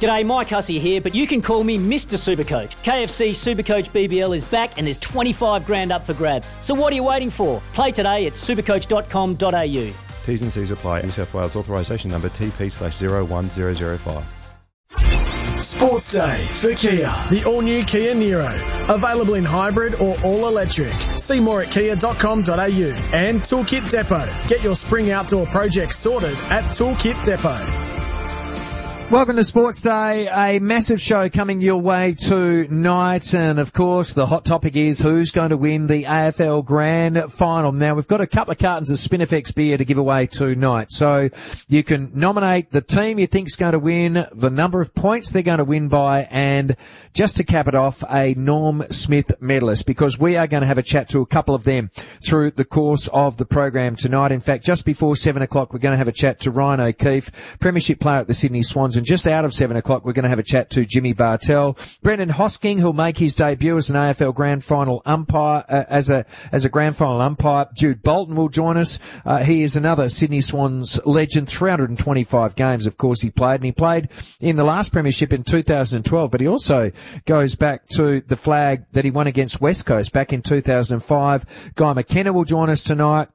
G'day, 0.00 0.26
Mike 0.26 0.48
Hussey 0.48 0.78
here, 0.78 1.00
but 1.00 1.14
you 1.14 1.26
can 1.26 1.40
call 1.40 1.64
me 1.64 1.78
Mr. 1.78 2.16
Supercoach. 2.18 2.76
KFC 2.82 3.30
Supercoach 3.30 3.90
BBL 3.90 4.36
is 4.36 4.44
back 4.44 4.76
and 4.76 4.86
there's 4.86 4.98
25 4.98 5.64
grand 5.64 5.90
up 5.90 6.04
for 6.04 6.12
grabs. 6.14 6.54
So 6.60 6.74
what 6.74 6.92
are 6.92 6.96
you 6.96 7.04
waiting 7.04 7.30
for? 7.30 7.62
Play 7.72 7.92
today 7.92 8.26
at 8.26 8.34
supercoach.com.au. 8.34 9.94
T's 10.26 10.42
and 10.42 10.52
C's 10.52 10.70
apply. 10.70 11.02
New 11.02 11.10
South 11.10 11.32
Wales 11.32 11.56
authorisation 11.56 12.10
number 12.10 12.28
TP 12.28 12.70
slash 12.70 13.00
01005. 13.00 14.24
Sports 15.60 16.12
Day 16.12 16.48
for 16.50 16.74
Kia. 16.74 17.06
The 17.30 17.44
all-new 17.46 17.84
Kia 17.84 18.14
Niro. 18.14 18.94
Available 18.94 19.34
in 19.34 19.44
hybrid 19.44 19.94
or 19.94 20.16
all-electric. 20.22 20.92
See 21.18 21.40
more 21.40 21.62
at 21.62 21.70
kia.com.au. 21.70 22.52
And 23.14 23.40
Toolkit 23.40 23.90
Depot. 23.90 24.26
Get 24.48 24.62
your 24.62 24.74
spring 24.74 25.10
outdoor 25.10 25.46
project 25.46 25.94
sorted 25.94 26.36
at 26.50 26.64
Toolkit 26.64 27.24
Depot. 27.24 28.05
Welcome 29.08 29.36
to 29.36 29.44
Sports 29.44 29.82
Day, 29.82 30.26
a 30.26 30.58
massive 30.58 31.00
show 31.00 31.28
coming 31.28 31.60
your 31.60 31.80
way 31.80 32.14
tonight, 32.14 33.34
and 33.34 33.60
of 33.60 33.72
course 33.72 34.14
the 34.14 34.26
hot 34.26 34.44
topic 34.44 34.74
is 34.74 34.98
who's 34.98 35.30
going 35.30 35.50
to 35.50 35.56
win 35.56 35.86
the 35.86 36.02
AFL 36.02 36.64
Grand 36.64 37.32
Final. 37.32 37.70
Now 37.70 37.94
we've 37.94 38.08
got 38.08 38.20
a 38.20 38.26
couple 38.26 38.50
of 38.50 38.58
cartons 38.58 38.90
of 38.90 38.96
Spinifex 38.96 39.54
beer 39.54 39.78
to 39.78 39.84
give 39.84 39.98
away 39.98 40.26
tonight, 40.26 40.90
so 40.90 41.30
you 41.68 41.84
can 41.84 42.18
nominate 42.18 42.72
the 42.72 42.80
team 42.80 43.20
you 43.20 43.28
think's 43.28 43.54
going 43.54 43.74
to 43.74 43.78
win, 43.78 44.26
the 44.32 44.50
number 44.50 44.80
of 44.80 44.92
points 44.92 45.30
they're 45.30 45.42
going 45.42 45.58
to 45.58 45.64
win 45.64 45.86
by, 45.86 46.22
and 46.22 46.76
just 47.14 47.36
to 47.36 47.44
cap 47.44 47.68
it 47.68 47.76
off, 47.76 48.02
a 48.10 48.34
Norm 48.34 48.86
Smith 48.90 49.40
medalist, 49.40 49.86
because 49.86 50.18
we 50.18 50.36
are 50.36 50.48
going 50.48 50.62
to 50.62 50.66
have 50.66 50.78
a 50.78 50.82
chat 50.82 51.10
to 51.10 51.20
a 51.20 51.26
couple 51.26 51.54
of 51.54 51.62
them 51.62 51.92
through 52.26 52.50
the 52.50 52.64
course 52.64 53.06
of 53.06 53.36
the 53.36 53.46
program 53.46 53.94
tonight. 53.94 54.32
In 54.32 54.40
fact, 54.40 54.64
just 54.64 54.84
before 54.84 55.14
seven 55.14 55.42
o'clock, 55.42 55.72
we're 55.72 55.78
going 55.78 55.94
to 55.94 55.98
have 55.98 56.08
a 56.08 56.12
chat 56.12 56.40
to 56.40 56.50
Ryan 56.50 56.80
O'Keefe, 56.80 57.58
Premiership 57.60 58.00
player 58.00 58.18
at 58.18 58.26
the 58.26 58.34
Sydney 58.34 58.64
Swans. 58.64 58.95
And 58.96 59.06
just 59.06 59.26
out 59.26 59.44
of 59.44 59.52
seven 59.52 59.76
o'clock, 59.76 60.04
we're 60.04 60.12
going 60.12 60.24
to 60.24 60.28
have 60.28 60.38
a 60.38 60.44
chat 60.44 60.70
to 60.70 60.84
Jimmy 60.84 61.12
Bartel, 61.12 61.76
Brendan 62.02 62.28
Hosking, 62.28 62.80
who'll 62.80 62.92
make 62.92 63.18
his 63.18 63.34
debut 63.34 63.76
as 63.76 63.90
an 63.90 63.96
AFL 63.96 64.34
Grand 64.34 64.64
Final 64.64 65.02
umpire, 65.04 65.64
uh, 65.68 65.84
as 65.88 66.10
a 66.10 66.26
as 66.52 66.64
a 66.64 66.68
Grand 66.68 66.96
Final 66.96 67.20
umpire. 67.20 67.66
Jude 67.74 68.02
Bolton 68.02 68.36
will 68.36 68.48
join 68.48 68.76
us. 68.76 68.98
Uh, 69.24 69.42
he 69.42 69.62
is 69.62 69.76
another 69.76 70.08
Sydney 70.08 70.40
Swans 70.40 70.98
legend. 71.04 71.48
325 71.48 72.56
games, 72.56 72.86
of 72.86 72.96
course, 72.96 73.20
he 73.20 73.30
played, 73.30 73.56
and 73.56 73.64
he 73.64 73.72
played 73.72 74.08
in 74.40 74.56
the 74.56 74.64
last 74.64 74.92
Premiership 74.92 75.32
in 75.32 75.42
2012. 75.42 76.30
But 76.30 76.40
he 76.40 76.48
also 76.48 76.90
goes 77.24 77.54
back 77.54 77.86
to 77.88 78.20
the 78.20 78.36
flag 78.36 78.84
that 78.92 79.04
he 79.04 79.10
won 79.10 79.26
against 79.26 79.60
West 79.60 79.86
Coast 79.86 80.12
back 80.12 80.32
in 80.32 80.42
2005. 80.42 81.72
Guy 81.74 81.92
McKenna 81.92 82.32
will 82.32 82.44
join 82.44 82.70
us 82.70 82.82
tonight. 82.82 83.28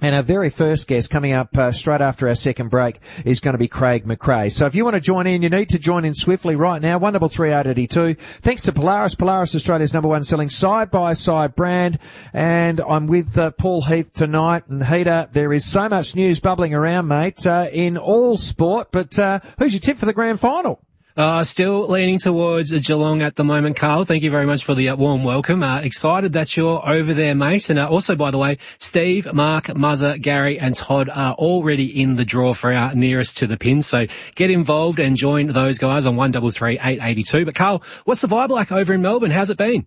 And 0.00 0.14
our 0.14 0.22
very 0.22 0.50
first 0.50 0.88
guest 0.88 1.10
coming 1.10 1.32
up 1.32 1.56
uh, 1.56 1.72
straight 1.72 2.00
after 2.00 2.28
our 2.28 2.34
second 2.34 2.70
break 2.70 3.00
is 3.24 3.40
going 3.40 3.54
to 3.54 3.58
be 3.58 3.68
Craig 3.68 4.06
McRae. 4.06 4.50
So 4.50 4.66
if 4.66 4.74
you 4.74 4.84
want 4.84 4.96
to 4.96 5.00
join 5.00 5.26
in, 5.26 5.42
you 5.42 5.50
need 5.50 5.70
to 5.70 5.78
join 5.78 6.04
in 6.04 6.14
swiftly 6.14 6.56
right 6.56 6.80
now. 6.80 6.98
One 6.98 7.12
double 7.12 7.28
three 7.28 7.52
eight 7.52 7.66
eighty 7.66 7.86
two. 7.86 8.14
Thanks 8.14 8.62
to 8.62 8.72
Polaris, 8.72 9.14
Polaris 9.14 9.54
Australia's 9.54 9.92
number 9.92 10.08
one 10.08 10.24
selling 10.24 10.50
side 10.50 10.90
by 10.90 11.12
side 11.12 11.54
brand. 11.54 11.98
And 12.32 12.80
I'm 12.80 13.06
with 13.06 13.36
uh, 13.36 13.50
Paul 13.50 13.82
Heath 13.82 14.12
tonight. 14.12 14.68
And 14.68 14.84
Heater, 14.84 15.28
there 15.32 15.52
is 15.52 15.64
so 15.64 15.88
much 15.88 16.16
news 16.16 16.40
bubbling 16.40 16.74
around, 16.74 17.08
mate, 17.08 17.46
uh, 17.46 17.68
in 17.70 17.98
all 17.98 18.36
sport. 18.36 18.88
But 18.92 19.18
uh, 19.18 19.40
who's 19.58 19.74
your 19.74 19.80
tip 19.80 19.96
for 19.96 20.06
the 20.06 20.12
grand 20.12 20.40
final? 20.40 20.80
Uh, 21.20 21.44
still 21.44 21.86
leaning 21.86 22.18
towards 22.18 22.72
Geelong 22.72 23.20
at 23.20 23.36
the 23.36 23.44
moment, 23.44 23.76
Carl. 23.76 24.06
Thank 24.06 24.22
you 24.22 24.30
very 24.30 24.46
much 24.46 24.64
for 24.64 24.74
the 24.74 24.88
uh, 24.88 24.96
warm 24.96 25.22
welcome. 25.22 25.62
Uh, 25.62 25.80
excited 25.80 26.32
that 26.32 26.56
you're 26.56 26.80
over 26.82 27.12
there, 27.12 27.34
mate. 27.34 27.68
And 27.68 27.78
uh, 27.78 27.90
also, 27.90 28.16
by 28.16 28.30
the 28.30 28.38
way, 28.38 28.56
Steve, 28.78 29.30
Mark, 29.30 29.66
Muzzer, 29.66 30.16
Gary 30.16 30.58
and 30.58 30.74
Todd 30.74 31.10
are 31.10 31.34
already 31.34 32.00
in 32.00 32.16
the 32.16 32.24
draw 32.24 32.54
for 32.54 32.72
our 32.72 32.94
nearest 32.94 33.36
to 33.40 33.46
the 33.46 33.58
pin. 33.58 33.82
So 33.82 34.06
get 34.34 34.50
involved 34.50 34.98
and 34.98 35.14
join 35.14 35.48
those 35.48 35.76
guys 35.76 36.06
on 36.06 36.16
133 36.16 36.78
882. 36.78 37.44
But 37.44 37.54
Carl, 37.54 37.82
what's 38.06 38.22
the 38.22 38.26
vibe 38.26 38.48
like 38.48 38.72
over 38.72 38.94
in 38.94 39.02
Melbourne? 39.02 39.30
How's 39.30 39.50
it 39.50 39.58
been? 39.58 39.84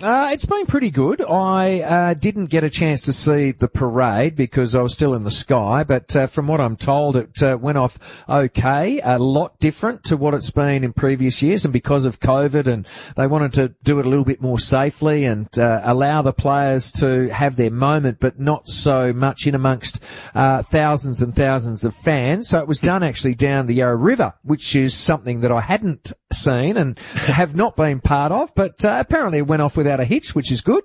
Uh, 0.00 0.30
it's 0.32 0.46
been 0.46 0.64
pretty 0.64 0.90
good. 0.90 1.20
I 1.20 1.80
uh, 1.80 2.14
didn't 2.14 2.46
get 2.46 2.64
a 2.64 2.70
chance 2.70 3.02
to 3.02 3.12
see 3.12 3.52
the 3.52 3.68
parade 3.68 4.36
because 4.36 4.74
I 4.74 4.80
was 4.80 4.94
still 4.94 5.14
in 5.14 5.22
the 5.22 5.30
sky, 5.30 5.84
but 5.84 6.16
uh, 6.16 6.26
from 6.28 6.46
what 6.46 6.62
I'm 6.62 6.76
told, 6.76 7.16
it 7.16 7.42
uh, 7.42 7.58
went 7.60 7.76
off 7.76 8.24
okay. 8.26 9.00
A 9.04 9.18
lot 9.18 9.58
different 9.60 10.04
to 10.04 10.16
what 10.16 10.32
it's 10.32 10.50
been 10.50 10.82
in 10.82 10.94
previous 10.94 11.42
years, 11.42 11.66
and 11.66 11.74
because 11.74 12.06
of 12.06 12.18
COVID, 12.18 12.68
and 12.68 12.86
they 13.16 13.26
wanted 13.26 13.52
to 13.54 13.74
do 13.82 14.00
it 14.00 14.06
a 14.06 14.08
little 14.08 14.24
bit 14.24 14.40
more 14.40 14.58
safely 14.58 15.26
and 15.26 15.46
uh, 15.58 15.82
allow 15.84 16.22
the 16.22 16.32
players 16.32 16.92
to 16.92 17.28
have 17.28 17.56
their 17.56 17.70
moment, 17.70 18.18
but 18.18 18.40
not 18.40 18.66
so 18.66 19.12
much 19.12 19.46
in 19.46 19.54
amongst 19.54 20.02
uh, 20.34 20.62
thousands 20.62 21.20
and 21.20 21.36
thousands 21.36 21.84
of 21.84 21.94
fans. 21.94 22.48
So 22.48 22.58
it 22.60 22.66
was 22.66 22.80
done 22.80 23.02
actually 23.02 23.34
down 23.34 23.66
the 23.66 23.74
Yarra 23.74 23.94
River, 23.94 24.32
which 24.42 24.74
is 24.74 24.94
something 24.94 25.42
that 25.42 25.52
I 25.52 25.60
hadn't 25.60 26.14
seen 26.32 26.78
and 26.78 26.98
have 26.98 27.54
not 27.54 27.76
been 27.76 28.00
part 28.00 28.32
of, 28.32 28.54
but 28.54 28.82
apparently 28.82 29.38
it 29.38 29.46
went 29.46 29.60
off 29.60 29.76
without 29.76 29.91
a 30.00 30.04
hitch, 30.04 30.34
which 30.34 30.50
is 30.50 30.60
good. 30.60 30.82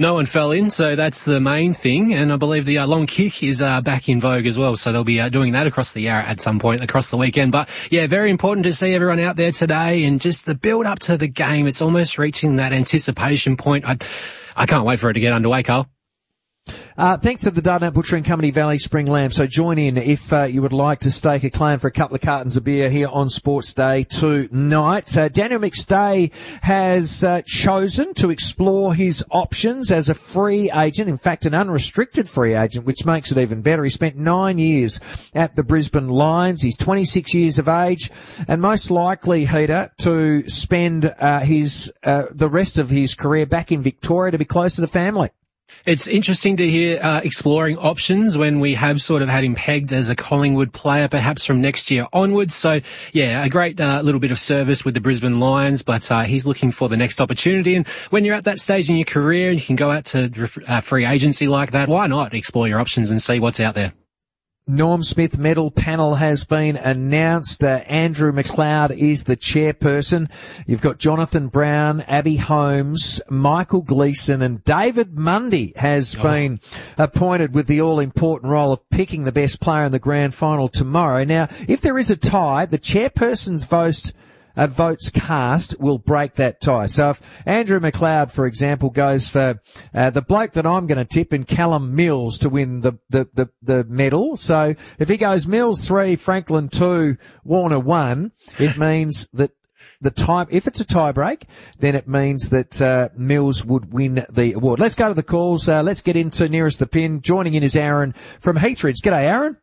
No 0.00 0.14
one 0.14 0.26
fell 0.26 0.52
in, 0.52 0.70
so 0.70 0.94
that's 0.94 1.24
the 1.24 1.40
main 1.40 1.74
thing. 1.74 2.14
And 2.14 2.32
I 2.32 2.36
believe 2.36 2.64
the 2.64 2.78
uh, 2.78 2.86
long 2.86 3.08
kick 3.08 3.42
is 3.42 3.60
uh, 3.60 3.80
back 3.80 4.08
in 4.08 4.20
vogue 4.20 4.46
as 4.46 4.56
well. 4.56 4.76
So 4.76 4.92
they'll 4.92 5.02
be 5.02 5.20
uh, 5.20 5.28
doing 5.28 5.54
that 5.54 5.66
across 5.66 5.90
the 5.90 6.02
Yarra 6.02 6.22
at 6.22 6.40
some 6.40 6.60
point 6.60 6.82
across 6.82 7.10
the 7.10 7.16
weekend. 7.16 7.50
But 7.50 7.68
yeah, 7.90 8.06
very 8.06 8.30
important 8.30 8.64
to 8.64 8.72
see 8.72 8.94
everyone 8.94 9.18
out 9.18 9.34
there 9.34 9.50
today 9.50 10.04
and 10.04 10.20
just 10.20 10.46
the 10.46 10.54
build 10.54 10.86
up 10.86 11.00
to 11.00 11.16
the 11.16 11.26
game. 11.26 11.66
It's 11.66 11.82
almost 11.82 12.16
reaching 12.16 12.56
that 12.56 12.72
anticipation 12.72 13.56
point. 13.56 13.86
I, 13.86 13.98
I 14.54 14.66
can't 14.66 14.86
wait 14.86 15.00
for 15.00 15.10
it 15.10 15.14
to 15.14 15.20
get 15.20 15.32
underway, 15.32 15.64
Carl. 15.64 15.88
Uh, 16.96 17.16
thanks 17.16 17.42
to 17.42 17.50
the 17.50 17.62
Dardanup 17.62 17.94
Butchering 17.94 18.24
Company 18.24 18.50
Valley 18.50 18.78
Spring 18.78 19.06
Lamb. 19.06 19.30
So 19.30 19.46
join 19.46 19.78
in 19.78 19.96
if 19.96 20.32
uh, 20.32 20.44
you 20.44 20.62
would 20.62 20.72
like 20.72 21.00
to 21.00 21.10
stake 21.10 21.44
a 21.44 21.50
claim 21.50 21.78
for 21.78 21.86
a 21.86 21.92
couple 21.92 22.16
of 22.16 22.20
cartons 22.20 22.56
of 22.56 22.64
beer 22.64 22.90
here 22.90 23.08
on 23.08 23.28
Sports 23.28 23.74
Day 23.74 24.04
tonight. 24.04 25.16
Uh, 25.16 25.28
Daniel 25.28 25.60
McStay 25.60 26.32
has 26.60 27.24
uh, 27.24 27.42
chosen 27.46 28.14
to 28.14 28.30
explore 28.30 28.94
his 28.94 29.24
options 29.30 29.90
as 29.90 30.08
a 30.08 30.14
free 30.14 30.70
agent. 30.70 31.08
In 31.08 31.16
fact, 31.16 31.46
an 31.46 31.54
unrestricted 31.54 32.28
free 32.28 32.54
agent, 32.54 32.84
which 32.84 33.06
makes 33.06 33.32
it 33.32 33.38
even 33.38 33.62
better. 33.62 33.84
He 33.84 33.90
spent 33.90 34.16
nine 34.16 34.58
years 34.58 35.00
at 35.34 35.54
the 35.54 35.62
Brisbane 35.62 36.08
Lions. 36.08 36.62
He's 36.62 36.76
26 36.76 37.34
years 37.34 37.58
of 37.58 37.68
age 37.68 38.10
and 38.46 38.60
most 38.60 38.90
likely, 38.90 39.46
Heater, 39.46 39.90
to 39.98 40.48
spend 40.48 41.04
uh, 41.06 41.40
his 41.40 41.92
uh, 42.04 42.24
the 42.30 42.48
rest 42.48 42.78
of 42.78 42.90
his 42.90 43.14
career 43.14 43.46
back 43.46 43.72
in 43.72 43.82
Victoria 43.82 44.32
to 44.32 44.38
be 44.38 44.44
closer 44.44 44.82
to 44.82 44.86
family. 44.86 45.30
It's 45.84 46.06
interesting 46.06 46.58
to 46.58 46.68
hear 46.68 47.00
uh, 47.02 47.20
exploring 47.22 47.78
options 47.78 48.36
when 48.36 48.60
we 48.60 48.74
have 48.74 49.00
sort 49.00 49.22
of 49.22 49.28
had 49.28 49.44
him 49.44 49.54
pegged 49.54 49.92
as 49.92 50.08
a 50.08 50.16
Collingwood 50.16 50.72
player, 50.72 51.08
perhaps 51.08 51.44
from 51.44 51.60
next 51.60 51.90
year 51.90 52.04
onwards. 52.12 52.54
So, 52.54 52.80
yeah, 53.12 53.44
a 53.44 53.48
great 53.48 53.80
uh, 53.80 54.00
little 54.02 54.20
bit 54.20 54.30
of 54.30 54.38
service 54.38 54.84
with 54.84 54.94
the 54.94 55.00
Brisbane 55.00 55.40
Lions, 55.40 55.82
but 55.82 56.10
uh, 56.10 56.22
he's 56.22 56.46
looking 56.46 56.72
for 56.72 56.88
the 56.88 56.96
next 56.96 57.20
opportunity. 57.20 57.74
And 57.74 57.86
when 58.10 58.24
you're 58.24 58.34
at 58.34 58.44
that 58.44 58.58
stage 58.58 58.88
in 58.88 58.96
your 58.96 59.04
career 59.04 59.50
and 59.50 59.58
you 59.58 59.64
can 59.64 59.76
go 59.76 59.90
out 59.90 60.06
to 60.06 60.48
uh, 60.66 60.80
free 60.80 61.04
agency 61.04 61.48
like 61.48 61.72
that, 61.72 61.88
why 61.88 62.06
not 62.06 62.34
explore 62.34 62.68
your 62.68 62.80
options 62.80 63.10
and 63.10 63.22
see 63.22 63.40
what's 63.40 63.60
out 63.60 63.74
there? 63.74 63.92
Norm 64.70 65.02
Smith 65.02 65.38
medal 65.38 65.70
panel 65.70 66.14
has 66.14 66.44
been 66.44 66.76
announced. 66.76 67.64
Uh, 67.64 67.68
Andrew 67.68 68.32
McLeod 68.32 68.90
is 68.90 69.24
the 69.24 69.34
chairperson. 69.34 70.30
You've 70.66 70.82
got 70.82 70.98
Jonathan 70.98 71.48
Brown, 71.48 72.02
Abbey 72.02 72.36
Holmes, 72.36 73.22
Michael 73.30 73.80
Gleeson 73.80 74.42
and 74.42 74.62
David 74.62 75.16
Mundy 75.16 75.72
has 75.74 76.18
oh. 76.18 76.22
been 76.22 76.60
appointed 76.98 77.54
with 77.54 77.66
the 77.66 77.80
all 77.80 77.98
important 77.98 78.52
role 78.52 78.74
of 78.74 78.90
picking 78.90 79.24
the 79.24 79.32
best 79.32 79.58
player 79.58 79.84
in 79.84 79.92
the 79.92 79.98
grand 79.98 80.34
final 80.34 80.68
tomorrow. 80.68 81.24
Now, 81.24 81.48
if 81.66 81.80
there 81.80 81.96
is 81.96 82.10
a 82.10 82.16
tie, 82.16 82.66
the 82.66 82.78
chairperson's 82.78 83.64
vote 83.64 84.12
uh, 84.58 84.66
votes 84.66 85.10
cast 85.10 85.80
will 85.80 85.98
break 85.98 86.34
that 86.34 86.60
tie. 86.60 86.86
So 86.86 87.10
if 87.10 87.46
Andrew 87.46 87.80
McLeod, 87.80 88.30
for 88.30 88.46
example, 88.46 88.90
goes 88.90 89.28
for 89.30 89.62
uh, 89.94 90.10
the 90.10 90.20
bloke 90.20 90.52
that 90.52 90.66
I'm 90.66 90.86
going 90.86 90.98
to 90.98 91.04
tip 91.06 91.32
in 91.32 91.44
Callum 91.44 91.94
Mills 91.94 92.38
to 92.38 92.50
win 92.50 92.80
the, 92.80 92.98
the, 93.08 93.28
the, 93.32 93.48
the 93.62 93.84
medal. 93.84 94.36
So 94.36 94.74
if 94.98 95.08
he 95.08 95.16
goes 95.16 95.46
Mills 95.46 95.86
three, 95.86 96.16
Franklin 96.16 96.68
two, 96.68 97.16
Warner 97.44 97.78
one, 97.78 98.32
it 98.58 98.76
means 98.76 99.28
that 99.34 99.52
the 100.00 100.10
time, 100.10 100.46
if 100.50 100.66
it's 100.66 100.80
a 100.80 100.86
tie 100.86 101.12
break, 101.12 101.44
then 101.78 101.96
it 101.96 102.06
means 102.06 102.50
that 102.50 102.80
uh, 102.80 103.08
Mills 103.16 103.64
would 103.64 103.92
win 103.92 104.24
the 104.30 104.52
award. 104.52 104.78
Let's 104.78 104.94
go 104.94 105.08
to 105.08 105.14
the 105.14 105.24
calls. 105.24 105.68
Uh, 105.68 105.82
let's 105.82 106.02
get 106.02 106.16
into 106.16 106.48
nearest 106.48 106.78
the 106.78 106.86
pin. 106.86 107.20
Joining 107.20 107.54
in 107.54 107.64
is 107.64 107.74
Aaron 107.74 108.12
from 108.40 108.56
Heathridge. 108.56 109.02
G'day, 109.02 109.24
Aaron. 109.24 109.56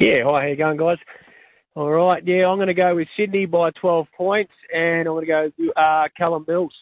Yeah, 0.00 0.24
hi. 0.24 0.40
How 0.40 0.46
you 0.48 0.56
going, 0.56 0.76
guys? 0.76 0.98
All 1.74 1.90
right, 1.90 2.22
yeah, 2.26 2.46
I'm 2.48 2.58
going 2.58 2.68
to 2.68 2.74
go 2.74 2.94
with 2.94 3.08
Sydney 3.16 3.46
by 3.46 3.70
12 3.80 4.06
points, 4.16 4.52
and 4.72 5.00
I'm 5.08 5.14
going 5.14 5.24
to 5.26 5.32
go 5.32 5.50
with 5.58 5.76
uh, 5.76 6.04
Callum 6.16 6.44
Mills. 6.46 6.74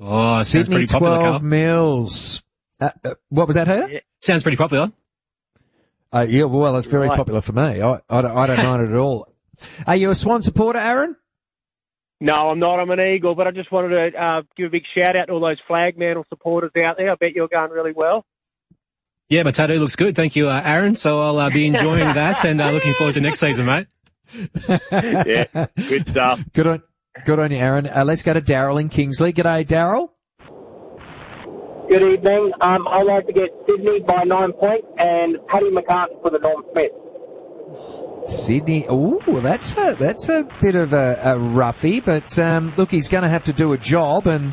Oh, 0.00 0.36
sounds 0.42 0.48
Sydney 0.48 0.74
pretty 0.74 0.86
popular, 0.92 1.14
12 1.18 1.24
Carl. 1.26 1.40
mils. 1.40 2.42
Uh, 2.80 2.90
uh, 3.04 3.14
what 3.28 3.46
was 3.46 3.56
that, 3.56 3.66
Herder? 3.68 3.88
Yeah. 3.92 3.98
Sounds 4.20 4.42
pretty 4.42 4.56
popular. 4.56 4.92
Uh, 6.12 6.26
yeah, 6.28 6.44
well, 6.44 6.76
it's 6.76 6.86
very 6.86 7.08
Right. 7.08 7.16
popular 7.16 7.40
for 7.40 7.52
me. 7.52 7.80
I, 7.82 8.00
I, 8.08 8.22
don't, 8.22 8.36
I 8.36 8.46
don't 8.46 8.56
mind 8.64 8.82
it 8.84 8.90
at 8.90 8.96
all. 8.96 9.28
Are 9.86 9.96
you 9.96 10.10
a 10.10 10.14
Swan 10.14 10.42
supporter, 10.42 10.78
Aaron? 10.78 11.16
No, 12.20 12.32
I'm 12.50 12.58
not. 12.58 12.80
I'm 12.80 12.90
an 12.90 12.98
Eagle, 13.00 13.34
but 13.36 13.46
I 13.46 13.52
just 13.52 13.70
wanted 13.70 14.10
to 14.12 14.18
uh, 14.20 14.42
give 14.56 14.66
a 14.66 14.70
big 14.70 14.82
shout 14.96 15.14
out 15.16 15.26
to 15.26 15.32
all 15.34 15.40
those 15.40 15.58
Fremantle 15.68 16.24
supporters 16.28 16.72
out 16.84 16.96
there. 16.96 17.12
I 17.12 17.14
bet 17.14 17.32
you're 17.32 17.46
going 17.48 17.70
really 17.70 17.92
well. 17.94 18.24
Yeah, 19.28 19.42
my 19.42 19.50
tattoo 19.50 19.78
looks 19.78 19.96
good. 19.96 20.16
Thank 20.16 20.36
you, 20.36 20.48
uh, 20.48 20.62
Aaron. 20.64 20.94
So 20.94 21.20
I'll 21.20 21.38
uh, 21.38 21.50
be 21.50 21.66
enjoying 21.66 22.14
that 22.14 22.44
and 22.46 22.60
uh, 22.60 22.70
looking 22.70 22.94
forward 22.94 23.14
to 23.14 23.20
next 23.20 23.40
season, 23.40 23.66
mate. 23.66 23.86
Yeah, 24.90 25.66
good 25.76 26.10
stuff. 26.10 26.42
Good 26.52 26.66
on, 26.66 26.82
good 27.24 27.38
on 27.38 27.50
you, 27.50 27.56
Aaron. 27.56 27.86
Uh, 27.86 28.04
let's 28.04 28.22
go 28.22 28.34
to 28.34 28.42
Daryl 28.42 28.78
in 28.78 28.90
Kingsley. 28.90 29.32
G'day, 29.32 29.66
Daryl. 29.66 30.10
Good 31.88 32.02
evening. 32.02 32.52
Um, 32.60 32.86
I'd 32.86 33.06
like 33.06 33.26
to 33.26 33.32
get 33.32 33.48
Sydney 33.66 34.00
by 34.06 34.24
nine 34.24 34.52
points 34.52 34.86
and 34.98 35.38
Paddy 35.46 35.70
McCartan 35.70 36.20
for 36.20 36.30
the 36.30 36.38
Norm 36.38 36.62
Smith. 36.72 38.28
Sydney. 38.28 38.86
Ooh, 38.90 39.40
that's 39.40 39.74
a 39.78 39.96
that's 39.98 40.28
a 40.28 40.46
bit 40.60 40.74
of 40.74 40.92
a, 40.92 41.18
a 41.24 41.38
roughie, 41.38 42.00
but 42.00 42.38
um, 42.38 42.74
look, 42.76 42.90
he's 42.90 43.08
going 43.08 43.22
to 43.22 43.30
have 43.30 43.44
to 43.46 43.54
do 43.54 43.72
a 43.72 43.78
job, 43.78 44.26
and 44.26 44.52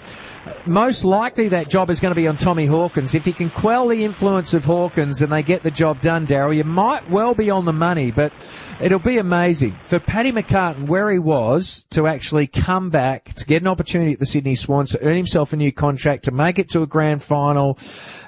most 0.66 1.06
likely 1.06 1.50
that 1.50 1.70
job 1.70 1.90
is 1.90 2.00
going 2.00 2.12
to 2.12 2.16
be 2.16 2.28
on 2.28 2.38
Tommy 2.38 2.66
Hawkins. 2.66 3.16
If 3.16 3.26
he 3.26 3.34
can 3.34 3.50
quell 3.50 3.88
the 3.88 4.04
influence 4.04 4.54
of 4.54 4.66
Hawkins 4.66 5.22
and 5.22 5.32
they 5.32 5.44
get 5.44 5.64
the 5.64 5.72
job 5.72 6.02
done, 6.02 6.28
Daryl, 6.28 6.56
you 6.56 6.64
might 6.64 7.10
well 7.10 7.34
be 7.34 7.50
on 7.50 7.66
the 7.66 7.74
money, 7.74 8.12
but 8.12 8.34
it'll 8.80 9.00
be 9.00 9.18
amazing 9.18 9.80
for 9.86 10.00
Paddy 10.00 10.32
McCartan 10.32 10.88
where 10.88 11.10
he 11.12 11.20
was 11.20 11.84
to 11.92 12.08
actually 12.08 12.48
come 12.48 12.90
back 12.90 13.34
to 13.34 13.46
get 13.46 13.62
an 13.62 13.68
opportunity 13.68 14.14
at 14.14 14.20
the 14.20 14.26
Sydney 14.26 14.56
Swans 14.56 14.92
to 14.92 15.02
earn 15.02 15.16
himself 15.16 15.54
a 15.54 15.56
new 15.56 15.72
contract 15.72 16.26
to 16.26 16.32
make 16.32 16.60
it 16.60 16.70
to 16.72 16.84
a 16.84 16.88
grand 16.88 17.24
final. 17.24 17.78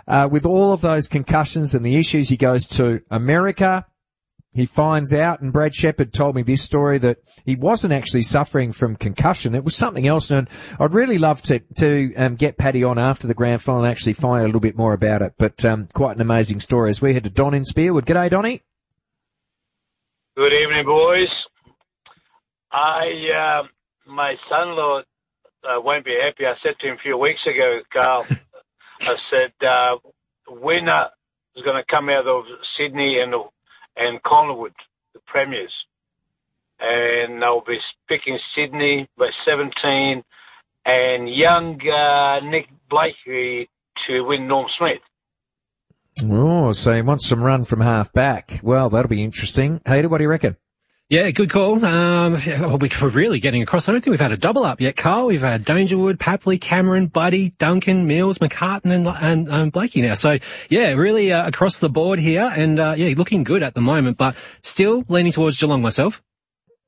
Uh, 0.07 0.27
with 0.31 0.45
all 0.45 0.73
of 0.73 0.81
those 0.81 1.07
concussions 1.07 1.75
and 1.75 1.85
the 1.85 1.97
issues, 1.97 2.29
he 2.29 2.37
goes 2.37 2.67
to 2.67 3.01
America. 3.11 3.85
He 4.57 4.65
finds 4.65 5.13
out, 5.13 5.41
and 5.41 5.53
Brad 5.53 5.75
Shepard 5.75 6.11
told 6.11 6.35
me 6.35 6.41
this 6.41 6.63
story 6.63 6.97
that 6.97 7.19
he 7.45 7.55
wasn't 7.55 7.93
actually 7.93 8.23
suffering 8.23 8.71
from 8.71 8.95
concussion. 8.95 9.53
It 9.53 9.63
was 9.63 9.75
something 9.75 10.07
else, 10.07 10.31
and 10.31 10.49
I'd 10.79 10.95
really 10.95 11.19
love 11.19 11.43
to 11.43 11.59
to 11.75 12.15
um, 12.15 12.35
get 12.37 12.57
Paddy 12.57 12.83
on 12.83 12.97
after 12.97 13.27
the 13.27 13.35
grand 13.35 13.61
final 13.61 13.83
and 13.83 13.91
actually 13.91 14.13
find 14.13 14.41
out 14.41 14.45
a 14.45 14.47
little 14.47 14.59
bit 14.59 14.75
more 14.75 14.93
about 14.93 15.21
it. 15.21 15.35
But 15.37 15.63
um, 15.63 15.87
quite 15.93 16.15
an 16.15 16.23
amazing 16.23 16.59
story. 16.59 16.89
As 16.89 16.99
we 16.99 17.13
head 17.13 17.25
to 17.25 17.29
Don 17.29 17.53
in 17.53 17.65
Spearwood. 17.65 18.05
G'day, 18.05 18.31
Donny. 18.31 18.63
Good 20.35 20.53
evening, 20.53 20.87
boys. 20.87 21.29
I, 22.71 23.61
uh, 23.61 24.11
my 24.11 24.33
son-in-law 24.49 25.01
uh, 25.65 25.81
won't 25.81 26.03
be 26.03 26.17
happy. 26.19 26.47
I 26.47 26.55
said 26.63 26.79
to 26.79 26.87
him 26.87 26.95
a 26.95 27.03
few 27.03 27.15
weeks 27.15 27.41
ago, 27.45 27.81
Carl, 27.93 28.25
I 29.01 29.17
said, 29.29 29.53
uh, 29.63 29.97
winner 30.47 31.09
is 31.55 31.63
going 31.63 31.77
to 31.77 31.85
come 31.87 32.09
out 32.09 32.25
of 32.25 32.45
Sydney 32.75 33.19
and 33.21 33.35
and 33.97 34.21
Collingwood, 34.23 34.73
the 35.13 35.19
premiers, 35.25 35.73
and 36.79 37.41
they'll 37.41 37.63
be 37.65 37.77
picking 38.07 38.39
Sydney 38.55 39.07
by 39.17 39.29
17, 39.45 40.23
and 40.85 41.29
young 41.29 41.79
uh, 41.81 42.39
Nick 42.49 42.67
Blakey 42.89 43.69
to 44.07 44.21
win 44.21 44.47
Norm 44.47 44.67
Smith. 44.77 45.01
Oh, 46.31 46.71
so 46.71 46.93
he 46.93 47.01
wants 47.01 47.27
some 47.27 47.43
run 47.43 47.63
from 47.63 47.81
half 47.81 48.11
back. 48.11 48.59
Well, 48.63 48.89
that'll 48.89 49.09
be 49.09 49.23
interesting. 49.23 49.79
Hader, 49.81 50.09
what 50.09 50.17
do 50.17 50.23
you 50.23 50.29
reckon? 50.29 50.57
Yeah, 51.09 51.31
good 51.31 51.49
call. 51.49 51.75
Um, 51.85 52.33
well, 52.33 52.77
we're 52.77 53.09
really 53.09 53.39
getting 53.39 53.61
across. 53.61 53.87
I 53.87 53.93
don't 53.93 54.01
think 54.01 54.11
we've 54.11 54.19
had 54.19 54.33
a 54.33 54.37
double 54.37 54.65
up 54.65 54.81
yet, 54.81 54.97
Carl. 54.97 55.27
We've 55.27 55.39
had 55.39 55.63
Dangerfield, 55.63 56.17
Papley, 56.17 56.59
Cameron, 56.59 57.07
Buddy, 57.07 57.51
Duncan, 57.51 58.07
Mills, 58.07 58.39
McCartan, 58.39 59.09
and, 59.21 59.47
and 59.47 59.71
Blakey 59.71 60.01
now. 60.01 60.15
So 60.15 60.37
yeah, 60.69 60.91
really 60.95 61.31
uh, 61.31 61.47
across 61.47 61.79
the 61.79 61.87
board 61.87 62.19
here, 62.19 62.51
and 62.53 62.77
uh, 62.77 62.95
yeah, 62.97 63.13
looking 63.15 63.45
good 63.45 63.63
at 63.63 63.73
the 63.73 63.79
moment, 63.79 64.17
but 64.17 64.35
still 64.63 65.05
leaning 65.07 65.31
towards 65.31 65.57
Geelong 65.57 65.81
myself. 65.81 66.21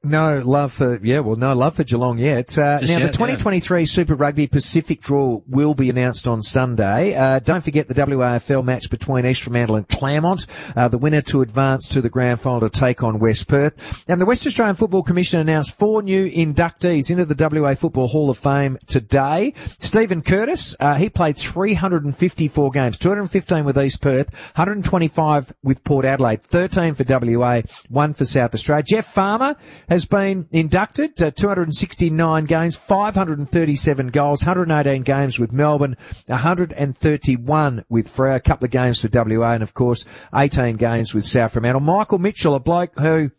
No 0.01 0.41
love 0.45 0.71
for 0.71 0.97
yeah, 1.03 1.19
well, 1.19 1.35
no 1.35 1.53
love 1.53 1.75
for 1.75 1.83
Geelong 1.83 2.19
yet. 2.19 2.57
Uh, 2.57 2.79
now 2.79 2.87
yet, 2.87 3.01
the 3.01 3.07
2023 3.09 3.85
Super 3.85 4.15
Rugby 4.15 4.47
Pacific 4.47 5.01
draw 5.01 5.41
will 5.45 5.73
be 5.73 5.89
announced 5.89 6.25
on 6.25 6.41
Sunday. 6.41 7.15
Uh, 7.15 7.39
don't 7.39 7.61
forget 7.61 7.89
the 7.89 7.93
WAFL 7.93 8.63
match 8.63 8.89
between 8.89 9.25
East 9.25 9.43
Fremantle 9.43 9.75
and 9.75 9.85
Claremont. 9.85 10.45
Uh, 10.73 10.87
the 10.87 10.97
winner 10.97 11.21
to 11.23 11.41
advance 11.41 11.89
to 11.89 12.01
the 12.01 12.09
grand 12.09 12.39
final 12.39 12.61
to 12.61 12.69
take 12.69 13.03
on 13.03 13.19
West 13.19 13.49
Perth. 13.49 14.05
And 14.07 14.21
the 14.21 14.25
West 14.25 14.47
Australian 14.47 14.77
Football 14.77 15.03
Commission 15.03 15.41
announced 15.41 15.77
four 15.77 16.01
new 16.01 16.31
inductees 16.31 17.11
into 17.11 17.25
the 17.25 17.35
WA 17.61 17.73
Football 17.73 18.07
Hall 18.07 18.29
of 18.29 18.37
Fame 18.37 18.77
today. 18.87 19.53
Stephen 19.79 20.21
Curtis, 20.21 20.77
uh, 20.79 20.95
he 20.95 21.09
played 21.09 21.35
354 21.35 22.71
games, 22.71 22.97
215 22.99 23.65
with 23.65 23.77
East 23.77 23.99
Perth, 23.99 24.33
125 24.55 25.51
with 25.61 25.83
Port 25.83 26.05
Adelaide, 26.05 26.41
13 26.41 26.95
for 26.95 27.03
WA, 27.05 27.63
one 27.89 28.13
for 28.13 28.23
South 28.23 28.53
Australia. 28.53 28.83
Jeff 28.83 29.05
Farmer 29.05 29.57
has 29.89 30.05
been 30.05 30.47
inducted, 30.51 31.21
uh, 31.21 31.31
269 31.31 32.45
games, 32.45 32.77
537 32.77 34.07
goals, 34.09 34.43
118 34.45 35.01
games 35.01 35.39
with 35.39 35.51
Melbourne, 35.51 35.97
131 36.27 37.83
with 37.89 38.07
Freo, 38.07 38.35
a 38.35 38.39
couple 38.39 38.65
of 38.65 38.71
games 38.71 39.01
for 39.01 39.09
WA, 39.11 39.53
and 39.53 39.63
of 39.63 39.73
course 39.73 40.05
18 40.33 40.77
games 40.77 41.13
with 41.13 41.25
South 41.25 41.53
Fremantle. 41.53 41.81
Michael 41.81 42.19
Mitchell, 42.19 42.55
a 42.55 42.59
bloke 42.59 42.97
who 42.97 43.31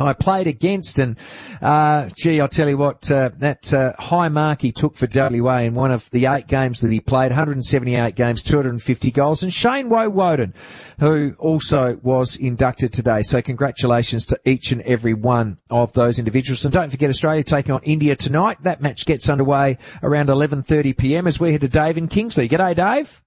I 0.00 0.12
played 0.12 0.46
against 0.46 0.98
and, 0.98 1.18
uh, 1.60 2.08
gee, 2.16 2.40
I'll 2.40 2.48
tell 2.48 2.68
you 2.68 2.76
what, 2.76 3.10
uh, 3.10 3.30
that, 3.38 3.72
uh, 3.72 3.92
high 3.98 4.28
mark 4.28 4.62
he 4.62 4.70
took 4.70 4.96
for 4.96 5.08
WA 5.12 5.58
in 5.58 5.74
one 5.74 5.90
of 5.90 6.08
the 6.10 6.26
eight 6.26 6.46
games 6.46 6.82
that 6.82 6.92
he 6.92 7.00
played, 7.00 7.30
178 7.30 8.14
games, 8.14 8.42
250 8.42 9.10
goals, 9.10 9.42
and 9.42 9.52
Shane 9.52 9.88
Woewodin, 9.88 10.54
who 11.00 11.34
also 11.38 11.98
was 12.00 12.36
inducted 12.36 12.92
today. 12.92 13.22
So 13.22 13.42
congratulations 13.42 14.26
to 14.26 14.40
each 14.44 14.70
and 14.70 14.82
every 14.82 15.14
one 15.14 15.58
of 15.68 15.92
those 15.94 16.18
individuals. 16.18 16.64
And 16.64 16.72
don't 16.72 16.90
forget 16.90 17.10
Australia 17.10 17.42
taking 17.42 17.72
on 17.72 17.80
India 17.82 18.14
tonight. 18.14 18.58
That 18.62 18.80
match 18.80 19.04
gets 19.04 19.28
underway 19.28 19.78
around 20.02 20.28
11.30pm 20.28 21.26
as 21.26 21.40
we 21.40 21.52
head 21.52 21.62
to 21.62 21.68
Dave 21.68 21.98
in 21.98 22.06
Kingsley. 22.08 22.48
G'day, 22.48 22.76
Dave. 22.76 23.20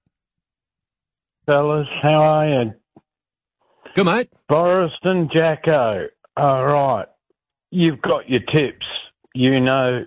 Fellas, 1.44 1.88
how 2.02 2.22
are 2.22 2.48
you? 2.48 2.74
Good 3.94 4.06
mate. 4.06 4.30
Boris 4.48 4.92
and 5.02 5.30
Jacko. 5.30 6.06
All 6.36 6.64
right. 6.64 7.06
You've 7.70 8.00
got 8.02 8.28
your 8.28 8.40
tips. 8.40 8.86
You 9.34 9.60
know 9.60 10.04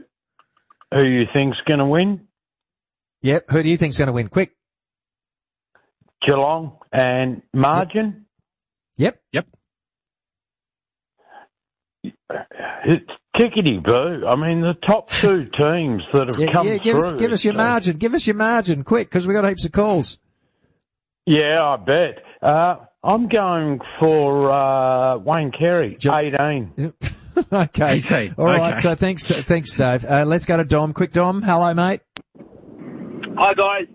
who 0.94 1.03
you 1.03 1.24
think's 1.34 1.58
going 1.67 1.79
to 1.79 1.86
win? 1.86 2.27
Yep. 3.22 3.46
Who 3.50 3.63
do 3.63 3.70
you 3.70 3.77
think's 3.77 3.98
going 3.98 4.08
to 4.08 4.13
win? 4.13 4.27
Quick. 4.27 4.51
Geelong 6.25 6.77
and 6.91 7.41
margin? 7.53 8.25
Yep. 8.98 9.20
Yep. 9.34 9.48
It's 12.03 13.12
tickety 13.36 13.84
boo. 13.84 14.25
I 14.27 14.36
mean, 14.36 14.62
the 14.62 14.74
top 14.86 15.10
two 15.10 15.46
teams 15.58 16.03
that 16.13 16.27
have 16.27 16.38
Yeah, 16.39 16.51
come 16.51 16.67
yeah, 16.67 16.77
give 16.77 16.98
us, 16.98 17.13
give 17.13 17.32
us 17.32 17.44
your 17.44 17.53
so- 17.53 17.58
margin. 17.58 17.98
Give 17.98 18.13
us 18.13 18.25
your 18.27 18.36
margin, 18.36 18.84
quick, 18.84 19.08
because 19.10 19.25
we 19.27 19.34
got 19.34 19.48
heaps 19.48 19.65
of 19.65 19.72
calls. 19.72 20.20
Yeah, 21.25 21.63
I 21.63 21.77
bet. 21.77 22.24
Uh, 22.41 22.75
I'm 23.05 23.27
going 23.27 23.79
for 24.00 24.51
uh, 24.51 25.19
Wayne 25.19 25.51
Carey, 25.51 25.95
18. 25.95 26.93
okay. 27.53 27.93
18. 27.97 28.35
All 28.35 28.45
right. 28.45 28.74
Okay. 28.74 28.79
So 28.79 28.95
thanks, 28.95 29.27
thanks, 29.29 29.77
Dave. 29.77 30.03
Uh, 30.05 30.25
let's 30.25 30.47
go 30.47 30.57
to 30.57 30.63
Dom. 30.63 30.93
Quick, 30.93 31.12
Dom. 31.12 31.43
Hello, 31.43 31.71
mate. 31.75 32.01
Hi 33.38 33.53
guys, 33.53 33.88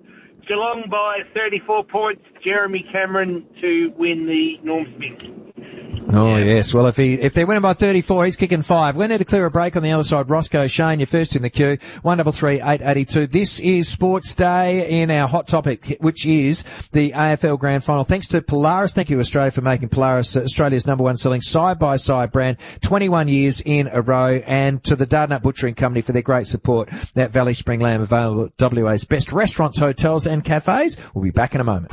Geelong 0.46 0.84
by 0.90 1.20
34 1.34 1.84
points. 1.84 2.22
Jeremy 2.44 2.84
Cameron 2.92 3.46
to 3.60 3.92
win 3.96 4.26
the 4.26 4.64
Norm 4.64 4.86
Smith. 4.96 5.49
Oh 6.12 6.36
yes. 6.36 6.74
Well, 6.74 6.86
if 6.86 6.96
he 6.96 7.14
if 7.14 7.34
they're 7.34 7.46
winning 7.46 7.62
by 7.62 7.72
34, 7.74 8.24
he's 8.24 8.36
kicking 8.36 8.62
five. 8.62 8.96
We're 8.96 9.06
need 9.06 9.18
to 9.18 9.24
clear 9.24 9.46
a 9.46 9.50
break 9.50 9.76
on 9.76 9.82
the 9.84 9.92
other 9.92 10.02
side. 10.02 10.28
Roscoe 10.28 10.66
Shane, 10.66 10.98
you're 10.98 11.06
first 11.06 11.36
in 11.36 11.42
the 11.42 11.50
queue. 11.50 11.78
One 12.02 12.18
double 12.18 12.32
three 12.32 12.60
eight 12.60 12.80
eighty 12.82 13.04
two. 13.04 13.28
This 13.28 13.60
is 13.60 13.88
Sports 13.88 14.34
Day 14.34 15.02
in 15.02 15.10
our 15.12 15.28
hot 15.28 15.46
topic, 15.46 15.98
which 16.00 16.26
is 16.26 16.64
the 16.90 17.12
AFL 17.12 17.60
Grand 17.60 17.84
Final. 17.84 18.02
Thanks 18.02 18.28
to 18.28 18.42
Polaris. 18.42 18.92
Thank 18.92 19.10
you 19.10 19.20
Australia 19.20 19.52
for 19.52 19.60
making 19.60 19.88
Polaris 19.88 20.36
uh, 20.36 20.40
Australia's 20.40 20.86
number 20.86 21.04
one 21.04 21.16
selling 21.16 21.42
side 21.42 21.78
by 21.78 21.96
side 21.96 22.32
brand, 22.32 22.58
21 22.80 23.28
years 23.28 23.62
in 23.64 23.86
a 23.86 24.02
row, 24.02 24.34
and 24.34 24.82
to 24.84 24.96
the 24.96 25.06
Dardanup 25.06 25.42
Butchering 25.42 25.76
Company 25.76 26.02
for 26.02 26.10
their 26.10 26.22
great 26.22 26.48
support. 26.48 26.90
That 27.14 27.30
Valley 27.30 27.54
Spring 27.54 27.78
lamb 27.78 28.00
available 28.00 28.46
at 28.46 28.72
WA's 28.74 29.04
best 29.04 29.32
restaurants, 29.32 29.78
hotels, 29.78 30.26
and 30.26 30.44
cafes. 30.44 30.98
We'll 31.14 31.24
be 31.24 31.30
back 31.30 31.54
in 31.54 31.60
a 31.60 31.64
moment. 31.64 31.92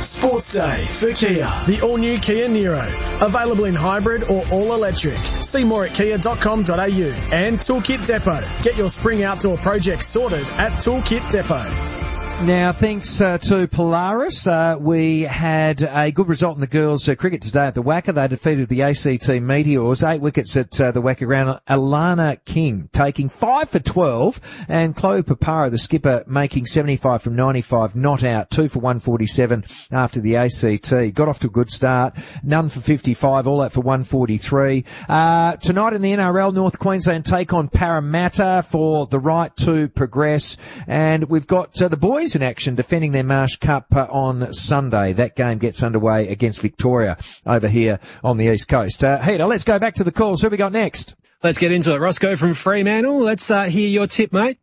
Sports 0.00 0.54
Day 0.54 0.86
for 0.86 1.12
Kia. 1.12 1.46
The 1.66 1.80
all-new 1.82 2.20
Kia 2.20 2.48
Niro, 2.48 2.86
Available 3.20 3.49
in 3.58 3.74
hybrid 3.74 4.24
or 4.24 4.46
all-electric. 4.50 5.18
See 5.42 5.64
more 5.64 5.84
at 5.84 5.94
kia.com.au. 5.94 6.72
And 6.72 7.58
Toolkit 7.58 8.06
Depot. 8.06 8.62
Get 8.62 8.76
your 8.76 8.88
spring 8.88 9.24
outdoor 9.24 9.58
project 9.58 10.04
sorted 10.04 10.46
at 10.46 10.72
Toolkit 10.74 11.30
Depot. 11.30 12.09
Now, 12.42 12.72
thanks 12.72 13.20
uh, 13.20 13.36
to 13.36 13.68
Polaris, 13.68 14.46
uh, 14.46 14.78
we 14.80 15.20
had 15.20 15.82
a 15.82 16.10
good 16.10 16.26
result 16.26 16.54
in 16.54 16.62
the 16.62 16.66
girls' 16.66 17.06
uh, 17.06 17.14
cricket 17.14 17.42
today 17.42 17.66
at 17.66 17.74
the 17.74 17.82
WACA. 17.82 18.14
They 18.14 18.28
defeated 18.28 18.70
the 18.70 18.80
ACT 18.80 19.28
Meteors, 19.42 20.02
eight 20.02 20.22
wickets 20.22 20.56
at 20.56 20.80
uh, 20.80 20.90
the 20.90 21.02
WACA 21.02 21.26
ground. 21.26 21.60
Alana 21.68 22.42
King 22.42 22.88
taking 22.92 23.28
five 23.28 23.68
for 23.68 23.78
12 23.78 24.64
and 24.70 24.96
Chloe 24.96 25.22
Piparo, 25.22 25.70
the 25.70 25.76
skipper, 25.76 26.24
making 26.26 26.64
75 26.64 27.20
from 27.22 27.36
95, 27.36 27.94
not 27.94 28.24
out, 28.24 28.48
two 28.48 28.68
for 28.68 28.78
147 28.78 29.64
after 29.90 30.20
the 30.20 30.36
ACT. 30.36 31.14
Got 31.14 31.28
off 31.28 31.40
to 31.40 31.48
a 31.48 31.50
good 31.50 31.70
start, 31.70 32.14
none 32.42 32.70
for 32.70 32.80
55, 32.80 33.48
all 33.48 33.60
out 33.60 33.72
for 33.72 33.82
143. 33.82 34.86
Uh, 35.06 35.56
tonight 35.56 35.92
in 35.92 36.00
the 36.00 36.12
NRL, 36.14 36.54
North 36.54 36.78
Queensland 36.78 37.26
take 37.26 37.52
on 37.52 37.68
Parramatta 37.68 38.64
for 38.66 39.06
the 39.06 39.18
right 39.18 39.54
to 39.58 39.90
progress 39.90 40.56
and 40.86 41.28
we've 41.28 41.46
got 41.46 41.80
uh, 41.82 41.88
the 41.88 41.98
boys 41.98 42.29
in 42.36 42.42
action 42.42 42.74
defending 42.74 43.12
their 43.12 43.24
Marsh 43.24 43.56
Cup 43.56 43.86
uh, 43.94 44.06
on 44.10 44.52
Sunday. 44.52 45.12
That 45.12 45.36
game 45.36 45.58
gets 45.58 45.82
underway 45.82 46.28
against 46.28 46.60
Victoria 46.60 47.18
over 47.46 47.68
here 47.68 48.00
on 48.22 48.36
the 48.36 48.46
East 48.46 48.68
Coast. 48.68 49.04
Uh, 49.04 49.20
Heater, 49.20 49.46
let's 49.46 49.64
go 49.64 49.78
back 49.78 49.94
to 49.94 50.04
the 50.04 50.12
calls. 50.12 50.42
Who 50.42 50.48
we 50.48 50.56
got 50.56 50.72
next? 50.72 51.16
Let's 51.42 51.58
get 51.58 51.72
into 51.72 51.94
it. 51.94 51.98
Roscoe 51.98 52.36
from 52.36 52.54
Fremantle. 52.54 53.20
Let's 53.20 53.50
uh, 53.50 53.64
hear 53.64 53.88
your 53.88 54.06
tip, 54.06 54.32
mate. 54.32 54.58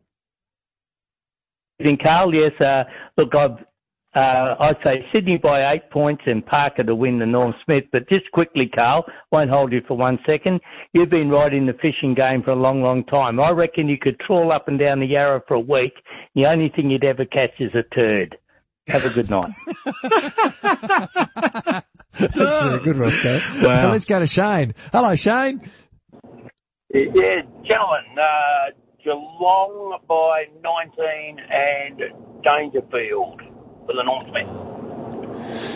In 1.80 1.96
Carl, 1.96 2.34
yes. 2.34 2.60
Uh, 2.60 2.84
look, 3.16 3.34
I've 3.34 3.64
uh, 4.18 4.56
I'd 4.58 4.76
say 4.82 5.06
Sydney 5.12 5.38
by 5.38 5.72
eight 5.72 5.90
points 5.90 6.22
and 6.26 6.44
Parker 6.44 6.82
to 6.82 6.94
win 6.94 7.20
the 7.20 7.26
Norm 7.26 7.54
Smith. 7.64 7.84
But 7.92 8.08
just 8.08 8.28
quickly, 8.32 8.68
Carl, 8.74 9.04
won't 9.30 9.48
hold 9.48 9.72
you 9.72 9.80
for 9.86 9.96
one 9.96 10.18
second. 10.26 10.60
You've 10.92 11.10
been 11.10 11.30
riding 11.30 11.66
the 11.66 11.72
fishing 11.74 12.14
game 12.14 12.42
for 12.42 12.50
a 12.50 12.56
long, 12.56 12.82
long 12.82 13.04
time. 13.04 13.38
I 13.38 13.50
reckon 13.50 13.88
you 13.88 13.96
could 13.96 14.18
trawl 14.18 14.50
up 14.50 14.66
and 14.66 14.78
down 14.78 14.98
the 14.98 15.06
Yarra 15.06 15.42
for 15.46 15.54
a 15.54 15.60
week. 15.60 15.92
The 16.34 16.46
only 16.46 16.68
thing 16.74 16.90
you'd 16.90 17.04
ever 17.04 17.24
catch 17.24 17.60
is 17.60 17.70
a 17.74 17.84
turd. 17.94 18.36
Have 18.88 19.04
a 19.04 19.10
good 19.10 19.30
night. 19.30 19.52
That's 22.18 22.34
very 22.34 22.80
good, 22.82 22.96
Roscoe. 22.96 23.40
Wow. 23.62 23.90
let's 23.92 24.06
go 24.06 24.18
to 24.18 24.26
Shane. 24.26 24.74
Hello, 24.92 25.14
Shane. 25.14 25.60
Yeah, 26.92 27.42
gentlemen, 27.64 28.16
uh, 28.18 28.72
Geelong 29.04 29.98
by 30.08 30.46
19 30.64 31.36
and 31.50 32.00
Dangerfield 32.42 33.42
for 33.88 33.94
the 33.94 34.02
Norm 34.04 34.26
Smith. 34.30 34.68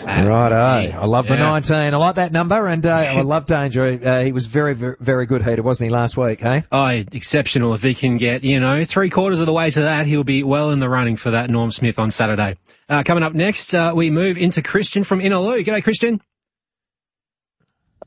Righto. 0.05 0.55
I 0.55 1.05
love 1.05 1.27
the 1.27 1.35
19. 1.35 1.75
I 1.75 1.89
like 1.97 2.15
that 2.15 2.31
number 2.31 2.67
and 2.67 2.85
uh, 2.85 2.93
I 2.93 3.21
love 3.21 3.47
Danger. 3.47 3.85
Uh, 3.85 4.23
he 4.23 4.31
was 4.31 4.45
very, 4.45 4.75
very, 4.75 4.95
very 4.99 5.25
good 5.25 5.43
heater, 5.43 5.63
wasn't 5.63 5.89
he, 5.89 5.93
last 5.93 6.15
week, 6.15 6.41
hey? 6.41 6.63
Oh, 6.71 6.85
exceptional. 6.87 7.73
If 7.73 7.81
he 7.81 7.95
can 7.95 8.17
get, 8.17 8.43
you 8.43 8.59
know, 8.59 8.83
three 8.83 9.09
quarters 9.09 9.39
of 9.39 9.47
the 9.47 9.53
way 9.53 9.71
to 9.71 9.81
that, 9.81 10.05
he'll 10.05 10.23
be 10.23 10.43
well 10.43 10.69
in 10.69 10.79
the 10.79 10.89
running 10.89 11.15
for 11.15 11.31
that 11.31 11.49
Norm 11.49 11.71
Smith 11.71 11.97
on 11.97 12.11
Saturday. 12.11 12.57
Uh, 12.87 13.01
coming 13.03 13.23
up 13.23 13.33
next, 13.33 13.73
uh, 13.73 13.93
we 13.95 14.11
move 14.11 14.37
into 14.37 14.61
Christian 14.61 15.03
from 15.03 15.19
Innaloo. 15.19 15.63
G'day, 15.65 15.83
Christian. 15.83 16.21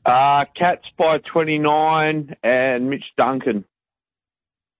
Uh, 0.05 0.45
Cats 0.57 0.85
by 0.97 1.17
29 1.33 2.35
and 2.43 2.89
Mitch 2.89 3.03
Duncan. 3.17 3.65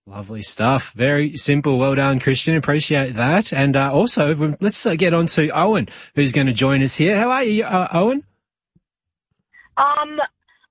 Lovely 0.08 0.40
stuff. 0.42 0.92
Very 0.92 1.36
simple. 1.36 1.78
Well 1.78 1.94
done, 1.94 2.18
Christian. 2.18 2.56
Appreciate 2.56 3.14
that. 3.16 3.52
And 3.52 3.76
uh, 3.76 3.92
also, 3.92 4.56
let's 4.58 4.86
uh, 4.86 4.94
get 4.94 5.12
on 5.12 5.26
to 5.26 5.50
Owen, 5.50 5.88
who's 6.14 6.32
going 6.32 6.46
to 6.46 6.54
join 6.54 6.82
us 6.82 6.96
here. 6.96 7.14
How 7.14 7.30
are 7.30 7.44
you, 7.44 7.64
uh, 7.64 7.88
Owen? 7.92 8.24
Um, 9.76 10.16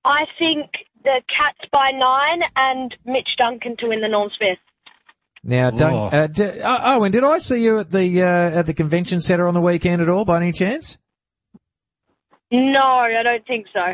I 0.04 0.26
think 0.40 0.72
the 1.04 1.22
Cats 1.30 1.70
by 1.72 1.92
nine 1.94 2.42
and 2.56 2.96
Mitch 3.06 3.30
Duncan 3.38 3.78
to 3.78 3.88
win 3.90 4.02
the 4.02 4.08
Norm 4.08 4.32
Smith. 4.38 4.58
Now, 5.44 5.70
don't, 5.70 6.14
uh, 6.14 6.28
d- 6.28 6.60
uh, 6.60 6.96
Owen, 6.96 7.12
did 7.12 7.24
I 7.24 7.38
see 7.38 7.64
you 7.64 7.80
at 7.80 7.92
the 7.92 8.24
uh, 8.24 8.26
at 8.60 8.66
the 8.66 8.74
convention 8.74 9.22
centre 9.22 9.48
on 9.48 9.54
the 9.54 9.62
weekend 9.62 10.02
at 10.02 10.10
all, 10.10 10.26
by 10.26 10.38
any 10.38 10.52
chance? 10.52 10.98
No, 12.52 12.80
I 12.82 13.22
don't 13.24 13.46
think 13.46 13.68
so. 13.72 13.94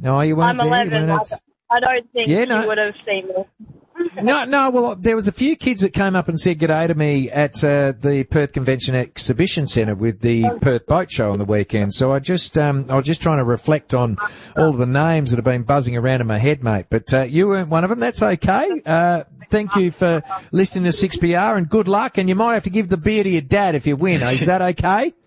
No, 0.00 0.20
you 0.20 0.36
weren't 0.36 0.60
I'm 0.60 0.70
there. 0.70 0.84
you 0.84 0.90
11. 0.90 1.08
weren't 1.08 1.10
I, 1.10 1.34
at- 1.34 1.40
I 1.68 1.80
don't 1.80 2.12
think 2.12 2.28
Yeah, 2.28 2.44
no. 2.44 2.62
you 2.62 2.68
would 2.68 2.78
have 2.78 2.94
seen 3.04 3.26
me. 3.26 3.75
No, 4.22 4.44
no. 4.44 4.70
Well, 4.70 4.96
there 4.96 5.16
was 5.16 5.28
a 5.28 5.32
few 5.32 5.56
kids 5.56 5.82
that 5.82 5.92
came 5.92 6.16
up 6.16 6.28
and 6.28 6.38
said 6.38 6.58
good 6.58 6.68
day 6.68 6.86
to 6.86 6.94
me 6.94 7.30
at 7.30 7.62
uh, 7.62 7.92
the 7.92 8.24
Perth 8.24 8.52
Convention 8.52 8.94
Exhibition 8.94 9.66
Centre 9.66 9.94
with 9.94 10.20
the 10.20 10.44
Perth 10.60 10.86
Boat 10.86 11.10
Show 11.10 11.32
on 11.32 11.38
the 11.38 11.44
weekend. 11.44 11.92
So 11.92 12.12
I 12.12 12.18
just, 12.18 12.56
um, 12.56 12.86
I 12.88 12.96
was 12.96 13.04
just 13.04 13.22
trying 13.22 13.38
to 13.38 13.44
reflect 13.44 13.94
on 13.94 14.16
all 14.56 14.72
the 14.72 14.86
names 14.86 15.30
that 15.30 15.36
have 15.36 15.44
been 15.44 15.64
buzzing 15.64 15.96
around 15.96 16.20
in 16.20 16.26
my 16.26 16.38
head, 16.38 16.62
mate. 16.62 16.86
But 16.88 17.12
uh, 17.12 17.22
you 17.22 17.48
weren't 17.48 17.68
one 17.68 17.84
of 17.84 17.90
them. 17.90 18.00
That's 18.00 18.22
okay. 18.22 18.80
Uh, 18.84 19.24
thank 19.50 19.76
you 19.76 19.90
for 19.90 20.22
listening 20.50 20.84
to 20.84 20.90
6PR 20.90 21.56
and 21.56 21.68
good 21.68 21.88
luck. 21.88 22.18
And 22.18 22.28
you 22.28 22.34
might 22.34 22.54
have 22.54 22.64
to 22.64 22.70
give 22.70 22.88
the 22.88 22.96
beer 22.96 23.22
to 23.22 23.28
your 23.28 23.42
dad 23.42 23.74
if 23.74 23.86
you 23.86 23.96
win. 23.96 24.22
Is 24.22 24.46
that 24.46 24.62
okay? 24.62 25.12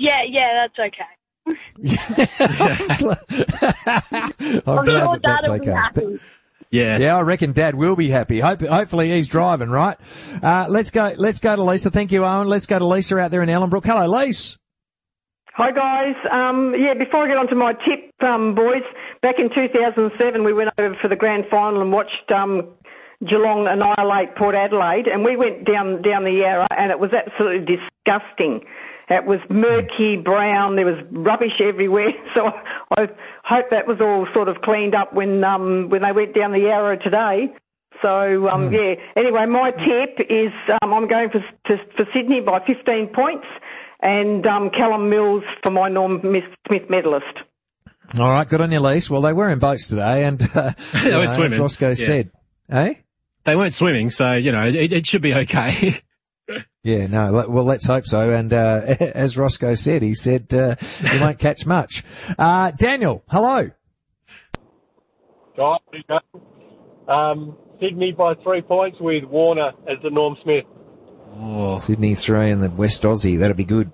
Yeah, 0.00 0.22
yeah, 0.26 0.66
that's 0.66 0.78
okay. 0.78 1.04
I'm 4.66 4.84
sure 4.84 4.84
glad 4.84 5.20
that 5.20 5.20
that's 5.22 5.48
okay. 5.48 6.18
happy. 6.72 6.78
Yeah. 6.78 6.98
Yeah, 6.98 7.16
I 7.16 7.22
reckon 7.22 7.52
Dad 7.52 7.74
will 7.74 7.96
be 7.96 8.08
happy. 8.08 8.40
Hope, 8.40 8.62
hopefully 8.62 9.10
he's 9.10 9.28
driving, 9.28 9.70
right? 9.70 9.96
Uh, 10.42 10.66
let's 10.68 10.90
go, 10.90 11.12
let's 11.16 11.40
go 11.40 11.54
to 11.56 11.62
Lisa. 11.62 11.90
Thank 11.90 12.12
you, 12.12 12.24
Owen. 12.24 12.48
Let's 12.48 12.66
go 12.66 12.78
to 12.78 12.86
Lisa 12.86 13.18
out 13.18 13.30
there 13.30 13.42
in 13.42 13.48
Ellenbrook. 13.48 13.84
Hello, 13.84 14.06
Lisa. 14.06 14.56
Hi 15.54 15.72
guys. 15.72 16.14
Um, 16.30 16.74
yeah, 16.78 16.94
before 16.94 17.24
I 17.24 17.28
get 17.28 17.36
on 17.36 17.48
to 17.48 17.54
my 17.54 17.74
tip, 17.74 18.14
um, 18.22 18.54
boys, 18.54 18.80
back 19.20 19.34
in 19.36 19.50
2007 19.52 20.44
we 20.44 20.54
went 20.54 20.70
over 20.78 20.96
for 21.02 21.08
the 21.08 21.16
grand 21.16 21.44
final 21.50 21.82
and 21.82 21.92
watched 21.92 22.30
um, 22.34 22.72
Geelong 23.20 23.68
annihilate 23.68 24.36
Port 24.36 24.54
Adelaide, 24.54 25.06
and 25.06 25.22
we 25.22 25.36
went 25.36 25.66
down 25.66 26.00
down 26.00 26.24
the 26.24 26.32
Yarra, 26.32 26.68
and 26.70 26.90
it 26.90 26.98
was 26.98 27.10
absolutely 27.12 27.76
disgusting. 27.76 28.64
It 29.10 29.26
was 29.26 29.40
murky 29.50 30.16
brown. 30.22 30.76
There 30.76 30.86
was 30.86 31.02
rubbish 31.10 31.60
everywhere. 31.60 32.10
So 32.34 32.46
I 32.96 33.06
hope 33.44 33.66
that 33.70 33.88
was 33.88 33.98
all 34.00 34.26
sort 34.32 34.48
of 34.48 34.62
cleaned 34.62 34.94
up 34.94 35.12
when 35.12 35.42
um, 35.42 35.88
when 35.90 36.02
they 36.02 36.12
went 36.12 36.34
down 36.34 36.52
the 36.52 36.60
Yarra 36.60 36.96
today. 36.96 37.52
So 38.02 38.48
um, 38.48 38.72
yeah. 38.72 38.94
Anyway, 39.16 39.46
my 39.46 39.72
tip 39.72 40.26
is 40.30 40.52
um, 40.80 40.94
I'm 40.94 41.08
going 41.08 41.28
for 41.30 41.40
to, 41.40 41.76
for 41.96 42.04
Sydney 42.14 42.40
by 42.40 42.60
15 42.64 43.08
points, 43.12 43.46
and 44.00 44.46
um, 44.46 44.70
Callum 44.70 45.10
Mills 45.10 45.42
for 45.62 45.70
my 45.70 45.88
Norm 45.88 46.20
Smith 46.22 46.88
medalist. 46.88 47.36
All 48.18 48.30
right, 48.30 48.48
good 48.48 48.60
on 48.60 48.72
you, 48.72 48.80
Lisa. 48.80 49.12
Well, 49.12 49.22
they 49.22 49.32
were 49.32 49.50
in 49.50 49.58
boats 49.58 49.88
today, 49.88 50.24
and 50.24 50.40
uh, 50.42 50.72
They 50.92 51.00
you 51.04 51.10
know, 51.10 51.18
were 51.18 51.44
as. 51.44 51.58
Roscoe 51.58 51.88
Yeah. 51.88 51.94
said, 51.94 52.30
eh? 52.70 52.94
They 53.44 53.56
weren't 53.56 53.72
swimming, 53.72 54.10
so, 54.10 54.32
you 54.32 54.52
know, 54.52 54.62
it, 54.64 54.92
it 54.92 55.06
should 55.06 55.22
be 55.22 55.34
okay. 55.34 56.00
Yeah, 56.82 57.06
no. 57.08 57.44
Well, 57.48 57.64
let's 57.64 57.84
hope 57.84 58.06
so. 58.06 58.30
And 58.30 58.52
uh, 58.52 58.56
as 59.00 59.36
Roscoe 59.36 59.74
said, 59.74 60.02
he 60.02 60.14
said 60.14 60.52
uh, 60.54 60.76
you 61.12 61.20
won't 61.20 61.38
catch 61.38 61.66
much. 61.66 62.04
Uh, 62.38 62.70
Daniel, 62.70 63.22
hello. 63.28 63.70
Guys, 65.56 66.20
um, 67.06 67.56
Sydney 67.80 68.12
by 68.12 68.34
three 68.42 68.62
points 68.62 68.98
with 69.00 69.24
Warner 69.24 69.72
as 69.88 69.98
the 70.02 70.10
Norm 70.10 70.36
Smith. 70.42 70.64
Oh. 71.38 71.78
Sydney 71.78 72.14
three 72.14 72.50
and 72.50 72.62
the 72.62 72.70
West 72.70 73.02
Aussie. 73.02 73.38
That'd 73.40 73.56
be 73.56 73.64
good. 73.64 73.92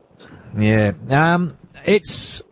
Yeah. 0.57 0.93
Um, 1.11 1.59
it's 1.85 2.43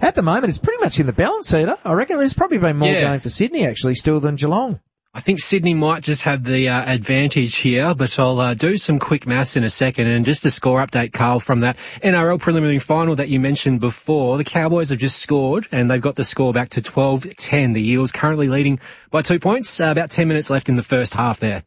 at 0.00 0.14
the 0.14 0.22
moment 0.22 0.48
it's 0.48 0.58
pretty 0.58 0.82
much 0.82 0.98
in 1.00 1.06
the 1.06 1.12
balance, 1.12 1.48
Cedar. 1.48 1.76
I 1.84 1.92
reckon 1.92 2.18
there's 2.18 2.34
probably 2.34 2.58
been 2.58 2.76
more 2.76 2.88
Yeah. 2.88 3.02
going 3.02 3.20
for 3.20 3.28
Sydney 3.28 3.66
actually 3.66 3.94
still 3.94 4.20
than 4.20 4.34
Geelong. 4.36 4.80
I 5.16 5.20
think 5.20 5.40
Sydney 5.40 5.72
might 5.72 6.02
just 6.02 6.24
have 6.24 6.44
the 6.44 6.68
uh, 6.68 6.92
advantage 6.92 7.56
here, 7.56 7.94
but 7.94 8.18
I'll 8.18 8.38
uh, 8.38 8.52
do 8.52 8.76
some 8.76 8.98
quick 8.98 9.26
maths 9.26 9.56
in 9.56 9.64
a 9.64 9.70
second. 9.70 10.08
And 10.08 10.26
just 10.26 10.44
a 10.44 10.50
score 10.50 10.86
update, 10.86 11.14
Carl, 11.14 11.40
from 11.40 11.60
that 11.60 11.78
NRL 12.02 12.38
preliminary 12.38 12.80
final 12.80 13.16
that 13.16 13.30
you 13.30 13.40
mentioned 13.40 13.80
before. 13.80 14.36
The 14.36 14.44
Cowboys 14.44 14.90
have 14.90 14.98
just 14.98 15.18
scored, 15.18 15.68
and 15.72 15.90
they've 15.90 16.02
got 16.02 16.16
the 16.16 16.22
score 16.22 16.52
back 16.52 16.68
to 16.70 16.82
12-10. 16.82 17.72
The 17.72 17.92
Eels 17.92 18.12
currently 18.12 18.48
leading 18.48 18.78
by 19.10 19.22
two 19.22 19.40
points. 19.40 19.80
Uh, 19.80 19.86
about 19.86 20.10
10 20.10 20.28
minutes 20.28 20.50
left 20.50 20.68
in 20.68 20.76
the 20.76 20.82
first 20.82 21.14
half 21.14 21.40
there. 21.40 21.62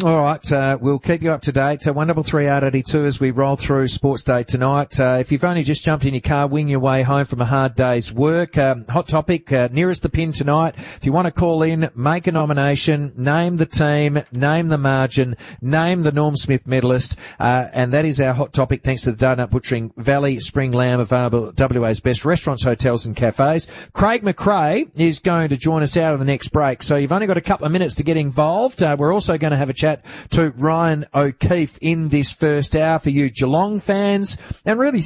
All 0.00 0.22
right, 0.22 0.52
uh, 0.52 0.78
we'll 0.80 0.98
keep 0.98 1.22
you 1.22 1.32
up 1.32 1.42
to 1.42 1.52
date. 1.52 1.86
Uh, 1.86 1.92
one 1.92 2.06
double 2.06 2.22
three 2.22 2.46
eight 2.46 2.62
eighty 2.62 2.82
two 2.82 3.04
as 3.04 3.20
we 3.20 3.30
roll 3.30 3.56
through 3.56 3.88
Sports 3.88 4.24
Day 4.24 4.42
tonight. 4.42 4.98
Uh, 4.98 5.18
if 5.20 5.32
you've 5.32 5.44
only 5.44 5.64
just 5.64 5.84
jumped 5.84 6.06
in 6.06 6.14
your 6.14 6.22
car, 6.22 6.46
wing 6.46 6.70
your 6.70 6.80
way 6.80 7.02
home 7.02 7.26
from 7.26 7.42
a 7.42 7.44
hard 7.44 7.74
day's 7.74 8.10
work. 8.10 8.56
Um, 8.56 8.86
hot 8.86 9.06
topic 9.06 9.52
uh, 9.52 9.68
nearest 9.70 10.00
the 10.00 10.08
pin 10.08 10.32
tonight. 10.32 10.76
If 10.78 11.04
you 11.04 11.12
want 11.12 11.26
to 11.26 11.30
call 11.30 11.62
in, 11.62 11.90
make 11.94 12.26
a 12.26 12.32
nomination, 12.32 13.12
name 13.18 13.58
the 13.58 13.66
team, 13.66 14.22
name 14.32 14.68
the 14.68 14.78
margin, 14.78 15.36
name 15.60 16.00
the 16.00 16.10
Norm 16.10 16.36
Smith 16.36 16.66
medalist, 16.66 17.18
uh, 17.38 17.66
and 17.70 17.92
that 17.92 18.06
is 18.06 18.18
our 18.18 18.32
hot 18.32 18.54
topic. 18.54 18.82
Thanks 18.82 19.02
to 19.02 19.12
the 19.12 19.22
Dardanup 19.22 19.50
Butchering 19.50 19.92
Valley 19.98 20.38
Spring 20.40 20.72
Lamb, 20.72 21.00
available 21.00 21.48
at 21.48 21.70
WA's 21.70 22.00
best 22.00 22.24
restaurants, 22.24 22.64
hotels, 22.64 23.04
and 23.04 23.14
cafes. 23.14 23.68
Craig 23.92 24.22
McRae 24.22 24.90
is 24.94 25.20
going 25.20 25.50
to 25.50 25.58
join 25.58 25.82
us 25.82 25.98
out 25.98 26.14
on 26.14 26.18
the 26.18 26.24
next 26.24 26.48
break. 26.48 26.82
So 26.82 26.96
you've 26.96 27.12
only 27.12 27.26
got 27.26 27.36
a 27.36 27.42
couple 27.42 27.66
of 27.66 27.72
minutes 27.72 27.96
to 27.96 28.04
get 28.04 28.16
involved. 28.16 28.82
Uh, 28.82 28.96
we're 28.98 29.12
also 29.12 29.36
going 29.36 29.50
to 29.50 29.58
have 29.58 29.68
a 29.68 29.81
chat 29.82 30.04
to 30.30 30.50
Ryan 30.50 31.06
O'Keefe 31.12 31.76
in 31.80 32.08
this 32.08 32.32
first 32.32 32.76
hour 32.76 33.00
for 33.00 33.10
you 33.10 33.30
Geelong 33.30 33.80
fans 33.80 34.38
and 34.64 34.78
really 34.78 35.02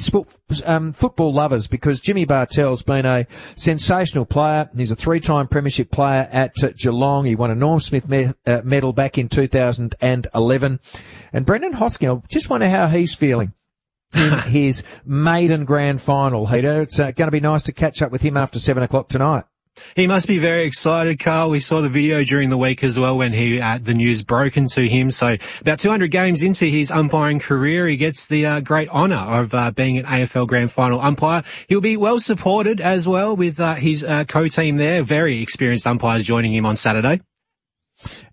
um, 0.63 0.93
football 0.93 1.33
lovers 1.33 1.67
because 1.67 1.99
Jimmy 1.99 2.27
Bartel's 2.27 2.83
been 2.83 3.07
a 3.07 3.25
sensational 3.55 4.25
player. 4.25 4.69
He's 4.75 4.91
a 4.91 4.95
three-time 4.95 5.47
premiership 5.47 5.89
player 5.89 6.27
at 6.31 6.53
Geelong. 6.77 7.25
He 7.25 7.35
won 7.35 7.49
a 7.49 7.55
Norm 7.55 7.79
Smith 7.79 8.07
me- 8.07 8.31
uh, 8.45 8.61
medal 8.63 8.93
back 8.93 9.17
in 9.17 9.29
2011. 9.29 10.79
And 11.33 11.45
Brendan 11.45 11.73
Hosking, 11.73 12.15
I 12.15 12.27
just 12.27 12.47
wonder 12.47 12.69
how 12.69 12.85
he's 12.85 13.15
feeling 13.15 13.53
in 14.13 14.37
his 14.45 14.83
maiden 15.03 15.65
grand 15.65 15.99
final, 16.01 16.45
Heater. 16.45 16.83
It's 16.83 16.99
uh, 16.99 17.09
going 17.11 17.27
to 17.27 17.31
be 17.31 17.39
nice 17.39 17.63
to 17.63 17.73
catch 17.73 18.03
up 18.03 18.11
with 18.11 18.21
him 18.21 18.37
after 18.37 18.59
seven 18.59 18.83
o'clock 18.83 19.09
tonight. 19.09 19.45
He 19.95 20.07
must 20.07 20.27
be 20.27 20.37
very 20.37 20.65
excited, 20.65 21.19
Carl. 21.19 21.49
We 21.49 21.59
saw 21.59 21.81
the 21.81 21.89
video 21.89 22.23
during 22.23 22.49
the 22.49 22.57
week 22.57 22.83
as 22.83 22.97
well 22.97 23.17
when 23.17 23.33
he 23.33 23.59
uh, 23.59 23.79
the 23.81 23.93
news 23.93 24.23
broken 24.23 24.67
to 24.69 24.87
him. 24.87 25.09
So 25.09 25.37
about 25.61 25.79
200 25.79 26.11
games 26.11 26.43
into 26.43 26.65
his 26.65 26.91
umpiring 26.91 27.39
career, 27.39 27.87
he 27.87 27.97
gets 27.97 28.27
the 28.27 28.45
uh, 28.45 28.59
great 28.59 28.89
honour 28.89 29.15
of 29.15 29.53
uh, 29.53 29.71
being 29.71 29.97
an 29.97 30.05
AFL 30.05 30.47
Grand 30.47 30.71
Final 30.71 31.01
umpire. 31.01 31.43
He'll 31.67 31.81
be 31.81 31.97
well 31.97 32.19
supported 32.19 32.81
as 32.81 33.07
well 33.07 33.35
with 33.35 33.59
uh, 33.59 33.75
his 33.75 34.03
uh, 34.03 34.25
co-team 34.25 34.77
there, 34.77 35.03
very 35.03 35.41
experienced 35.41 35.87
umpires 35.87 36.23
joining 36.23 36.53
him 36.53 36.65
on 36.65 36.75
Saturday. 36.75 37.21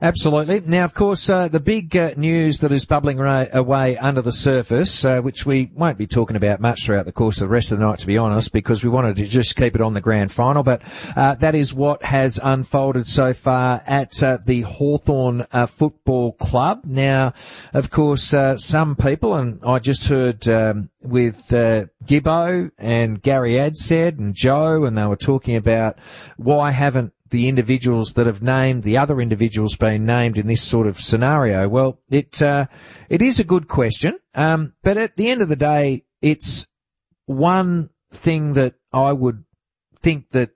Absolutely. 0.01 0.61
Now, 0.61 0.85
of 0.85 0.93
course, 0.93 1.31
uh, 1.31 1.49
the 1.49 1.61
big 1.61 1.97
uh, 1.97 2.11
news 2.17 2.61
that 2.61 2.73
is 2.73 2.85
bubbling 2.85 3.17
ra- 3.17 3.47
away 3.51 3.97
under 3.97 4.21
the 4.21 4.33
surface, 4.33 5.05
uh, 5.05 5.21
which 5.21 5.47
we 5.47 5.71
won't 5.73 5.97
be 5.97 6.07
talking 6.07 6.37
about 6.37 6.61
much 6.61 6.85
throughout 6.85 7.07
the 7.07 7.13
course 7.13 7.41
of 7.41 7.49
the 7.49 7.53
rest 7.53 7.73
of 7.73 7.79
the 7.79 7.87
night, 7.87 8.01
to 8.01 8.07
be 8.07 8.19
honest, 8.19 8.53
because 8.53 8.85
we 8.85 8.91
wanted 8.91 9.17
to 9.17 9.25
just 9.25 9.57
keep 9.57 9.75
it 9.75 9.81
on 9.81 9.95
the 9.95 10.03
grand 10.03 10.31
final. 10.31 10.63
But 10.63 10.83
uh, 11.17 11.37
that 11.37 11.55
is 11.55 11.73
what 11.73 12.05
has 12.05 12.39
unfolded 12.43 13.07
so 13.07 13.33
far 13.33 13.81
at 13.87 14.23
uh, 14.23 14.39
the 14.45 14.63
Hawthorn 14.63 15.47
uh, 15.51 15.67
Football 15.67 16.33
Club. 16.33 16.83
Now, 16.85 17.33
of 17.73 17.91
course, 17.91 18.35
some 18.59 18.97
people, 18.97 19.35
and 19.35 19.61
I 19.65 19.79
just 19.79 20.07
heard 20.09 20.47
um, 20.49 20.91
with 21.01 21.49
Gibbo 21.49 22.71
and 22.77 23.23
Gary 23.23 23.55
Adsed 23.55 24.19
and 24.19 24.35
Joe, 24.35 24.85
and 24.85 24.99
they 24.99 25.07
were 25.07 25.17
talking 25.17 25.57
about 25.57 25.99
why 26.37 26.71
haven't 26.71 27.15
the 27.35 27.49
individuals 27.49 28.13
that 28.15 28.29
have 28.29 28.43
named 28.43 28.85
the 28.85 28.99
other 28.99 29.21
individuals 29.21 29.77
being 29.77 30.07
named 30.07 30.39
in 30.39 30.47
this 30.47 30.63
sort 30.63 30.87
of 30.87 31.01
scenario? 31.01 31.69
Well, 31.69 31.99
it 32.09 32.41
uh, 32.41 32.67
it 33.09 33.23
is 33.23 33.41
a 33.41 33.45
good 33.45 33.67
question, 33.67 34.17
um, 34.37 34.73
but 34.85 34.99
at 34.99 35.17
the 35.17 35.29
end 35.31 35.43
of 35.43 35.49
the 35.49 35.57
day, 35.57 36.05
it's 36.23 36.69
one 37.27 37.91
thing 38.13 38.53
that 38.53 38.75
I 38.93 39.13
would 39.13 39.43
think 40.01 40.31
that 40.31 40.51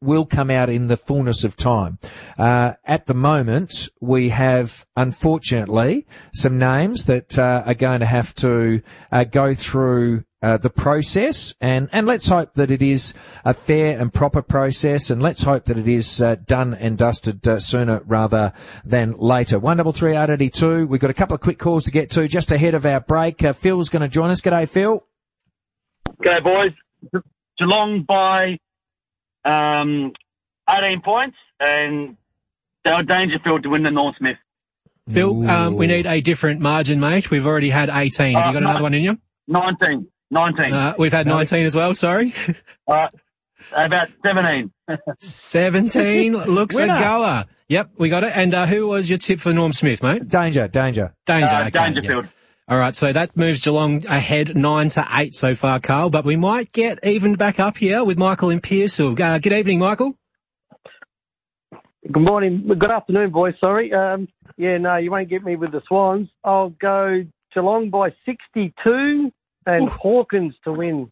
will 0.00 0.24
come 0.24 0.50
out 0.50 0.68
in 0.68 0.86
the 0.86 0.96
fullness 0.96 1.42
of 1.42 1.56
time. 1.56 1.98
Uh, 2.38 2.74
at 2.84 3.06
the 3.06 3.14
moment, 3.14 3.88
we 4.00 4.28
have, 4.28 4.86
unfortunately, 4.96 6.06
some 6.32 6.58
names 6.58 7.06
that 7.06 7.36
uh, 7.36 7.64
are 7.66 7.74
going 7.74 8.00
to 8.00 8.06
have 8.06 8.32
to 8.36 8.82
uh, 9.10 9.24
go 9.24 9.54
through 9.54 10.24
uh, 10.42 10.56
the 10.56 10.70
process, 10.70 11.54
and, 11.60 11.88
and 11.92 12.06
let's 12.06 12.28
hope 12.28 12.54
that 12.54 12.70
it 12.70 12.82
is 12.82 13.14
a 13.44 13.54
fair 13.54 13.98
and 14.00 14.12
proper 14.12 14.42
process, 14.42 15.10
and 15.10 15.22
let's 15.22 15.42
hope 15.42 15.66
that 15.66 15.78
it 15.78 15.86
is 15.86 16.20
uh, 16.20 16.34
done 16.34 16.74
and 16.74 16.98
dusted 16.98 17.46
uh, 17.46 17.60
sooner 17.60 18.02
rather 18.06 18.52
than 18.84 19.12
later. 19.12 19.58
One 19.58 19.76
double 19.76 19.92
three 19.92 20.16
eight 20.16 20.30
eighty 20.30 20.50
two. 20.50 20.86
We've 20.86 21.00
got 21.00 21.10
a 21.10 21.14
couple 21.14 21.36
of 21.36 21.40
quick 21.40 21.58
calls 21.58 21.84
to 21.84 21.92
get 21.92 22.10
to 22.12 22.26
just 22.26 22.50
ahead 22.50 22.74
of 22.74 22.84
our 22.86 23.00
break. 23.00 23.42
Uh, 23.44 23.52
Phil's 23.52 23.88
going 23.88 24.02
to 24.02 24.08
join 24.08 24.30
us. 24.30 24.40
G'day, 24.40 24.68
Phil. 24.68 25.04
G'day, 26.20 26.42
boys. 26.42 27.22
Geelong 27.58 28.04
by 28.06 28.58
um, 29.44 30.12
18 30.68 31.02
points, 31.04 31.36
and 31.60 32.16
Dale 32.84 33.02
Dangerfield 33.06 33.62
to 33.62 33.68
win 33.68 33.84
the 33.84 33.90
Norm 33.90 34.14
Smith. 34.18 34.38
Phil, 35.08 35.48
um, 35.48 35.74
we 35.74 35.86
need 35.86 36.06
a 36.06 36.20
different 36.20 36.60
margin, 36.60 37.00
mate. 37.00 37.30
We've 37.30 37.46
already 37.46 37.70
had 37.70 37.90
18. 37.90 38.34
Have 38.34 38.46
you 38.46 38.52
got 38.52 38.62
another 38.62 38.82
one 38.82 38.94
in 38.94 39.02
you? 39.02 39.18
19. 39.48 40.08
19. 40.32 40.72
Uh, 40.72 40.94
we've 40.98 41.12
had 41.12 41.26
19 41.26 41.66
as 41.66 41.76
well, 41.76 41.94
sorry. 41.94 42.34
Uh, 42.88 43.84
about 43.86 44.08
17. 44.26 44.72
17 45.20 46.32
looks 46.52 46.74
Winner. 46.74 46.94
a 46.96 46.98
goer. 46.98 47.44
Yep, 47.68 47.90
we 47.96 48.08
got 48.08 48.24
it. 48.24 48.36
And 48.36 48.52
uh, 48.52 48.66
who 48.66 48.88
was 48.88 49.08
your 49.08 49.18
tip 49.18 49.38
for 49.40 49.52
Norm 49.52 49.72
Smith, 49.72 50.02
mate? 50.02 50.26
Danger, 50.28 50.66
danger. 50.66 51.14
Danger, 51.26 51.54
Uh, 51.54 51.60
okay, 51.68 51.70
Dangerfield. 51.70 52.24
yeah. 52.24 52.30
All 52.68 52.76
right, 52.78 52.94
so 52.94 53.12
that 53.12 53.36
moves 53.36 53.62
Geelong 53.62 54.04
ahead 54.06 54.56
nine 54.56 54.88
to 54.88 55.06
eight 55.12 55.34
so 55.36 55.54
far, 55.54 55.78
Carl. 55.78 56.10
But 56.10 56.24
we 56.24 56.34
might 56.36 56.72
get 56.72 56.98
even 57.06 57.36
back 57.36 57.60
up 57.60 57.76
here 57.76 58.02
with 58.02 58.18
Michael 58.18 58.50
in 58.50 58.60
Pearsall. 58.60 59.20
Uh, 59.22 59.38
good 59.38 59.52
evening, 59.52 59.78
Michael. 59.78 60.16
Good 62.10 62.22
morning. 62.22 62.66
Good 62.66 62.90
afternoon, 62.90 63.30
boys. 63.30 63.54
Sorry. 63.60 63.92
Um, 63.92 64.26
yeah, 64.56 64.76
no, 64.78 64.96
you 64.96 65.10
won't 65.12 65.28
get 65.30 65.44
me 65.44 65.54
with 65.54 65.70
the 65.70 65.82
Swans. 65.86 66.28
I'll 66.42 66.70
go 66.70 67.22
Geelong 67.54 67.90
by 67.90 68.10
62 68.26 69.30
and 69.66 69.88
Hawkins 69.88 70.54
to 70.64 70.72
win. 70.72 71.10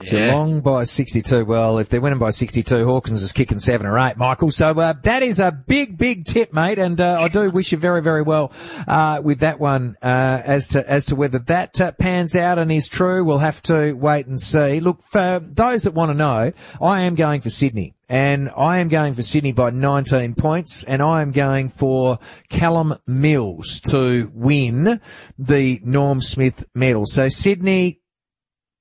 Geelong 0.00 0.62
by 0.62 0.84
62. 0.84 1.44
Well, 1.44 1.78
if 1.78 1.90
they're 1.90 2.00
winning 2.00 2.18
by 2.18 2.30
62, 2.30 2.86
Hawkins 2.86 3.22
is 3.22 3.32
kicking 3.32 3.58
seven 3.58 3.86
or 3.86 3.98
eight, 3.98 4.16
Michael. 4.16 4.50
So 4.50 4.66
uh, 4.66 4.94
that 5.02 5.22
is 5.22 5.40
a 5.40 5.52
big, 5.52 5.98
big 5.98 6.24
tip, 6.24 6.54
mate. 6.54 6.78
And 6.78 6.98
uh, 7.00 7.20
I 7.20 7.28
do 7.28 7.50
wish 7.50 7.72
you 7.72 7.78
very, 7.78 8.02
very 8.02 8.22
well 8.22 8.52
uh, 8.88 9.20
with 9.22 9.40
that 9.40 9.60
one 9.60 9.96
uh, 10.02 10.06
as 10.44 10.68
to 10.68 10.90
as 10.90 11.06
to 11.06 11.16
whether 11.16 11.40
that 11.40 11.80
uh, 11.80 11.92
pans 11.92 12.34
out 12.34 12.58
and 12.58 12.72
is 12.72 12.88
true. 12.88 13.24
We'll 13.24 13.38
have 13.38 13.60
to 13.62 13.92
wait 13.92 14.26
and 14.26 14.40
see. 14.40 14.80
Look, 14.80 15.02
for 15.02 15.38
those 15.38 15.82
that 15.82 15.92
want 15.92 16.10
to 16.10 16.14
know, 16.14 16.52
I 16.80 17.02
am 17.02 17.14
going 17.14 17.42
for 17.42 17.50
Sydney. 17.50 17.94
And 18.08 18.50
I 18.56 18.78
am 18.78 18.88
going 18.88 19.14
for 19.14 19.22
Sydney 19.22 19.52
by 19.52 19.70
19 19.70 20.34
points, 20.34 20.82
and 20.82 21.00
I 21.00 21.22
am 21.22 21.30
going 21.30 21.68
for 21.68 22.18
Callum 22.48 22.96
Mills 23.06 23.82
to 23.82 24.28
win 24.34 25.00
the 25.38 25.80
Norm 25.84 26.20
Smith 26.20 26.64
medal. 26.74 27.06
So 27.06 27.28
Sydney 27.28 27.99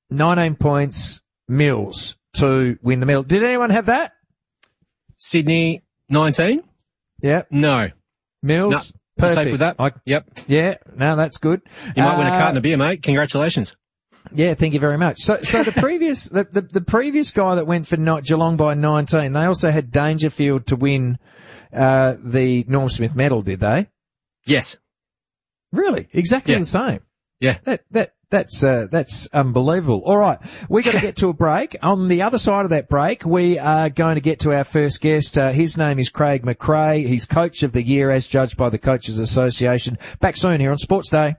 19 0.10 0.56
points, 0.56 1.22
Mills 1.48 2.18
to 2.34 2.78
win 2.82 3.00
the 3.00 3.06
medal. 3.06 3.24
Did 3.24 3.44
anyone 3.44 3.70
have 3.72 3.88
that? 3.88 4.14
Sydney 5.18 5.84
19? 6.10 6.64
Yeah. 7.22 7.44
No. 7.50 7.90
Mills? 8.42 8.94
No, 9.18 9.28
I'm 9.28 9.34
safe 9.34 9.52
with 9.52 9.60
that. 9.60 9.76
I- 9.80 9.92
yep. 10.06 10.26
Yeah, 10.48 10.76
no, 10.96 11.16
that's 11.16 11.38
good. 11.38 11.62
You 11.96 12.04
might 12.04 12.18
win 12.18 12.28
a 12.28 12.32
Uh, 12.32 12.40
carton 12.40 12.58
of 12.58 12.64
beer, 12.64 12.78
mate. 12.78 13.04
Congratulations. 13.04 13.76
Yeah, 14.34 14.54
thank 14.54 14.74
you 14.74 14.80
very 14.80 14.98
much. 14.98 15.20
So, 15.20 15.40
so 15.42 15.64
the 15.64 15.72
previous, 15.72 16.26
the, 16.26 16.44
the, 16.50 16.62
the 16.62 16.82
previous 16.82 17.32
guy 17.32 17.56
that 17.56 17.66
went 17.68 17.88
for 17.88 17.98
not 17.98 18.24
Geelong 18.24 18.58
by 18.58 18.76
19, 18.76 19.34
they 19.34 19.46
also 19.46 19.72
had 19.72 19.92
Dangerfield 19.92 20.68
to 20.68 20.76
win, 20.76 21.18
uh, 21.74 22.16
the 22.24 22.64
Norm 22.68 22.90
Smith 22.90 23.16
medal, 23.16 23.42
did 23.42 23.60
they? 23.60 23.88
Yes. 24.46 24.78
Really? 25.72 26.08
Exactly 26.14 26.54
Yeah. 26.54 26.60
the 26.60 26.66
same. 26.66 27.00
Yeah. 27.40 27.58
That, 27.64 27.82
that, 27.92 28.14
that's, 28.30 28.64
uh, 28.64 28.88
that's 28.92 29.28
unbelievable. 29.34 30.02
All 30.06 30.18
right. 30.18 30.40
we 30.70 30.84
got 30.84 30.94
to 30.94 31.02
get 31.02 31.18
to 31.18 31.30
a 31.30 31.34
break. 31.34 31.76
On 31.84 32.08
the 32.08 32.24
other 32.24 32.38
side 32.38 32.66
of 32.66 32.72
that 32.72 32.90
break, 32.90 33.26
we 33.26 33.60
are 33.60 33.90
going 33.90 34.16
to 34.16 34.22
get 34.22 34.42
to 34.42 34.56
our 34.56 34.64
first 34.64 35.02
guest. 35.02 35.38
Uh, 35.38 35.52
his 35.52 35.78
name 35.78 36.00
is 36.00 36.10
Craig 36.10 36.44
McRae. 36.44 37.06
He's 37.06 37.26
coach 37.26 37.64
of 37.64 37.72
the 37.72 37.84
year 37.84 38.12
as 38.12 38.28
judged 38.28 38.58
by 38.58 38.70
the 38.70 38.78
Coaches 38.78 39.20
Association. 39.20 39.98
Back 40.20 40.36
soon 40.36 40.60
here 40.60 40.72
on 40.72 40.78
Sports 40.78 41.10
Day. 41.10 41.36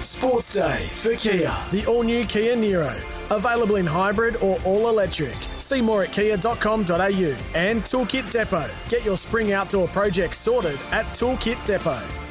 Sports 0.00 0.54
Day 0.54 0.88
for 0.90 1.14
Kia, 1.14 1.52
the 1.70 1.84
all 1.86 2.02
new 2.02 2.24
Kia 2.24 2.56
Niro. 2.56 2.94
Available 3.30 3.76
in 3.76 3.86
hybrid 3.86 4.36
or 4.36 4.58
all 4.64 4.88
electric. 4.88 5.36
See 5.58 5.80
more 5.80 6.02
at 6.02 6.12
kia.com.au 6.12 7.36
and 7.54 7.82
Toolkit 7.82 8.32
Depot. 8.32 8.68
Get 8.88 9.04
your 9.04 9.16
spring 9.16 9.52
outdoor 9.52 9.88
project 9.88 10.34
sorted 10.34 10.80
at 10.90 11.06
Toolkit 11.06 11.64
Depot. 11.64 12.29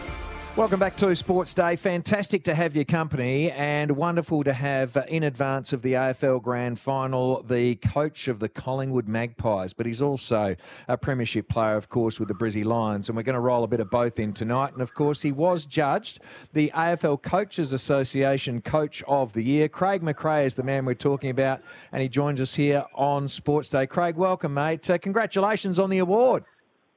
Welcome 0.59 0.81
back 0.81 0.97
to 0.97 1.15
Sports 1.15 1.53
Day. 1.53 1.77
Fantastic 1.77 2.43
to 2.43 2.53
have 2.53 2.75
your 2.75 2.83
company 2.83 3.49
and 3.49 3.91
wonderful 3.91 4.43
to 4.43 4.51
have 4.51 4.97
uh, 4.97 5.03
in 5.07 5.23
advance 5.23 5.71
of 5.71 5.83
the 5.83 5.93
AFL 5.93 6.41
Grand 6.41 6.77
Final 6.77 7.41
the 7.43 7.75
coach 7.75 8.27
of 8.27 8.39
the 8.39 8.49
Collingwood 8.49 9.07
Magpies, 9.07 9.71
but 9.71 9.85
he's 9.85 10.01
also 10.01 10.57
a 10.89 10.97
premiership 10.97 11.47
player, 11.47 11.77
of 11.77 11.87
course, 11.87 12.19
with 12.19 12.27
the 12.27 12.33
Brizzy 12.33 12.65
Lions. 12.65 13.07
And 13.07 13.15
we're 13.15 13.23
going 13.23 13.35
to 13.35 13.39
roll 13.39 13.63
a 13.63 13.69
bit 13.69 13.79
of 13.79 13.89
both 13.89 14.19
in 14.19 14.33
tonight. 14.33 14.73
And 14.73 14.81
of 14.81 14.93
course, 14.93 15.21
he 15.21 15.31
was 15.31 15.65
judged 15.65 16.19
the 16.51 16.73
AFL 16.75 17.21
Coaches 17.21 17.71
Association 17.71 18.61
Coach 18.61 19.01
of 19.07 19.31
the 19.31 19.41
Year. 19.41 19.69
Craig 19.69 20.01
McRae 20.01 20.45
is 20.45 20.55
the 20.55 20.63
man 20.63 20.83
we're 20.83 20.93
talking 20.93 21.29
about, 21.29 21.61
and 21.93 22.01
he 22.01 22.09
joins 22.09 22.41
us 22.41 22.53
here 22.53 22.83
on 22.95 23.29
Sports 23.29 23.69
Day. 23.69 23.87
Craig, 23.87 24.17
welcome, 24.17 24.53
mate. 24.53 24.89
Uh, 24.89 24.97
congratulations 24.97 25.79
on 25.79 25.89
the 25.89 25.99
award. 25.99 26.43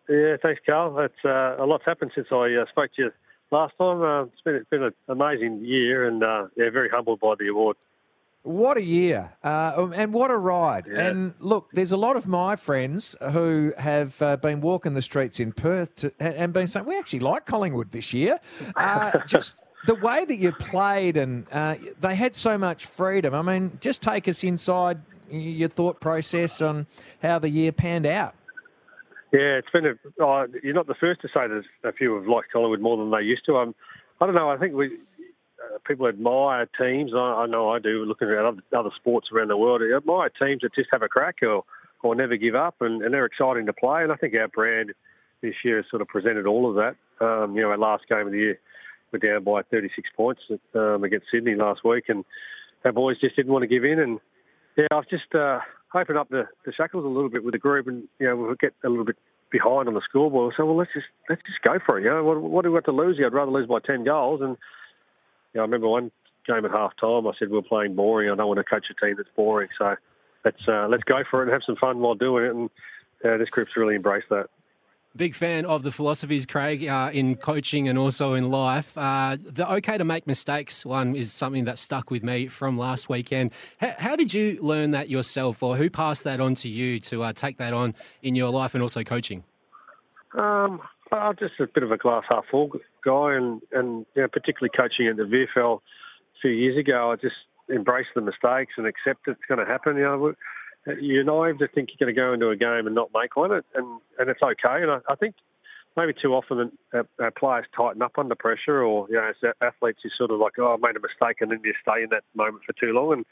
Yeah, 0.08 0.34
thanks, 0.42 0.60
Carl. 0.66 0.98
It's, 0.98 1.14
uh, 1.24 1.62
a 1.62 1.64
lot's 1.64 1.84
happened 1.84 2.10
since 2.12 2.26
I 2.32 2.56
uh, 2.60 2.66
spoke 2.68 2.90
to 2.96 3.02
you 3.02 3.12
last 3.52 3.74
time. 3.78 4.02
Uh, 4.02 4.22
it's 4.24 4.40
been, 4.44 4.54
it's 4.56 4.70
been 4.70 4.82
an 4.82 4.94
amazing 5.08 5.64
year, 5.64 6.08
and 6.08 6.22
uh, 6.22 6.46
yeah, 6.56 6.70
very 6.70 6.88
humbled 6.88 7.20
by 7.20 7.34
the 7.38 7.48
award. 7.48 7.76
What 8.44 8.76
a 8.76 8.82
year, 8.82 9.32
uh, 9.44 9.88
and 9.94 10.12
what 10.12 10.32
a 10.32 10.36
ride! 10.36 10.88
And 10.88 11.34
look, 11.38 11.68
there's 11.72 11.92
a 11.92 11.96
lot 11.96 12.16
of 12.16 12.26
my 12.26 12.56
friends 12.56 13.14
who 13.30 13.72
have 13.78 14.20
uh, 14.20 14.36
been 14.36 14.60
walking 14.60 14.94
the 14.94 15.02
streets 15.02 15.38
in 15.38 15.52
Perth 15.52 15.94
to, 15.96 16.12
and 16.18 16.52
been 16.52 16.66
saying 16.66 16.86
we 16.86 16.98
actually 16.98 17.20
like 17.20 17.46
Collingwood 17.46 17.92
this 17.92 18.12
year. 18.12 18.40
Uh, 18.74 19.16
just 19.28 19.58
the 19.86 19.94
way 19.94 20.24
that 20.24 20.36
you 20.36 20.50
played, 20.50 21.16
and 21.16 21.46
uh, 21.52 21.76
they 22.00 22.16
had 22.16 22.34
so 22.34 22.58
much 22.58 22.86
freedom. 22.86 23.32
I 23.32 23.42
mean, 23.42 23.78
just 23.80 24.02
take 24.02 24.26
us 24.26 24.42
inside 24.42 25.00
your 25.30 25.68
thought 25.68 26.00
process 26.00 26.60
on 26.60 26.88
how 27.22 27.38
the 27.38 27.48
year 27.48 27.70
panned 27.70 28.06
out. 28.06 28.34
Yeah, 29.32 29.58
it's 29.58 29.70
been 29.70 29.86
a. 29.86 29.94
Oh, 30.20 30.46
you're 30.62 30.74
not 30.74 30.86
the 30.86 30.94
first 30.94 31.22
to 31.22 31.28
say 31.28 31.48
there's 31.48 31.64
a 31.84 31.92
few 31.92 32.14
have 32.16 32.26
liked 32.26 32.52
Collingwood 32.52 32.80
more 32.80 32.98
than 32.98 33.10
they 33.10 33.24
used 33.24 33.46
to. 33.46 33.56
Um, 33.56 33.74
I 34.20 34.26
don't 34.26 34.34
know. 34.34 34.50
I 34.50 34.58
think 34.58 34.74
we 34.74 34.86
uh, 34.86 35.78
people 35.86 36.06
admire 36.06 36.68
teams. 36.78 37.12
I, 37.14 37.18
I 37.18 37.46
know 37.46 37.70
I 37.70 37.78
do. 37.78 38.04
Looking 38.04 38.28
at 38.28 38.44
other, 38.44 38.62
other 38.76 38.90
sports 38.94 39.28
around 39.32 39.48
the 39.48 39.56
world, 39.56 39.80
admire 39.82 40.28
teams 40.28 40.60
that 40.62 40.74
just 40.74 40.90
have 40.92 41.02
a 41.02 41.08
crack 41.08 41.36
or 41.42 41.64
or 42.02 42.14
never 42.14 42.36
give 42.36 42.54
up, 42.54 42.76
and, 42.80 43.00
and 43.02 43.14
they're 43.14 43.24
exciting 43.24 43.64
to 43.66 43.72
play. 43.72 44.02
And 44.02 44.12
I 44.12 44.16
think 44.16 44.34
our 44.34 44.48
brand 44.48 44.92
this 45.40 45.54
year 45.64 45.76
has 45.76 45.86
sort 45.88 46.02
of 46.02 46.08
presented 46.08 46.46
all 46.46 46.68
of 46.68 46.76
that. 46.76 46.96
Um, 47.24 47.56
you 47.56 47.62
know, 47.62 47.70
our 47.70 47.78
last 47.78 48.04
game 48.08 48.26
of 48.26 48.32
the 48.32 48.38
year, 48.38 48.58
we're 49.12 49.18
down 49.18 49.44
by 49.44 49.62
36 49.62 50.08
points 50.16 50.42
um, 50.74 51.04
against 51.04 51.26
Sydney 51.32 51.54
last 51.54 51.84
week, 51.84 52.04
and 52.08 52.24
our 52.84 52.92
boys 52.92 53.20
just 53.20 53.36
didn't 53.36 53.52
want 53.52 53.62
to 53.62 53.68
give 53.68 53.84
in. 53.84 53.98
And 53.98 54.20
yeah, 54.76 54.88
I've 54.90 55.08
just 55.08 55.34
uh, 55.34 55.60
opened 55.94 56.18
up 56.18 56.28
the, 56.28 56.46
the 56.64 56.72
shackles 56.72 57.04
a 57.04 57.08
little 57.08 57.28
bit 57.28 57.44
with 57.44 57.52
the 57.52 57.58
group, 57.58 57.86
and 57.86 58.08
you 58.18 58.26
know 58.26 58.36
we'll 58.36 58.54
get 58.54 58.74
a 58.84 58.88
little 58.88 59.04
bit 59.04 59.16
behind 59.50 59.86
on 59.86 59.94
the 59.94 60.00
scoreboard. 60.08 60.54
So 60.56 60.64
well, 60.64 60.76
let's 60.76 60.92
just 60.92 61.06
let's 61.28 61.42
just 61.42 61.62
go 61.62 61.78
for 61.84 61.98
it. 61.98 62.04
You 62.04 62.10
know, 62.10 62.24
what, 62.24 62.40
what 62.40 62.64
do 62.64 62.72
we 62.72 62.76
got 62.76 62.86
to 62.86 62.96
lose? 62.96 63.20
I'd 63.24 63.32
rather 63.32 63.52
lose 63.52 63.68
by 63.68 63.78
10 63.80 64.04
goals. 64.04 64.40
And 64.40 64.56
you 65.52 65.58
know, 65.58 65.60
I 65.60 65.64
remember 65.64 65.88
one 65.88 66.10
game 66.46 66.64
at 66.64 66.70
half 66.70 66.96
time, 66.96 67.26
I 67.26 67.32
said 67.38 67.50
we 67.50 67.58
are 67.58 67.62
playing 67.62 67.94
boring. 67.94 68.30
I 68.30 68.34
don't 68.34 68.48
want 68.48 68.58
to 68.58 68.64
coach 68.64 68.86
a 68.90 69.06
team 69.06 69.14
that's 69.16 69.28
boring. 69.36 69.68
So 69.78 69.94
let's 70.44 70.66
uh, 70.66 70.88
let's 70.88 71.04
go 71.04 71.22
for 71.30 71.40
it 71.40 71.44
and 71.44 71.52
have 71.52 71.62
some 71.64 71.76
fun 71.76 72.00
while 72.00 72.14
doing 72.14 72.44
it. 72.44 72.54
And 72.54 72.70
uh, 73.24 73.36
this 73.36 73.50
group's 73.50 73.76
really 73.76 73.94
embraced 73.94 74.28
that. 74.30 74.48
Big 75.14 75.34
fan 75.34 75.66
of 75.66 75.82
the 75.82 75.92
philosophies, 75.92 76.46
Craig, 76.46 76.86
uh, 76.86 77.10
in 77.12 77.36
coaching 77.36 77.86
and 77.86 77.98
also 77.98 78.32
in 78.32 78.50
life. 78.50 78.96
Uh, 78.96 79.36
the 79.38 79.70
okay 79.74 79.98
to 79.98 80.04
make 80.04 80.26
mistakes 80.26 80.86
one 80.86 81.14
is 81.14 81.30
something 81.30 81.64
that 81.66 81.78
stuck 81.78 82.10
with 82.10 82.22
me 82.22 82.48
from 82.48 82.78
last 82.78 83.10
weekend. 83.10 83.52
H- 83.82 83.94
how 83.98 84.16
did 84.16 84.32
you 84.32 84.58
learn 84.62 84.92
that 84.92 85.10
yourself, 85.10 85.62
or 85.62 85.76
who 85.76 85.90
passed 85.90 86.24
that 86.24 86.40
on 86.40 86.54
to 86.56 86.68
you 86.68 86.98
to 87.00 87.24
uh, 87.24 87.32
take 87.34 87.58
that 87.58 87.74
on 87.74 87.94
in 88.22 88.34
your 88.34 88.48
life 88.48 88.74
and 88.74 88.82
also 88.82 89.02
coaching? 89.02 89.44
Um, 90.32 90.80
I'm 91.12 91.36
just 91.36 91.60
a 91.60 91.66
bit 91.66 91.82
of 91.82 91.92
a 91.92 91.98
glass 91.98 92.24
half 92.30 92.46
full 92.50 92.70
guy, 93.04 93.34
and 93.34 93.60
and 93.70 94.06
you 94.14 94.22
know, 94.22 94.28
particularly 94.28 94.70
coaching 94.74 95.08
at 95.08 95.16
the 95.16 95.24
VFL 95.24 95.76
a 95.76 95.80
few 96.40 96.52
years 96.52 96.78
ago, 96.78 97.12
I 97.12 97.16
just 97.16 97.36
embrace 97.68 98.06
the 98.14 98.22
mistakes 98.22 98.74
and 98.78 98.86
accept 98.86 99.28
it's 99.28 99.40
going 99.46 99.60
to 99.60 99.70
happen. 99.70 99.96
You 99.96 100.04
know, 100.04 100.34
you're 101.00 101.24
naive 101.24 101.58
to 101.58 101.68
think 101.68 101.90
you're 101.90 102.06
going 102.06 102.14
to 102.14 102.20
go 102.20 102.32
into 102.32 102.50
a 102.50 102.56
game 102.56 102.86
and 102.86 102.94
not 102.94 103.10
make 103.14 103.36
one, 103.36 103.52
and 103.52 103.62
and 103.74 104.28
it's 104.30 104.42
okay. 104.42 104.82
And 104.82 104.90
I, 104.90 104.98
I 105.08 105.14
think 105.14 105.34
maybe 105.96 106.12
too 106.20 106.34
often 106.34 106.72
our, 106.92 107.06
our 107.20 107.30
players 107.30 107.66
tighten 107.76 108.02
up 108.02 108.18
under 108.18 108.34
pressure, 108.34 108.82
or 108.82 109.06
you 109.08 109.16
know, 109.16 109.30
as 109.30 109.52
athletes, 109.60 110.00
you 110.04 110.10
sort 110.16 110.30
of 110.30 110.40
like, 110.40 110.58
oh, 110.58 110.74
I 110.74 110.76
made 110.76 110.96
a 110.96 111.00
mistake, 111.00 111.40
and 111.40 111.50
then 111.50 111.60
you 111.64 111.74
stay 111.82 112.02
in 112.02 112.10
that 112.10 112.24
moment 112.34 112.64
for 112.66 112.72
too 112.72 112.92
long. 112.92 113.12
And 113.12 113.26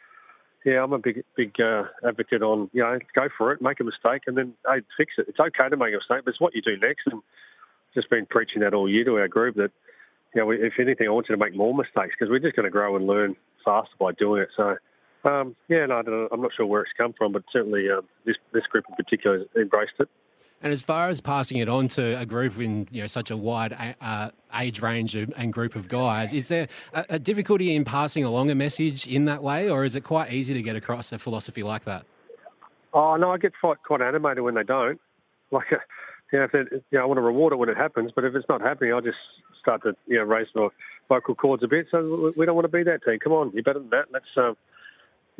yeah, 0.65 0.83
I'm 0.83 0.93
a 0.93 0.99
big 0.99 1.25
big 1.37 1.55
uh, 1.61 1.85
advocate 2.07 2.43
on 2.43 2.71
you 2.73 2.83
know, 2.83 2.99
go 3.15 3.29
for 3.37 3.53
it, 3.53 3.63
make 3.63 3.81
a 3.81 3.85
mistake, 3.85 4.23
and 4.27 4.37
then 4.37 4.55
hey, 4.67 4.83
fix 4.97 5.15
it. 5.19 5.27
It's 5.29 5.41
okay 5.41 5.69
to 5.69 5.77
make 5.77 5.95
a 5.95 5.99
mistake, 5.99 6.25
but 6.25 6.31
it's 6.31 6.41
what 6.41 6.55
you 6.55 6.63
do 6.63 6.77
next. 6.77 7.03
And 7.07 7.23
just 7.95 8.11
been 8.11 8.27
preaching 8.27 8.63
that 8.63 8.75
all 8.75 8.89
year 8.89 9.05
to 9.05 9.17
our 9.17 9.29
group 9.29 9.57
that 9.57 9.73
you 10.35 10.41
know, 10.41 10.51
if 10.53 10.75
anything, 10.79 11.09
I 11.09 11.11
want 11.11 11.29
you 11.29 11.35
to 11.35 11.45
make 11.45 11.57
more 11.57 11.75
mistakes 11.75 12.15
because 12.17 12.31
we're 12.31 12.39
just 12.39 12.55
going 12.55 12.65
to 12.65 12.71
grow 12.71 12.95
and 12.95 13.07
learn 13.07 13.35
faster 13.65 13.91
by 13.99 14.13
doing 14.13 14.43
it. 14.43 14.49
So 14.57 14.77
um, 15.25 15.57
yeah, 15.69 15.87
no, 15.87 15.97
I 15.97 16.35
am 16.35 16.41
not 16.41 16.53
sure 16.57 16.67
where 16.67 16.83
it's 16.83 16.93
come 16.97 17.13
from, 17.13 17.33
but 17.33 17.43
certainly 17.53 17.91
um, 17.91 18.07
this 18.25 18.37
this 18.53 18.65
group 18.65 18.85
in 18.89 18.95
particular 18.95 19.45
embraced 19.57 19.93
it. 19.99 20.09
And 20.63 20.73
as 20.73 20.83
far 20.83 21.09
as 21.09 21.23
passing 21.23 21.57
it 21.57 21.71
on 21.71 21.89
to 21.89 22.21
a 22.21 22.27
group 22.27 22.59
in 22.59 22.87
you 22.91 23.03
know 23.03 23.07
such 23.07 23.31
a 23.31 23.37
wide 23.37 23.97
uh, 24.01 24.31
age 24.59 24.83
range 24.83 25.15
and 25.15 25.53
group 25.53 25.75
of 25.75 25.89
guys, 25.89 26.33
is 26.33 26.49
there 26.49 26.69
a, 26.93 27.05
a, 27.11 27.19
difficulty 27.19 27.75
in 27.75 27.85
passing 27.85 28.25
along 28.25 28.51
a 28.51 28.55
message 28.55 29.07
in 29.07 29.25
that 29.25 29.43
way, 29.43 29.71
or 29.71 29.85
is 29.85 29.97
it 29.97 30.03
quite 30.03 30.33
easy 30.33 30.53
to 30.53 30.63
get 30.63 30.77
across 30.77 31.13
a 31.13 31.19
philosophy 31.19 31.63
like 31.63 31.85
that? 31.85 32.05
Oh 32.93 33.17
no, 33.17 33.31
I 33.31 33.39
get 33.39 33.53
quite, 33.59 33.83
quite 33.83 34.03
animated 34.03 34.43
when 34.43 34.55
they 34.55 34.65
don't. 34.65 35.01
Like, 35.53 35.73
uh, 35.73 35.79
you 36.33 36.39
know, 36.39 36.45
if 36.45 36.53
you 36.55 36.81
know, 36.93 37.03
I 37.03 37.05
want 37.07 37.19
to 37.19 37.23
reward 37.23 37.53
it 37.53 37.57
when 37.57 37.69
it 37.69 37.77
happens, 37.77 38.13
but 38.15 38.25
if 38.25 38.37
it's 38.37 38.49
not 38.49 38.61
happening, 38.61 38.93
I 38.93 39.01
just 39.01 39.19
start 39.61 39.83
to 39.83 39.97
you 40.07 40.17
know 40.17 40.23
raise 40.23 40.47
my 40.55 40.69
vocal 41.09 41.35
cords 41.35 41.65
a 41.65 41.67
bit. 41.67 41.89
So 41.91 42.33
we 42.37 42.47
don't 42.47 42.55
want 42.55 42.67
to 42.67 42.69
be 42.71 42.85
that 42.85 43.03
team. 43.03 43.19
Come 43.19 43.33
on, 43.33 43.51
you're 43.53 43.65
better 43.65 43.81
than 43.81 43.91
that. 43.91 44.13
Let's. 44.13 44.27
Uh, 44.37 44.53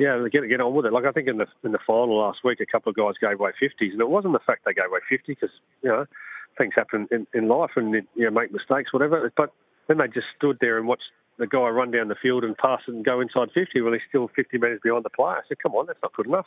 yeah, 0.01 0.27
get 0.33 0.49
get 0.49 0.63
on 0.63 0.73
with 0.75 0.87
it. 0.87 0.95
Like 0.95 1.05
I 1.05 1.13
think 1.13 1.29
in 1.29 1.37
the 1.37 1.47
in 1.63 1.73
the 1.73 1.79
final 1.87 2.19
last 2.19 2.39
week, 2.43 2.59
a 2.61 2.67
couple 2.67 2.89
of 2.89 2.97
guys 2.97 3.21
gave 3.21 3.39
away 3.39 3.51
fifties, 3.61 3.93
and 3.93 4.01
it 4.01 4.09
wasn't 4.09 4.33
the 4.33 4.41
fact 4.47 4.65
they 4.65 4.73
gave 4.73 4.87
away 4.87 5.01
fifty 5.07 5.35
because 5.35 5.51
you 5.83 5.91
know 5.91 6.07
things 6.57 6.73
happen 6.75 7.07
in, 7.11 7.27
in 7.35 7.49
life 7.49 7.73
and 7.77 7.93
you 7.93 8.25
know 8.25 8.31
make 8.31 8.51
mistakes, 8.51 8.95
whatever. 8.95 9.31
But 9.37 9.53
then 9.89 9.99
they 9.99 10.09
just 10.09 10.29
stood 10.39 10.57
there 10.63 10.79
and 10.79 10.89
watched 10.89 11.13
the 11.39 11.47
guy 11.47 11.69
run 11.69 11.91
down 11.91 12.09
the 12.09 12.15
field 12.15 12.45
and 12.45 12.57
pass 12.57 12.81
it 12.89 12.95
and 12.95 13.05
go 13.05 13.21
inside 13.21 13.51
fifty. 13.53 13.83
Well, 13.83 13.93
he's 13.93 14.03
still 14.09 14.31
fifty 14.35 14.57
metres 14.57 14.81
behind 14.83 15.05
the 15.05 15.11
player. 15.11 15.37
I 15.37 15.43
said, 15.47 15.59
"Come 15.63 15.75
on, 15.75 15.85
that's 15.85 16.03
not 16.03 16.15
good 16.15 16.27
enough." 16.27 16.47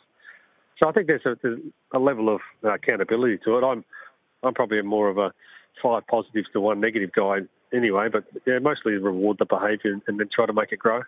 So 0.82 0.90
I 0.90 0.92
think 0.92 1.06
there's 1.06 1.26
a, 1.26 1.38
there's 1.44 1.60
a 1.94 2.00
level 2.00 2.34
of 2.34 2.42
uh, 2.64 2.74
accountability 2.74 3.38
to 3.46 3.60
it. 3.60 3.64
I'm 3.64 3.86
I'm 4.42 4.56
probably 4.56 4.82
more 4.82 5.10
of 5.10 5.20
a 5.20 5.32
five 5.80 6.08
positives 6.08 6.48
to 6.54 6.60
one 6.60 6.82
negative 6.82 7.12
guy 7.16 7.42
anyway, 7.72 8.08
but 8.12 8.24
yeah, 8.48 8.58
mostly 8.58 8.94
reward 8.94 9.38
the 9.38 9.46
behaviour 9.46 10.00
and 10.08 10.20
then 10.20 10.30
try 10.34 10.48
to 10.48 10.54
make 10.54 10.72
it 10.72 10.80
grow. 10.80 11.04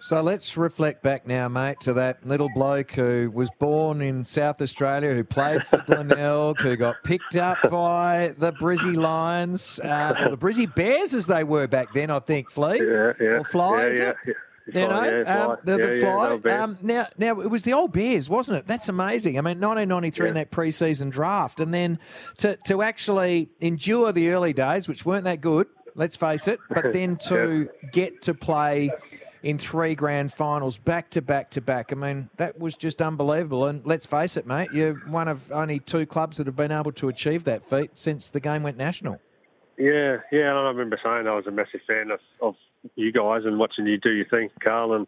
So 0.00 0.20
let's 0.20 0.56
reflect 0.56 1.02
back 1.02 1.26
now, 1.26 1.48
mate, 1.48 1.80
to 1.80 1.92
that 1.94 2.24
little 2.24 2.48
bloke 2.54 2.92
who 2.92 3.32
was 3.34 3.50
born 3.58 4.00
in 4.00 4.24
South 4.24 4.62
Australia, 4.62 5.12
who 5.12 5.24
played 5.24 5.66
for 5.66 5.78
Glenelg, 5.86 6.60
who 6.60 6.76
got 6.76 7.02
picked 7.02 7.36
up 7.36 7.58
by 7.68 8.32
the 8.38 8.52
Brizzy 8.52 8.96
Lions, 8.96 9.80
uh, 9.80 10.14
or 10.20 10.28
the 10.30 10.38
Brizzy 10.38 10.72
Bears 10.72 11.14
as 11.14 11.26
they 11.26 11.42
were 11.42 11.66
back 11.66 11.92
then, 11.94 12.10
I 12.10 12.20
think, 12.20 12.48
Flea. 12.48 12.78
Yeah, 12.78 13.12
yeah. 13.20 13.26
Or 13.26 13.44
Fly, 13.44 13.80
yeah, 13.80 13.86
is 13.88 13.98
yeah, 13.98 14.08
it? 14.10 14.16
Yeah. 14.26 14.34
You 14.70 14.88
know, 14.88 15.24
um, 15.26 15.56
the, 15.64 15.76
the 15.78 16.40
fly. 16.42 16.54
um, 16.54 16.76
now, 16.82 17.06
now 17.16 17.40
it 17.40 17.50
was 17.50 17.62
the 17.62 17.72
old 17.72 17.90
Bears, 17.90 18.28
wasn't 18.28 18.58
it? 18.58 18.66
That's 18.66 18.90
amazing. 18.90 19.38
I 19.38 19.40
mean, 19.40 19.58
1993 19.60 20.28
in 20.28 20.34
that 20.34 20.50
pre-season 20.50 21.08
draft, 21.08 21.58
and 21.58 21.72
then 21.72 21.98
to 22.36 22.56
to 22.66 22.82
actually 22.82 23.48
endure 23.60 24.12
the 24.12 24.28
early 24.28 24.52
days, 24.52 24.86
which 24.86 25.06
weren't 25.06 25.24
that 25.24 25.40
good, 25.40 25.68
let's 25.94 26.16
face 26.16 26.48
it, 26.48 26.60
but 26.68 26.84
then 26.92 27.16
to 27.28 27.70
get 27.92 28.20
to 28.22 28.34
play 28.34 28.90
in 29.42 29.58
three 29.58 29.94
grand 29.94 30.32
finals 30.32 30.78
back 30.78 31.10
to 31.10 31.22
back 31.22 31.50
to 31.50 31.60
back. 31.60 31.92
I 31.92 31.96
mean, 31.96 32.28
that 32.36 32.58
was 32.58 32.74
just 32.74 33.00
unbelievable. 33.00 33.66
And 33.66 33.84
let's 33.86 34.06
face 34.06 34.36
it, 34.36 34.46
mate, 34.46 34.70
you're 34.72 34.94
one 35.08 35.28
of 35.28 35.50
only 35.52 35.78
two 35.78 36.06
clubs 36.06 36.38
that 36.38 36.46
have 36.46 36.56
been 36.56 36.72
able 36.72 36.92
to 36.92 37.08
achieve 37.08 37.44
that 37.44 37.62
feat 37.62 37.92
since 37.94 38.30
the 38.30 38.40
game 38.40 38.62
went 38.62 38.76
national. 38.76 39.20
Yeah, 39.76 40.18
yeah. 40.32 40.52
I 40.52 40.68
remember 40.68 40.98
saying 41.02 41.26
I 41.26 41.34
was 41.34 41.46
a 41.46 41.52
massive 41.52 41.80
fan 41.86 42.10
of, 42.10 42.20
of 42.42 42.56
you 42.96 43.12
guys 43.12 43.42
and 43.44 43.58
watching 43.58 43.86
you 43.86 43.98
do 43.98 44.10
your 44.10 44.26
thing, 44.26 44.50
Carl, 44.62 44.94
and 44.94 45.06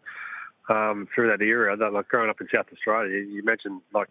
um, 0.69 1.07
through 1.13 1.29
that 1.29 1.43
era, 1.43 1.75
that, 1.75 1.91
like 1.91 2.07
growing 2.07 2.29
up 2.29 2.39
in 2.39 2.47
South 2.53 2.67
Australia, 2.71 3.17
you, 3.17 3.33
you 3.33 3.41
imagine 3.41 3.81
like 3.93 4.09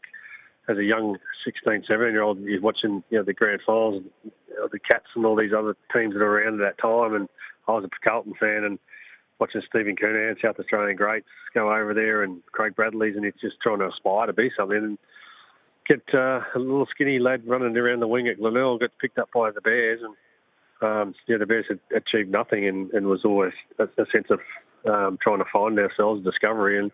as 0.69 0.77
a 0.77 0.85
young 0.85 1.17
16, 1.45 1.85
17 1.89 2.13
year 2.13 2.23
old, 2.23 2.39
you're 2.41 2.61
watching 2.61 3.03
you 3.11 3.19
know 3.19 3.25
the 3.25 3.33
grand 3.33 3.61
finals, 3.67 4.03
you 4.25 4.31
know, 4.57 4.69
the 4.71 4.79
Cats 4.79 5.07
and 5.17 5.25
all 5.25 5.37
these 5.37 5.53
other 5.57 5.75
teams 5.95 6.13
that 6.13 6.21
are 6.21 6.39
around 6.39 6.61
at 6.61 6.77
that 6.77 6.83
time, 6.83 7.15
and 7.15 7.29
I 7.67 7.73
was 7.73 7.85
a 7.85 8.09
Carlton 8.09 8.35
fan 8.39 8.65
and 8.65 8.79
watching 9.41 9.63
Stephen 9.69 9.97
Kernahan, 9.97 10.41
South 10.41 10.59
Australian 10.61 10.97
greats, 10.97 11.27
go 11.55 11.73
over 11.73 11.95
there, 11.95 12.23
and 12.23 12.43
Craig 12.53 12.77
Bradley's, 12.77 13.17
and 13.17 13.25
he's 13.25 13.35
just 13.41 13.57
trying 13.63 13.79
to 13.79 13.89
aspire 13.89 14.27
to 14.27 14.33
be 14.33 14.51
something. 14.57 14.77
And 14.77 14.99
get 15.89 16.03
uh, 16.15 16.41
a 16.55 16.59
little 16.59 16.87
skinny 16.91 17.19
lad 17.19 17.47
running 17.47 17.77
around 17.77 18.01
the 18.01 18.07
wing 18.07 18.29
at 18.29 18.39
Glenelg, 18.39 18.81
gets 18.81 18.95
picked 19.01 19.19
up 19.19 19.31
by 19.35 19.51
the 19.51 19.61
Bears, 19.61 20.01
and 20.03 20.15
um, 20.83 21.15
yeah, 21.27 21.37
the 21.37 21.47
Bears 21.47 21.67
had 21.69 21.81
achieved 21.95 22.31
nothing, 22.31 22.67
and, 22.67 22.91
and 22.93 23.07
was 23.07 23.25
always 23.25 23.53
a, 23.79 23.85
a 23.85 24.07
sense 24.13 24.29
of 24.31 24.41
um, 24.87 25.19
trying 25.23 25.39
to 25.39 25.45
find 25.53 25.79
ourselves, 25.79 26.25
discovery. 26.25 26.79
And 26.79 26.91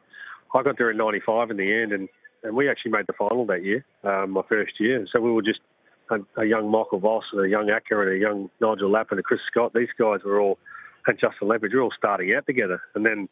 I 0.55 0.63
got 0.63 0.79
there 0.79 0.91
in 0.91 0.97
'95 0.97 1.51
in 1.51 1.57
the 1.57 1.73
end, 1.73 1.93
and, 1.93 2.09
and 2.43 2.57
we 2.57 2.69
actually 2.69 2.93
made 2.93 3.07
the 3.07 3.13
final 3.13 3.47
that 3.47 3.65
year, 3.65 3.85
um, 4.05 4.31
my 4.31 4.43
first 4.49 4.81
year. 4.81 5.07
So 5.13 5.21
we 5.21 5.31
were 5.31 5.43
just 5.43 5.61
a, 6.11 6.19
a 6.41 6.45
young 6.45 6.71
Michael 6.71 7.01
Voss 7.01 7.25
and 7.33 7.45
a 7.45 7.49
young 7.49 7.71
Acker 7.71 8.03
and 8.03 8.17
a 8.17 8.21
young 8.21 8.51
Nigel 8.61 8.91
Lapp 8.91 9.11
and 9.11 9.21
a 9.21 9.23
Chris 9.23 9.41
Scott. 9.51 9.73
These 9.75 9.89
guys 9.99 10.21
were 10.25 10.41
all, 10.41 10.59
and 11.07 11.19
Justin 11.19 11.49
Leppard, 11.49 11.73
were 11.73 11.83
all 11.83 11.93
starting 11.97 12.35
out 12.35 12.47
together. 12.47 12.81
And 12.95 13.05
then, 13.05 13.29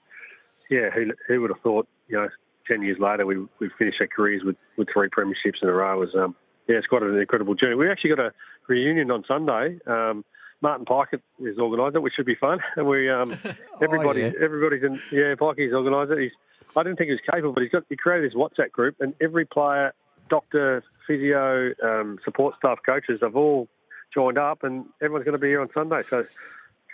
yeah, 0.71 0.91
who, 0.91 1.13
who 1.29 1.41
would 1.41 1.51
have 1.51 1.61
thought, 1.61 1.89
you 2.09 2.17
know, 2.17 2.29
10 2.69 2.83
years 2.83 2.99
later, 2.99 3.27
we 3.27 3.39
we 3.61 3.71
finish 3.79 3.95
our 4.01 4.07
careers 4.07 4.43
with, 4.45 4.57
with 4.77 4.89
three 4.93 5.09
premierships 5.09 5.63
in 5.63 5.69
a 5.69 5.73
row. 5.73 6.03
It 6.03 6.07
was, 6.07 6.15
um, 6.15 6.35
yeah, 6.69 6.77
it's 6.77 6.87
quite 6.87 7.03
an 7.03 7.19
incredible 7.19 7.55
journey. 7.55 7.75
We 7.75 7.91
actually 7.91 8.11
got 8.11 8.21
a 8.21 8.33
reunion 8.69 9.11
on 9.11 9.25
Sunday. 9.29 9.79
Um, 9.87 10.25
Martin 10.63 10.87
Pike 10.87 11.21
is 11.41 11.59
organised 11.59 11.97
it, 11.97 12.03
which 12.03 12.15
should 12.15 12.27
be 12.27 12.37
fun. 12.37 12.59
And 12.77 12.87
we, 12.87 13.11
um, 13.11 13.27
everybody, 13.83 14.23
yeah. 14.23 14.33
everybody's 14.41 14.83
in, 14.83 14.95
yeah, 15.13 15.35
Pikey's 15.35 15.75
organised 15.75 16.13
it. 16.13 16.23
He's, 16.23 16.33
I 16.77 16.83
didn't 16.83 16.97
think 16.97 17.09
he 17.09 17.13
was 17.13 17.21
capable, 17.31 17.53
but 17.53 17.63
he's 17.63 17.73
got, 17.73 17.85
he 17.89 17.97
created 17.97 18.31
this 18.31 18.37
WhatsApp 18.37 18.71
group, 18.73 18.97
and 19.01 19.15
every 19.21 19.45
player, 19.45 19.93
doctor, 20.31 20.83
physio, 21.07 21.73
um, 21.85 22.19
support 22.25 22.55
staff, 22.57 22.79
coaches, 22.85 23.21
have 23.23 23.37
all 23.37 23.69
joined 24.13 24.39
up, 24.39 24.65
and 24.65 24.87
everyone's 25.03 25.25
going 25.25 25.35
to 25.35 25.39
be 25.39 25.49
here 25.49 25.61
on 25.61 25.69
Sunday. 25.75 26.03
So 26.09 26.25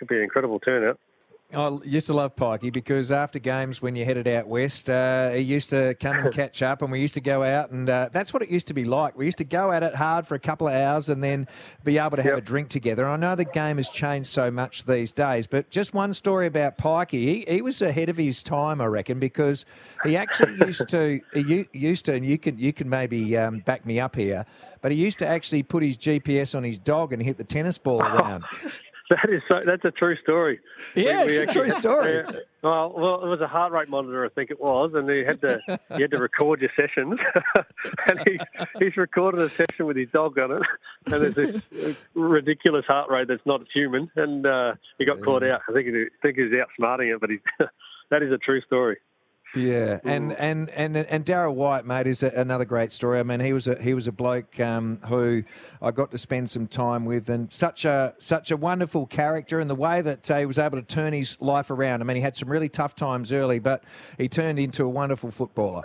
could 0.01 0.07
be 0.07 0.17
an 0.17 0.23
incredible 0.23 0.59
turnout. 0.59 0.99
I 1.53 1.77
used 1.83 2.07
to 2.07 2.13
love 2.13 2.35
Pikey 2.37 2.71
because 2.71 3.11
after 3.11 3.37
games 3.37 3.81
when 3.81 3.95
you 3.97 4.05
headed 4.05 4.25
out 4.25 4.47
west, 4.47 4.89
uh, 4.89 5.31
he 5.31 5.41
used 5.41 5.69
to 5.71 5.95
come 5.95 6.17
and 6.17 6.33
catch 6.33 6.61
up, 6.61 6.81
and 6.81 6.91
we 6.91 7.01
used 7.01 7.15
to 7.15 7.21
go 7.21 7.43
out, 7.43 7.71
and 7.71 7.89
uh, 7.89 8.09
that's 8.11 8.33
what 8.33 8.41
it 8.41 8.49
used 8.49 8.67
to 8.67 8.73
be 8.73 8.85
like. 8.85 9.17
We 9.17 9.25
used 9.25 9.39
to 9.39 9.43
go 9.43 9.71
at 9.71 9.83
it 9.83 9.93
hard 9.93 10.25
for 10.25 10.35
a 10.35 10.39
couple 10.39 10.69
of 10.69 10.73
hours 10.73 11.09
and 11.09 11.21
then 11.21 11.47
be 11.83 11.97
able 11.97 12.15
to 12.15 12.23
have 12.23 12.37
a 12.37 12.41
drink 12.41 12.69
together. 12.69 13.03
And 13.03 13.11
I 13.11 13.17
know 13.17 13.35
the 13.35 13.43
game 13.43 13.77
has 13.77 13.89
changed 13.89 14.29
so 14.29 14.49
much 14.49 14.85
these 14.85 15.11
days, 15.11 15.45
but 15.45 15.69
just 15.69 15.93
one 15.93 16.13
story 16.13 16.47
about 16.47 16.77
Pikey. 16.77 17.11
He, 17.11 17.45
he 17.47 17.61
was 17.61 17.81
ahead 17.81 18.07
of 18.07 18.15
his 18.15 18.41
time, 18.41 18.79
I 18.79 18.85
reckon, 18.85 19.19
because 19.19 19.65
he 20.05 20.15
actually 20.15 20.55
used 20.65 20.87
to 20.87 21.19
he 21.33 21.67
used 21.73 22.05
to, 22.05 22.13
and 22.13 22.25
you 22.25 22.37
can 22.37 22.57
you 22.57 22.71
can 22.71 22.89
maybe 22.89 23.37
um, 23.37 23.59
back 23.59 23.85
me 23.85 23.99
up 23.99 24.15
here, 24.15 24.45
but 24.79 24.93
he 24.93 24.97
used 24.97 25.19
to 25.19 25.27
actually 25.27 25.63
put 25.63 25.83
his 25.83 25.97
GPS 25.97 26.55
on 26.55 26.63
his 26.63 26.77
dog 26.77 27.11
and 27.11 27.21
hit 27.21 27.37
the 27.37 27.43
tennis 27.43 27.77
ball 27.77 28.01
around. 28.01 28.45
That 29.11 29.29
is 29.29 29.41
so, 29.49 29.59
that's 29.65 29.83
a 29.83 29.91
true 29.91 30.15
story. 30.23 30.61
Yeah, 30.95 31.25
it's 31.25 31.39
a 31.41 31.45
true 31.45 31.69
story. 31.69 32.15
Yeah. 32.15 32.31
well, 32.63 32.93
well, 32.95 33.25
it 33.25 33.27
was 33.27 33.41
a 33.41 33.47
heart 33.47 33.73
rate 33.73 33.89
monitor, 33.89 34.25
I 34.25 34.29
think 34.29 34.51
it 34.51 34.61
was, 34.61 34.91
and 34.93 35.09
he 35.09 35.25
had 35.25 35.41
to 35.41 35.59
you 35.67 36.03
had 36.03 36.11
to 36.11 36.17
record 36.17 36.61
your 36.61 36.69
sessions, 36.77 37.19
and 38.07 38.21
he, 38.25 38.39
he's 38.79 38.95
recorded 38.95 39.41
a 39.41 39.49
session 39.49 39.85
with 39.85 39.97
his 39.97 40.07
dog 40.13 40.39
on 40.39 40.51
it, 40.53 40.63
and 41.07 41.35
there's 41.35 41.35
this 41.35 41.97
ridiculous 42.13 42.85
heart 42.85 43.11
rate 43.11 43.27
that's 43.27 43.45
not 43.45 43.61
human, 43.73 44.09
and 44.15 44.45
uh, 44.45 44.75
he 44.97 45.03
got 45.03 45.19
caught 45.21 45.43
out. 45.43 45.59
I 45.67 45.73
think 45.73 45.87
he, 45.87 45.93
I 45.93 46.05
think 46.21 46.37
he 46.37 46.43
was 46.43 46.53
outsmarting 46.53 47.13
it, 47.13 47.19
but 47.19 47.31
he, 47.31 47.39
that 48.11 48.23
is 48.23 48.31
a 48.31 48.37
true 48.37 48.61
story. 48.61 48.97
Yeah, 49.53 49.99
and 50.05 50.31
and 50.33 50.69
and 50.69 50.95
and 50.95 51.25
Darryl 51.25 51.53
White, 51.53 51.85
mate, 51.85 52.07
is 52.07 52.23
a, 52.23 52.27
another 52.27 52.63
great 52.63 52.93
story. 52.93 53.19
I 53.19 53.23
mean, 53.23 53.41
he 53.41 53.51
was 53.51 53.67
a 53.67 53.81
he 53.81 53.93
was 53.93 54.07
a 54.07 54.11
bloke 54.13 54.57
um, 54.61 54.99
who 55.07 55.43
I 55.81 55.91
got 55.91 56.11
to 56.11 56.17
spend 56.17 56.49
some 56.49 56.67
time 56.67 57.03
with, 57.03 57.29
and 57.29 57.51
such 57.51 57.83
a 57.83 58.15
such 58.17 58.51
a 58.51 58.57
wonderful 58.57 59.05
character, 59.07 59.59
and 59.59 59.69
the 59.69 59.75
way 59.75 60.01
that 60.01 60.31
uh, 60.31 60.37
he 60.37 60.45
was 60.45 60.57
able 60.57 60.77
to 60.77 60.83
turn 60.83 61.11
his 61.11 61.39
life 61.41 61.69
around. 61.69 62.01
I 62.01 62.05
mean, 62.05 62.15
he 62.15 62.21
had 62.21 62.37
some 62.37 62.49
really 62.49 62.69
tough 62.69 62.95
times 62.95 63.33
early, 63.33 63.59
but 63.59 63.83
he 64.17 64.29
turned 64.29 64.57
into 64.57 64.85
a 64.85 64.89
wonderful 64.89 65.31
footballer. 65.31 65.83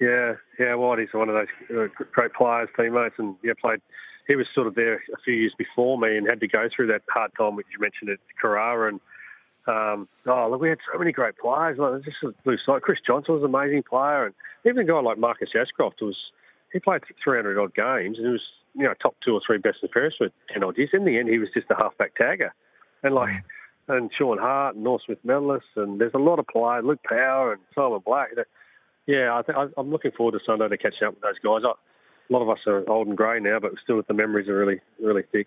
Yeah, 0.00 0.34
yeah, 0.60 0.74
White 0.74 1.00
is 1.00 1.08
one 1.12 1.28
of 1.28 1.34
those 1.34 1.48
uh, 1.76 2.04
great 2.12 2.34
players, 2.34 2.68
teammates, 2.76 3.16
and 3.18 3.34
yeah, 3.42 3.54
played. 3.60 3.80
He 4.28 4.36
was 4.36 4.46
sort 4.54 4.68
of 4.68 4.76
there 4.76 4.94
a 4.94 5.20
few 5.24 5.34
years 5.34 5.54
before 5.58 5.98
me, 5.98 6.16
and 6.16 6.28
had 6.28 6.38
to 6.40 6.48
go 6.48 6.68
through 6.74 6.86
that 6.88 7.02
hard 7.08 7.32
time, 7.36 7.56
which 7.56 7.66
you 7.72 7.80
mentioned 7.80 8.10
at 8.10 8.18
Carrara, 8.40 8.90
and 8.90 9.00
um, 9.66 10.08
oh, 10.26 10.48
look, 10.50 10.60
we 10.60 10.68
had 10.68 10.78
so 10.92 10.98
many 10.98 11.12
great 11.12 11.36
players. 11.36 11.78
Like, 11.78 12.02
just 12.04 12.18
blue 12.44 12.56
side. 12.64 12.82
Chris 12.82 12.98
Johnson 13.06 13.34
was 13.34 13.42
an 13.42 13.54
amazing 13.54 13.82
player, 13.82 14.26
and 14.26 14.34
even 14.64 14.78
a 14.78 14.84
guy 14.84 15.00
like 15.00 15.18
Marcus 15.18 15.50
Ashcroft 15.58 16.00
was. 16.02 16.16
He 16.72 16.80
played 16.80 17.02
300 17.22 17.58
odd 17.58 17.74
games, 17.74 18.18
and 18.18 18.26
he 18.26 18.32
was 18.32 18.42
you 18.74 18.84
know 18.84 18.94
top 19.02 19.16
two 19.24 19.32
or 19.32 19.40
three 19.46 19.58
best 19.58 19.78
in 19.82 19.88
Paris 19.88 20.14
for 20.18 20.28
10 20.52 20.62
odd 20.62 20.76
years. 20.76 20.90
In 20.92 21.04
the 21.04 21.18
end, 21.18 21.28
he 21.28 21.38
was 21.38 21.48
just 21.54 21.70
a 21.70 21.76
halfback 21.80 22.16
tagger, 22.16 22.50
and 23.02 23.14
like. 23.14 23.30
And 23.88 24.10
Shaun 24.18 24.36
Hart, 24.36 24.74
and 24.74 24.82
Norm 24.82 24.98
Smith 25.06 25.20
medalist, 25.22 25.66
and 25.76 26.00
there's 26.00 26.12
a 26.12 26.18
lot 26.18 26.40
of 26.40 26.46
players, 26.48 26.84
Luke 26.84 26.98
Power 27.08 27.52
and 27.52 27.62
Simon 27.72 28.00
Black. 28.04 28.34
That, 28.34 28.48
yeah, 29.06 29.32
I 29.32 29.42
think 29.42 29.56
I'm 29.78 29.90
looking 29.92 30.10
forward 30.10 30.32
to 30.32 30.40
Sunday 30.44 30.68
to 30.68 30.76
catching 30.76 31.06
up 31.06 31.14
with 31.14 31.22
those 31.22 31.38
guys. 31.38 31.62
I, 31.64 31.70
a 32.28 32.32
lot 32.32 32.42
of 32.42 32.50
us 32.50 32.58
are 32.66 32.88
old 32.90 33.06
and 33.06 33.16
grey 33.16 33.38
now, 33.38 33.60
but 33.60 33.70
still, 33.82 34.02
the 34.06 34.12
memories 34.12 34.48
are 34.48 34.58
really, 34.58 34.80
really 35.00 35.22
thick. 35.30 35.46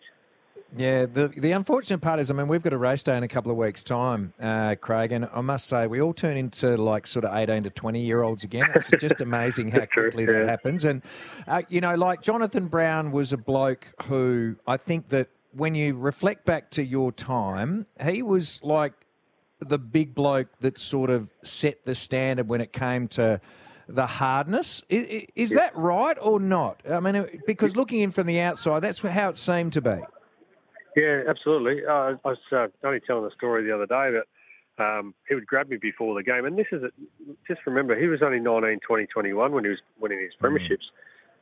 Yeah, 0.78 1.08
the 1.08 1.30
the 1.30 1.52
unfortunate 1.54 2.00
part 2.00 2.20
is, 2.20 2.30
I 2.30 2.36
mean, 2.36 2.48
we've 2.48 2.62
got 2.62 2.74
a 2.74 2.78
race 2.78 3.02
day 3.02 3.18
in 3.18 3.24
a 3.24 3.28
couple 3.28 3.52
of 3.52 3.58
weeks' 3.58 3.82
time, 3.82 4.34
uh, 4.40 4.76
Craig, 4.80 5.12
and 5.12 5.28
I 5.34 5.42
must 5.42 5.68
say, 5.68 5.88
we 5.88 6.00
all 6.00 6.14
turn 6.14 6.38
into 6.38 6.78
like 6.78 7.08
sort 7.08 7.26
of 7.26 7.36
18 7.36 7.64
to 7.64 7.70
20 7.72 8.00
year 8.00 8.22
olds 8.22 8.44
again. 8.44 8.72
It's 8.76 8.92
just 9.00 9.20
amazing 9.20 9.72
how 9.72 9.86
quickly 9.86 10.26
that 10.26 10.48
happens. 10.48 10.86
And, 10.86 11.02
uh, 11.48 11.64
you 11.70 11.82
know, 11.82 11.96
like 11.96 12.22
Jonathan 12.22 12.68
Brown 12.68 13.12
was 13.12 13.34
a 13.34 13.38
bloke 13.38 13.88
who 14.04 14.58
I 14.68 14.78
think 14.78 15.10
that 15.10 15.30
when 15.54 15.74
you 15.74 15.96
reflect 15.96 16.46
back 16.46 16.70
to 16.72 16.84
your 16.84 17.12
time, 17.12 17.88
he 18.04 18.22
was 18.22 18.62
like 18.64 18.94
the 19.60 19.80
big 19.80 20.14
bloke 20.14 20.48
that 20.60 20.78
sort 20.78 21.10
of 21.10 21.30
set 21.44 21.86
the 21.86 21.96
standard 21.96 22.48
when 22.48 22.62
it 22.62 22.72
came 22.72 23.08
to 23.10 23.42
the 23.88 24.06
hardness. 24.06 24.84
Is, 24.88 25.26
is 25.36 25.50
that 25.52 25.76
right 25.76 26.18
or 26.22 26.40
not? 26.40 26.84
I 26.90 27.00
mean, 27.00 27.42
because 27.48 27.76
looking 27.76 28.02
in 28.02 28.12
from 28.12 28.28
the 28.28 28.40
outside, 28.40 28.82
that's 28.82 29.02
how 29.02 29.30
it 29.30 29.38
seemed 29.38 29.74
to 29.74 29.82
be. 29.82 29.98
Yeah, 30.96 31.24
absolutely. 31.28 31.86
Uh, 31.86 32.16
I 32.24 32.30
was 32.30 32.38
uh, 32.52 32.68
only 32.84 33.00
telling 33.00 33.26
a 33.26 33.36
story 33.36 33.64
the 33.64 33.74
other 33.74 33.86
day 33.86 34.18
that 34.18 34.84
um, 34.84 35.14
he 35.28 35.36
would 35.36 35.46
grab 35.46 35.70
me 35.70 35.78
before 35.78 36.16
the 36.16 36.24
game, 36.24 36.46
and 36.46 36.58
this 36.58 36.68
is 36.72 36.84
a, 36.84 36.90
just 37.48 37.62
remember 37.66 38.00
he 38.00 38.08
was 38.08 38.22
only 38.22 38.40
19, 38.40 38.80
20, 38.86 39.06
21 39.08 39.52
when 39.52 39.64
he 39.64 39.70
was 39.70 39.80
winning 40.00 40.20
his 40.20 40.32
premierships. 40.42 40.88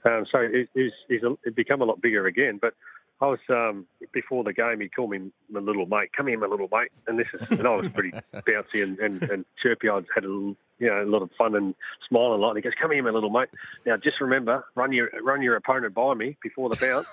Um, 0.06 0.26
so 0.32 0.48
he, 0.48 0.66
he's, 0.74 0.92
he's, 1.08 1.24
a, 1.24 1.36
he's 1.44 1.54
become 1.54 1.82
a 1.82 1.86
lot 1.86 2.02
bigger 2.02 2.26
again. 2.28 2.60
But 2.62 2.74
I 3.20 3.26
was 3.26 3.40
um, 3.50 3.86
before 4.14 4.44
the 4.44 4.54
game. 4.54 4.80
He 4.80 4.90
called 4.90 5.10
me 5.10 5.32
my 5.50 5.60
little 5.60 5.86
mate. 5.86 6.12
Come 6.16 6.28
here, 6.28 6.40
my 6.40 6.48
little 6.48 6.70
mate. 6.72 6.92
And 7.08 7.18
this 7.18 7.28
is, 7.34 7.42
and 7.50 7.68
I 7.68 7.76
was 7.76 7.88
pretty 7.94 8.12
bouncy 8.34 8.84
and, 8.84 9.00
and, 9.00 9.24
and 9.24 9.46
chirpy. 9.62 9.90
I'd 9.90 10.06
had 10.14 10.24
a 10.24 10.28
little, 10.28 10.56
you 10.80 10.88
know 10.88 11.04
a 11.04 11.10
lot 11.10 11.24
of 11.24 11.32
fun 11.38 11.56
and 11.56 11.74
smiling 12.08 12.40
a 12.40 12.42
lot. 12.42 12.52
And 12.52 12.58
he 12.58 12.62
goes, 12.62 12.74
"Come 12.80 12.92
here, 12.92 13.02
my 13.02 13.10
little 13.10 13.32
mate. 13.32 13.50
Now 13.86 13.98
just 13.98 14.22
remember, 14.22 14.66
run 14.76 14.92
your 14.92 15.10
run 15.24 15.42
your 15.42 15.56
opponent 15.56 15.96
by 15.96 16.14
me 16.14 16.38
before 16.44 16.70
the 16.70 16.76
bounce." 16.76 17.08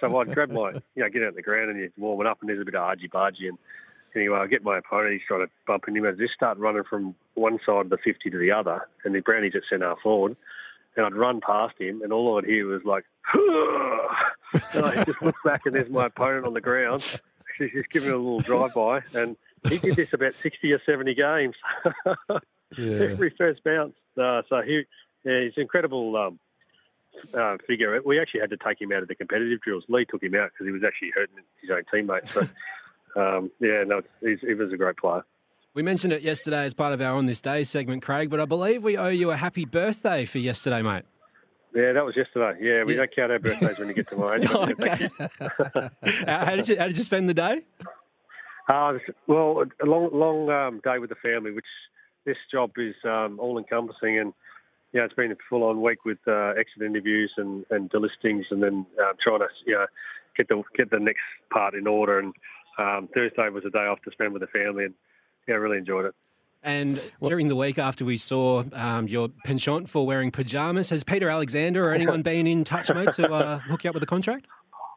So 0.00 0.16
I'd 0.18 0.32
grab 0.32 0.50
my, 0.50 0.72
you 0.94 1.02
know, 1.02 1.08
get 1.08 1.22
out 1.22 1.28
on 1.28 1.34
the 1.34 1.42
ground 1.42 1.70
and 1.70 1.78
you're 1.80 1.88
warming 1.96 2.26
up 2.26 2.38
and 2.40 2.48
there's 2.48 2.60
a 2.60 2.64
bit 2.64 2.74
of 2.74 2.82
argy 2.82 3.08
bargy. 3.08 3.48
And 3.48 3.58
anyway, 4.14 4.38
I 4.38 4.46
get 4.46 4.62
my 4.62 4.78
opponent, 4.78 5.12
he's 5.12 5.22
trying 5.26 5.46
to 5.46 5.50
bump 5.66 5.84
into 5.88 6.04
him. 6.04 6.14
I 6.14 6.16
just 6.16 6.34
start 6.34 6.58
running 6.58 6.84
from 6.88 7.14
one 7.34 7.58
side 7.66 7.86
of 7.86 7.90
the 7.90 7.98
50 7.98 8.30
to 8.30 8.38
the 8.38 8.52
other. 8.52 8.88
And 9.04 9.14
the 9.14 9.20
Brownie's 9.20 9.54
at 9.56 9.62
centre 9.68 9.94
forward. 10.02 10.36
And 10.96 11.06
I'd 11.06 11.14
run 11.14 11.40
past 11.40 11.74
him 11.78 12.02
and 12.02 12.12
all 12.12 12.38
I'd 12.38 12.44
hear 12.44 12.66
was 12.66 12.82
like, 12.84 13.04
and 14.74 14.84
I 14.84 15.04
just 15.04 15.22
look 15.22 15.36
back 15.44 15.62
and 15.66 15.74
there's 15.74 15.90
my 15.90 16.06
opponent 16.06 16.46
on 16.46 16.54
the 16.54 16.60
ground. 16.60 17.02
She's 17.58 17.72
just 17.72 17.90
giving 17.90 18.10
a 18.10 18.16
little 18.16 18.40
drive 18.40 18.74
by. 18.74 19.02
And 19.14 19.36
he 19.68 19.78
did 19.78 19.96
this 19.96 20.12
about 20.12 20.34
60 20.42 20.72
or 20.72 20.80
70 20.84 21.14
games. 21.14 21.54
Yeah. 22.76 22.98
Every 23.00 23.30
first 23.30 23.64
bounce. 23.64 23.94
Uh, 24.20 24.42
so 24.48 24.60
he, 24.60 24.82
yeah, 25.24 25.44
he's 25.44 25.54
incredible. 25.56 26.14
Um, 26.16 26.38
uh, 27.34 27.56
figure. 27.66 28.00
We 28.04 28.20
actually 28.20 28.40
had 28.40 28.50
to 28.50 28.56
take 28.56 28.80
him 28.80 28.92
out 28.92 29.02
of 29.02 29.08
the 29.08 29.14
competitive 29.14 29.60
drills. 29.60 29.84
Leigh 29.88 30.04
took 30.04 30.22
him 30.22 30.34
out 30.34 30.50
because 30.52 30.66
he 30.66 30.72
was 30.72 30.82
actually 30.84 31.12
hurting 31.14 31.36
his 31.60 31.70
own 31.70 31.82
teammates. 31.92 32.32
So, 32.32 32.40
um, 33.16 33.50
yeah, 33.60 33.84
no, 33.86 34.02
he's, 34.20 34.40
he 34.40 34.54
was 34.54 34.72
a 34.72 34.76
great 34.76 34.96
player. 34.96 35.24
We 35.74 35.82
mentioned 35.82 36.12
it 36.12 36.22
yesterday 36.22 36.64
as 36.64 36.74
part 36.74 36.92
of 36.92 37.00
our 37.00 37.14
On 37.14 37.26
This 37.26 37.40
Day 37.40 37.62
segment, 37.64 38.02
Craig, 38.02 38.30
but 38.30 38.40
I 38.40 38.46
believe 38.46 38.82
we 38.82 38.96
owe 38.96 39.08
you 39.08 39.30
a 39.30 39.36
happy 39.36 39.64
birthday 39.64 40.24
for 40.24 40.38
yesterday, 40.38 40.82
mate. 40.82 41.04
Yeah, 41.74 41.92
that 41.92 42.04
was 42.04 42.16
yesterday. 42.16 42.58
Yeah, 42.60 42.84
we 42.84 42.94
Yeah. 42.94 43.00
don't 43.00 43.14
count 43.14 43.32
our 43.32 43.38
birthdays 43.38 43.78
when 43.78 43.88
you 43.88 43.94
get 43.94 44.08
to 44.08 44.16
my 44.16 44.36
age. 44.36 44.50
okay. 44.50 45.08
how, 46.26 46.44
how 46.46 46.56
did 46.56 46.66
you 46.68 46.78
How 46.78 46.86
did 46.86 46.96
you 46.96 47.02
spend 47.04 47.28
the 47.28 47.34
day? 47.34 47.60
Uh, 48.68 48.94
well, 49.26 49.64
a 49.82 49.86
long, 49.86 50.10
long 50.12 50.50
um, 50.50 50.80
day 50.82 50.98
with 50.98 51.10
the 51.10 51.16
family, 51.16 51.52
which 51.52 51.64
this 52.24 52.36
job 52.50 52.70
is 52.76 52.94
um, 53.04 53.38
all 53.38 53.58
encompassing, 53.58 54.18
and 54.18 54.32
yeah, 54.92 55.04
it's 55.04 55.14
been 55.14 55.32
a 55.32 55.36
full-on 55.48 55.82
week 55.82 56.04
with 56.04 56.18
uh, 56.26 56.52
exit 56.58 56.82
interviews 56.82 57.32
and, 57.36 57.64
and 57.70 57.90
delistings, 57.90 58.44
and 58.50 58.62
then 58.62 58.86
um, 59.00 59.12
trying 59.22 59.40
to 59.40 59.48
you 59.66 59.74
know 59.74 59.86
get 60.36 60.48
the 60.48 60.62
get 60.76 60.90
the 60.90 60.98
next 60.98 61.20
part 61.52 61.74
in 61.74 61.86
order. 61.86 62.18
And 62.18 62.34
um, 62.78 63.08
Thursday 63.14 63.48
was 63.50 63.64
a 63.66 63.70
day 63.70 63.86
off 63.86 64.00
to 64.02 64.10
spend 64.12 64.32
with 64.32 64.42
the 64.42 64.48
family, 64.48 64.84
and 64.84 64.94
yeah, 65.46 65.56
really 65.56 65.78
enjoyed 65.78 66.06
it. 66.06 66.14
And 66.62 67.00
during 67.22 67.48
the 67.48 67.54
week 67.54 67.78
after 67.78 68.04
we 68.04 68.16
saw 68.16 68.64
um, 68.72 69.06
your 69.06 69.28
penchant 69.44 69.88
for 69.88 70.04
wearing 70.04 70.32
pajamas, 70.32 70.90
has 70.90 71.04
Peter 71.04 71.28
Alexander 71.28 71.88
or 71.88 71.94
anyone 71.94 72.22
been 72.22 72.48
in 72.48 72.64
touch, 72.64 72.92
mate, 72.92 73.12
to 73.12 73.32
uh, 73.32 73.58
hook 73.60 73.84
you 73.84 73.90
up 73.90 73.94
with 73.94 74.02
a 74.02 74.06
contract? 74.06 74.46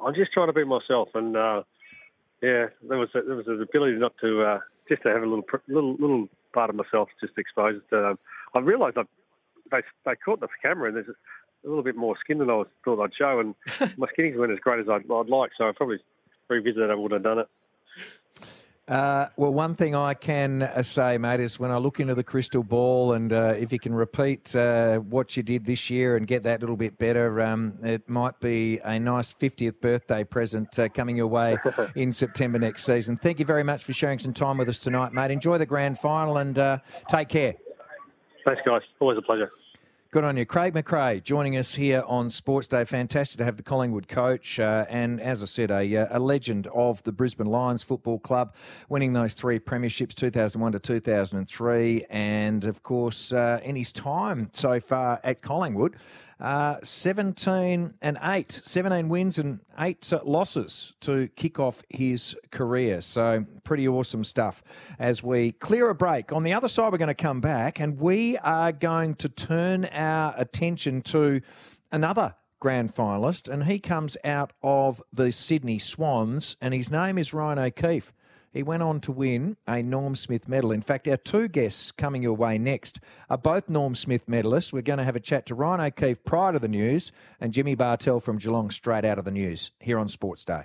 I'm 0.03 0.15
just 0.15 0.33
trying 0.33 0.47
to 0.47 0.53
be 0.53 0.63
myself, 0.63 1.09
and 1.13 1.37
uh, 1.37 1.63
yeah, 2.41 2.67
there 2.87 2.97
was 2.97 3.09
a, 3.13 3.21
there 3.21 3.35
was 3.35 3.47
an 3.47 3.61
ability 3.61 3.97
not 3.97 4.13
to 4.21 4.41
uh, 4.41 4.59
just 4.89 5.03
to 5.03 5.09
have 5.09 5.21
a 5.21 5.25
little 5.25 5.45
little 5.67 5.95
little 5.99 6.27
part 6.53 6.69
of 6.69 6.75
myself 6.75 7.09
just 7.19 7.37
exposed. 7.37 7.83
To, 7.91 8.09
um, 8.09 8.19
I 8.55 8.59
realised 8.59 8.97
I, 8.97 9.03
they 9.71 9.81
they 10.05 10.15
caught 10.15 10.39
the 10.39 10.47
camera, 10.61 10.89
and 10.89 10.97
there's 10.97 11.07
a 11.07 11.67
little 11.67 11.83
bit 11.83 11.95
more 11.95 12.15
skin 12.19 12.39
than 12.39 12.49
I 12.49 12.55
was, 12.55 12.67
thought 12.83 13.01
I'd 13.01 13.15
show, 13.15 13.39
and 13.39 13.55
my 13.97 14.07
skinnies 14.07 14.35
weren't 14.35 14.51
as 14.51 14.59
great 14.59 14.79
as 14.79 14.89
I'd, 14.89 15.09
I'd 15.11 15.29
like, 15.29 15.51
so 15.57 15.69
I 15.69 15.71
probably 15.75 15.99
revisited 16.49 16.89
I 16.89 16.95
would 16.95 17.11
have 17.11 17.23
done 17.23 17.39
it. 17.39 17.47
Uh, 18.87 19.29
well, 19.37 19.53
one 19.53 19.73
thing 19.73 19.95
I 19.95 20.13
can 20.13 20.63
uh, 20.63 20.83
say, 20.83 21.17
mate, 21.17 21.39
is 21.39 21.57
when 21.57 21.71
I 21.71 21.77
look 21.77 22.01
into 22.01 22.13
the 22.13 22.25
crystal 22.25 22.61
ball, 22.61 23.13
and 23.13 23.31
uh, 23.31 23.53
if 23.57 23.71
you 23.71 23.79
can 23.79 23.93
repeat 23.93 24.53
uh, 24.53 24.97
what 24.97 25.37
you 25.37 25.43
did 25.43 25.65
this 25.65 25.89
year 25.89 26.17
and 26.17 26.27
get 26.27 26.43
that 26.43 26.59
a 26.59 26.61
little 26.61 26.75
bit 26.75 26.97
better, 26.97 27.39
um, 27.39 27.77
it 27.83 28.09
might 28.09 28.37
be 28.41 28.79
a 28.79 28.99
nice 28.99 29.31
50th 29.31 29.79
birthday 29.79 30.25
present 30.25 30.77
uh, 30.77 30.89
coming 30.89 31.15
your 31.15 31.27
way 31.27 31.57
in 31.95 32.11
September 32.11 32.59
next 32.59 32.83
season. 32.83 33.15
Thank 33.15 33.39
you 33.39 33.45
very 33.45 33.63
much 33.63 33.83
for 33.85 33.93
sharing 33.93 34.19
some 34.19 34.33
time 34.33 34.57
with 34.57 34.67
us 34.67 34.79
tonight, 34.79 35.13
mate. 35.13 35.31
Enjoy 35.31 35.57
the 35.57 35.65
grand 35.65 35.97
final 35.97 36.37
and 36.37 36.59
uh, 36.59 36.79
take 37.07 37.29
care. 37.29 37.53
Thanks, 38.43 38.61
guys. 38.65 38.81
Always 38.99 39.17
a 39.17 39.21
pleasure. 39.21 39.51
Good 40.11 40.25
on 40.25 40.35
you. 40.35 40.45
Craig 40.45 40.73
McRae 40.73 41.23
joining 41.23 41.55
us 41.55 41.73
here 41.73 42.03
on 42.05 42.29
Sports 42.29 42.67
Day. 42.67 42.83
Fantastic 42.83 43.37
to 43.37 43.45
have 43.45 43.55
the 43.55 43.63
Collingwood 43.63 44.09
coach. 44.09 44.59
Uh, 44.59 44.85
and 44.89 45.21
as 45.21 45.41
I 45.41 45.45
said, 45.45 45.71
a, 45.71 45.95
uh, 45.95 46.07
a 46.09 46.19
legend 46.19 46.67
of 46.75 47.01
the 47.03 47.13
Brisbane 47.13 47.47
Lions 47.47 47.81
Football 47.81 48.19
Club, 48.19 48.53
winning 48.89 49.13
those 49.13 49.33
three 49.33 49.57
premierships 49.57 50.13
2001 50.13 50.73
to 50.73 50.79
2003. 50.79 52.07
And 52.09 52.65
of 52.65 52.83
course, 52.83 53.31
uh, 53.31 53.61
in 53.63 53.77
his 53.77 53.93
time 53.93 54.49
so 54.51 54.81
far 54.81 55.21
at 55.23 55.41
Collingwood, 55.41 55.95
Uh, 56.41 56.77
17 56.81 57.93
and 58.01 58.17
8, 58.19 58.61
17 58.63 59.09
wins 59.09 59.37
and 59.37 59.59
8 59.77 60.11
uh, 60.11 60.19
losses 60.23 60.95
to 61.01 61.27
kick 61.35 61.59
off 61.59 61.83
his 61.89 62.35
career. 62.49 63.01
So, 63.01 63.45
pretty 63.63 63.87
awesome 63.87 64.23
stuff. 64.23 64.63
As 64.97 65.21
we 65.21 65.51
clear 65.51 65.89
a 65.89 65.95
break, 65.95 66.33
on 66.33 66.41
the 66.41 66.53
other 66.53 66.67
side, 66.67 66.91
we're 66.91 66.97
going 66.97 67.09
to 67.09 67.13
come 67.13 67.41
back 67.41 67.79
and 67.79 67.99
we 67.99 68.39
are 68.39 68.71
going 68.71 69.15
to 69.15 69.29
turn 69.29 69.85
our 69.85 70.33
attention 70.35 71.03
to 71.03 71.41
another 71.91 72.33
grand 72.59 72.93
finalist, 72.93 73.47
and 73.47 73.65
he 73.65 73.79
comes 73.79 74.17
out 74.23 74.53
of 74.63 75.01
the 75.11 75.31
Sydney 75.31 75.79
Swans, 75.79 76.55
and 76.61 76.73
his 76.73 76.89
name 76.89 77.17
is 77.17 77.33
Ryan 77.33 77.59
O'Keefe. 77.59 78.13
He 78.51 78.63
went 78.63 78.83
on 78.83 78.99
to 79.01 79.11
win 79.11 79.55
a 79.65 79.81
Norm 79.81 80.15
Smith 80.15 80.47
medal. 80.47 80.71
In 80.71 80.81
fact, 80.81 81.07
our 81.07 81.17
two 81.17 81.47
guests 81.47 81.91
coming 81.91 82.21
your 82.21 82.35
way 82.35 82.57
next 82.57 82.99
are 83.29 83.37
both 83.37 83.69
Norm 83.69 83.95
Smith 83.95 84.27
medalists. 84.27 84.73
We're 84.73 84.81
going 84.81 84.99
to 84.99 85.05
have 85.05 85.15
a 85.15 85.21
chat 85.21 85.45
to 85.47 85.55
Ryan 85.55 85.81
O'Keefe 85.81 86.23
prior 86.25 86.53
to 86.53 86.59
the 86.59 86.67
news 86.67 87.11
and 87.39 87.53
Jimmy 87.53 87.75
Bartel 87.75 88.19
from 88.19 88.37
Geelong 88.37 88.69
straight 88.69 89.05
out 89.05 89.17
of 89.17 89.25
the 89.25 89.31
news 89.31 89.71
here 89.79 89.97
on 89.97 90.09
Sports 90.09 90.43
Day. 90.43 90.63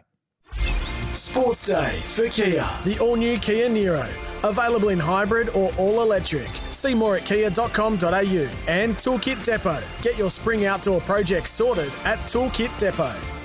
Sports 1.13 1.69
Day 1.69 2.01
for 2.05 2.29
Kia, 2.29 2.65
the 2.85 2.99
all 3.01 3.17
new 3.17 3.39
Kia 3.39 3.69
Niro. 3.69 4.07
Available 4.49 4.91
in 4.91 4.99
hybrid 4.99 5.49
or 5.51 5.73
all 5.79 6.03
electric. 6.03 6.49
See 6.71 6.95
more 6.95 7.17
at 7.17 7.25
kia.com.au 7.25 8.49
and 8.69 8.95
Toolkit 8.97 9.45
Depot. 9.45 9.83
Get 10.03 10.19
your 10.19 10.31
spring 10.31 10.67
outdoor 10.67 11.01
project 11.01 11.49
sorted 11.49 11.93
at 12.05 12.19
Toolkit 12.21 12.77
Depot. 12.79 13.36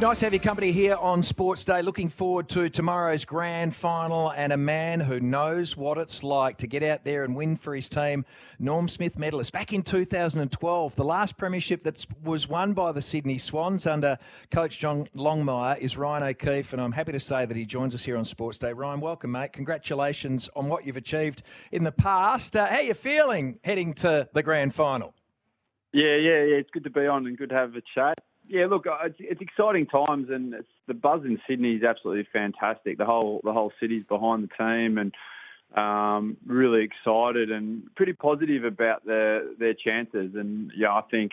Nice 0.00 0.18
to 0.18 0.26
have 0.26 0.32
your 0.32 0.42
company 0.42 0.72
here 0.72 0.96
on 0.96 1.22
Sports 1.22 1.64
Day. 1.64 1.80
Looking 1.80 2.08
forward 2.08 2.48
to 2.48 2.68
tomorrow's 2.68 3.24
grand 3.24 3.72
final 3.72 4.32
and 4.32 4.52
a 4.52 4.56
man 4.56 4.98
who 4.98 5.20
knows 5.20 5.76
what 5.76 5.96
it's 5.96 6.24
like 6.24 6.56
to 6.58 6.66
get 6.66 6.82
out 6.82 7.04
there 7.04 7.22
and 7.22 7.36
win 7.36 7.54
for 7.54 7.72
his 7.72 7.88
team. 7.88 8.24
Norm 8.58 8.88
Smith 8.88 9.16
medalist 9.16 9.52
back 9.52 9.72
in 9.72 9.82
2012, 9.82 10.96
the 10.96 11.04
last 11.04 11.36
premiership 11.38 11.84
that 11.84 12.04
was 12.24 12.48
won 12.48 12.72
by 12.72 12.90
the 12.90 13.02
Sydney 13.02 13.38
Swans 13.38 13.86
under 13.86 14.18
coach 14.50 14.80
John 14.80 15.06
Longmire 15.14 15.78
is 15.78 15.96
Ryan 15.96 16.24
O'Keefe, 16.24 16.72
and 16.72 16.82
I'm 16.82 16.92
happy 16.92 17.12
to 17.12 17.20
say 17.20 17.44
that 17.44 17.56
he 17.56 17.64
joins 17.64 17.94
us 17.94 18.02
here 18.02 18.16
on 18.16 18.24
Sports 18.24 18.58
Day. 18.58 18.72
Ryan, 18.72 18.98
welcome, 18.98 19.30
mate. 19.30 19.52
Congratulations 19.52 20.48
on 20.56 20.68
what 20.68 20.84
you've 20.84 20.96
achieved 20.96 21.44
in 21.70 21.84
the 21.84 21.92
past. 21.92 22.56
Uh, 22.56 22.66
how 22.66 22.76
are 22.76 22.82
you 22.82 22.94
feeling 22.94 23.60
heading 23.62 23.94
to 23.94 24.28
the 24.32 24.42
grand 24.42 24.74
final? 24.74 25.14
Yeah, 25.92 26.16
yeah, 26.16 26.42
yeah. 26.42 26.56
It's 26.56 26.70
good 26.70 26.84
to 26.84 26.90
be 26.90 27.06
on 27.06 27.26
and 27.26 27.38
good 27.38 27.50
to 27.50 27.54
have 27.54 27.76
a 27.76 27.82
chat 27.94 28.18
yeah, 28.52 28.66
look, 28.66 28.86
uh, 28.86 29.06
it's, 29.06 29.16
it's 29.18 29.40
exciting 29.40 29.86
times, 29.86 30.28
and 30.28 30.54
the 30.86 30.92
buzz 30.92 31.22
in 31.24 31.40
Sydney 31.48 31.76
is 31.76 31.82
absolutely 31.82 32.28
fantastic. 32.30 32.98
The 32.98 33.06
whole 33.06 33.40
the 33.44 33.52
whole 33.52 33.72
city's 33.80 34.04
behind 34.04 34.46
the 34.46 34.48
team, 34.62 34.98
and 34.98 35.14
um, 35.74 36.36
really 36.46 36.84
excited 36.84 37.50
and 37.50 37.84
pretty 37.96 38.12
positive 38.12 38.64
about 38.64 39.06
their 39.06 39.42
their 39.58 39.72
chances. 39.72 40.34
And 40.34 40.70
yeah, 40.76 40.92
I 40.92 41.00
think 41.10 41.32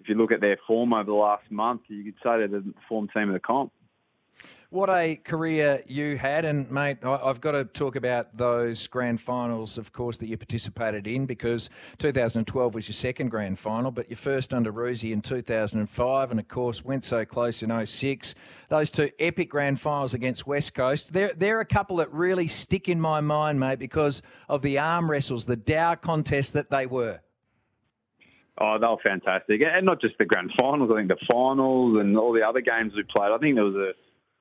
if 0.00 0.08
you 0.08 0.14
look 0.14 0.32
at 0.32 0.40
their 0.40 0.56
form 0.66 0.94
over 0.94 1.04
the 1.04 1.12
last 1.12 1.50
month, 1.50 1.82
you 1.88 2.02
could 2.02 2.14
say 2.22 2.38
they're 2.38 2.48
the 2.48 2.72
form 2.88 3.08
team 3.14 3.28
of 3.28 3.34
the 3.34 3.40
comp. 3.40 3.70
What 4.70 4.90
a 4.90 5.16
career 5.16 5.82
you 5.86 6.18
had, 6.18 6.44
and 6.44 6.70
mate, 6.70 6.98
I've 7.02 7.40
got 7.40 7.52
to 7.52 7.64
talk 7.64 7.96
about 7.96 8.36
those 8.36 8.86
grand 8.86 9.18
finals, 9.18 9.78
of 9.78 9.94
course, 9.94 10.18
that 10.18 10.26
you 10.26 10.36
participated 10.36 11.06
in 11.06 11.24
because 11.24 11.70
2012 11.96 12.74
was 12.74 12.86
your 12.86 12.92
second 12.92 13.30
grand 13.30 13.58
final, 13.58 13.90
but 13.90 14.10
your 14.10 14.18
first 14.18 14.52
under 14.52 14.70
Roosie 14.70 15.10
in 15.10 15.22
2005, 15.22 16.30
and 16.30 16.38
of 16.38 16.48
course 16.48 16.84
went 16.84 17.02
so 17.02 17.24
close 17.24 17.62
in 17.62 17.86
06. 17.86 18.34
Those 18.68 18.90
two 18.90 19.10
epic 19.18 19.48
grand 19.48 19.80
finals 19.80 20.12
against 20.12 20.46
West 20.46 20.74
Coast, 20.74 21.14
they're, 21.14 21.32
they're 21.34 21.60
a 21.60 21.64
couple 21.64 21.96
that 21.96 22.12
really 22.12 22.46
stick 22.46 22.90
in 22.90 23.00
my 23.00 23.22
mind, 23.22 23.58
mate, 23.58 23.78
because 23.78 24.20
of 24.50 24.60
the 24.60 24.78
arm 24.78 25.10
wrestles, 25.10 25.46
the 25.46 25.56
Dow 25.56 25.94
contest 25.94 26.52
that 26.52 26.68
they 26.68 26.84
were. 26.84 27.20
Oh, 28.60 28.76
they 28.78 28.86
were 28.86 28.96
fantastic, 29.02 29.62
and 29.62 29.86
not 29.86 30.02
just 30.02 30.18
the 30.18 30.26
grand 30.26 30.50
finals. 30.58 30.90
I 30.92 30.96
think 30.96 31.08
the 31.08 31.16
finals 31.26 31.96
and 31.98 32.18
all 32.18 32.34
the 32.34 32.42
other 32.42 32.60
games 32.60 32.92
we 32.94 33.02
played. 33.04 33.30
I 33.32 33.38
think 33.38 33.54
there 33.54 33.64
was 33.64 33.74
a 33.74 33.92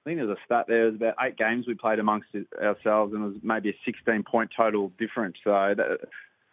I 0.08 0.12
think 0.12 0.20
there's 0.20 0.38
a 0.38 0.46
stat 0.46 0.68
there. 0.70 0.84
It 0.84 0.92
was 0.92 0.96
about 0.96 1.16
eight 1.20 1.36
games 1.36 1.68
we 1.68 1.74
played 1.74 2.00
amongst 2.00 2.30
ourselves, 2.62 3.14
and 3.14 3.26
it 3.26 3.28
was 3.28 3.36
maybe 3.44 3.72
a 3.72 3.76
16 3.84 4.24
point 4.24 4.50
total 4.56 4.90
difference. 4.98 5.36
So 5.44 5.52
that, 5.52 5.98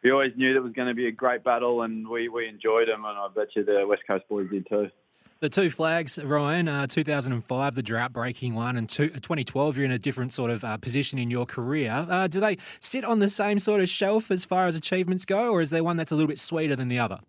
we 0.03 0.11
always 0.11 0.33
knew 0.35 0.55
that 0.55 0.61
was 0.61 0.73
going 0.73 0.89
to 0.89 0.95
be 0.95 1.07
a 1.07 1.13
great 1.13 1.45
battle, 1.45 1.83
and 1.83 2.09
we, 2.09 2.29
we 2.29 2.49
enjoyed 2.49 2.89
them, 2.89 3.05
and 3.05 3.17
I 3.17 3.29
bet 3.33 3.55
you 3.55 3.65
the 3.65 3.87
West 3.87 4.03
Coast 4.09 4.25
boys 4.29 4.51
did 4.51 4.67
too. 4.69 4.91
The 5.39 5.49
two 5.49 5.71
flags, 5.71 6.19
Ryan, 6.19 6.67
uh, 6.67 6.89
2005, 6.89 7.77
the 7.77 7.83
drought 7.83 8.13
breaking 8.13 8.57
one, 8.57 8.77
and 8.77 8.89
two, 8.89 9.11
2012, 9.11 9.77
you're 9.77 9.85
in 9.85 9.93
a 9.93 10.01
different 10.01 10.33
sort 10.33 10.51
of 10.51 10.65
uh, 10.65 10.77
position 10.79 11.21
in 11.21 11.31
your 11.31 11.47
career. 11.47 12.07
Uh, 12.11 12.27
do 12.27 12.41
they 12.41 12.59
sit 12.81 13.05
on 13.05 13.21
the 13.21 13.29
same 13.29 13.61
sort 13.61 13.81
of 13.81 13.89
shelf 13.89 14.33
as 14.33 14.45
far 14.45 14.67
as 14.67 14.75
achievements 14.75 15.25
go, 15.25 15.53
or 15.53 15.61
is 15.61 15.71
there 15.71 15.85
one 15.85 15.97
that's 15.97 16.11
a 16.11 16.17
little 16.17 16.27
bit 16.27 16.41
sweeter 16.41 16.75
than 16.75 16.89
the 16.89 16.99
other? 16.99 17.21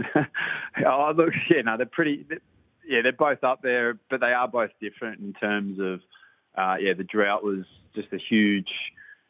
oh, 0.86 1.12
look, 1.16 1.32
yeah, 1.48 1.62
no, 1.62 1.78
they're 1.78 1.86
pretty 1.86 2.26
yeah, 2.86 3.02
they're 3.02 3.12
both 3.12 3.42
up 3.42 3.62
there, 3.62 3.98
but 4.10 4.20
they 4.20 4.32
are 4.32 4.48
both 4.48 4.70
different 4.80 5.20
in 5.20 5.32
terms 5.34 5.78
of, 5.80 6.00
uh, 6.56 6.76
yeah, 6.80 6.94
the 6.94 7.04
drought 7.04 7.42
was 7.42 7.64
just 7.94 8.08
a 8.12 8.18
huge, 8.18 8.70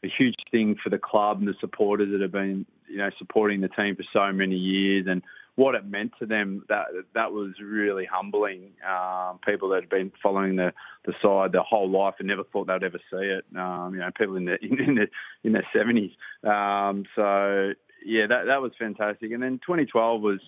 a 0.04 0.08
huge 0.08 0.36
thing 0.50 0.76
for 0.82 0.90
the 0.90 0.98
club 0.98 1.38
and 1.38 1.48
the 1.48 1.54
supporters 1.60 2.10
that 2.12 2.20
have 2.20 2.32
been, 2.32 2.66
you 2.88 2.98
know, 2.98 3.10
supporting 3.18 3.60
the 3.60 3.68
team 3.68 3.96
for 3.96 4.04
so 4.12 4.32
many 4.32 4.56
years 4.56 5.06
and 5.08 5.22
what 5.56 5.74
it 5.74 5.86
meant 5.86 6.12
to 6.18 6.26
them. 6.26 6.64
That 6.68 6.86
that 7.14 7.32
was 7.32 7.54
really 7.60 8.04
humbling. 8.04 8.72
Um, 8.86 9.40
people 9.44 9.70
that 9.70 9.82
had 9.82 9.88
been 9.88 10.12
following 10.22 10.56
the, 10.56 10.72
the 11.04 11.14
side 11.22 11.52
their 11.52 11.62
whole 11.62 11.90
life 11.90 12.14
and 12.18 12.28
never 12.28 12.44
thought 12.44 12.66
they'd 12.66 12.84
ever 12.84 13.00
see 13.10 13.16
it. 13.16 13.44
Um, 13.56 13.92
you 13.94 14.00
know, 14.00 14.10
people 14.16 14.36
in 14.36 14.44
the 14.44 14.58
in, 14.62 14.94
the 14.94 15.06
in 15.42 15.52
their 15.52 15.66
seventies. 15.74 16.12
Um, 16.44 17.04
so 17.16 17.72
yeah, 18.04 18.26
that 18.28 18.44
that 18.46 18.62
was 18.62 18.72
fantastic. 18.78 19.32
And 19.32 19.42
then 19.42 19.60
2012 19.66 20.20
was. 20.20 20.40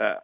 Uh, 0.00 0.14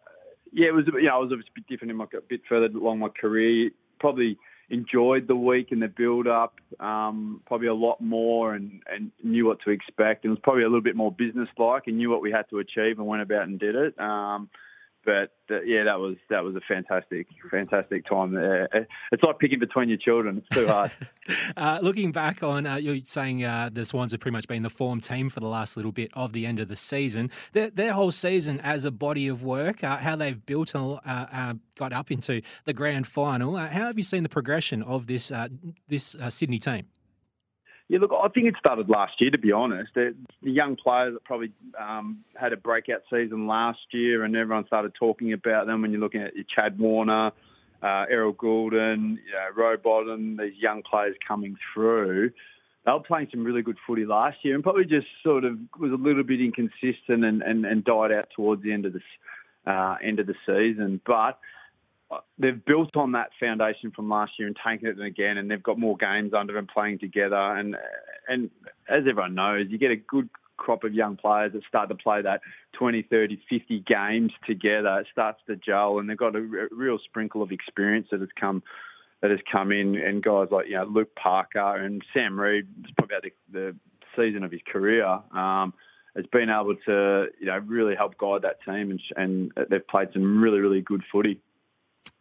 yeah, 0.53 0.67
it 0.67 0.73
was. 0.73 0.85
You 0.87 1.03
know, 1.03 1.15
I 1.15 1.17
was 1.17 1.29
obviously 1.31 1.51
a 1.55 1.59
bit 1.59 1.67
different 1.67 1.91
in 1.91 1.97
my 1.97 2.05
a 2.05 2.21
bit 2.27 2.41
further 2.47 2.65
along 2.65 2.99
my 2.99 3.09
career. 3.09 3.71
Probably 3.99 4.37
enjoyed 4.69 5.27
the 5.27 5.35
week 5.35 5.71
and 5.71 5.81
the 5.81 5.87
build 5.87 6.27
up 6.27 6.55
um, 6.79 7.41
probably 7.45 7.67
a 7.67 7.73
lot 7.73 8.01
more 8.01 8.53
and, 8.53 8.81
and 8.91 9.11
knew 9.23 9.45
what 9.45 9.59
to 9.61 9.69
expect. 9.69 10.25
It 10.25 10.29
was 10.29 10.39
probably 10.43 10.63
a 10.63 10.67
little 10.67 10.81
bit 10.81 10.95
more 10.95 11.11
business 11.11 11.47
like 11.57 11.83
and 11.87 11.97
knew 11.97 12.09
what 12.09 12.21
we 12.21 12.31
had 12.31 12.49
to 12.49 12.59
achieve 12.59 12.99
and 12.99 13.07
went 13.07 13.21
about 13.21 13.43
and 13.43 13.59
did 13.59 13.75
it. 13.75 13.97
Um, 13.99 14.49
but 15.07 15.31
uh, 15.49 15.61
yeah, 15.61 15.85
that 15.85 16.01
was 16.01 16.17
that 16.29 16.43
was 16.43 16.53
a 16.57 16.59
fantastic, 16.67 17.27
fantastic 17.49 18.05
time. 18.05 18.33
There. 18.33 18.67
It's 19.13 19.23
like 19.23 19.39
picking 19.39 19.57
between 19.57 19.87
your 19.87 19.97
children. 19.97 20.39
It's 20.39 20.49
too 20.49 20.67
hard. 20.67 20.91
uh, 21.57 21.79
looking 21.81 22.11
back 22.11 22.43
on, 22.43 22.67
uh, 22.67 22.75
you're 22.75 22.97
saying 23.05 23.45
uh, 23.45 23.69
the 23.71 23.85
Swans 23.85 24.11
have 24.11 24.19
pretty 24.19 24.33
much 24.33 24.49
been 24.49 24.63
the 24.63 24.69
form 24.69 24.99
team 24.99 25.29
for 25.29 25.39
the 25.39 25.47
last 25.47 25.77
little 25.77 25.93
bit 25.93 26.11
of 26.13 26.33
the 26.33 26.45
end 26.45 26.59
of 26.59 26.67
the 26.67 26.75
season. 26.75 27.31
Their, 27.53 27.69
their 27.69 27.93
whole 27.93 28.11
season 28.11 28.59
as 28.59 28.83
a 28.83 28.91
body 28.91 29.29
of 29.29 29.43
work, 29.43 29.81
uh, 29.81 29.95
how 29.95 30.17
they've 30.17 30.45
built 30.45 30.75
and 30.75 30.99
uh, 31.05 31.53
got 31.77 31.93
up 31.93 32.11
into 32.11 32.41
the 32.65 32.73
grand 32.73 33.07
final. 33.07 33.55
how 33.55 33.85
have 33.85 33.97
you 33.97 34.03
seen 34.03 34.23
the 34.23 34.29
progression 34.29 34.83
of 34.83 35.07
this 35.07 35.31
this 35.87 36.17
Sydney 36.27 36.59
team? 36.59 36.87
Yeah, 37.89 37.99
look, 37.99 38.11
I 38.11 38.27
think 38.27 38.47
it 38.47 38.55
started 38.59 38.89
last 38.89 39.13
year, 39.19 39.31
to 39.31 39.37
be 39.37 39.53
honest. 39.53 39.93
The, 39.93 40.13
the 40.43 40.51
young 40.51 40.75
players 40.75 41.13
that 41.13 41.23
probably 41.23 41.53
um, 41.79 42.19
had 42.35 42.51
a 42.51 42.57
breakout 42.57 43.03
season 43.09 43.47
last 43.47 43.79
year, 43.91 44.25
and 44.25 44.35
everyone 44.35 44.67
started 44.67 44.93
talking 44.93 45.31
about 45.31 45.67
them 45.67 45.81
when 45.81 45.91
you're 45.91 46.01
looking 46.01 46.21
at 46.21 46.35
your 46.35 46.43
Chad 46.53 46.77
Warner, 46.77 47.31
uh, 47.81 48.05
Errol 48.09 48.33
Gulden, 48.33 49.17
you 49.25 49.31
know, 49.31 50.37
these 50.37 50.57
young 50.59 50.81
players 50.83 51.15
coming 51.25 51.55
through. 51.73 52.31
They 52.85 52.91
were 52.91 52.99
playing 52.99 53.27
some 53.31 53.43
really 53.43 53.61
good 53.61 53.77
footy 53.85 54.05
last 54.05 54.37
year 54.43 54.55
and 54.55 54.63
probably 54.63 54.85
just 54.85 55.07
sort 55.23 55.43
of 55.43 55.57
was 55.79 55.91
a 55.91 55.95
little 55.95 56.23
bit 56.23 56.41
inconsistent 56.41 57.23
and, 57.23 57.41
and, 57.41 57.65
and 57.65 57.83
died 57.83 58.11
out 58.11 58.29
towards 58.35 58.63
the 58.63 58.71
end 58.73 58.85
of 58.85 58.93
the 58.93 59.01
uh, 59.69 59.97
end 60.01 60.19
of 60.19 60.27
the 60.27 60.35
season. 60.45 61.01
But 61.05 61.37
they've 62.37 62.63
built 62.65 62.95
on 62.95 63.13
that 63.13 63.29
foundation 63.39 63.91
from 63.91 64.09
last 64.09 64.33
year 64.37 64.47
and 64.47 64.57
taken 64.65 64.87
it 64.87 64.99
again, 64.99 65.37
and 65.37 65.49
they've 65.49 65.61
got 65.61 65.79
more 65.79 65.97
games 65.97 66.33
under 66.33 66.53
them 66.53 66.67
playing 66.71 66.99
together. 66.99 67.35
And 67.35 67.75
and 68.27 68.49
as 68.89 69.01
everyone 69.09 69.35
knows, 69.35 69.67
you 69.69 69.77
get 69.77 69.91
a 69.91 69.95
good 69.95 70.29
crop 70.57 70.83
of 70.83 70.93
young 70.93 71.15
players 71.15 71.53
that 71.53 71.63
start 71.67 71.89
to 71.89 71.95
play 71.95 72.21
that 72.21 72.41
20, 72.73 73.03
30, 73.03 73.39
50 73.49 73.83
games 73.87 74.31
together. 74.45 74.99
It 74.99 75.07
starts 75.11 75.39
to 75.47 75.55
gel, 75.55 75.99
and 75.99 76.09
they've 76.09 76.17
got 76.17 76.35
a 76.35 76.67
real 76.71 76.97
sprinkle 77.03 77.41
of 77.41 77.51
experience 77.51 78.07
that 78.11 78.19
has 78.19 78.29
come 78.39 78.63
that 79.21 79.31
has 79.31 79.39
come 79.51 79.71
in, 79.71 79.95
and 79.95 80.21
guys 80.21 80.47
like 80.51 80.67
you 80.67 80.75
know 80.75 80.85
Luke 80.85 81.15
Parker 81.15 81.75
and 81.75 82.03
Sam 82.13 82.39
it's 82.39 82.91
probably 82.97 83.17
about 83.17 83.23
the, 83.23 83.31
the 83.51 83.75
season 84.15 84.43
of 84.43 84.51
his 84.51 84.61
career. 84.71 85.05
Um, 85.05 85.73
has 86.15 86.25
been 86.31 86.49
able 86.49 86.75
to, 86.87 87.27
you 87.39 87.45
know, 87.45 87.59
really 87.59 87.95
help 87.95 88.17
guide 88.17 88.41
that 88.41 88.57
team, 88.65 88.89
and, 88.89 88.99
and 89.15 89.51
they've 89.69 89.87
played 89.87 90.07
some 90.13 90.41
really, 90.41 90.57
really 90.57 90.81
good 90.81 91.03
footy. 91.11 91.39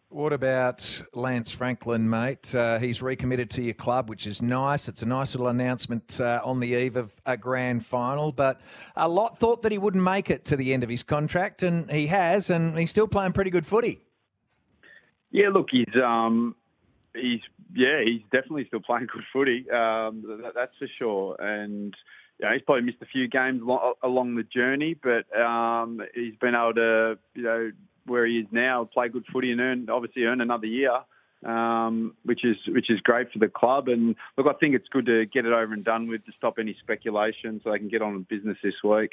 What 0.09 0.33
about 0.33 1.03
Lance 1.15 1.51
Franklin, 1.51 2.09
mate? 2.09 2.55
Uh, 2.55 2.79
he's 2.79 3.03
recommitted 3.03 3.51
to 3.51 3.63
your 3.63 3.75
club, 3.75 4.09
which 4.09 4.25
is 4.27 4.41
nice. 4.41 4.89
It's 4.89 5.03
a 5.03 5.07
nice 5.07 5.35
little 5.35 5.49
announcement 5.49 6.21
uh, 6.21 6.41
on 6.45 6.61
the 6.61 6.69
eve 6.69 6.95
of 6.95 7.13
a 7.27 7.37
grand 7.37 7.85
final. 7.85 8.31
But 8.31 8.61
a 8.95 9.09
lot 9.09 9.37
thought 9.37 9.63
that 9.63 9.73
he 9.73 9.79
wouldn't 9.79 10.05
make 10.05 10.31
it 10.31 10.45
to 10.47 10.57
the 10.57 10.73
end 10.73 10.85
of 10.85 10.89
his 10.89 11.03
contract, 11.03 11.65
and 11.65 11.91
he 11.91 12.07
has, 12.07 12.51
and 12.51 12.79
he's 12.79 12.91
still 12.91 13.09
playing 13.09 13.33
pretty 13.33 13.51
good 13.51 13.67
footy. 13.67 14.01
Yeah, 15.33 15.49
look, 15.49 15.69
he's 15.73 15.85
um, 16.03 16.55
he's 17.13 17.41
yeah, 17.75 18.01
he's 18.05 18.23
definitely 18.31 18.67
still 18.69 18.81
playing 18.81 19.09
good 19.13 19.25
footy. 19.33 19.69
Um, 19.71 20.23
that, 20.43 20.53
that's 20.55 20.77
for 20.79 20.89
sure, 20.99 21.37
and. 21.41 21.95
Yeah, 22.39 22.53
he's 22.53 22.61
probably 22.61 22.83
missed 22.83 23.01
a 23.01 23.07
few 23.07 23.29
games 23.29 23.63
along 24.03 24.35
the 24.35 24.43
journey, 24.43 24.93
but 24.93 25.25
um, 25.41 26.03
he's 26.15 26.37
been 26.37 26.55
able 26.55 26.75
to, 26.75 27.19
you 27.35 27.43
know, 27.43 27.71
where 28.07 28.27
he 28.27 28.39
is 28.39 28.47
now, 28.51 28.89
play 28.93 29.09
good 29.09 29.25
footy, 29.33 29.53
and 29.53 29.61
earn 29.61 29.89
obviously 29.91 30.25
earn 30.25 30.41
another 30.41 30.67
year, 30.67 30.93
um, 31.45 32.15
which 32.25 32.45
is 32.45 32.57
which 32.69 32.91
is 32.91 33.01
great 33.01 33.33
for 33.33 33.39
the 33.39 33.49
club. 33.49 33.89
And 33.89 34.17
look, 34.37 34.47
I 34.47 34.59
think 34.59 34.75
it's 34.75 34.89
good 34.89 35.07
to 35.07 35.27
get 35.27 35.47
it 35.47 35.53
over 35.53 35.73
and 35.73 35.85
done 35.85 36.09
with 36.09 36.25
to 36.27 36.33
stop 36.37 36.55
any 36.59 36.77
speculation, 36.81 37.61
so 37.63 37.71
they 37.71 37.79
can 37.79 37.89
get 37.89 38.03
on 38.03 38.15
with 38.15 38.29
business 38.29 38.59
this 38.63 38.75
week. 38.83 39.13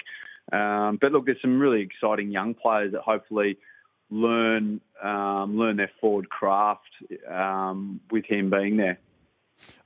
Um, 0.51 0.97
but 1.01 1.11
look, 1.11 1.25
there's 1.25 1.41
some 1.41 1.59
really 1.59 1.81
exciting 1.81 2.31
young 2.31 2.53
players 2.53 2.91
that 2.93 3.01
hopefully 3.01 3.57
learn 4.09 4.81
um, 5.03 5.57
learn 5.57 5.77
their 5.77 5.91
forward 5.99 6.29
craft 6.29 6.89
um, 7.29 7.99
with 8.11 8.25
him 8.25 8.49
being 8.49 8.77
there. 8.77 8.99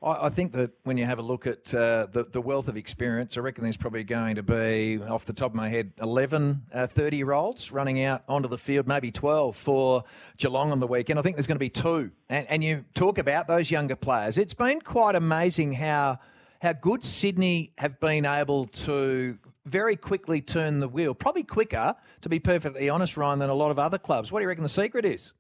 I, 0.01 0.25
I 0.25 0.29
think 0.29 0.53
that 0.53 0.71
when 0.83 0.97
you 0.97 1.05
have 1.05 1.19
a 1.19 1.21
look 1.23 1.47
at 1.47 1.73
uh, 1.73 2.07
the, 2.11 2.27
the 2.31 2.41
wealth 2.41 2.67
of 2.67 2.77
experience, 2.77 3.37
I 3.37 3.41
reckon 3.41 3.63
there's 3.63 3.77
probably 3.77 4.03
going 4.03 4.35
to 4.35 4.43
be, 4.43 4.99
off 5.01 5.25
the 5.25 5.33
top 5.33 5.51
of 5.51 5.55
my 5.55 5.69
head, 5.69 5.91
11 6.01 6.63
uh, 6.73 6.87
30 6.87 7.17
year 7.17 7.31
olds 7.31 7.71
running 7.71 8.03
out 8.03 8.23
onto 8.27 8.47
the 8.47 8.57
field, 8.57 8.87
maybe 8.87 9.11
12 9.11 9.55
for 9.55 10.03
Geelong 10.37 10.71
on 10.71 10.79
the 10.79 10.87
weekend. 10.87 11.19
I 11.19 11.21
think 11.21 11.35
there's 11.35 11.47
going 11.47 11.55
to 11.55 11.59
be 11.59 11.69
two. 11.69 12.11
And, 12.29 12.47
and 12.49 12.63
you 12.63 12.85
talk 12.93 13.17
about 13.17 13.47
those 13.47 13.71
younger 13.71 13.95
players. 13.95 14.37
It's 14.37 14.53
been 14.53 14.81
quite 14.81 15.15
amazing 15.15 15.73
how 15.73 16.19
how 16.61 16.73
good 16.73 17.03
Sydney 17.03 17.71
have 17.77 17.99
been 17.99 18.25
able 18.25 18.65
to 18.65 19.37
very 19.65 19.95
quickly 19.95 20.41
turn 20.41 20.79
the 20.79 20.87
wheel, 20.87 21.13
probably 21.13 21.43
quicker, 21.43 21.95
to 22.21 22.29
be 22.29 22.39
perfectly 22.39 22.89
honest, 22.89 23.17
Ryan, 23.17 23.39
than 23.39 23.49
a 23.49 23.53
lot 23.53 23.69
of 23.69 23.79
other 23.79 23.97
clubs. 23.97 24.31
What 24.31 24.39
do 24.39 24.43
you 24.43 24.47
reckon 24.47 24.63
the 24.63 24.69
secret 24.69 25.05
is? 25.05 25.33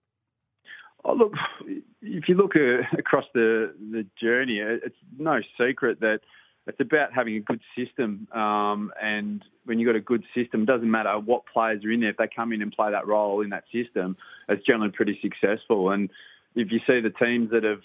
Oh, 1.05 1.13
look, 1.13 1.33
if 2.01 2.27
you 2.27 2.35
look 2.35 2.55
uh, 2.55 2.83
across 2.97 3.25
the 3.33 3.73
the 3.91 4.05
journey, 4.21 4.59
it's 4.59 4.95
no 5.17 5.39
secret 5.57 5.99
that 6.01 6.19
it's 6.67 6.79
about 6.81 7.13
having 7.13 7.35
a 7.35 7.39
good 7.39 7.61
system. 7.77 8.27
Um, 8.33 8.91
and 9.01 9.43
when 9.65 9.79
you've 9.79 9.87
got 9.87 9.95
a 9.95 10.01
good 10.01 10.23
system, 10.35 10.63
it 10.63 10.65
doesn't 10.65 10.91
matter 10.91 11.17
what 11.17 11.43
players 11.51 11.83
are 11.85 11.91
in 11.91 12.01
there. 12.01 12.09
If 12.09 12.17
they 12.17 12.27
come 12.27 12.51
in 12.51 12.61
and 12.61 12.71
play 12.71 12.91
that 12.91 13.07
role 13.07 13.41
in 13.41 13.49
that 13.51 13.63
system, 13.71 14.17
it's 14.49 14.65
generally 14.65 14.91
pretty 14.91 15.17
successful. 15.21 15.91
And 15.91 16.09
if 16.55 16.71
you 16.71 16.79
see 16.85 16.99
the 16.99 17.13
teams 17.23 17.51
that 17.51 17.63
have 17.63 17.81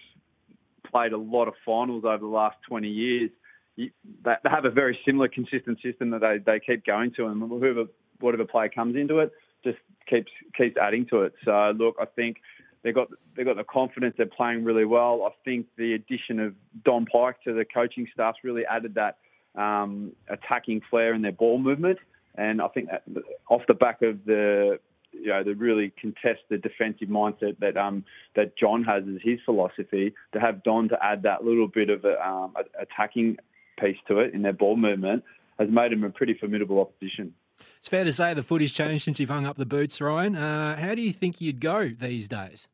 played 0.91 1.13
a 1.13 1.19
lot 1.19 1.47
of 1.47 1.55
finals 1.65 2.05
over 2.05 2.19
the 2.19 2.27
last 2.27 2.57
20 2.69 2.89
years, 2.89 3.31
you, 3.77 3.91
they 4.25 4.35
have 4.45 4.65
a 4.65 4.71
very 4.71 4.99
similar, 5.07 5.29
consistent 5.29 5.81
system 5.81 6.11
that 6.11 6.21
they, 6.21 6.39
they 6.45 6.61
keep 6.61 6.85
going 6.85 7.13
to, 7.17 7.27
and 7.27 7.41
whoever 7.41 7.85
whatever 8.21 8.45
player 8.45 8.69
comes 8.69 8.95
into 8.95 9.19
it 9.19 9.33
just 9.65 9.79
keeps 10.09 10.31
keeps 10.57 10.77
adding 10.77 11.07
to 11.07 11.23
it. 11.23 11.35
So 11.45 11.73
look, 11.77 11.97
I 12.01 12.05
think 12.05 12.39
they 12.83 12.93
got 12.93 13.09
they 13.37 13.45
got 13.45 13.57
the 13.57 13.65
confidence. 13.65 14.15
They're 14.17 14.27
playing 14.27 14.65
really 14.65 14.85
well. 14.85 15.25
I 15.25 15.31
think 15.45 15.67
the 15.77 15.95
addition 15.95 16.41
of 16.41 16.55
Don 16.85 17.07
Pyke 17.07 17.43
to 17.45 17.53
the 17.53 17.65
coaching 17.65 18.09
staff's 18.13 18.39
really 18.43 18.65
added 18.67 18.95
that 18.95 19.19
um, 19.55 20.13
attacking 20.29 20.83
flair 20.91 21.15
in 21.15 21.23
their 21.23 21.33
ball 21.33 21.59
movement. 21.59 21.99
And 22.35 22.61
I 22.63 22.69
think 22.69 22.89
that 22.91 23.05
off 23.49 23.63
the 23.69 23.75
back 23.75 24.03
of 24.03 24.25
the 24.25 24.81
you 25.13 25.29
know 25.29 25.45
the 25.45 25.55
really 25.55 25.93
contested 26.01 26.63
defensive 26.63 27.09
mindset 27.09 27.59
that 27.61 27.77
um, 27.77 28.05
that 28.35 28.57
John 28.57 28.83
has 28.85 29.05
as 29.07 29.21
his 29.23 29.39
philosophy, 29.45 30.15
to 30.33 30.41
have 30.41 30.63
Don 30.65 30.89
to 30.89 30.99
add 31.05 31.23
that 31.23 31.45
little 31.45 31.69
bit 31.69 31.91
of 31.91 32.05
a, 32.05 32.27
um, 32.27 32.55
attacking 32.81 33.37
piece 33.79 33.99
to 34.09 34.19
it 34.19 34.35
in 34.35 34.43
their 34.43 34.53
ball 34.53 34.77
movement 34.77 35.25
has 35.59 35.69
made 35.71 35.93
him 35.93 36.05
a 36.05 36.11
pretty 36.11 36.35
formidable 36.35 36.81
opposition. 36.81 37.35
It's 37.79 37.89
fair 37.89 38.05
to 38.05 38.13
say 38.13 38.35
the 38.35 38.43
footy's 38.43 38.73
changed 38.73 39.05
since 39.05 39.19
you've 39.19 39.31
hung 39.31 39.47
up 39.47 39.57
the 39.57 39.67
boots, 39.67 40.01
Ryan. 40.01 40.37
Uh, 40.37 40.77
how 40.77 40.95
do 40.95 41.03
you 41.03 41.13
think 41.13 41.41
you'd 41.41 41.61
go 41.61 41.89
these 41.89 42.29
days? 42.29 42.69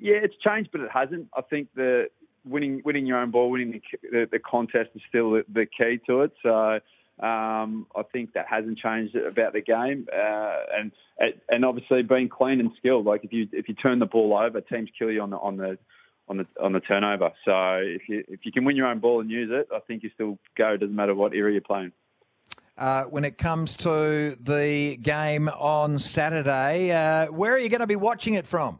Yeah, 0.00 0.16
it's 0.22 0.36
changed, 0.36 0.70
but 0.72 0.80
it 0.80 0.90
hasn't. 0.92 1.28
I 1.36 1.42
think 1.42 1.68
the 1.74 2.08
winning 2.44 2.80
winning 2.84 3.06
your 3.06 3.18
own 3.18 3.30
ball, 3.30 3.50
winning 3.50 3.72
the, 3.72 4.08
the, 4.10 4.28
the 4.32 4.38
contest 4.38 4.90
is 4.94 5.02
still 5.08 5.32
the, 5.32 5.44
the, 5.52 5.66
key 5.66 6.00
to 6.06 6.22
it. 6.22 6.32
So 6.42 6.80
um, 7.24 7.86
I 7.96 8.02
think 8.12 8.34
that 8.34 8.46
hasn't 8.48 8.78
changed 8.78 9.16
about 9.16 9.52
the 9.52 9.62
game, 9.62 10.06
uh, 10.12 10.56
and 10.78 10.92
and 11.48 11.64
obviously 11.64 12.02
being 12.02 12.28
clean 12.28 12.60
and 12.60 12.70
skilled. 12.78 13.06
Like 13.06 13.24
if 13.24 13.32
you 13.32 13.48
if 13.52 13.68
you 13.68 13.74
turn 13.74 13.98
the 13.98 14.06
ball 14.06 14.36
over, 14.36 14.60
teams 14.60 14.90
kill 14.98 15.10
you 15.10 15.22
on 15.22 15.30
the 15.30 15.38
on 15.38 15.56
the 15.56 15.78
on 16.28 16.38
the 16.38 16.46
on 16.62 16.72
the 16.72 16.80
turnover. 16.80 17.32
So 17.44 17.76
if 17.82 18.08
you 18.08 18.24
if 18.28 18.40
you 18.44 18.52
can 18.52 18.64
win 18.64 18.76
your 18.76 18.86
own 18.86 19.00
ball 19.00 19.20
and 19.20 19.30
use 19.30 19.50
it, 19.52 19.68
I 19.74 19.80
think 19.80 20.02
you 20.02 20.10
still 20.14 20.38
go. 20.56 20.74
It 20.74 20.78
doesn't 20.78 20.94
matter 20.94 21.14
what 21.14 21.32
area 21.32 21.54
you're 21.54 21.62
playing. 21.62 21.92
Uh, 22.78 23.04
when 23.04 23.24
it 23.24 23.38
comes 23.38 23.74
to 23.74 24.36
the 24.38 24.98
game 24.98 25.48
on 25.48 25.98
Saturday, 25.98 26.92
uh, 26.92 27.26
where 27.32 27.54
are 27.54 27.58
you 27.58 27.70
going 27.70 27.80
to 27.80 27.86
be 27.86 27.96
watching 27.96 28.34
it 28.34 28.46
from? 28.46 28.78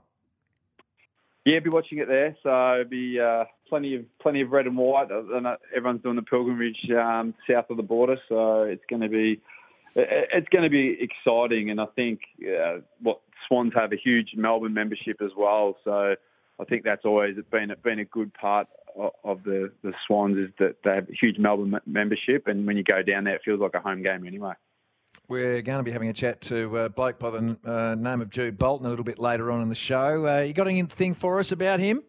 Yeah, 1.47 1.61
be 1.61 1.70
watching 1.70 1.99
it 1.99 2.09
there. 2.09 2.36
So 2.42 2.84
be 2.90 3.18
uh, 3.20 3.44
plenty 3.68 3.94
of 3.94 4.05
plenty 4.18 4.42
of 4.42 4.51
red 4.51 4.66
and 4.66 4.76
white. 4.76 5.09
Everyone's 5.74 6.03
doing 6.03 6.16
the 6.16 6.22
pilgrimage 6.22 6.90
um, 6.90 7.34
south 7.49 7.70
of 7.70 7.76
the 7.76 7.82
border, 7.82 8.16
so 8.28 8.64
it's 8.64 8.84
going 8.90 9.03
to 9.03 9.09
be 9.09 9.40
it's 9.94 10.49
going 10.49 10.64
to 10.64 10.70
be 10.70 10.99
exciting. 11.01 11.70
And 11.70 11.80
I 11.80 11.86
think 11.94 12.20
uh, 12.42 12.80
what 13.01 13.20
Swans 13.49 13.72
have 13.74 13.92
a 13.92 13.97
huge 13.97 14.32
Melbourne 14.36 14.74
membership 14.74 15.22
as 15.22 15.30
well, 15.36 15.76
so 15.84 16.16
I 16.59 16.64
think 16.64 16.84
that's 16.84 17.04
always 17.04 17.36
been 17.50 17.74
been 17.82 17.98
a 17.98 18.04
good 18.04 18.32
part 18.34 18.68
of 19.24 19.42
the 19.44 19.72
the 19.82 19.92
Swans 20.07 20.38
is 20.38 20.50
that 20.59 20.76
they 20.84 20.94
have 20.94 21.09
a 21.09 21.12
huge 21.12 21.38
Melbourne 21.38 21.78
membership, 21.86 22.46
and 22.46 22.66
when 22.66 22.76
you 22.76 22.82
go 22.82 23.02
down 23.02 23.24
there, 23.24 23.34
it 23.34 23.42
feels 23.44 23.61
like 23.61 23.74
a 23.74 23.80
home 23.80 24.02
game 24.02 24.26
anyway. 24.26 24.54
We're 25.28 25.61
going 25.62 25.78
to 25.78 25.82
be 25.82 25.90
having 25.90 26.09
a 26.09 26.12
chat 26.12 26.40
to 26.42 26.78
a 26.78 26.88
bloke 26.88 27.18
by 27.18 27.30
the 27.30 27.57
uh, 27.64 27.94
name 27.96 28.20
of 28.20 28.30
Jude 28.30 28.59
Bolton 28.59 28.86
a 28.86 28.90
little 28.90 29.04
bit 29.04 29.18
later 29.18 29.50
on 29.50 29.61
in 29.61 29.68
the 29.68 29.74
show. 29.74 30.26
Uh, 30.26 30.40
you 30.40 30.52
got 30.52 30.68
anything 30.68 31.14
for 31.14 31.40
us 31.40 31.50
about 31.52 31.80
him? 31.80 32.02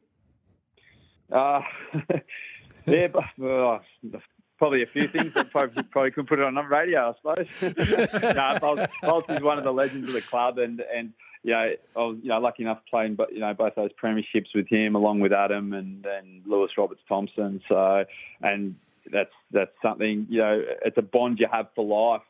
Uh, 1.32 1.62
yeah, 2.86 3.08
uh, 3.44 3.80
probably 4.58 4.84
a 4.84 4.86
few 4.86 5.08
things. 5.08 5.34
probably, 5.52 5.84
probably 5.84 6.12
could 6.12 6.28
put 6.28 6.40
it 6.40 6.46
on 6.46 6.56
radio, 6.56 7.10
I 7.10 7.36
suppose. 7.36 8.08
no, 8.22 8.58
Bolt, 8.62 8.90
Bolt 9.02 9.30
is 9.30 9.42
one 9.42 9.58
of 9.58 9.64
the 9.64 9.74
legends 9.74 10.08
of 10.08 10.14
the 10.14 10.22
club, 10.22 10.60
and 10.60 10.82
and 10.96 11.14
you 11.44 11.54
know, 11.54 11.74
I 11.96 12.00
was 12.00 12.18
you 12.22 12.30
know 12.30 12.40
lucky 12.40 12.64
enough 12.64 12.80
playing, 12.90 13.16
but 13.16 13.34
you 13.34 13.40
know 13.40 13.54
both 13.54 13.76
those 13.76 13.92
premierships 14.02 14.56
with 14.56 14.68
him, 14.68 14.96
along 14.96 15.20
with 15.20 15.34
Adam 15.34 15.74
and 15.74 16.04
then 16.04 16.42
Lewis 16.46 16.72
Roberts 16.78 17.02
Thompson. 17.08 17.62
So, 17.68 18.06
and 18.42 18.76
that's 19.12 19.34
that's 19.52 19.72
something 19.82 20.28
you 20.30 20.40
know, 20.40 20.62
it's 20.86 20.98
a 20.98 21.02
bond 21.02 21.40
you 21.40 21.48
have 21.52 21.68
for 21.76 21.86
life 21.86 22.22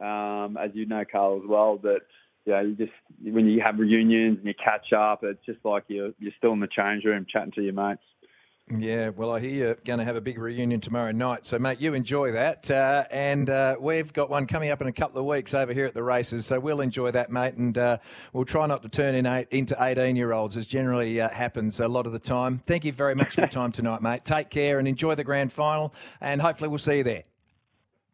um, 0.00 0.56
as 0.56 0.70
you 0.74 0.86
know, 0.86 1.04
Carl, 1.10 1.40
as 1.42 1.48
well, 1.48 1.76
that 1.78 2.00
you 2.46 2.52
know, 2.52 2.60
you 2.60 2.74
just 2.74 2.92
when 3.22 3.46
you 3.46 3.60
have 3.60 3.78
reunions 3.78 4.38
and 4.38 4.46
you 4.46 4.54
catch 4.54 4.92
up, 4.92 5.22
it's 5.22 5.44
just 5.44 5.58
like 5.64 5.84
you're 5.88 6.12
you're 6.18 6.32
still 6.38 6.52
in 6.52 6.60
the 6.60 6.68
change 6.68 7.04
room 7.04 7.26
chatting 7.30 7.52
to 7.52 7.62
your 7.62 7.74
mates. 7.74 8.02
Yeah, 8.72 9.08
well, 9.08 9.32
I 9.32 9.40
hear 9.40 9.50
you're 9.50 9.74
going 9.84 9.98
to 9.98 10.04
have 10.04 10.14
a 10.14 10.20
big 10.20 10.38
reunion 10.38 10.80
tomorrow 10.80 11.10
night. 11.10 11.44
So, 11.44 11.58
mate, 11.58 11.80
you 11.80 11.94
enjoy 11.94 12.30
that. 12.32 12.70
Uh, 12.70 13.04
and 13.10 13.50
uh, 13.50 13.74
we've 13.80 14.12
got 14.12 14.30
one 14.30 14.46
coming 14.46 14.70
up 14.70 14.80
in 14.80 14.86
a 14.86 14.92
couple 14.92 15.18
of 15.18 15.26
weeks 15.26 15.54
over 15.54 15.72
here 15.72 15.86
at 15.86 15.94
the 15.94 16.04
races. 16.04 16.46
So, 16.46 16.60
we'll 16.60 16.80
enjoy 16.80 17.10
that, 17.10 17.32
mate. 17.32 17.54
And 17.54 17.76
uh, 17.76 17.98
we'll 18.32 18.44
try 18.44 18.66
not 18.66 18.82
to 18.82 18.88
turn 18.88 19.16
in 19.16 19.26
eight, 19.26 19.48
into 19.50 19.76
18 19.82 20.14
year 20.14 20.32
olds, 20.32 20.56
as 20.56 20.68
generally 20.68 21.20
uh, 21.20 21.28
happens 21.30 21.80
a 21.80 21.88
lot 21.88 22.06
of 22.06 22.12
the 22.12 22.20
time. 22.20 22.62
Thank 22.64 22.84
you 22.84 22.92
very 22.92 23.16
much 23.16 23.34
for 23.34 23.40
your 23.40 23.48
time 23.48 23.72
tonight, 23.72 24.02
mate. 24.02 24.24
Take 24.24 24.50
care 24.50 24.78
and 24.78 24.86
enjoy 24.86 25.16
the 25.16 25.24
grand 25.24 25.52
final. 25.52 25.92
And 26.20 26.40
hopefully, 26.40 26.68
we'll 26.68 26.78
see 26.78 26.98
you 26.98 27.04
there. 27.04 27.24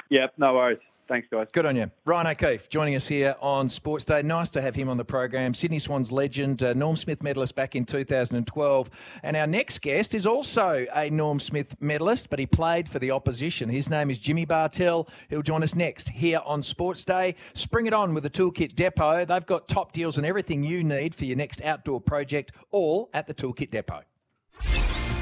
Yep, 0.09 0.35
no 0.39 0.55
worries. 0.55 0.79
Thanks, 1.09 1.29
guys. 1.31 1.47
Good 1.53 1.67
on 1.67 1.77
you. 1.77 1.91
Ryan 2.05 2.27
O'Keefe 2.29 2.69
joining 2.69 2.97
us 2.97 3.07
here 3.07 3.37
on 3.41 3.69
Sports 3.69 4.05
Day. 4.05 4.23
Nice 4.23 4.49
to 4.51 4.63
have 4.63 4.75
him 4.75 4.89
on 4.89 4.97
the 4.97 5.05
program. 5.05 5.55
Sydney 5.55 5.79
Swans 5.79 6.11
legend, 6.11 6.63
uh, 6.63 6.73
Norm 6.73 6.97
Smith 6.97 7.23
medalist 7.23 7.55
back 7.55 7.77
in 7.77 7.85
2012. 7.85 9.19
And 9.23 9.37
our 9.37 9.47
next 9.47 9.81
guest 9.83 10.15
is 10.15 10.27
also 10.27 10.87
a 10.95 11.09
Norm 11.11 11.39
Smith 11.39 11.77
medalist, 11.81 12.29
but 12.29 12.39
he 12.39 12.47
played 12.47 12.89
for 12.89 12.99
the 12.99 13.13
opposition. 13.13 13.69
His 13.69 13.89
name 13.89 14.11
is 14.11 14.19
Jimmy 14.19 14.45
Bartel. 14.45 15.09
He'll 15.31 15.43
join 15.43 15.63
us 15.63 15.75
next 15.75 16.09
here 16.09 16.41
on 16.45 16.63
Sports 16.63 17.05
Day. 17.05 17.37
Spring 17.55 17.87
it 17.87 17.95
on 17.95 18.13
with 18.13 18.25
the 18.25 18.31
Toolkit 18.31 18.75
Depot. 18.75 19.25
They've 19.25 19.47
got 19.47 19.69
top 19.69 19.93
deals 19.93 20.17
and 20.17 20.27
everything 20.27 20.65
you 20.65 20.83
need 20.83 21.15
for 21.15 21.25
your 21.25 21.37
next 21.37 21.63
outdoor 21.63 22.01
project, 22.01 22.53
all 22.73 23.11
at 23.15 23.27
the 23.27 23.35
Toolkit 23.35 23.71
Depot. 23.71 24.03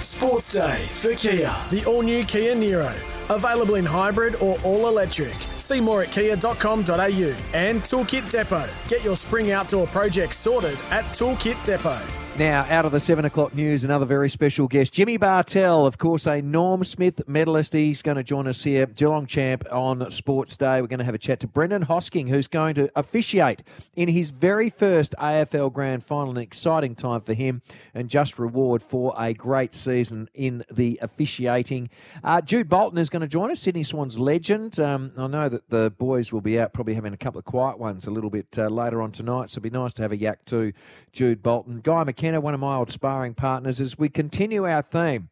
Sports 0.00 0.52
Day 0.52 0.86
for 0.90 1.14
Kia. 1.14 1.50
The 1.70 1.84
all 1.86 2.02
new 2.02 2.24
Kia 2.24 2.54
Niro. 2.54 2.92
Available 3.30 3.76
in 3.76 3.84
hybrid 3.84 4.36
or 4.36 4.58
all 4.64 4.86
electric. 4.88 5.34
See 5.56 5.80
more 5.80 6.02
at 6.02 6.12
kia.com.au. 6.12 7.34
And 7.54 7.80
Toolkit 7.80 8.30
Depot. 8.30 8.68
Get 8.88 9.02
your 9.04 9.16
spring 9.16 9.52
outdoor 9.52 9.86
project 9.86 10.34
sorted 10.34 10.78
at 10.90 11.04
Toolkit 11.06 11.62
Depot. 11.64 12.23
Now, 12.36 12.66
out 12.68 12.84
of 12.84 12.90
the 12.90 12.98
seven 12.98 13.24
o'clock 13.24 13.54
news, 13.54 13.84
another 13.84 14.06
very 14.06 14.28
special 14.28 14.66
guest, 14.66 14.92
Jimmy 14.92 15.18
Bartel, 15.18 15.86
of 15.86 15.98
course, 15.98 16.26
a 16.26 16.42
Norm 16.42 16.82
Smith 16.82 17.28
medalist. 17.28 17.72
He's 17.72 18.02
going 18.02 18.16
to 18.16 18.24
join 18.24 18.48
us 18.48 18.60
here, 18.60 18.86
Geelong 18.86 19.26
champ 19.26 19.64
on 19.70 20.10
Sports 20.10 20.56
Day. 20.56 20.80
We're 20.80 20.88
going 20.88 20.98
to 20.98 21.04
have 21.04 21.14
a 21.14 21.18
chat 21.18 21.38
to 21.40 21.46
Brendan 21.46 21.84
Hosking, 21.84 22.28
who's 22.28 22.48
going 22.48 22.74
to 22.74 22.90
officiate 22.96 23.62
in 23.94 24.08
his 24.08 24.30
very 24.30 24.68
first 24.68 25.14
AFL 25.20 25.72
Grand 25.72 26.02
Final. 26.02 26.30
An 26.32 26.38
exciting 26.38 26.96
time 26.96 27.20
for 27.20 27.34
him, 27.34 27.62
and 27.94 28.08
just 28.08 28.36
reward 28.36 28.82
for 28.82 29.14
a 29.16 29.32
great 29.32 29.72
season 29.72 30.28
in 30.34 30.64
the 30.72 30.98
officiating. 31.02 31.88
Uh, 32.24 32.40
Jude 32.40 32.68
Bolton 32.68 32.98
is 32.98 33.10
going 33.10 33.22
to 33.22 33.28
join 33.28 33.52
us, 33.52 33.60
Sydney 33.60 33.84
Swans 33.84 34.18
legend. 34.18 34.80
Um, 34.80 35.12
I 35.16 35.28
know 35.28 35.48
that 35.48 35.70
the 35.70 35.92
boys 35.98 36.32
will 36.32 36.40
be 36.40 36.58
out, 36.58 36.72
probably 36.72 36.94
having 36.94 37.12
a 37.12 37.16
couple 37.16 37.38
of 37.38 37.44
quiet 37.44 37.78
ones 37.78 38.08
a 38.08 38.10
little 38.10 38.30
bit 38.30 38.58
uh, 38.58 38.66
later 38.66 39.00
on 39.02 39.12
tonight, 39.12 39.50
so 39.50 39.60
it'd 39.60 39.62
be 39.62 39.78
nice 39.78 39.92
to 39.92 40.02
have 40.02 40.10
a 40.10 40.16
yak 40.16 40.44
to 40.46 40.72
Jude 41.12 41.40
Bolton. 41.40 41.78
Guy 41.80 42.02
McKenna, 42.24 42.40
one 42.40 42.54
of 42.54 42.60
my 42.60 42.76
old 42.76 42.88
sparring 42.88 43.34
partners, 43.34 43.82
as 43.82 43.98
we 43.98 44.08
continue 44.08 44.64
our 44.66 44.80
theme 44.80 45.28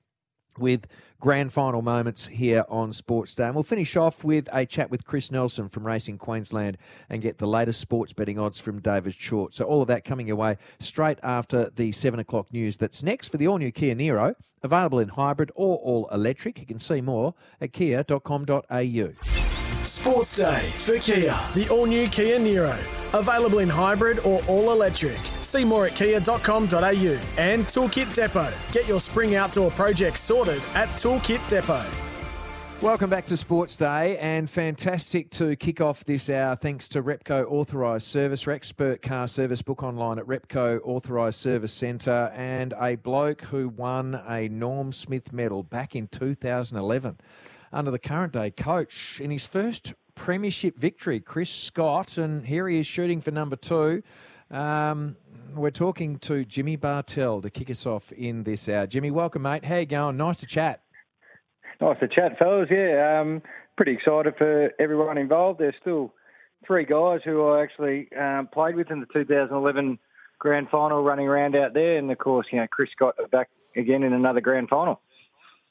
with 0.58 0.86
grand 1.18 1.50
final 1.50 1.80
moments 1.80 2.26
here 2.26 2.66
on 2.68 2.92
Sports 2.92 3.34
Day. 3.34 3.46
And 3.46 3.54
we'll 3.54 3.64
finish 3.64 3.96
off 3.96 4.24
with 4.24 4.46
a 4.52 4.66
chat 4.66 4.90
with 4.90 5.06
Chris 5.06 5.30
Nelson 5.30 5.70
from 5.70 5.86
Racing 5.86 6.18
Queensland 6.18 6.76
and 7.08 7.22
get 7.22 7.38
the 7.38 7.46
latest 7.46 7.80
sports 7.80 8.12
betting 8.12 8.38
odds 8.38 8.60
from 8.60 8.78
David 8.78 9.14
Short. 9.14 9.54
So 9.54 9.64
all 9.64 9.80
of 9.80 9.88
that 9.88 10.04
coming 10.04 10.26
your 10.26 10.36
way 10.36 10.58
straight 10.80 11.18
after 11.22 11.70
the 11.70 11.92
7 11.92 12.20
o'clock 12.20 12.52
news. 12.52 12.76
That's 12.76 13.02
next 13.02 13.28
for 13.28 13.38
the 13.38 13.48
all-new 13.48 13.72
Kia 13.72 13.94
Niro, 13.94 14.34
available 14.62 14.98
in 14.98 15.08
hybrid 15.08 15.50
or 15.54 15.78
all 15.78 16.10
electric. 16.12 16.58
You 16.60 16.66
can 16.66 16.78
see 16.78 17.00
more 17.00 17.32
at 17.58 17.72
kia.com.au. 17.72 19.61
Sports 20.02 20.36
Day 20.36 20.72
for 20.74 20.98
Kia, 20.98 21.32
the 21.54 21.68
all 21.70 21.86
new 21.86 22.08
Kia 22.08 22.36
Niro. 22.36 22.76
Available 23.16 23.60
in 23.60 23.68
hybrid 23.68 24.18
or 24.24 24.42
all 24.48 24.72
electric. 24.72 25.16
See 25.40 25.64
more 25.64 25.86
at 25.86 25.94
kia.com.au 25.94 27.20
and 27.38 27.64
Toolkit 27.66 28.12
Depot. 28.12 28.52
Get 28.72 28.88
your 28.88 28.98
spring 28.98 29.36
outdoor 29.36 29.70
project 29.70 30.18
sorted 30.18 30.60
at 30.74 30.88
Toolkit 30.96 31.48
Depot. 31.48 31.86
Welcome 32.84 33.10
back 33.10 33.26
to 33.26 33.36
Sports 33.36 33.76
Day 33.76 34.18
and 34.18 34.50
fantastic 34.50 35.30
to 35.30 35.54
kick 35.54 35.80
off 35.80 36.02
this 36.04 36.28
hour 36.28 36.56
thanks 36.56 36.88
to 36.88 37.00
Repco 37.00 37.44
Authorised 37.48 38.08
Service, 38.08 38.48
expert 38.48 39.02
car 39.02 39.28
service 39.28 39.62
book 39.62 39.84
online 39.84 40.18
at 40.18 40.24
Repco 40.24 40.80
Authorised 40.82 41.38
Service 41.38 41.72
Centre 41.72 42.32
and 42.34 42.74
a 42.80 42.96
bloke 42.96 43.42
who 43.42 43.68
won 43.68 44.20
a 44.26 44.48
Norm 44.48 44.92
Smith 44.92 45.32
medal 45.32 45.62
back 45.62 45.94
in 45.94 46.08
2011 46.08 47.18
under 47.72 47.90
the 47.90 47.98
current 47.98 48.32
day 48.32 48.50
coach 48.50 49.20
in 49.20 49.30
his 49.30 49.46
first 49.46 49.94
premiership 50.14 50.78
victory, 50.78 51.20
Chris 51.20 51.50
Scott, 51.50 52.18
and 52.18 52.46
here 52.46 52.68
he 52.68 52.78
is 52.78 52.86
shooting 52.86 53.20
for 53.20 53.30
number 53.30 53.56
two. 53.56 54.02
Um, 54.50 55.16
we're 55.54 55.70
talking 55.70 56.18
to 56.20 56.44
Jimmy 56.44 56.76
Bartel 56.76 57.40
to 57.40 57.50
kick 57.50 57.70
us 57.70 57.86
off 57.86 58.12
in 58.12 58.42
this 58.42 58.68
hour. 58.68 58.86
Jimmy, 58.86 59.10
welcome, 59.10 59.42
mate. 59.42 59.64
How 59.64 59.76
you 59.76 59.86
going? 59.86 60.16
Nice 60.16 60.38
to 60.38 60.46
chat. 60.46 60.82
Nice 61.80 61.98
to 62.00 62.08
chat, 62.08 62.38
fellas. 62.38 62.68
Yeah, 62.70 63.20
um, 63.20 63.42
pretty 63.76 63.92
excited 63.92 64.34
for 64.36 64.70
everyone 64.78 65.18
involved. 65.18 65.58
There's 65.60 65.74
still 65.80 66.12
three 66.66 66.84
guys 66.84 67.20
who 67.24 67.46
I 67.48 67.62
actually 67.62 68.08
um, 68.18 68.48
played 68.52 68.76
with 68.76 68.90
in 68.90 69.00
the 69.00 69.06
2011 69.12 69.98
grand 70.38 70.68
final 70.70 71.02
running 71.02 71.26
around 71.26 71.56
out 71.56 71.74
there, 71.74 71.98
and 71.98 72.10
of 72.10 72.18
course, 72.18 72.46
you 72.52 72.58
know, 72.58 72.66
Chris 72.70 72.90
Scott 72.92 73.14
back 73.30 73.48
again 73.76 74.02
in 74.02 74.12
another 74.12 74.40
grand 74.40 74.68
final. 74.68 75.00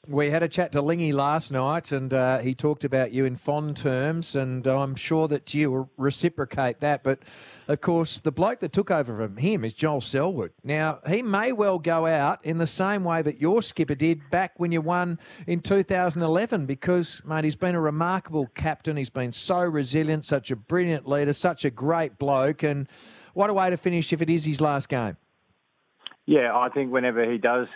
We 0.08 0.32
had 0.32 0.42
a 0.42 0.48
chat 0.48 0.72
to 0.72 0.82
Lingy 0.82 1.12
last 1.12 1.52
night, 1.52 1.92
and 1.92 2.12
uh, 2.12 2.38
he 2.38 2.56
talked 2.56 2.82
about 2.82 3.12
you 3.12 3.24
in 3.24 3.36
fond 3.36 3.76
terms, 3.76 4.34
and 4.34 4.66
I'm 4.66 4.96
sure 4.96 5.28
that 5.28 5.54
you 5.54 5.70
will 5.70 5.90
reciprocate 5.96 6.80
that. 6.80 7.04
But 7.04 7.20
of 7.68 7.80
course, 7.82 8.18
the 8.18 8.32
bloke 8.32 8.58
that 8.60 8.72
took 8.72 8.90
over 8.90 9.16
from 9.16 9.36
him 9.36 9.64
is 9.64 9.74
Joel 9.74 10.00
Selwood. 10.00 10.50
Now, 10.64 10.98
he 11.06 11.22
may 11.22 11.52
well 11.52 11.78
go 11.78 12.06
out 12.06 12.44
in 12.44 12.58
the 12.58 12.66
same 12.66 13.04
way 13.04 13.22
that 13.22 13.40
your 13.40 13.62
skipper 13.62 13.94
did 13.94 14.28
back 14.28 14.58
when 14.58 14.72
you 14.72 14.80
won 14.80 15.20
in 15.46 15.60
2011, 15.60 16.66
because, 16.66 17.22
mate, 17.24 17.44
he's 17.44 17.54
been 17.54 17.76
a 17.76 17.80
remarkable 17.80 18.48
captain. 18.56 18.96
He's 18.96 19.08
been 19.08 19.30
so 19.30 19.60
resilient, 19.60 20.24
such 20.24 20.50
a 20.50 20.56
brilliant 20.56 21.08
leader, 21.08 21.32
such 21.32 21.64
a 21.64 21.70
great 21.70 22.18
bloke, 22.18 22.64
and 22.64 22.88
what 23.34 23.50
a 23.50 23.54
way 23.54 23.70
to 23.70 23.76
finish 23.76 24.12
if 24.12 24.20
it 24.20 24.28
is 24.28 24.46
his 24.46 24.60
last 24.60 24.88
game. 24.88 25.16
Yeah, 26.26 26.56
I 26.56 26.70
think 26.70 26.92
whenever 26.92 27.30
he 27.30 27.38
does 27.38 27.68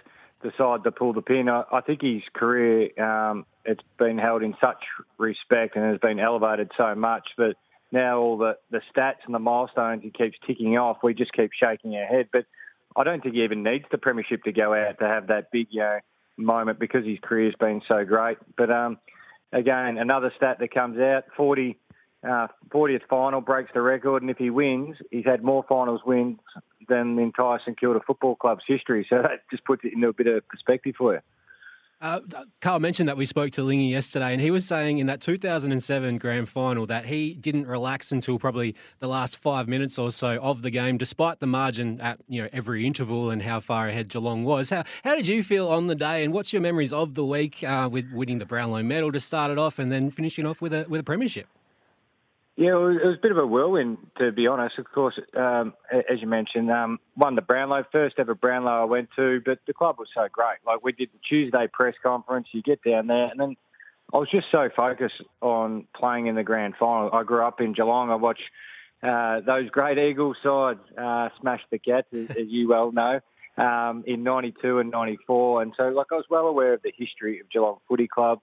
decide 0.42 0.84
to 0.84 0.92
pull 0.92 1.12
the 1.12 1.22
pin. 1.22 1.48
I, 1.48 1.64
I 1.72 1.80
think 1.80 2.02
his 2.02 2.22
career 2.34 2.90
um, 3.02 3.46
it's 3.64 3.82
been 3.98 4.18
held 4.18 4.42
in 4.42 4.54
such 4.60 4.84
respect 5.18 5.76
and 5.76 5.84
has 5.84 5.98
been 5.98 6.20
elevated 6.20 6.70
so 6.76 6.94
much 6.94 7.28
that 7.38 7.54
now 7.92 8.18
all 8.18 8.38
the, 8.38 8.56
the 8.70 8.80
stats 8.94 9.24
and 9.24 9.34
the 9.34 9.38
milestones 9.38 10.02
he 10.02 10.10
keeps 10.10 10.36
ticking 10.46 10.76
off, 10.76 10.98
we 11.02 11.14
just 11.14 11.32
keep 11.32 11.50
shaking 11.52 11.96
our 11.96 12.06
head. 12.06 12.28
But 12.32 12.46
I 12.96 13.04
don't 13.04 13.22
think 13.22 13.34
he 13.34 13.44
even 13.44 13.62
needs 13.62 13.84
the 13.90 13.98
premiership 13.98 14.44
to 14.44 14.52
go 14.52 14.74
out 14.74 14.98
to 14.98 15.06
have 15.06 15.28
that 15.28 15.50
big 15.52 15.68
you 15.70 15.80
know, 15.80 15.98
moment 16.36 16.78
because 16.78 17.04
his 17.04 17.18
career's 17.22 17.54
been 17.58 17.82
so 17.88 18.04
great. 18.04 18.38
But 18.56 18.70
um, 18.70 18.98
again, 19.52 19.98
another 19.98 20.32
stat 20.36 20.58
that 20.60 20.72
comes 20.72 20.98
out: 20.98 21.24
40 21.36 21.78
uh, 22.26 22.48
40th 22.70 23.02
final 23.08 23.40
breaks 23.40 23.70
the 23.74 23.82
record, 23.82 24.22
and 24.22 24.30
if 24.30 24.38
he 24.38 24.50
wins, 24.50 24.96
he's 25.10 25.24
had 25.24 25.42
more 25.42 25.64
finals 25.68 26.00
wins 26.04 26.38
than 26.88 27.16
the 27.16 27.22
entire 27.22 27.58
St 27.60 27.78
Kilda 27.78 28.00
Football 28.06 28.36
Club's 28.36 28.64
history. 28.66 29.06
So 29.08 29.22
that 29.22 29.42
just 29.50 29.64
puts 29.64 29.84
it 29.84 29.92
into 29.92 30.08
a 30.08 30.12
bit 30.12 30.26
of 30.26 30.46
perspective 30.48 30.94
for 30.96 31.14
you. 31.14 31.20
Uh, 31.98 32.20
Carl 32.60 32.78
mentioned 32.78 33.08
that 33.08 33.16
we 33.16 33.24
spoke 33.24 33.52
to 33.52 33.62
Lingy 33.62 33.86
yesterday, 33.86 34.32
and 34.32 34.40
he 34.42 34.50
was 34.50 34.66
saying 34.66 34.98
in 34.98 35.06
that 35.06 35.22
2007 35.22 36.18
grand 36.18 36.46
final 36.46 36.84
that 36.86 37.06
he 37.06 37.32
didn't 37.32 37.66
relax 37.66 38.12
until 38.12 38.38
probably 38.38 38.74
the 38.98 39.08
last 39.08 39.38
five 39.38 39.66
minutes 39.66 39.98
or 39.98 40.10
so 40.10 40.36
of 40.42 40.60
the 40.60 40.70
game, 40.70 40.98
despite 40.98 41.40
the 41.40 41.46
margin 41.46 41.98
at 42.02 42.20
you 42.28 42.42
know 42.42 42.50
every 42.52 42.86
interval 42.86 43.30
and 43.30 43.42
how 43.42 43.60
far 43.60 43.88
ahead 43.88 44.10
Geelong 44.10 44.44
was. 44.44 44.68
How, 44.68 44.84
how 45.04 45.16
did 45.16 45.26
you 45.26 45.42
feel 45.42 45.68
on 45.68 45.86
the 45.86 45.94
day, 45.94 46.22
and 46.22 46.34
what's 46.34 46.52
your 46.52 46.60
memories 46.60 46.92
of 46.92 47.14
the 47.14 47.24
week 47.24 47.64
uh, 47.64 47.88
with 47.90 48.12
winning 48.12 48.40
the 48.40 48.46
Brownlow 48.46 48.82
medal 48.82 49.10
to 49.10 49.20
start 49.20 49.50
it 49.50 49.58
off, 49.58 49.78
and 49.78 49.90
then 49.90 50.10
finishing 50.10 50.44
off 50.44 50.60
with 50.60 50.74
a 50.74 50.84
with 50.90 51.00
a 51.00 51.04
premiership? 51.04 51.46
Yeah, 52.56 52.70
it 52.70 53.04
was, 53.04 53.16
a 53.18 53.20
bit 53.20 53.32
of 53.32 53.36
a 53.36 53.46
whirlwind, 53.46 53.98
to 54.16 54.32
be 54.32 54.46
honest. 54.46 54.78
Of 54.78 54.90
course, 54.90 55.18
um, 55.36 55.74
as 55.92 56.22
you 56.22 56.26
mentioned, 56.26 56.70
um, 56.70 56.98
won 57.14 57.34
the 57.34 57.42
Brownlow, 57.42 57.84
first 57.92 58.14
ever 58.18 58.34
Brownlow 58.34 58.82
I 58.82 58.84
went 58.84 59.10
to, 59.16 59.42
but 59.44 59.58
the 59.66 59.74
club 59.74 59.96
was 59.98 60.08
so 60.14 60.26
great. 60.32 60.56
Like, 60.66 60.82
we 60.82 60.92
did 60.92 61.10
the 61.12 61.18
Tuesday 61.28 61.68
press 61.70 61.94
conference, 62.02 62.48
you 62.52 62.62
get 62.62 62.82
down 62.82 63.08
there, 63.08 63.26
and 63.26 63.38
then 63.38 63.56
I 64.12 64.16
was 64.16 64.30
just 64.30 64.46
so 64.50 64.70
focused 64.74 65.22
on 65.42 65.86
playing 65.94 66.28
in 66.28 66.34
the 66.34 66.42
grand 66.42 66.74
final. 66.78 67.10
I 67.12 67.24
grew 67.24 67.44
up 67.44 67.60
in 67.60 67.74
Geelong. 67.74 68.10
I 68.10 68.14
watched 68.14 68.40
uh, 69.02 69.40
those 69.40 69.68
great 69.68 69.98
Eagles 69.98 70.38
sides 70.42 70.80
uh, 70.96 71.28
smash 71.40 71.60
the 71.70 71.78
Cats, 71.78 72.08
as, 72.14 72.30
as 72.30 72.46
you 72.48 72.68
well 72.68 72.90
know, 72.90 73.20
um, 73.58 74.02
in 74.06 74.22
92 74.22 74.78
and 74.78 74.90
94. 74.90 75.60
And 75.60 75.74
so, 75.76 75.88
like, 75.88 76.06
I 76.10 76.14
was 76.14 76.24
well 76.30 76.46
aware 76.46 76.72
of 76.72 76.80
the 76.80 76.92
history 76.96 77.38
of 77.40 77.50
Geelong 77.50 77.80
Footy 77.86 78.08
Club, 78.08 78.40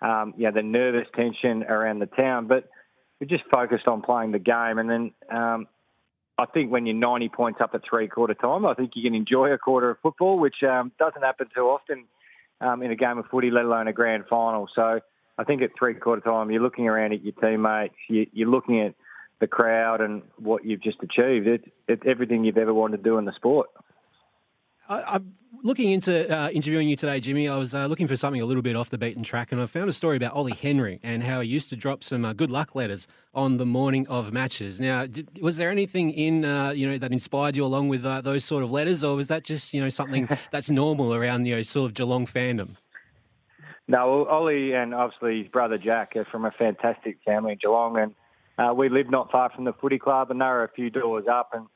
um, 0.00 0.34
you 0.36 0.46
know, 0.46 0.52
the 0.52 0.62
nervous 0.62 1.06
tension 1.14 1.62
around 1.62 2.00
the 2.00 2.06
town. 2.06 2.48
But 2.48 2.68
we 3.22 3.28
just 3.28 3.44
focused 3.54 3.86
on 3.86 4.02
playing 4.02 4.32
the 4.32 4.40
game. 4.40 4.78
And 4.78 4.90
then 4.90 5.12
um, 5.32 5.68
I 6.36 6.44
think 6.46 6.72
when 6.72 6.86
you're 6.86 6.96
90 6.96 7.28
points 7.28 7.60
up 7.62 7.70
at 7.72 7.82
three 7.88 8.08
quarter 8.08 8.34
time, 8.34 8.66
I 8.66 8.74
think 8.74 8.96
you 8.96 9.02
can 9.04 9.14
enjoy 9.14 9.52
a 9.52 9.58
quarter 9.58 9.90
of 9.90 9.98
football, 10.02 10.40
which 10.40 10.56
um, 10.68 10.90
doesn't 10.98 11.22
happen 11.22 11.46
too 11.54 11.66
often 11.66 12.06
um, 12.60 12.82
in 12.82 12.90
a 12.90 12.96
game 12.96 13.18
of 13.18 13.26
footy, 13.26 13.52
let 13.52 13.64
alone 13.64 13.86
a 13.86 13.92
grand 13.92 14.24
final. 14.28 14.68
So 14.74 14.98
I 15.38 15.44
think 15.44 15.62
at 15.62 15.70
three 15.78 15.94
quarter 15.94 16.20
time, 16.20 16.50
you're 16.50 16.60
looking 16.60 16.88
around 16.88 17.12
at 17.12 17.22
your 17.22 17.34
teammates, 17.34 17.94
you, 18.08 18.26
you're 18.32 18.50
looking 18.50 18.80
at 18.80 18.96
the 19.38 19.46
crowd 19.46 20.00
and 20.00 20.22
what 20.38 20.64
you've 20.64 20.82
just 20.82 20.98
achieved. 21.00 21.46
It, 21.46 21.72
it's 21.86 22.02
everything 22.04 22.42
you've 22.42 22.58
ever 22.58 22.74
wanted 22.74 22.96
to 22.96 23.02
do 23.04 23.18
in 23.18 23.24
the 23.24 23.32
sport. 23.36 23.68
I, 24.92 25.16
am 25.16 25.34
looking 25.62 25.90
into 25.90 26.30
uh, 26.30 26.50
interviewing 26.50 26.88
you 26.88 26.96
today, 26.96 27.20
Jimmy. 27.20 27.48
I 27.48 27.56
was 27.56 27.74
uh, 27.74 27.86
looking 27.86 28.06
for 28.06 28.16
something 28.16 28.40
a 28.40 28.44
little 28.44 28.62
bit 28.62 28.76
off 28.76 28.90
the 28.90 28.98
beaten 28.98 29.22
track, 29.22 29.52
and 29.52 29.60
I 29.60 29.66
found 29.66 29.88
a 29.88 29.92
story 29.92 30.16
about 30.16 30.34
Ollie 30.34 30.52
Henry 30.52 31.00
and 31.02 31.22
how 31.22 31.40
he 31.40 31.48
used 31.48 31.70
to 31.70 31.76
drop 31.76 32.04
some 32.04 32.24
uh, 32.24 32.32
good 32.32 32.50
luck 32.50 32.74
letters 32.74 33.06
on 33.34 33.56
the 33.56 33.66
morning 33.66 34.06
of 34.08 34.32
matches. 34.32 34.80
Now, 34.80 35.06
did, 35.06 35.40
was 35.40 35.56
there 35.56 35.70
anything 35.70 36.10
in 36.10 36.44
uh, 36.44 36.70
you 36.70 36.86
know 36.86 36.98
that 36.98 37.12
inspired 37.12 37.56
you 37.56 37.64
along 37.64 37.88
with 37.88 38.04
uh, 38.04 38.20
those 38.20 38.44
sort 38.44 38.62
of 38.62 38.70
letters, 38.70 39.02
or 39.02 39.16
was 39.16 39.28
that 39.28 39.44
just 39.44 39.72
you 39.72 39.80
know 39.80 39.88
something 39.88 40.28
that's 40.50 40.70
normal 40.70 41.14
around 41.14 41.46
you 41.46 41.56
know 41.56 41.62
sort 41.62 41.90
of 41.90 41.94
Geelong 41.94 42.26
fandom? 42.26 42.76
No, 43.88 44.26
Ollie 44.26 44.74
and 44.74 44.94
obviously 44.94 45.42
his 45.42 45.48
brother 45.48 45.78
Jack 45.78 46.16
are 46.16 46.24
from 46.24 46.44
a 46.44 46.50
fantastic 46.50 47.18
family 47.24 47.52
in 47.52 47.58
Geelong, 47.58 47.98
and 47.98 48.14
uh, 48.58 48.74
we 48.74 48.88
live 48.88 49.10
not 49.10 49.30
far 49.30 49.50
from 49.50 49.64
the 49.64 49.72
footy 49.72 49.98
club, 49.98 50.30
and 50.30 50.40
they 50.40 50.44
were 50.44 50.64
a 50.64 50.68
few 50.68 50.90
doors 50.90 51.24
up, 51.30 51.50
and 51.52 51.66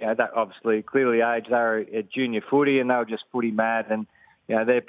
you 0.00 0.06
know, 0.06 0.14
that 0.14 0.30
obviously 0.34 0.82
clearly 0.82 1.20
age. 1.20 1.46
They 1.48 1.54
were 1.54 1.84
at 1.96 2.10
junior 2.12 2.42
footy 2.50 2.80
and 2.80 2.90
they 2.90 2.94
were 2.94 3.04
just 3.04 3.24
footy 3.32 3.50
mad. 3.50 3.86
And, 3.90 4.06
you 4.48 4.56
know, 4.56 4.64
their 4.64 4.82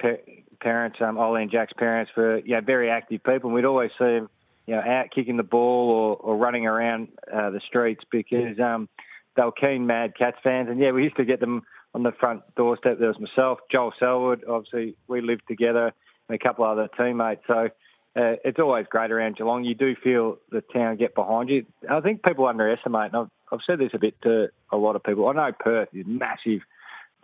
parents, 0.60 0.98
um, 1.00 1.18
Ollie 1.18 1.42
and 1.42 1.50
Jack's 1.50 1.72
parents, 1.72 2.10
were, 2.16 2.38
you 2.38 2.54
know, 2.54 2.60
very 2.60 2.90
active 2.90 3.22
people. 3.22 3.50
And 3.50 3.54
we'd 3.54 3.64
always 3.64 3.90
see 3.98 4.04
them, 4.04 4.28
you 4.66 4.74
know, 4.74 4.80
out 4.80 5.10
kicking 5.14 5.36
the 5.36 5.42
ball 5.42 5.90
or, 5.90 6.16
or 6.16 6.36
running 6.36 6.66
around 6.66 7.08
uh, 7.32 7.50
the 7.50 7.60
streets 7.66 8.02
because 8.10 8.58
um, 8.58 8.88
they 9.36 9.42
were 9.42 9.52
keen, 9.52 9.86
mad 9.86 10.16
Cats 10.16 10.38
fans. 10.42 10.68
And, 10.68 10.80
yeah, 10.80 10.90
we 10.90 11.04
used 11.04 11.16
to 11.16 11.24
get 11.24 11.40
them 11.40 11.62
on 11.94 12.02
the 12.02 12.12
front 12.12 12.42
doorstep. 12.56 12.98
There 12.98 13.08
was 13.08 13.20
myself, 13.20 13.60
Joel 13.70 13.92
Selwood. 13.98 14.44
Obviously, 14.48 14.96
we 15.06 15.20
lived 15.20 15.42
together 15.48 15.92
and 16.28 16.34
a 16.34 16.38
couple 16.38 16.64
other 16.64 16.88
teammates. 16.98 17.42
So, 17.46 17.68
uh, 18.16 18.36
it's 18.44 18.58
always 18.58 18.86
great 18.88 19.10
around 19.10 19.36
Geelong. 19.36 19.64
You 19.64 19.74
do 19.74 19.94
feel 20.02 20.38
the 20.50 20.62
town 20.62 20.96
get 20.96 21.14
behind 21.14 21.50
you. 21.50 21.66
I 21.88 22.00
think 22.00 22.24
people 22.24 22.46
underestimate, 22.46 23.12
and 23.12 23.16
I've, 23.16 23.30
I've 23.52 23.60
said 23.66 23.78
this 23.78 23.90
a 23.94 23.98
bit 23.98 24.20
to 24.22 24.48
a 24.70 24.76
lot 24.76 24.96
of 24.96 25.02
people. 25.02 25.28
I 25.28 25.32
know 25.32 25.52
Perth 25.58 25.88
is 25.92 26.04
a 26.04 26.08
massive 26.08 26.60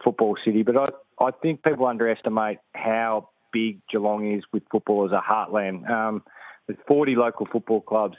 football 0.02 0.36
city, 0.44 0.62
but 0.62 0.76
I, 0.76 1.24
I 1.24 1.30
think 1.30 1.62
people 1.62 1.86
underestimate 1.86 2.58
how 2.74 3.28
big 3.52 3.80
Geelong 3.90 4.32
is 4.32 4.44
with 4.52 4.62
football 4.70 5.04
as 5.04 5.12
a 5.12 5.20
heartland. 5.20 5.88
Um, 5.88 6.22
with 6.68 6.76
40 6.86 7.16
local 7.16 7.46
football 7.46 7.80
clubs, 7.80 8.16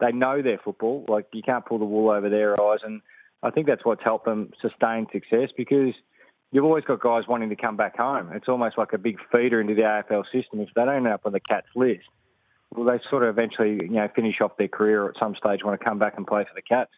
they 0.00 0.12
know 0.12 0.42
their 0.42 0.58
football. 0.58 1.04
Like 1.08 1.26
you 1.32 1.42
can't 1.42 1.64
pull 1.64 1.78
the 1.78 1.84
wool 1.84 2.10
over 2.10 2.28
their 2.28 2.60
eyes, 2.60 2.80
and 2.84 3.00
I 3.42 3.50
think 3.50 3.66
that's 3.66 3.84
what's 3.84 4.02
helped 4.02 4.24
them 4.24 4.50
sustain 4.60 5.06
success 5.12 5.50
because 5.56 5.94
you've 6.50 6.64
always 6.64 6.84
got 6.84 7.00
guys 7.00 7.24
wanting 7.28 7.50
to 7.50 7.56
come 7.56 7.76
back 7.76 7.96
home. 7.96 8.30
It's 8.32 8.48
almost 8.48 8.78
like 8.78 8.92
a 8.92 8.98
big 8.98 9.18
feeder 9.30 9.60
into 9.60 9.74
the 9.74 9.82
AFL 9.82 10.24
system. 10.32 10.60
If 10.60 10.68
they 10.74 10.84
don't 10.84 10.96
end 10.96 11.08
up 11.08 11.22
on 11.24 11.32
the 11.32 11.40
Cats 11.40 11.66
list, 11.74 12.04
well, 12.74 12.86
they 12.86 13.02
sort 13.08 13.22
of 13.22 13.28
eventually, 13.30 13.74
you 13.74 13.90
know, 13.90 14.08
finish 14.14 14.40
off 14.40 14.56
their 14.56 14.68
career 14.68 15.04
or 15.04 15.10
at 15.10 15.16
some 15.18 15.34
stage 15.36 15.60
want 15.64 15.78
to 15.78 15.84
come 15.84 15.98
back 15.98 16.14
and 16.16 16.26
play 16.26 16.44
for 16.44 16.54
the 16.54 16.62
Cats. 16.62 16.90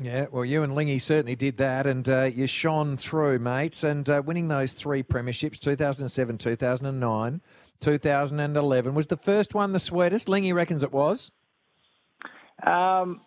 Yeah, 0.00 0.26
well, 0.30 0.44
you 0.44 0.64
and 0.64 0.74
Lingy 0.74 0.98
certainly 0.98 1.36
did 1.36 1.58
that, 1.58 1.86
and 1.86 2.08
uh, 2.08 2.24
you 2.24 2.48
shone 2.48 2.96
through, 2.96 3.38
mates, 3.38 3.84
and 3.84 4.08
uh, 4.10 4.22
winning 4.24 4.48
those 4.48 4.72
three 4.72 5.04
premierships 5.04 5.58
2007, 5.60 6.36
2009, 6.38 7.40
2011. 7.80 8.94
Was 8.94 9.06
the 9.06 9.16
first 9.16 9.54
one 9.54 9.72
the 9.72 9.78
sweetest? 9.78 10.28
Lingy 10.28 10.52
reckons 10.52 10.82
it 10.82 10.92
was. 10.92 11.30
Um, 12.66 13.20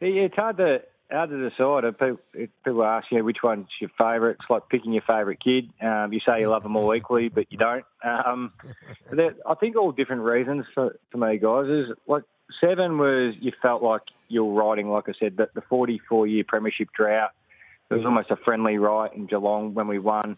it's 0.00 0.36
hard 0.36 0.58
to 0.58 0.82
hard 1.10 1.30
to 1.30 1.50
decide. 1.50 1.84
People, 1.98 2.18
people 2.64 2.84
ask 2.84 3.06
you 3.10 3.24
which 3.24 3.38
one's 3.42 3.66
your 3.80 3.90
favourite. 3.98 4.36
It's 4.40 4.50
like 4.50 4.68
picking 4.68 4.92
your 4.92 5.02
favourite 5.06 5.40
kid. 5.40 5.70
Um, 5.82 6.12
you 6.12 6.20
say 6.24 6.40
you 6.40 6.50
love 6.50 6.62
them 6.62 6.76
all 6.76 6.94
equally, 6.94 7.28
but 7.28 7.46
you 7.50 7.58
don't. 7.58 7.84
Um, 8.04 8.52
I 9.12 9.54
think 9.54 9.76
all 9.76 9.92
different 9.92 10.22
reasons 10.22 10.64
for, 10.74 10.96
for 11.10 11.18
me, 11.18 11.38
guys. 11.38 11.66
Is 11.68 11.96
like 12.06 12.24
seven 12.60 12.98
was 12.98 13.34
you 13.40 13.52
felt 13.60 13.82
like 13.82 14.02
you 14.28 14.44
were 14.44 14.54
riding, 14.54 14.90
like 14.90 15.08
I 15.08 15.12
said, 15.18 15.36
the, 15.36 15.48
the 15.54 15.62
44 15.62 16.26
year 16.26 16.44
premiership 16.46 16.88
drought. 16.96 17.30
It 17.90 17.94
was 17.94 18.04
almost 18.04 18.32
a 18.32 18.36
friendly 18.36 18.78
right 18.78 19.12
in 19.14 19.26
Geelong 19.26 19.74
when 19.74 19.86
we 19.86 20.00
won. 20.00 20.36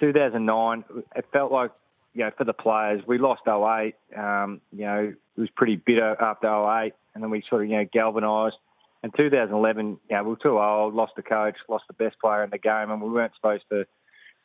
2009, 0.00 0.84
it 1.14 1.24
felt 1.32 1.52
like 1.52 1.70
you 2.14 2.24
know, 2.24 2.30
for 2.36 2.44
the 2.44 2.52
players, 2.52 3.02
we 3.06 3.18
lost 3.18 3.42
08. 3.46 3.94
Um, 4.16 4.60
you 4.72 4.84
know, 4.84 5.12
it 5.36 5.40
was 5.40 5.50
pretty 5.54 5.76
bitter 5.76 6.20
after 6.20 6.48
08, 6.48 6.92
and 7.14 7.22
then 7.22 7.30
we 7.30 7.42
sort 7.48 7.62
of, 7.62 7.70
you 7.70 7.76
know, 7.76 7.86
galvanised. 7.92 8.56
In 9.02 9.12
2011, 9.12 9.86
you 10.10 10.16
know, 10.16 10.22
we 10.24 10.30
were 10.30 10.36
too 10.36 10.58
old, 10.58 10.94
lost 10.94 11.12
the 11.16 11.22
coach, 11.22 11.56
lost 11.68 11.84
the 11.86 11.94
best 11.94 12.20
player 12.20 12.42
in 12.42 12.50
the 12.50 12.58
game, 12.58 12.90
and 12.90 13.00
we 13.00 13.08
weren't 13.08 13.34
supposed 13.36 13.64
to 13.70 13.86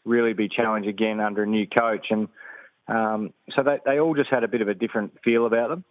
really 0.06 0.34
be 0.34 0.48
challenged 0.48 0.88
again 0.88 1.20
under 1.20 1.44
a 1.44 1.48
new 1.48 1.68
coach. 1.68 2.08
And 2.12 2.28
um, 2.88 3.34
so 3.56 3.64
they, 3.64 3.80
they 3.84 4.00
all 4.00 4.14
just 4.14 4.30
had 4.30 4.44
a 4.44 4.48
bit 4.48 4.62
of 4.62 4.68
a 4.68 4.74
different 4.74 5.18
feel 5.24 5.46
about 5.46 5.70
them. 5.70 5.84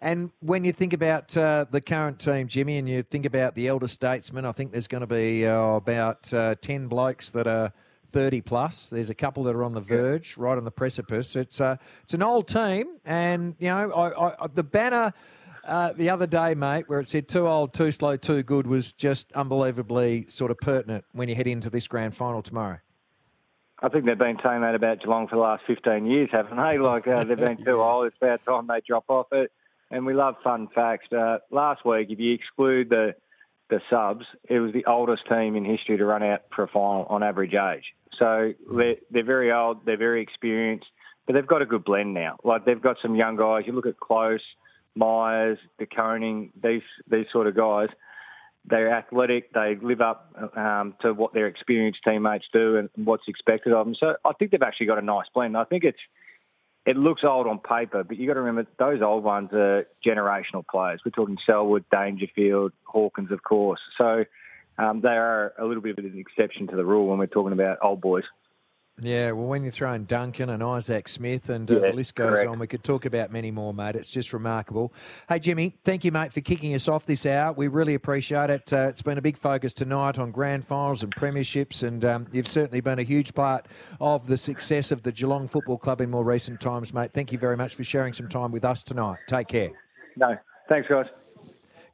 And 0.00 0.30
when 0.40 0.64
you 0.64 0.72
think 0.72 0.92
about 0.92 1.36
uh, 1.36 1.66
the 1.70 1.80
current 1.80 2.18
team, 2.18 2.48
Jimmy, 2.48 2.78
and 2.78 2.88
you 2.88 3.02
think 3.02 3.26
about 3.26 3.54
the 3.54 3.68
elder 3.68 3.88
statesmen, 3.88 4.44
I 4.44 4.52
think 4.52 4.72
there's 4.72 4.88
going 4.88 5.02
to 5.02 5.06
be 5.06 5.46
uh, 5.46 5.56
about 5.56 6.32
uh, 6.32 6.54
10 6.60 6.88
blokes 6.88 7.30
that 7.32 7.46
are 7.46 7.72
30 8.08 8.42
plus. 8.42 8.90
There's 8.90 9.10
a 9.10 9.14
couple 9.14 9.44
that 9.44 9.54
are 9.54 9.64
on 9.64 9.72
the 9.72 9.80
verge, 9.80 10.36
right 10.36 10.56
on 10.56 10.64
the 10.64 10.70
precipice. 10.70 11.36
It's, 11.36 11.60
uh, 11.60 11.76
it's 12.02 12.14
an 12.14 12.22
old 12.22 12.48
team, 12.48 12.98
and, 13.04 13.56
you 13.58 13.68
know, 13.68 13.90
I, 13.92 14.44
I, 14.44 14.46
the 14.48 14.64
banner. 14.64 15.12
Uh, 15.66 15.94
the 15.94 16.10
other 16.10 16.26
day, 16.26 16.54
mate, 16.54 16.84
where 16.90 17.00
it 17.00 17.08
said 17.08 17.26
too 17.26 17.48
old, 17.48 17.72
too 17.72 17.90
slow, 17.90 18.18
too 18.18 18.42
good 18.42 18.66
was 18.66 18.92
just 18.92 19.32
unbelievably 19.32 20.26
sort 20.28 20.50
of 20.50 20.58
pertinent 20.58 21.06
when 21.12 21.26
you 21.26 21.34
head 21.34 21.46
into 21.46 21.70
this 21.70 21.88
grand 21.88 22.14
final 22.14 22.42
tomorrow. 22.42 22.78
I 23.80 23.88
think 23.88 24.04
they've 24.04 24.18
been 24.18 24.36
saying 24.44 24.60
that 24.60 24.74
about 24.74 25.00
Geelong 25.00 25.26
for 25.26 25.36
the 25.36 25.40
last 25.40 25.62
15 25.66 26.04
years, 26.04 26.28
haven't 26.30 26.58
they? 26.58 26.76
Like 26.76 27.06
uh, 27.06 27.24
they've 27.24 27.38
been 27.38 27.56
too 27.64 27.80
old. 27.80 28.08
It's 28.08 28.16
about 28.20 28.44
time 28.44 28.66
they 28.66 28.82
drop 28.86 29.04
off 29.08 29.28
it 29.32 29.50
and 29.90 30.06
we 30.06 30.14
love 30.14 30.36
fun 30.42 30.68
facts. 30.74 31.12
Uh, 31.12 31.38
last 31.50 31.84
week, 31.84 32.08
if 32.10 32.18
you 32.18 32.34
exclude 32.34 32.88
the 32.88 33.14
the 33.70 33.80
subs, 33.88 34.26
it 34.48 34.58
was 34.58 34.72
the 34.72 34.84
oldest 34.84 35.22
team 35.26 35.56
in 35.56 35.64
history 35.64 35.96
to 35.96 36.04
run 36.04 36.22
out 36.22 36.42
for 36.54 36.64
a 36.64 36.68
final 36.68 37.04
on 37.06 37.22
average 37.22 37.54
age. 37.54 37.84
So 38.18 38.52
they're, 38.70 38.96
they're 39.10 39.24
very 39.24 39.50
old, 39.50 39.86
they're 39.86 39.96
very 39.96 40.22
experienced, 40.22 40.86
but 41.26 41.32
they've 41.32 41.46
got 41.46 41.62
a 41.62 41.66
good 41.66 41.82
blend 41.82 42.12
now. 42.12 42.36
Like 42.44 42.66
they've 42.66 42.80
got 42.80 42.96
some 43.00 43.14
young 43.16 43.36
guys. 43.36 43.62
You 43.66 43.72
look 43.72 43.86
at 43.86 43.98
Close, 43.98 44.42
Miers, 44.94 45.58
Koning, 45.96 46.52
these 46.62 46.82
these 47.10 47.26
sort 47.32 47.46
of 47.46 47.56
guys. 47.56 47.88
They're 48.66 48.94
athletic. 48.94 49.52
They 49.52 49.76
live 49.82 50.00
up 50.00 50.34
um, 50.56 50.94
to 51.02 51.12
what 51.12 51.34
their 51.34 51.46
experienced 51.46 52.00
teammates 52.02 52.46
do 52.52 52.76
and 52.76 52.88
what's 52.96 53.24
expected 53.28 53.74
of 53.74 53.84
them. 53.84 53.94
So 53.98 54.16
I 54.24 54.32
think 54.38 54.52
they've 54.52 54.62
actually 54.62 54.86
got 54.86 54.98
a 54.98 55.02
nice 55.02 55.26
blend. 55.34 55.56
I 55.56 55.64
think 55.64 55.84
it's 55.84 55.98
it 56.86 56.96
looks 56.96 57.22
old 57.24 57.46
on 57.46 57.58
paper, 57.58 58.04
but 58.04 58.18
you 58.18 58.26
got 58.26 58.34
to 58.34 58.40
remember 58.40 58.68
those 58.78 59.00
old 59.00 59.24
ones 59.24 59.50
are 59.52 59.86
generational 60.06 60.64
players. 60.70 61.00
We're 61.04 61.12
talking 61.12 61.38
Selwood, 61.46 61.84
Dangerfield, 61.90 62.72
Hawkins, 62.84 63.30
of 63.30 63.42
course. 63.42 63.80
So 63.96 64.24
um, 64.76 65.00
they 65.00 65.08
are 65.08 65.54
a 65.58 65.64
little 65.64 65.82
bit 65.82 65.98
of 65.98 66.04
an 66.04 66.18
exception 66.18 66.66
to 66.68 66.76
the 66.76 66.84
rule 66.84 67.08
when 67.08 67.18
we're 67.18 67.26
talking 67.26 67.52
about 67.52 67.78
old 67.82 68.00
boys. 68.00 68.24
Yeah, 69.00 69.32
well, 69.32 69.46
when 69.46 69.64
you 69.64 69.72
throw 69.72 69.92
in 69.92 70.04
Duncan 70.04 70.50
and 70.50 70.62
Isaac 70.62 71.08
Smith 71.08 71.50
and 71.50 71.68
uh, 71.68 71.74
Yeah, 71.74 71.90
the 71.90 71.96
list 71.96 72.14
goes 72.14 72.34
correct. 72.34 72.48
on, 72.48 72.60
we 72.60 72.68
could 72.68 72.84
talk 72.84 73.06
about 73.06 73.32
many 73.32 73.50
more, 73.50 73.74
mate. 73.74 73.96
It's 73.96 74.08
just 74.08 74.32
remarkable. 74.32 74.92
Hey, 75.28 75.40
Jimmy, 75.40 75.74
thank 75.82 76.04
you, 76.04 76.12
mate, 76.12 76.32
for 76.32 76.40
kicking 76.40 76.74
us 76.74 76.86
off 76.86 77.04
this 77.04 77.26
hour. 77.26 77.52
We 77.52 77.66
really 77.66 77.94
appreciate 77.94 78.50
it. 78.50 78.72
Uh, 78.72 78.86
it's 78.88 79.02
been 79.02 79.18
a 79.18 79.22
big 79.22 79.36
focus 79.36 79.74
tonight 79.74 80.20
on 80.20 80.30
grand 80.30 80.64
finals 80.64 81.02
and 81.02 81.14
premierships, 81.14 81.82
and 81.82 82.04
um, 82.04 82.28
you've 82.30 82.46
certainly 82.46 82.80
been 82.80 83.00
a 83.00 83.02
huge 83.02 83.34
part 83.34 83.66
of 84.00 84.28
the 84.28 84.36
success 84.36 84.92
of 84.92 85.02
the 85.02 85.10
Geelong 85.10 85.48
Football 85.48 85.78
Club 85.78 86.00
in 86.00 86.10
more 86.10 86.24
recent 86.24 86.60
times, 86.60 86.94
mate. 86.94 87.12
Thank 87.12 87.32
you 87.32 87.38
very 87.38 87.56
much 87.56 87.74
for 87.74 87.82
sharing 87.82 88.12
some 88.12 88.28
time 88.28 88.52
with 88.52 88.64
us 88.64 88.84
tonight. 88.84 89.18
Take 89.26 89.48
care. 89.48 89.70
No, 90.16 90.36
thanks, 90.68 90.88
guys. 90.88 91.06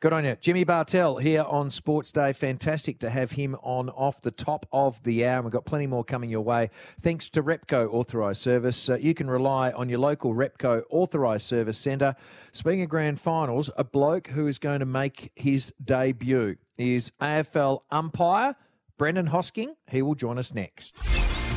Good 0.00 0.14
on 0.14 0.24
you. 0.24 0.34
Jimmy 0.40 0.64
Bartel 0.64 1.18
here 1.18 1.42
on 1.42 1.68
Sports 1.68 2.10
Day. 2.10 2.32
Fantastic 2.32 3.00
to 3.00 3.10
have 3.10 3.32
him 3.32 3.54
on 3.62 3.90
off 3.90 4.22
the 4.22 4.30
top 4.30 4.64
of 4.72 5.02
the 5.02 5.26
hour. 5.26 5.42
We've 5.42 5.52
got 5.52 5.66
plenty 5.66 5.86
more 5.86 6.04
coming 6.04 6.30
your 6.30 6.40
way. 6.40 6.70
Thanks 6.98 7.28
to 7.28 7.42
Repco 7.42 7.92
Authorised 7.92 8.40
Service. 8.40 8.88
Uh, 8.88 8.96
you 8.96 9.12
can 9.12 9.28
rely 9.28 9.72
on 9.72 9.90
your 9.90 9.98
local 9.98 10.34
Repco 10.34 10.84
Authorised 10.88 11.44
Service 11.44 11.76
Centre. 11.76 12.16
Speaking 12.50 12.80
of 12.84 12.88
grand 12.88 13.20
finals, 13.20 13.68
a 13.76 13.84
bloke 13.84 14.28
who 14.28 14.46
is 14.46 14.58
going 14.58 14.80
to 14.80 14.86
make 14.86 15.32
his 15.36 15.70
debut 15.84 16.56
is 16.78 17.12
AFL 17.20 17.80
umpire 17.90 18.56
Brendan 18.96 19.28
Hosking. 19.28 19.74
He 19.90 20.00
will 20.00 20.14
join 20.14 20.38
us 20.38 20.54
next. 20.54 20.96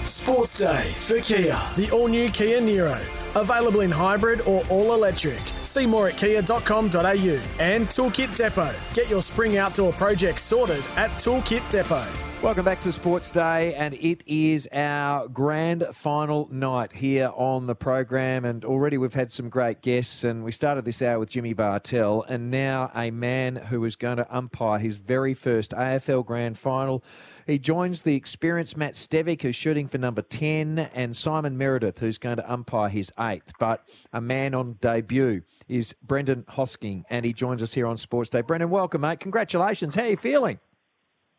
Sports 0.05 0.59
Day 0.59 0.93
for 0.95 1.19
Kia, 1.21 1.57
the 1.75 1.89
all 1.91 2.07
new 2.07 2.29
Kia 2.29 2.59
Niro. 2.59 2.99
Available 3.35 3.81
in 3.81 3.91
hybrid 3.91 4.41
or 4.41 4.63
all 4.69 4.93
electric. 4.93 5.41
See 5.63 5.85
more 5.85 6.09
at 6.09 6.17
kia.com.au. 6.17 7.41
And 7.59 7.87
Toolkit 7.87 8.35
Depot. 8.35 8.75
Get 8.93 9.09
your 9.09 9.21
spring 9.21 9.57
outdoor 9.57 9.93
project 9.93 10.39
sorted 10.39 10.83
at 10.95 11.09
Toolkit 11.11 11.67
Depot. 11.71 12.32
Welcome 12.43 12.65
back 12.65 12.81
to 12.81 12.91
Sports 12.91 13.31
Day, 13.31 13.73
and 13.73 13.93
it 13.93 14.21
is 14.27 14.67
our 14.73 15.29
grand 15.29 15.85
final 15.93 16.49
night 16.51 16.91
here 16.91 17.31
on 17.33 17.67
the 17.67 17.73
program. 17.73 18.43
And 18.43 18.65
already 18.65 18.97
we've 18.97 19.13
had 19.13 19.31
some 19.31 19.47
great 19.47 19.81
guests, 19.81 20.25
and 20.25 20.43
we 20.43 20.51
started 20.51 20.83
this 20.83 21.01
hour 21.01 21.19
with 21.19 21.29
Jimmy 21.29 21.53
Bartel, 21.53 22.23
and 22.23 22.51
now 22.51 22.91
a 22.93 23.11
man 23.11 23.55
who 23.55 23.85
is 23.85 23.95
going 23.95 24.17
to 24.17 24.27
umpire 24.29 24.77
his 24.77 24.97
very 24.97 25.33
first 25.33 25.71
AFL 25.71 26.25
grand 26.25 26.57
final. 26.57 27.01
He 27.47 27.59
joins 27.59 28.01
the 28.01 28.15
experienced 28.15 28.75
Matt 28.75 28.95
Stevic, 28.95 29.41
who's 29.41 29.55
shooting 29.55 29.87
for 29.87 29.97
number 29.97 30.21
10, 30.21 30.79
and 30.93 31.15
Simon 31.15 31.57
Meredith, 31.57 31.99
who's 31.99 32.17
going 32.17 32.37
to 32.37 32.51
umpire 32.51 32.89
his 32.89 33.09
eighth. 33.17 33.53
But 33.57 33.87
a 34.11 34.19
man 34.19 34.53
on 34.53 34.73
debut 34.81 35.43
is 35.69 35.95
Brendan 36.03 36.43
Hosking, 36.49 37.05
and 37.09 37.25
he 37.25 37.31
joins 37.31 37.63
us 37.63 37.71
here 37.73 37.87
on 37.87 37.95
Sports 37.95 38.31
Day. 38.31 38.41
Brendan, 38.41 38.69
welcome, 38.69 38.99
mate. 38.99 39.21
Congratulations. 39.21 39.95
How 39.95 40.03
are 40.03 40.09
you 40.09 40.17
feeling? 40.17 40.59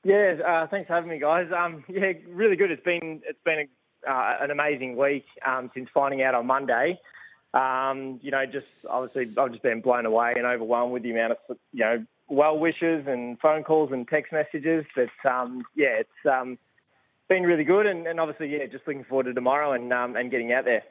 Yeah, 0.04 0.34
uh, 0.46 0.66
thanks 0.66 0.86
for 0.86 0.94
having 0.94 1.10
me, 1.10 1.18
guys. 1.18 1.46
Um, 1.56 1.82
yeah, 1.88 2.12
really 2.28 2.56
good. 2.56 2.70
It's 2.70 2.84
been 2.84 3.22
it's 3.26 3.38
been 3.44 3.66
a, 4.06 4.10
uh, 4.10 4.36
an 4.40 4.50
amazing 4.50 4.96
week 4.96 5.24
um, 5.44 5.70
since 5.74 5.88
finding 5.92 6.22
out 6.22 6.34
on 6.34 6.46
Monday. 6.46 7.00
Um, 7.54 8.20
you 8.22 8.30
know, 8.30 8.44
just 8.44 8.66
obviously 8.88 9.32
I've 9.38 9.50
just 9.50 9.62
been 9.62 9.80
blown 9.80 10.06
away 10.06 10.34
and 10.36 10.44
overwhelmed 10.44 10.92
with 10.92 11.04
the 11.04 11.10
amount 11.12 11.32
of 11.32 11.56
you 11.72 11.80
know 11.80 12.04
well 12.28 12.58
wishes 12.58 13.06
and 13.06 13.38
phone 13.40 13.64
calls 13.64 13.92
and 13.92 14.06
text 14.06 14.32
messages. 14.32 14.84
But 14.94 15.30
um, 15.30 15.62
yeah, 15.74 16.00
it's 16.00 16.26
um, 16.30 16.58
been 17.28 17.44
really 17.44 17.64
good, 17.64 17.86
and, 17.86 18.06
and 18.06 18.20
obviously 18.20 18.48
yeah, 18.48 18.66
just 18.66 18.86
looking 18.86 19.04
forward 19.04 19.24
to 19.24 19.34
tomorrow 19.34 19.72
and 19.72 19.90
um, 19.92 20.16
and 20.16 20.30
getting 20.30 20.52
out 20.52 20.66
there. 20.66 20.82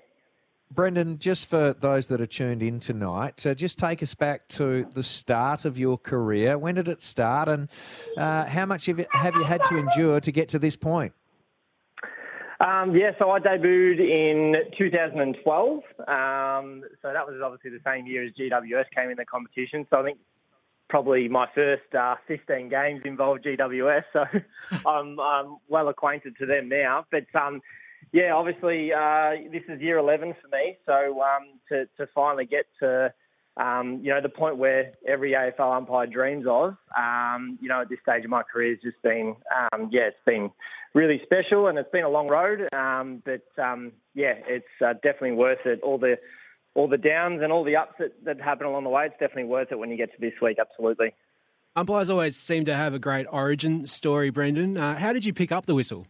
Brendan, 0.74 1.19
just 1.19 1.49
for 1.49 1.74
those 1.74 2.07
that 2.07 2.19
are 2.21 2.26
tuned 2.26 2.63
in 2.63 2.80
tonight, 2.80 3.45
uh, 3.45 3.53
just 3.53 3.78
take 3.78 4.01
us 4.01 4.13
back 4.15 4.47
to 4.49 4.86
the 4.93 5.03
start 5.03 5.65
of 5.65 5.78
your 5.78 5.97
career. 5.97 6.57
When 6.57 6.76
did 6.76 6.88
it 6.88 7.01
start, 7.01 7.47
and 7.47 7.69
uh, 8.17 8.45
how 8.45 8.65
much 8.65 8.88
have 8.88 8.99
you, 8.99 9.05
had 9.11 9.63
to 9.65 9.78
endure 9.78 10.19
to 10.19 10.32
get 10.32 10.49
to 10.49 10.59
this 10.59 10.76
point? 10.76 11.13
Um, 12.59 12.95
yeah, 12.95 13.11
so 13.19 13.30
I 13.30 13.39
debuted 13.39 13.99
in 13.99 14.55
2012. 14.78 15.74
Um, 16.07 16.84
so 17.01 17.11
that 17.11 17.28
was 17.28 17.41
obviously 17.43 17.71
the 17.71 17.82
same 17.86 18.07
year 18.07 18.24
as 18.24 18.32
GWS 18.32 18.86
came 18.95 19.09
in 19.09 19.17
the 19.17 19.26
competition. 19.26 19.86
So 19.89 19.99
I 19.99 20.03
think 20.03 20.17
probably 20.89 21.28
my 21.28 21.47
first 21.53 21.93
uh, 21.93 22.15
15 22.28 22.69
games 22.69 23.01
involved 23.03 23.43
GWS. 23.43 24.03
So 24.13 24.26
I'm, 24.88 25.19
I'm 25.19 25.57
well 25.67 25.89
acquainted 25.89 26.38
to 26.38 26.45
them 26.45 26.69
now. 26.69 27.05
But 27.11 27.26
um, 27.36 27.61
yeah, 28.11 28.33
obviously 28.33 28.91
uh, 28.91 29.31
this 29.51 29.63
is 29.67 29.81
year 29.81 29.97
11 29.97 30.35
for 30.41 30.47
me. 30.49 30.77
So 30.85 31.21
um, 31.21 31.59
to, 31.69 31.85
to 31.97 32.07
finally 32.13 32.45
get 32.45 32.65
to 32.79 33.13
um, 33.55 33.99
you 34.01 34.09
know 34.09 34.19
the 34.19 34.29
point 34.29 34.57
where 34.57 34.93
every 35.07 35.33
AFL 35.33 35.77
umpire 35.77 36.07
dreams 36.07 36.45
of, 36.49 36.75
um, 36.97 37.59
you 37.61 37.69
know, 37.69 37.81
at 37.81 37.89
this 37.89 37.99
stage 38.01 38.23
of 38.23 38.31
my 38.31 38.41
career 38.43 38.71
has 38.71 38.79
just 38.81 39.01
been 39.03 39.35
um, 39.73 39.89
yeah, 39.91 40.07
it's 40.07 40.17
been 40.25 40.51
really 40.93 41.21
special 41.23 41.67
and 41.67 41.77
it's 41.77 41.91
been 41.91 42.03
a 42.03 42.09
long 42.09 42.27
road. 42.27 42.67
Um, 42.73 43.21
but 43.23 43.45
um, 43.61 43.91
yeah, 44.15 44.33
it's 44.47 44.65
uh, 44.83 44.93
definitely 44.93 45.33
worth 45.33 45.65
it. 45.65 45.81
All 45.81 45.97
the 45.97 46.17
all 46.75 46.87
the 46.87 46.97
downs 46.97 47.41
and 47.43 47.51
all 47.51 47.63
the 47.63 47.75
ups 47.75 47.93
that, 47.99 48.11
that 48.25 48.41
happen 48.41 48.65
along 48.65 48.83
the 48.83 48.89
way, 48.89 49.05
it's 49.05 49.19
definitely 49.19 49.43
worth 49.43 49.71
it 49.71 49.77
when 49.77 49.91
you 49.91 49.97
get 49.97 50.11
to 50.13 50.19
this 50.19 50.33
week. 50.41 50.57
Absolutely. 50.59 51.13
Umpires 51.75 52.09
always 52.09 52.35
seem 52.35 52.65
to 52.65 52.75
have 52.75 52.93
a 52.93 52.99
great 52.99 53.25
origin 53.31 53.87
story, 53.87 54.29
Brendan. 54.29 54.77
Uh, 54.77 54.97
how 54.97 55.13
did 55.13 55.25
you 55.25 55.33
pick 55.33 55.51
up 55.51 55.65
the 55.65 55.75
whistle? 55.75 56.07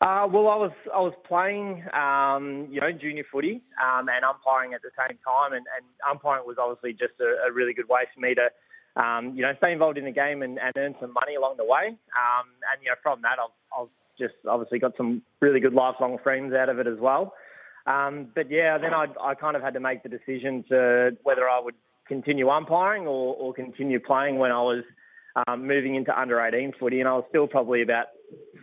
Uh, 0.00 0.26
well, 0.32 0.48
I 0.48 0.56
was 0.56 0.72
I 0.94 1.00
was 1.00 1.12
playing, 1.28 1.84
um, 1.92 2.68
you 2.70 2.80
know, 2.80 2.90
junior 2.90 3.24
footy 3.30 3.60
um, 3.76 4.08
and 4.08 4.24
umpiring 4.24 4.72
at 4.72 4.80
the 4.80 4.88
same 4.96 5.18
time, 5.20 5.52
and, 5.52 5.66
and 5.76 5.84
umpiring 6.08 6.44
was 6.46 6.56
obviously 6.58 6.92
just 6.92 7.20
a, 7.20 7.48
a 7.48 7.52
really 7.52 7.74
good 7.74 7.88
way 7.88 8.08
for 8.14 8.20
me 8.20 8.34
to 8.34 8.48
um, 8.96 9.32
you 9.36 9.42
know, 9.42 9.52
stay 9.58 9.72
involved 9.72 9.98
in 9.98 10.04
the 10.04 10.10
game 10.10 10.42
and, 10.42 10.58
and 10.58 10.72
earn 10.76 10.94
some 11.00 11.12
money 11.12 11.34
along 11.34 11.56
the 11.56 11.64
way. 11.64 11.88
Um, 11.88 12.46
and, 12.70 12.82
you 12.82 12.88
know, 12.88 12.96
from 13.02 13.22
that, 13.22 13.36
I've, 13.38 13.82
I've 13.82 13.88
just 14.18 14.34
obviously 14.48 14.78
got 14.78 14.96
some 14.96 15.22
really 15.40 15.60
good 15.60 15.74
lifelong 15.74 16.18
friends 16.22 16.52
out 16.54 16.68
of 16.68 16.78
it 16.78 16.86
as 16.86 16.98
well. 16.98 17.34
Um, 17.86 18.28
but 18.34 18.50
yeah, 18.50 18.78
then 18.78 18.92
I, 18.92 19.06
I 19.20 19.34
kind 19.34 19.56
of 19.56 19.62
had 19.62 19.74
to 19.74 19.80
make 19.80 20.02
the 20.02 20.08
decision 20.08 20.64
to 20.68 21.16
whether 21.22 21.48
I 21.48 21.60
would 21.60 21.76
continue 22.06 22.48
umpiring 22.48 23.06
or, 23.06 23.34
or 23.36 23.54
continue 23.54 24.00
playing 24.00 24.38
when 24.38 24.50
I 24.50 24.62
was 24.62 24.84
um, 25.46 25.66
moving 25.66 25.94
into 25.94 26.18
under 26.18 26.40
18 26.40 26.72
footy. 26.78 27.00
And 27.00 27.08
I 27.08 27.12
was 27.12 27.24
still 27.28 27.46
probably 27.46 27.82
about 27.82 28.06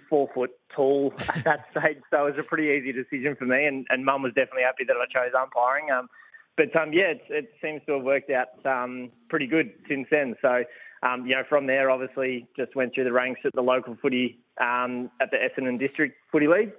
four 0.10 0.30
foot 0.34 0.52
tall 0.76 1.14
at 1.20 1.44
that 1.44 1.66
stage. 1.72 2.02
So 2.12 2.26
it 2.26 2.32
was 2.32 2.40
a 2.40 2.44
pretty 2.44 2.70
easy 2.70 2.92
decision 2.92 3.36
for 3.36 3.46
me. 3.46 3.66
And, 3.66 3.86
and 3.90 4.06
mum 4.06 4.24
was 4.24 4.34
definitely 4.34 4.64
happy 4.64 4.84
that 4.86 4.96
I 4.96 5.06
chose 5.12 5.34
umpiring. 5.40 5.92
Um, 5.92 6.10
but 6.56 6.76
um, 6.76 6.92
yeah, 6.92 7.12
it, 7.12 7.22
it 7.30 7.52
seems 7.62 7.82
to 7.86 7.94
have 7.94 8.04
worked 8.04 8.32
out 8.32 8.66
um, 8.66 9.12
pretty 9.30 9.48
good 9.48 9.72
since 9.88 10.08
then. 10.10 10.36
So, 10.42 10.64
um, 11.04 11.28
you 11.28 11.36
know, 11.36 11.44
from 11.48 11.68
there, 11.68 11.92
obviously, 11.92 12.48
just 12.58 12.76
went 12.76 12.96
through 12.96 13.04
the 13.04 13.12
ranks 13.12 13.42
at 13.46 13.54
the 13.54 13.62
local 13.62 13.96
footy 14.02 14.40
um, 14.60 15.12
at 15.22 15.30
the 15.30 15.38
Essendon 15.38 15.80
District 15.80 16.16
Footy 16.32 16.48
League 16.48 16.72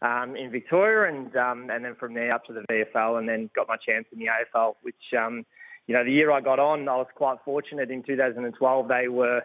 um, 0.00 0.36
in 0.36 0.50
Victoria, 0.50 1.12
and 1.12 1.30
and 1.70 1.84
then 1.84 1.94
from 1.96 2.14
there 2.14 2.32
up 2.32 2.46
to 2.46 2.54
the 2.54 2.62
VFL, 2.70 3.18
and 3.18 3.28
then 3.28 3.50
got 3.54 3.68
my 3.68 3.76
chance 3.76 4.06
in 4.10 4.18
the 4.18 4.26
AFL. 4.26 4.76
Which, 4.80 4.94
you 5.12 5.94
know, 5.94 6.02
the 6.02 6.10
year 6.10 6.32
I 6.32 6.40
got 6.40 6.58
on, 6.58 6.88
I 6.88 6.96
was 6.96 7.08
quite 7.14 7.36
fortunate. 7.44 7.90
In 7.90 8.02
2012, 8.02 8.88
they 8.88 9.08
were 9.08 9.42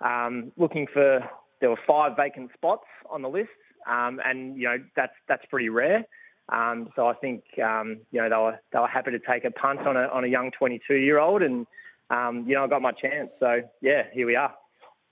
um, 0.00 0.52
looking 0.56 0.86
for 0.90 1.20
there 1.60 1.70
were 1.70 1.78
five 1.86 2.16
vacant 2.16 2.50
spots 2.54 2.86
on 3.10 3.22
the 3.22 3.28
list, 3.28 3.50
um, 3.88 4.20
and 4.24 4.56
you 4.56 4.64
know 4.64 4.76
that's 4.96 5.12
that's 5.28 5.44
pretty 5.46 5.68
rare. 5.68 6.04
Um, 6.50 6.90
so 6.94 7.06
I 7.06 7.14
think 7.14 7.44
um, 7.64 8.00
you 8.10 8.20
know 8.20 8.28
they 8.28 8.36
were 8.36 8.60
they 8.72 8.78
were 8.78 8.88
happy 8.88 9.12
to 9.12 9.18
take 9.18 9.44
a 9.44 9.50
punt 9.50 9.80
on 9.80 9.96
a 9.96 10.08
on 10.08 10.24
a 10.24 10.28
young 10.28 10.50
22 10.58 10.94
year 10.94 11.18
old, 11.18 11.42
and 11.42 11.66
um, 12.10 12.44
you 12.46 12.54
know 12.54 12.64
I 12.64 12.66
got 12.68 12.82
my 12.82 12.92
chance. 12.92 13.30
So 13.40 13.62
yeah, 13.80 14.02
here 14.12 14.26
we 14.26 14.36
are. 14.36 14.54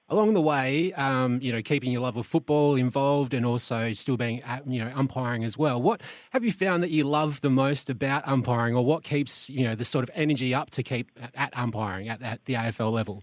Along 0.08 0.34
the 0.34 0.42
way, 0.42 0.92
um, 0.92 1.38
you 1.40 1.52
know, 1.52 1.62
keeping 1.62 1.90
your 1.90 2.02
love 2.02 2.18
of 2.18 2.26
football 2.26 2.74
involved, 2.74 3.32
and 3.32 3.46
also 3.46 3.94
still 3.94 4.18
being, 4.18 4.42
uh, 4.44 4.60
you 4.66 4.84
know, 4.84 4.92
umpiring 4.94 5.42
as 5.42 5.56
well. 5.56 5.80
What 5.80 6.02
have 6.32 6.44
you 6.44 6.52
found 6.52 6.82
that 6.82 6.90
you 6.90 7.04
love 7.04 7.40
the 7.40 7.48
most 7.48 7.88
about 7.88 8.28
umpiring, 8.28 8.74
or 8.74 8.84
what 8.84 9.04
keeps 9.04 9.48
you 9.48 9.64
know 9.64 9.74
the 9.74 9.84
sort 9.84 10.02
of 10.02 10.10
energy 10.14 10.52
up 10.52 10.68
to 10.70 10.82
keep 10.82 11.10
at, 11.18 11.30
at 11.34 11.58
umpiring 11.58 12.08
at, 12.08 12.20
at 12.20 12.44
the 12.44 12.54
AFL 12.54 12.92
level? 12.92 13.22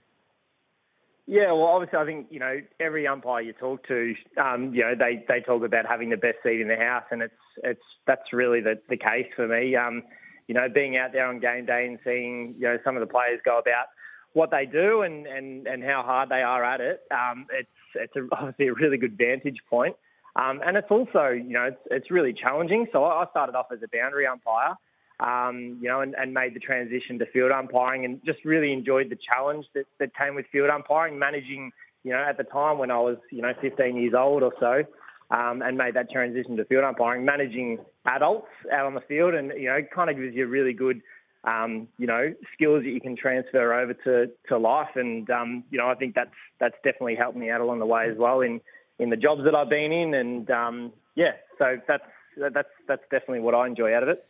Yeah, 1.32 1.52
well, 1.52 1.66
obviously, 1.66 2.00
I 2.00 2.06
think 2.06 2.28
you 2.32 2.40
know 2.40 2.56
every 2.80 3.06
umpire 3.06 3.44
you 3.44 3.54
talk 3.54 3.88
to, 3.88 4.16
um, 4.44 4.74
you 4.74 4.82
know, 4.82 4.96
they, 4.98 5.24
they 5.28 5.42
talk 5.42 5.64
about 5.64 5.86
having 5.86 6.10
the 6.10 6.18
best 6.18 6.38
seat 6.42 6.60
in 6.60 6.68
the 6.68 6.76
house, 6.76 7.04
and 7.12 7.22
it's 7.22 7.42
it's 7.64 7.84
that's 8.08 8.34
really 8.34 8.62
the, 8.62 8.82
the 8.90 8.98
case 8.98 9.28
for 9.36 9.48
me. 9.48 9.76
Um, 9.76 10.02
you 10.48 10.56
know, 10.56 10.66
being 10.74 10.98
out 10.98 11.12
there 11.14 11.28
on 11.28 11.40
game 11.40 11.68
day 11.68 11.86
and 11.86 12.00
seeing 12.04 12.56
you 12.58 12.66
know 12.66 12.78
some 12.84 12.98
of 12.98 13.02
the 13.02 13.06
players 13.06 13.40
go 13.46 13.60
about 13.60 13.94
what 14.34 14.50
they 14.50 14.66
do 14.66 15.04
and, 15.04 15.28
and, 15.28 15.68
and 15.68 15.84
how 15.84 16.02
hard 16.04 16.30
they 16.30 16.42
are 16.42 16.64
at 16.64 16.82
it, 16.82 17.02
um, 17.12 17.46
it's 17.54 17.70
it's 17.94 18.16
a, 18.16 18.28
obviously 18.36 18.66
a 18.66 18.74
really 18.74 18.98
good 18.98 19.16
vantage 19.16 19.60
point. 19.70 19.96
Um, 20.36 20.62
and 20.66 20.78
it's 20.78 20.90
also 20.90 21.30
you 21.30 21.54
know 21.54 21.66
it's 21.66 21.82
it's 21.92 22.10
really 22.10 22.34
challenging. 22.34 22.88
So 22.92 23.06
I 23.06 23.26
started 23.30 23.56
off 23.56 23.68
as 23.72 23.84
a 23.84 23.88
boundary 23.96 24.26
umpire 24.26 24.74
um, 25.20 25.78
you 25.82 25.90
know, 25.90 26.02
and, 26.02 26.16
and, 26.18 26.34
made 26.34 26.56
the 26.56 26.60
transition 26.60 27.20
to 27.20 27.26
field 27.26 27.52
umpiring 27.52 28.06
and 28.06 28.22
just 28.26 28.40
really 28.46 28.72
enjoyed 28.72 29.10
the 29.10 29.18
challenge 29.34 29.66
that, 29.76 29.86
that 30.00 30.16
came 30.16 30.34
with 30.34 30.46
field 30.52 30.70
umpiring, 30.70 31.20
managing, 31.20 31.72
you 32.04 32.12
know, 32.12 32.24
at 32.28 32.38
the 32.38 32.46
time 32.46 32.78
when 32.78 32.90
I 32.90 33.00
was, 33.00 33.18
you 33.30 33.42
know, 33.42 33.52
15 33.62 33.98
years 33.98 34.14
old 34.18 34.44
or 34.44 34.54
so, 34.60 34.84
um, 35.36 35.62
and 35.62 35.78
made 35.78 35.96
that 35.96 36.10
transition 36.10 36.56
to 36.58 36.66
field 36.66 36.86
umpiring, 36.86 37.26
managing 37.26 37.80
adults 38.06 38.48
out 38.72 38.86
on 38.86 38.94
the 38.94 39.02
field 39.02 39.34
and, 39.34 39.52
you 39.58 39.68
know, 39.68 39.80
kind 39.94 40.10
of 40.10 40.16
gives 40.16 40.34
you 40.34 40.48
really 40.48 40.74
good, 40.74 41.02
um, 41.44 41.90
you 41.98 42.08
know, 42.08 42.34
skills 42.54 42.84
that 42.84 42.90
you 42.90 43.02
can 43.02 43.18
transfer 43.18 43.74
over 43.74 43.94
to, 43.94 44.32
to 44.48 44.58
life. 44.58 44.96
And, 44.96 45.30
um, 45.30 45.66
you 45.70 45.78
know, 45.78 45.90
I 45.90 45.96
think 45.96 46.16
that's, 46.16 46.32
that's 46.62 46.76
definitely 46.84 47.16
helped 47.16 47.38
me 47.38 47.50
out 47.50 47.60
along 47.60 47.80
the 47.80 47.86
way 47.86 48.10
as 48.10 48.18
well 48.18 48.40
in, 48.40 48.62
in 49.00 49.10
the 49.10 49.18
jobs 49.18 49.42
that 49.44 49.54
I've 49.54 49.70
been 49.70 49.92
in. 49.92 50.14
And, 50.14 50.50
um, 50.50 50.94
yeah, 51.16 51.34
so 51.58 51.76
that's, 51.86 52.04
that's, 52.38 52.70
that's 52.88 53.04
definitely 53.12 53.42
what 53.42 53.54
I 53.54 53.68
enjoy 53.68 53.94
out 53.94 54.04
of 54.04 54.10
it. 54.10 54.26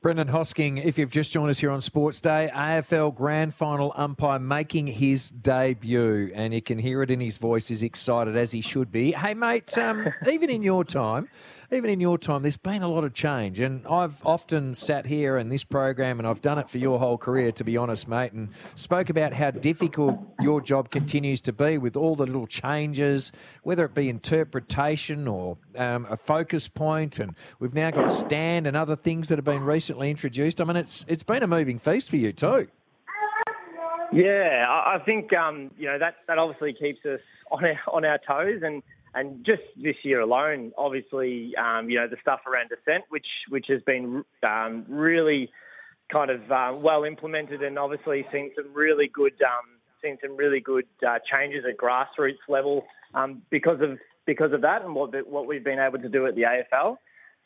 Brendan 0.00 0.28
Hosking, 0.28 0.84
if 0.84 0.96
you've 0.96 1.10
just 1.10 1.32
joined 1.32 1.50
us 1.50 1.58
here 1.58 1.72
on 1.72 1.80
Sports 1.80 2.20
Day, 2.20 2.48
AFL 2.54 3.12
Grand 3.16 3.52
Final 3.52 3.92
umpire 3.96 4.38
making 4.38 4.86
his 4.86 5.28
debut, 5.28 6.30
and 6.36 6.54
you 6.54 6.62
can 6.62 6.78
hear 6.78 7.02
it 7.02 7.10
in 7.10 7.18
his 7.18 7.36
voice. 7.36 7.66
He's 7.66 7.82
excited 7.82 8.36
as 8.36 8.52
he 8.52 8.60
should 8.60 8.92
be. 8.92 9.10
Hey, 9.10 9.34
mate, 9.34 9.76
um, 9.76 10.06
even 10.30 10.50
in 10.50 10.62
your 10.62 10.84
time, 10.84 11.28
even 11.72 11.90
in 11.90 11.98
your 11.98 12.16
time, 12.16 12.42
there's 12.42 12.56
been 12.56 12.84
a 12.84 12.88
lot 12.88 13.02
of 13.02 13.12
change. 13.12 13.58
And 13.58 13.84
I've 13.88 14.24
often 14.24 14.76
sat 14.76 15.04
here 15.04 15.36
in 15.36 15.48
this 15.48 15.64
program, 15.64 16.20
and 16.20 16.28
I've 16.28 16.42
done 16.42 16.58
it 16.58 16.70
for 16.70 16.78
your 16.78 17.00
whole 17.00 17.18
career, 17.18 17.50
to 17.50 17.64
be 17.64 17.76
honest, 17.76 18.06
mate, 18.06 18.30
and 18.30 18.50
spoke 18.76 19.10
about 19.10 19.32
how 19.32 19.50
difficult 19.50 20.20
your 20.40 20.60
job 20.60 20.90
continues 20.92 21.40
to 21.40 21.52
be 21.52 21.76
with 21.76 21.96
all 21.96 22.14
the 22.14 22.24
little 22.24 22.46
changes, 22.46 23.32
whether 23.64 23.84
it 23.84 23.94
be 23.94 24.08
interpretation 24.08 25.26
or 25.26 25.58
um, 25.78 26.06
a 26.10 26.16
focus 26.16 26.68
point, 26.68 27.18
and 27.18 27.34
we've 27.60 27.74
now 27.74 27.90
got 27.90 28.12
stand 28.12 28.66
and 28.66 28.76
other 28.76 28.96
things 28.96 29.28
that 29.28 29.38
have 29.38 29.44
been 29.44 29.62
recently 29.62 30.10
introduced. 30.10 30.60
I 30.60 30.64
mean, 30.64 30.76
it's 30.76 31.04
it's 31.08 31.22
been 31.22 31.42
a 31.42 31.46
moving 31.46 31.78
feast 31.78 32.10
for 32.10 32.16
you 32.16 32.32
too. 32.32 32.68
Yeah, 34.12 34.66
I 34.68 34.98
think 35.04 35.32
um, 35.34 35.70
you 35.78 35.86
know 35.86 35.98
that 35.98 36.16
that 36.26 36.38
obviously 36.38 36.72
keeps 36.72 37.04
us 37.06 37.20
on 37.50 37.64
our, 37.64 37.78
on 37.92 38.04
our 38.04 38.18
toes, 38.26 38.62
and 38.64 38.82
and 39.14 39.44
just 39.44 39.62
this 39.76 39.96
year 40.02 40.20
alone, 40.20 40.72
obviously, 40.76 41.54
um, 41.56 41.90
you 41.90 41.98
know, 41.98 42.08
the 42.08 42.16
stuff 42.20 42.40
around 42.46 42.70
dissent, 42.70 43.04
which 43.08 43.26
which 43.48 43.66
has 43.68 43.82
been 43.82 44.24
um, 44.42 44.84
really 44.88 45.50
kind 46.10 46.30
of 46.30 46.50
uh, 46.50 46.72
well 46.74 47.04
implemented, 47.04 47.62
and 47.62 47.78
obviously 47.78 48.26
seen 48.32 48.50
some 48.56 48.72
really 48.72 49.08
good 49.12 49.34
um, 49.42 49.78
seen 50.02 50.18
some 50.22 50.36
really 50.36 50.60
good 50.60 50.86
uh, 51.06 51.18
changes 51.30 51.64
at 51.68 51.76
grassroots 51.76 52.38
level 52.48 52.84
um, 53.14 53.42
because 53.50 53.80
of 53.80 53.98
because 54.28 54.52
of 54.52 54.60
that 54.60 54.82
and 54.82 54.94
what 54.94 55.10
what 55.26 55.46
we've 55.46 55.64
been 55.64 55.78
able 55.78 55.98
to 55.98 56.08
do 56.08 56.26
at 56.26 56.34
the 56.36 56.42
AFL. 56.42 56.98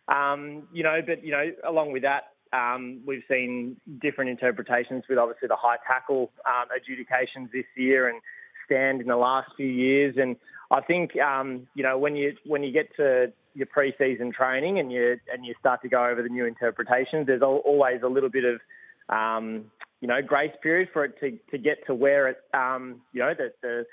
Um, 0.09 0.65
you 0.73 0.83
know, 0.83 0.99
but 1.07 1.25
you 1.25 1.31
know, 1.31 1.45
along 1.67 1.93
with 1.93 2.03
that, 2.03 2.33
um, 2.53 3.01
we've 3.07 3.23
seen 3.31 3.77
different 4.03 4.31
interpretations 4.31 5.05
with 5.09 5.17
obviously 5.17 5.47
the 5.47 5.57
high 5.57 5.77
tackle 5.87 6.33
um, 6.45 6.67
adjudications 6.77 7.51
this 7.53 7.65
year 7.77 8.09
and 8.09 8.21
stand 8.67 9.01
in 9.01 9.07
the 9.07 9.17
last 9.17 9.49
few 9.57 9.69
years. 9.69 10.17
And 10.19 10.35
I 10.73 10.81
think 10.81 11.17
um, 11.21 11.69
you 11.77 11.85
know 11.85 11.97
when 11.97 12.17
you 12.17 12.35
when 12.45 12.65
you 12.65 12.73
get 12.73 12.95
to 12.97 13.33
your 13.55 13.67
pre-season 13.67 14.33
training 14.33 14.81
and 14.81 14.91
you 14.91 15.21
and 15.33 15.47
you 15.47 15.55
start 15.61 15.83
to 15.83 15.89
go 15.89 16.05
over 16.05 16.21
the 16.21 16.29
new 16.29 16.47
interpretations, 16.47 17.29
there's 17.29 17.43
always 17.43 18.01
a 18.03 18.09
little 18.09 18.31
bit 18.31 18.45
of 18.45 18.61
um, 19.09 19.67
you 20.01 20.09
know 20.09 20.21
grace 20.21 20.55
period 20.65 20.89
for 20.93 21.05
it 21.05 21.15
to, 21.21 21.39
to 21.53 21.59
get 21.59 21.87
to 21.87 21.95
where 21.95 22.27
it 22.27 22.39
um, 22.53 23.03
you 23.13 23.21
know 23.21 23.35
the, 23.39 23.53
the 23.63 23.87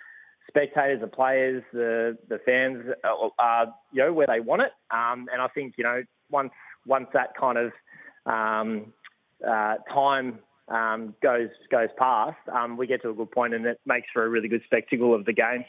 spectators, 0.50 1.00
the 1.02 1.08
players, 1.08 1.64
the 1.72 2.18
the 2.28 2.40
fans 2.46 2.84
are, 3.04 3.32
are 3.40 3.74
you 3.92 4.04
know 4.04 4.14
where 4.14 4.28
they 4.28 4.40
want 4.40 4.62
it. 4.62 4.72
Um, 4.92 5.28
and 5.32 5.42
I 5.42 5.48
think 5.48 5.76
you 5.78 5.84
know 5.84 6.04
once 6.30 6.52
once 6.86 7.08
that 7.14 7.38
kind 7.40 7.58
of 7.58 7.72
um, 8.26 8.94
uh, 9.48 9.76
time 9.94 10.40
um, 10.68 11.16
goes 11.22 11.50
goes 11.72 11.90
past, 11.98 12.38
um, 12.52 12.78
we 12.78 12.88
get 12.88 13.02
to 13.04 13.10
a 13.10 13.14
good 13.14 13.32
point, 13.32 13.54
and 13.54 13.66
it 13.66 13.80
makes 13.86 14.08
for 14.14 14.26
a 14.26 14.30
really 14.30 14.48
good 14.48 14.62
spectacle 14.66 15.14
of 15.14 15.26
the 15.26 15.34
game. 15.34 15.64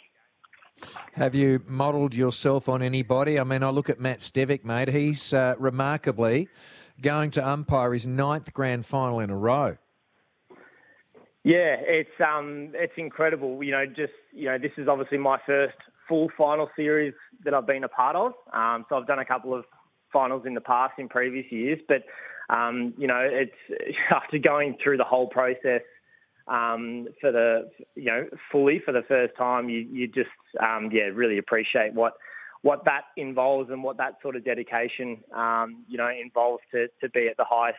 Have 1.13 1.35
you 1.35 1.63
modelled 1.67 2.15
yourself 2.15 2.69
on 2.69 2.83
anybody? 2.83 3.39
I 3.39 3.45
mean, 3.45 3.63
I 3.63 3.71
look 3.71 3.91
at 3.91 4.01
Matt 4.01 4.21
Stevic, 4.21 4.65
mate. 4.65 4.89
He's 4.89 5.35
uh, 5.35 5.55
remarkably 5.59 6.49
going 7.03 7.31
to 7.33 7.47
umpire 7.47 7.93
his 7.93 8.07
ninth 8.07 8.53
grand 8.53 8.87
final 8.87 9.21
in 9.21 9.31
a 9.31 9.37
row. 9.37 9.77
Yeah, 11.45 11.77
it's 11.81 12.11
um, 12.21 12.73
it's 12.75 12.93
incredible. 12.97 13.63
You 13.63 13.73
know, 13.73 13.87
just 13.87 14.13
you 14.33 14.47
know, 14.47 14.59
this 14.59 14.73
is 14.77 14.89
obviously 14.89 15.19
my 15.19 15.39
first 15.47 15.77
full 16.09 16.29
final 16.37 16.69
series 16.77 17.15
that 17.45 17.55
I've 17.55 17.67
been 17.67 17.85
a 17.85 17.89
part 17.89 18.17
of. 18.17 18.33
Um, 18.53 18.85
so 18.89 18.97
I've 18.97 19.07
done 19.07 19.21
a 19.21 19.25
couple 19.25 19.55
of 19.55 19.65
finals 20.13 20.43
in 20.47 20.55
the 20.55 20.61
past 20.61 20.95
in 20.99 21.09
previous 21.09 21.47
years, 21.51 21.79
but 21.89 22.03
um, 22.55 22.93
you 22.99 23.07
know, 23.07 23.21
it's 23.23 23.53
after 24.11 24.39
going 24.39 24.77
through 24.83 24.99
the 24.99 25.05
whole 25.05 25.29
process 25.29 25.83
um, 26.47 27.09
for 27.21 27.33
the 27.33 27.71
you 27.95 28.07
know 28.07 28.27
fully 28.53 28.83
for 28.85 28.93
the 28.93 29.03
first 29.09 29.35
time, 29.37 29.71
you 29.71 29.79
you 29.91 30.09
just 30.09 30.29
um, 30.63 30.91
yeah 30.93 31.05
really 31.05 31.39
appreciate 31.39 31.95
what 31.95 32.15
what 32.63 32.85
that 32.85 33.05
involves 33.17 33.71
and 33.71 33.83
what 33.83 33.97
that 33.97 34.17
sort 34.21 34.37
of 34.37 34.45
dedication 34.45 35.19
um, 35.35 35.85
you 35.89 35.97
know 35.97 36.11
involves 36.11 36.63
to 36.73 36.89
to 37.01 37.09
be 37.09 37.29
at 37.29 37.39
the 37.39 37.47
highest 37.49 37.79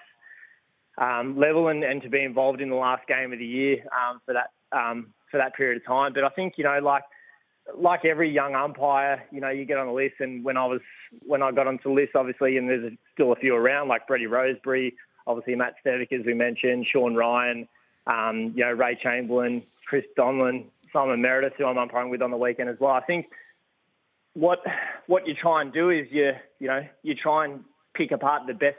um, 0.97 1.37
level 1.37 1.69
and, 1.69 1.83
and 1.83 2.01
to 2.01 2.09
be 2.09 2.23
involved 2.23 2.61
in 2.61 2.69
the 2.69 2.75
last 2.75 3.07
game 3.07 3.33
of 3.33 3.39
the 3.39 3.45
year 3.45 3.77
um, 3.91 4.21
for 4.25 4.33
that 4.33 4.51
um, 4.77 5.13
for 5.29 5.37
that 5.37 5.55
period 5.55 5.77
of 5.77 5.85
time. 5.85 6.13
But 6.13 6.23
I 6.23 6.29
think 6.29 6.55
you 6.57 6.63
know 6.63 6.79
like 6.79 7.03
like 7.77 8.05
every 8.05 8.29
young 8.29 8.55
umpire, 8.55 9.23
you 9.31 9.39
know, 9.39 9.49
you 9.49 9.65
get 9.65 9.77
on 9.77 9.87
the 9.87 9.93
list, 9.93 10.15
and 10.19 10.43
when 10.43 10.57
I 10.57 10.65
was 10.65 10.81
when 11.25 11.41
I 11.41 11.51
got 11.51 11.67
onto 11.67 11.89
the 11.89 11.95
list, 11.95 12.15
obviously, 12.15 12.57
and 12.57 12.69
there's 12.69 12.93
still 13.13 13.31
a 13.31 13.35
few 13.35 13.55
around, 13.55 13.87
like 13.87 14.07
Brett 14.07 14.21
Rosebery, 14.21 14.93
obviously 15.27 15.55
Matt 15.55 15.75
Stevic, 15.85 16.11
as 16.11 16.25
we 16.25 16.33
mentioned, 16.33 16.87
Shaun 16.91 17.15
Ryan, 17.15 17.67
um, 18.07 18.53
you 18.55 18.65
know, 18.65 18.71
Ray 18.71 18.97
Chamberlain, 19.01 19.63
Chris 19.87 20.03
Donlan, 20.17 20.65
Simon 20.91 21.21
Meredith, 21.21 21.53
who 21.57 21.65
I'm 21.65 21.77
umpiring 21.77 22.09
with 22.09 22.21
on 22.21 22.31
the 22.31 22.37
weekend 22.37 22.69
as 22.69 22.77
well. 22.79 22.91
I 22.91 23.01
think 23.01 23.27
what 24.33 24.59
what 25.07 25.27
you 25.27 25.33
try 25.33 25.61
and 25.61 25.73
do 25.73 25.89
is 25.89 26.07
you 26.09 26.31
you 26.59 26.67
know 26.67 26.81
you 27.03 27.15
try 27.15 27.45
and 27.45 27.63
pick 27.93 28.11
apart 28.11 28.43
the 28.47 28.53
best 28.53 28.77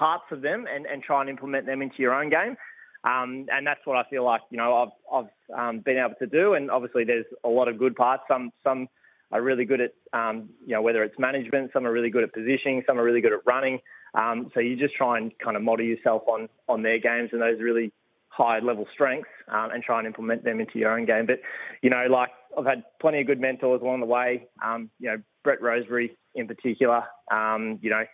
parts 0.00 0.24
of 0.32 0.40
them 0.40 0.64
and, 0.74 0.86
and 0.86 1.02
try 1.02 1.20
and 1.20 1.28
implement 1.28 1.66
them 1.66 1.82
into 1.82 1.96
your 1.98 2.14
own 2.14 2.30
game. 2.30 2.56
Um, 3.04 3.46
and 3.54 3.66
that's 3.66 3.84
what 3.84 3.96
I 3.96 4.08
feel 4.10 4.24
like, 4.24 4.40
you 4.50 4.58
know, 4.58 4.70
I've, 4.82 4.94
I've 5.16 5.58
um, 5.58 5.80
been 5.80 5.98
able 5.98 6.16
to 6.18 6.26
do. 6.26 6.54
And 6.54 6.70
obviously 6.70 7.04
there's 7.04 7.26
a 7.44 7.48
lot 7.48 7.68
of 7.68 7.78
good 7.78 7.94
parts. 7.94 8.24
Some, 8.26 8.50
some 8.64 8.88
are 9.30 9.42
really 9.42 9.64
good 9.64 9.80
at, 9.80 9.92
um, 10.12 10.48
you 10.66 10.74
know, 10.74 10.82
whether 10.82 11.02
it's 11.04 11.18
management, 11.18 11.70
some 11.72 11.86
are 11.86 11.92
really 11.92 12.10
good 12.10 12.24
at 12.24 12.32
positioning, 12.32 12.82
some 12.86 12.98
are 12.98 13.04
really 13.04 13.20
good 13.20 13.32
at 13.32 13.40
running. 13.46 13.78
Um, 14.14 14.50
so 14.54 14.60
you 14.60 14.76
just 14.76 14.94
try 14.94 15.18
and 15.18 15.32
kind 15.38 15.56
of 15.56 15.62
model 15.62 15.86
yourself 15.86 16.22
on, 16.26 16.48
on 16.68 16.82
their 16.82 16.98
games 16.98 17.30
and 17.32 17.40
those 17.40 17.60
really 17.60 17.92
high 18.28 18.58
level 18.58 18.86
strengths 18.92 19.28
um, 19.48 19.70
and 19.72 19.82
try 19.82 19.98
and 19.98 20.06
implement 20.06 20.44
them 20.44 20.60
into 20.60 20.78
your 20.78 20.90
own 20.96 21.04
game. 21.06 21.26
But, 21.26 21.40
you 21.82 21.90
know, 21.90 22.06
like 22.10 22.30
I've 22.58 22.66
had 22.66 22.84
plenty 23.00 23.20
of 23.20 23.26
good 23.26 23.40
mentors 23.40 23.82
along 23.82 24.00
the 24.00 24.06
way. 24.06 24.48
Um, 24.64 24.90
you 24.98 25.08
know, 25.10 25.18
Brett 25.44 25.60
Rosebery 25.60 26.10
in 26.34 26.46
particular, 26.46 27.02
um, 27.30 27.78
you 27.82 27.90
know, 27.90 28.04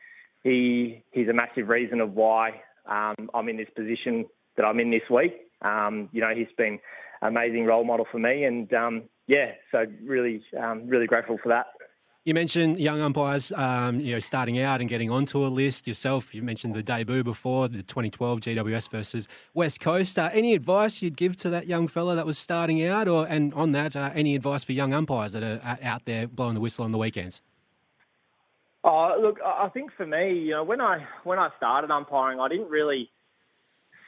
he, 0.46 1.02
he's 1.10 1.28
a 1.28 1.32
massive 1.32 1.68
reason 1.68 2.00
of 2.00 2.12
why 2.12 2.62
um, 2.88 3.28
I'm 3.34 3.48
in 3.48 3.56
this 3.56 3.68
position 3.74 4.26
that 4.56 4.64
I'm 4.64 4.78
in 4.78 4.90
this 4.90 5.02
week. 5.10 5.34
Um, 5.62 6.08
you 6.12 6.20
know, 6.20 6.32
he's 6.34 6.46
been 6.56 6.78
an 7.20 7.28
amazing 7.28 7.64
role 7.64 7.84
model 7.84 8.06
for 8.10 8.18
me, 8.18 8.44
and 8.44 8.72
um, 8.72 9.02
yeah, 9.26 9.52
so 9.72 9.84
really, 10.04 10.42
um, 10.58 10.86
really 10.86 11.06
grateful 11.06 11.38
for 11.42 11.48
that. 11.48 11.66
You 12.24 12.34
mentioned 12.34 12.80
young 12.80 13.00
umpires, 13.00 13.52
um, 13.52 14.00
you 14.00 14.12
know, 14.12 14.18
starting 14.18 14.58
out 14.58 14.80
and 14.80 14.90
getting 14.90 15.12
onto 15.12 15.44
a 15.44 15.46
list 15.46 15.86
yourself. 15.86 16.34
You 16.34 16.42
mentioned 16.42 16.74
the 16.74 16.82
debut 16.82 17.22
before, 17.22 17.68
the 17.68 17.84
2012 17.84 18.40
GWS 18.40 18.90
versus 18.90 19.28
West 19.54 19.80
Coast. 19.80 20.18
Uh, 20.18 20.30
any 20.32 20.52
advice 20.54 21.02
you'd 21.02 21.16
give 21.16 21.36
to 21.36 21.50
that 21.50 21.68
young 21.68 21.86
fella 21.86 22.16
that 22.16 22.26
was 22.26 22.36
starting 22.36 22.84
out, 22.84 23.06
or 23.06 23.26
and 23.26 23.54
on 23.54 23.70
that, 23.72 23.94
uh, 23.94 24.10
any 24.14 24.34
advice 24.34 24.64
for 24.64 24.72
young 24.72 24.92
umpires 24.92 25.32
that 25.32 25.42
are 25.42 25.60
uh, 25.64 25.76
out 25.82 26.04
there 26.04 26.26
blowing 26.26 26.54
the 26.54 26.60
whistle 26.60 26.84
on 26.84 26.92
the 26.92 26.98
weekends? 26.98 27.42
Oh, 28.84 29.16
look, 29.20 29.38
I 29.44 29.68
think 29.70 29.90
for 29.96 30.06
me, 30.06 30.38
you 30.38 30.50
know, 30.52 30.64
when 30.64 30.80
I 30.80 31.04
when 31.24 31.38
I 31.38 31.48
started 31.56 31.90
umpiring, 31.90 32.38
I 32.40 32.48
didn't 32.48 32.68
really 32.68 33.10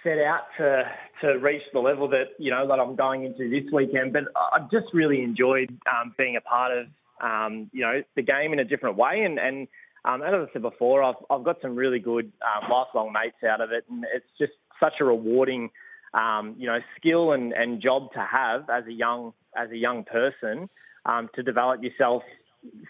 set 0.03 0.19
out 0.19 0.43
to 0.59 0.85
to 1.21 1.39
reach 1.39 1.63
the 1.73 1.81
level 1.81 2.09
that 2.09 2.29
you 2.39 2.51
know 2.51 2.67
that 2.69 2.79
I'm 2.79 2.95
going 2.95 3.25
into 3.25 3.49
this 3.49 3.71
weekend. 3.73 4.13
But 4.13 4.25
I 4.37 4.61
just 4.71 4.87
really 4.93 5.23
enjoyed 5.23 5.77
um, 5.91 6.15
being 6.17 6.37
a 6.37 6.41
part 6.41 6.77
of 6.77 6.87
um, 7.21 7.71
you 7.73 7.83
know 7.83 8.03
the 8.17 8.23
game 8.23 8.53
in 8.53 8.61
a 8.61 8.65
different 8.65 8.97
way. 8.97 9.23
And 9.25 9.39
and 9.39 9.69
um, 10.05 10.23
as 10.23 10.33
I 10.33 10.45
said 10.53 10.63
before, 10.63 11.03
I've 11.03 11.17
I've 11.31 11.45
got 11.45 11.61
some 11.61 11.75
really 11.75 11.99
good 11.99 12.33
um, 12.43 12.71
lifelong 12.71 13.13
mates 13.13 13.43
out 13.49 13.61
of 13.61 13.73
it, 13.73 13.85
and 13.91 14.05
it's 14.15 14.27
just 14.39 14.53
such 14.81 14.95
a 15.01 15.05
rewarding 15.05 15.71
um, 16.15 16.55
you 16.59 16.67
know 16.67 16.79
skill 16.97 17.33
and, 17.33 17.53
and 17.53 17.83
job 17.83 18.13
to 18.13 18.21
have 18.21 18.69
as 18.71 18.87
a 18.87 18.93
young 18.93 19.33
as 19.57 19.71
a 19.71 19.77
young 19.77 20.05
person 20.05 20.69
um, 21.05 21.29
to 21.35 21.43
develop 21.43 21.83
yourself 21.83 22.23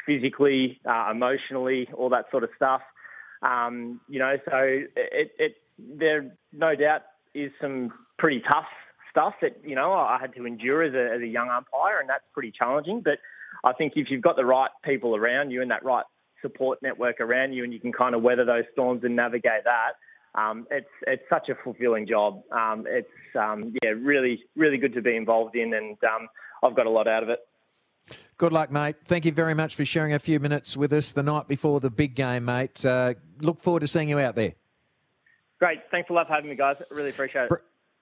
physically, 0.06 0.80
uh, 0.88 1.08
emotionally, 1.10 1.88
all 1.96 2.08
that 2.10 2.26
sort 2.30 2.44
of 2.44 2.50
stuff. 2.56 2.82
Um, 3.42 4.00
you 4.08 4.18
know, 4.18 4.36
so 4.44 4.56
it, 4.56 5.32
it 5.38 5.56
there 5.78 6.32
no 6.52 6.74
doubt 6.74 7.02
is 7.34 7.52
some 7.60 7.92
pretty 8.18 8.42
tough 8.50 8.66
stuff 9.10 9.34
that 9.42 9.60
you 9.64 9.74
know 9.74 9.92
I 9.92 10.18
had 10.20 10.34
to 10.34 10.46
endure 10.46 10.82
as 10.82 10.94
a, 10.94 11.14
as 11.14 11.22
a 11.22 11.26
young 11.26 11.48
umpire, 11.48 12.00
and 12.00 12.08
that's 12.08 12.24
pretty 12.32 12.52
challenging. 12.56 13.00
But 13.00 13.18
I 13.64 13.72
think 13.72 13.94
if 13.96 14.08
you've 14.10 14.22
got 14.22 14.36
the 14.36 14.44
right 14.44 14.70
people 14.84 15.16
around 15.16 15.50
you 15.50 15.62
and 15.62 15.70
that 15.70 15.84
right 15.84 16.04
support 16.42 16.80
network 16.82 17.20
around 17.20 17.52
you, 17.52 17.64
and 17.64 17.72
you 17.72 17.80
can 17.80 17.92
kind 17.92 18.14
of 18.14 18.22
weather 18.22 18.44
those 18.44 18.64
storms 18.72 19.02
and 19.04 19.16
navigate 19.16 19.64
that, 19.64 19.92
um, 20.34 20.66
it's 20.70 20.88
it's 21.06 21.22
such 21.28 21.48
a 21.48 21.54
fulfilling 21.62 22.06
job. 22.06 22.42
Um, 22.52 22.84
it's 22.86 23.08
um, 23.38 23.74
yeah, 23.82 23.90
really 23.90 24.44
really 24.56 24.78
good 24.78 24.94
to 24.94 25.02
be 25.02 25.16
involved 25.16 25.56
in, 25.56 25.74
and 25.74 25.96
um, 26.04 26.28
I've 26.62 26.76
got 26.76 26.86
a 26.86 26.90
lot 26.90 27.08
out 27.08 27.22
of 27.22 27.28
it. 27.28 27.40
Good 28.36 28.52
luck, 28.52 28.70
mate. 28.70 28.96
Thank 29.04 29.24
you 29.24 29.32
very 29.32 29.54
much 29.54 29.74
for 29.74 29.84
sharing 29.84 30.14
a 30.14 30.18
few 30.18 30.38
minutes 30.40 30.76
with 30.76 30.92
us 30.92 31.12
the 31.12 31.22
night 31.22 31.48
before 31.48 31.80
the 31.80 31.90
big 31.90 32.14
game, 32.14 32.44
mate. 32.44 32.84
Uh, 32.84 33.14
look 33.40 33.60
forward 33.60 33.80
to 33.80 33.88
seeing 33.88 34.08
you 34.08 34.18
out 34.18 34.36
there. 34.36 34.54
Great. 35.58 35.80
Thanks 35.90 36.08
a 36.08 36.12
lot 36.12 36.28
for 36.28 36.34
having 36.34 36.50
me, 36.50 36.56
guys. 36.56 36.76
Really 36.90 37.10
appreciate 37.10 37.48
it. 37.50 37.58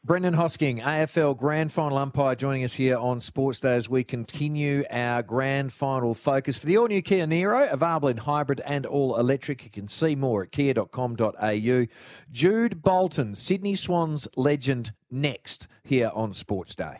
Brendan 0.06 0.34
Hosking, 0.34 0.80
AFL 0.80 1.36
Grand 1.36 1.72
Final 1.72 1.98
umpire, 1.98 2.36
joining 2.36 2.62
us 2.62 2.74
here 2.74 2.96
on 2.96 3.18
Sports 3.18 3.58
Day 3.58 3.74
as 3.74 3.88
we 3.88 4.04
continue 4.04 4.84
our 4.88 5.20
Grand 5.20 5.72
Final 5.72 6.14
focus 6.14 6.58
for 6.58 6.66
the 6.66 6.78
all-new 6.78 7.02
Kia 7.02 7.26
Niro, 7.26 7.68
available 7.72 8.08
in 8.08 8.18
hybrid 8.18 8.60
and 8.64 8.86
all-electric. 8.86 9.64
You 9.64 9.70
can 9.70 9.88
see 9.88 10.14
more 10.14 10.44
at 10.44 10.52
kia.com.au. 10.52 11.86
Jude 12.30 12.82
Bolton, 12.82 13.34
Sydney 13.34 13.74
Swans 13.74 14.28
legend, 14.36 14.92
next 15.10 15.66
here 15.82 16.12
on 16.14 16.34
Sports 16.34 16.76
Day. 16.76 16.98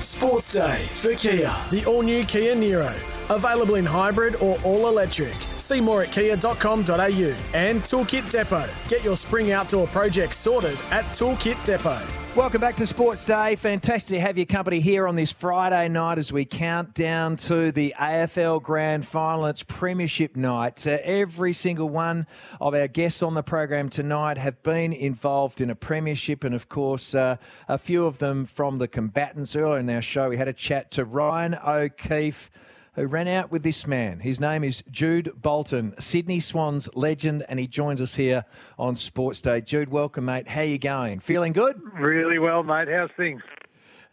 Sports 0.00 0.54
Day 0.54 0.86
for 0.90 1.14
Kia, 1.14 1.52
the 1.70 1.84
all-new 1.86 2.24
Kia 2.24 2.54
Niro. 2.54 2.92
available 3.30 3.76
in 3.76 3.84
hybrid 3.86 4.36
or 4.36 4.58
all-electric. 4.64 5.34
See 5.56 5.80
more 5.80 6.02
at 6.02 6.12
kia.com.au 6.12 7.34
and 7.54 7.80
Toolkit 7.80 8.30
Depot. 8.30 8.68
Get 8.88 9.04
your 9.04 9.16
spring 9.16 9.52
outdoor 9.52 9.86
project 9.86 10.34
sorted 10.34 10.78
at 10.90 11.04
Toolkit 11.06 11.62
Depot. 11.64 12.02
Welcome 12.36 12.60
back 12.60 12.76
to 12.76 12.86
Sports 12.86 13.24
Day. 13.24 13.56
Fantastic 13.56 14.16
to 14.16 14.20
have 14.20 14.36
your 14.36 14.46
company 14.46 14.78
here 14.78 15.08
on 15.08 15.16
this 15.16 15.32
Friday 15.32 15.88
night 15.88 16.16
as 16.16 16.32
we 16.32 16.44
count 16.44 16.94
down 16.94 17.34
to 17.38 17.72
the 17.72 17.92
AFL 17.98 18.62
Grand 18.62 19.04
Final. 19.04 19.46
It's 19.46 19.64
Premiership 19.64 20.36
night. 20.36 20.86
Uh, 20.86 20.98
every 21.02 21.52
single 21.52 21.88
one 21.88 22.28
of 22.60 22.72
our 22.72 22.86
guests 22.86 23.24
on 23.24 23.34
the 23.34 23.42
program 23.42 23.88
tonight 23.88 24.38
have 24.38 24.62
been 24.62 24.92
involved 24.92 25.60
in 25.60 25.70
a 25.70 25.74
Premiership, 25.74 26.44
and 26.44 26.54
of 26.54 26.68
course, 26.68 27.16
uh, 27.16 27.36
a 27.66 27.76
few 27.76 28.06
of 28.06 28.18
them 28.18 28.44
from 28.44 28.78
the 28.78 28.86
combatants. 28.86 29.56
Earlier 29.56 29.80
in 29.80 29.90
our 29.90 30.00
show, 30.00 30.28
we 30.28 30.36
had 30.36 30.48
a 30.48 30.52
chat 30.52 30.92
to 30.92 31.04
Ryan 31.04 31.56
O'Keefe 31.56 32.48
who 32.94 33.06
ran 33.06 33.28
out 33.28 33.50
with 33.50 33.62
this 33.62 33.86
man. 33.86 34.20
His 34.20 34.40
name 34.40 34.64
is 34.64 34.82
Jude 34.90 35.32
Bolton, 35.36 35.94
Sydney 35.98 36.40
Swans 36.40 36.88
legend, 36.94 37.44
and 37.48 37.58
he 37.58 37.66
joins 37.66 38.00
us 38.00 38.14
here 38.16 38.44
on 38.78 38.96
Sports 38.96 39.40
Day. 39.40 39.60
Jude, 39.60 39.90
welcome, 39.90 40.24
mate. 40.24 40.48
How 40.48 40.62
you 40.62 40.78
going? 40.78 41.20
Feeling 41.20 41.52
good? 41.52 41.80
Really 41.94 42.38
well, 42.38 42.62
mate. 42.62 42.88
How's 42.88 43.10
things? 43.16 43.42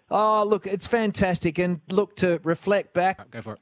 Oh, 0.10 0.46
look, 0.48 0.68
it's 0.68 0.88
fantastic. 0.88 1.58
And 1.58 1.82
look, 1.90 2.16
to 2.18 2.40
reflect 2.44 2.94
back. 2.94 3.30
Go 3.32 3.42
for 3.42 3.54
it. 3.54 3.60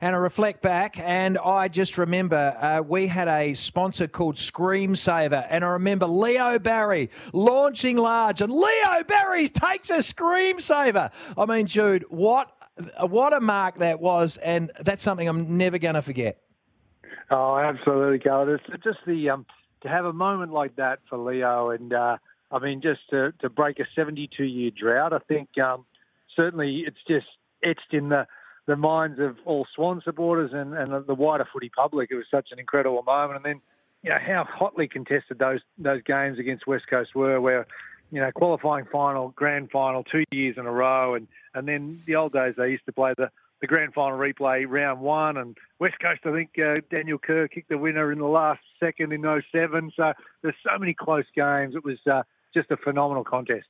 And 0.00 0.14
I 0.14 0.18
reflect 0.20 0.62
back, 0.62 0.96
and 1.00 1.36
I 1.38 1.66
just 1.66 1.98
remember 1.98 2.56
uh, 2.60 2.82
we 2.86 3.08
had 3.08 3.26
a 3.26 3.54
sponsor 3.54 4.06
called 4.06 4.36
Screamsaver, 4.36 5.44
and 5.50 5.64
I 5.64 5.70
remember 5.70 6.06
Leo 6.06 6.60
Barry 6.60 7.10
launching 7.32 7.96
large, 7.96 8.40
and 8.40 8.52
Leo 8.52 9.02
Barry 9.08 9.48
takes 9.48 9.90
a 9.90 9.96
Screamsaver. 9.96 11.10
I 11.36 11.46
mean, 11.46 11.66
Jude, 11.66 12.04
what 12.10 12.48
what 13.00 13.32
a 13.32 13.40
mark 13.40 13.78
that 13.78 14.00
was, 14.00 14.36
and 14.36 14.70
that's 14.80 15.02
something 15.02 15.28
I'm 15.28 15.56
never 15.56 15.78
going 15.78 15.94
to 15.94 16.02
forget. 16.02 16.38
Oh, 17.30 17.58
absolutely, 17.58 18.18
Carl. 18.18 18.48
It's 18.54 18.84
just 18.84 18.98
the 19.06 19.30
um, 19.30 19.46
to 19.82 19.88
have 19.88 20.04
a 20.04 20.12
moment 20.12 20.52
like 20.52 20.76
that 20.76 21.00
for 21.08 21.18
Leo, 21.18 21.70
and 21.70 21.92
uh, 21.92 22.16
I 22.50 22.58
mean, 22.58 22.80
just 22.80 23.00
to, 23.10 23.32
to 23.40 23.50
break 23.50 23.78
a 23.78 23.84
72 23.94 24.42
year 24.42 24.70
drought. 24.70 25.12
I 25.12 25.18
think 25.18 25.50
um, 25.58 25.84
certainly 26.34 26.84
it's 26.86 26.96
just 27.06 27.26
etched 27.62 27.92
in 27.92 28.08
the 28.08 28.26
the 28.66 28.76
minds 28.76 29.18
of 29.18 29.36
all 29.46 29.66
Swan 29.74 30.02
supporters 30.04 30.50
and, 30.52 30.74
and 30.74 31.06
the 31.06 31.14
wider 31.14 31.46
footy 31.50 31.70
public. 31.70 32.10
It 32.10 32.16
was 32.16 32.26
such 32.30 32.48
an 32.52 32.58
incredible 32.58 33.02
moment, 33.02 33.36
and 33.36 33.44
then 33.44 33.60
you 34.02 34.10
know 34.10 34.18
how 34.24 34.44
hotly 34.48 34.88
contested 34.88 35.38
those 35.38 35.60
those 35.78 36.02
games 36.02 36.38
against 36.38 36.66
West 36.66 36.84
Coast 36.88 37.14
were, 37.14 37.40
where 37.40 37.66
you 38.10 38.20
know 38.20 38.30
qualifying 38.32 38.86
final, 38.90 39.30
grand 39.30 39.70
final, 39.70 40.04
two 40.04 40.24
years 40.30 40.56
in 40.58 40.66
a 40.66 40.72
row, 40.72 41.14
and 41.14 41.28
and 41.54 41.66
then 41.66 42.00
the 42.06 42.16
old 42.16 42.32
days, 42.32 42.54
they 42.56 42.70
used 42.70 42.86
to 42.86 42.92
play 42.92 43.14
the, 43.16 43.30
the 43.60 43.66
grand 43.66 43.94
final 43.94 44.18
replay 44.18 44.64
round 44.68 45.00
one. 45.00 45.36
And 45.36 45.56
West 45.78 45.96
Coast, 46.00 46.20
I 46.24 46.32
think 46.32 46.50
uh, 46.58 46.80
Daniel 46.90 47.18
Kerr 47.18 47.48
kicked 47.48 47.68
the 47.68 47.78
winner 47.78 48.12
in 48.12 48.18
the 48.18 48.26
last 48.26 48.60
second 48.78 49.12
in 49.12 49.22
07. 49.52 49.92
So 49.96 50.12
there's 50.42 50.54
so 50.62 50.78
many 50.78 50.94
close 50.94 51.24
games. 51.34 51.74
It 51.74 51.84
was 51.84 51.98
uh, 52.10 52.22
just 52.54 52.70
a 52.70 52.76
phenomenal 52.76 53.24
contest. 53.24 53.66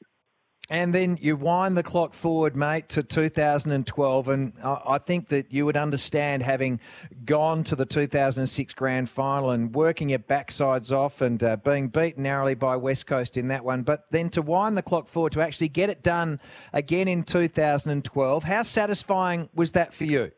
And 0.71 0.95
then 0.95 1.17
you 1.19 1.35
wind 1.37 1.79
the 1.79 1.83
clock 1.83 2.13
forward, 2.13 2.55
mate, 2.55 2.91
to 2.91 3.03
2012. 3.03 4.29
And 4.29 4.53
I 4.63 4.99
think 4.99 5.29
that 5.29 5.51
you 5.51 5.65
would 5.65 5.79
understand 5.79 6.43
having 6.43 6.79
gone 7.25 7.65
to 7.65 7.77
the 7.77 7.87
2006 7.87 8.75
grand 8.75 9.09
final 9.09 9.51
and 9.51 9.75
working 9.75 10.11
your 10.11 10.19
backsides 10.19 10.93
off 10.93 11.23
and 11.23 11.43
uh, 11.43 11.57
being 11.57 11.89
beaten 11.89 12.25
narrowly 12.25 12.55
by 12.55 12.77
West 12.77 13.07
Coast 13.07 13.39
in 13.39 13.49
that 13.49 13.65
one. 13.65 13.83
But 13.83 14.11
then 14.11 14.29
to 14.31 14.43
wind 14.43 14.77
the 14.77 14.83
clock 14.83 15.09
forward 15.09 15.33
to 15.33 15.41
actually 15.41 15.71
get 15.71 15.89
it 15.89 16.03
done 16.03 16.39
again 16.75 17.09
in 17.09 17.23
2012, 17.23 18.45
how 18.45 18.63
satisfying 18.63 19.49
was 19.55 19.73
that 19.73 19.95
for 19.95 20.05
you? 20.05 20.33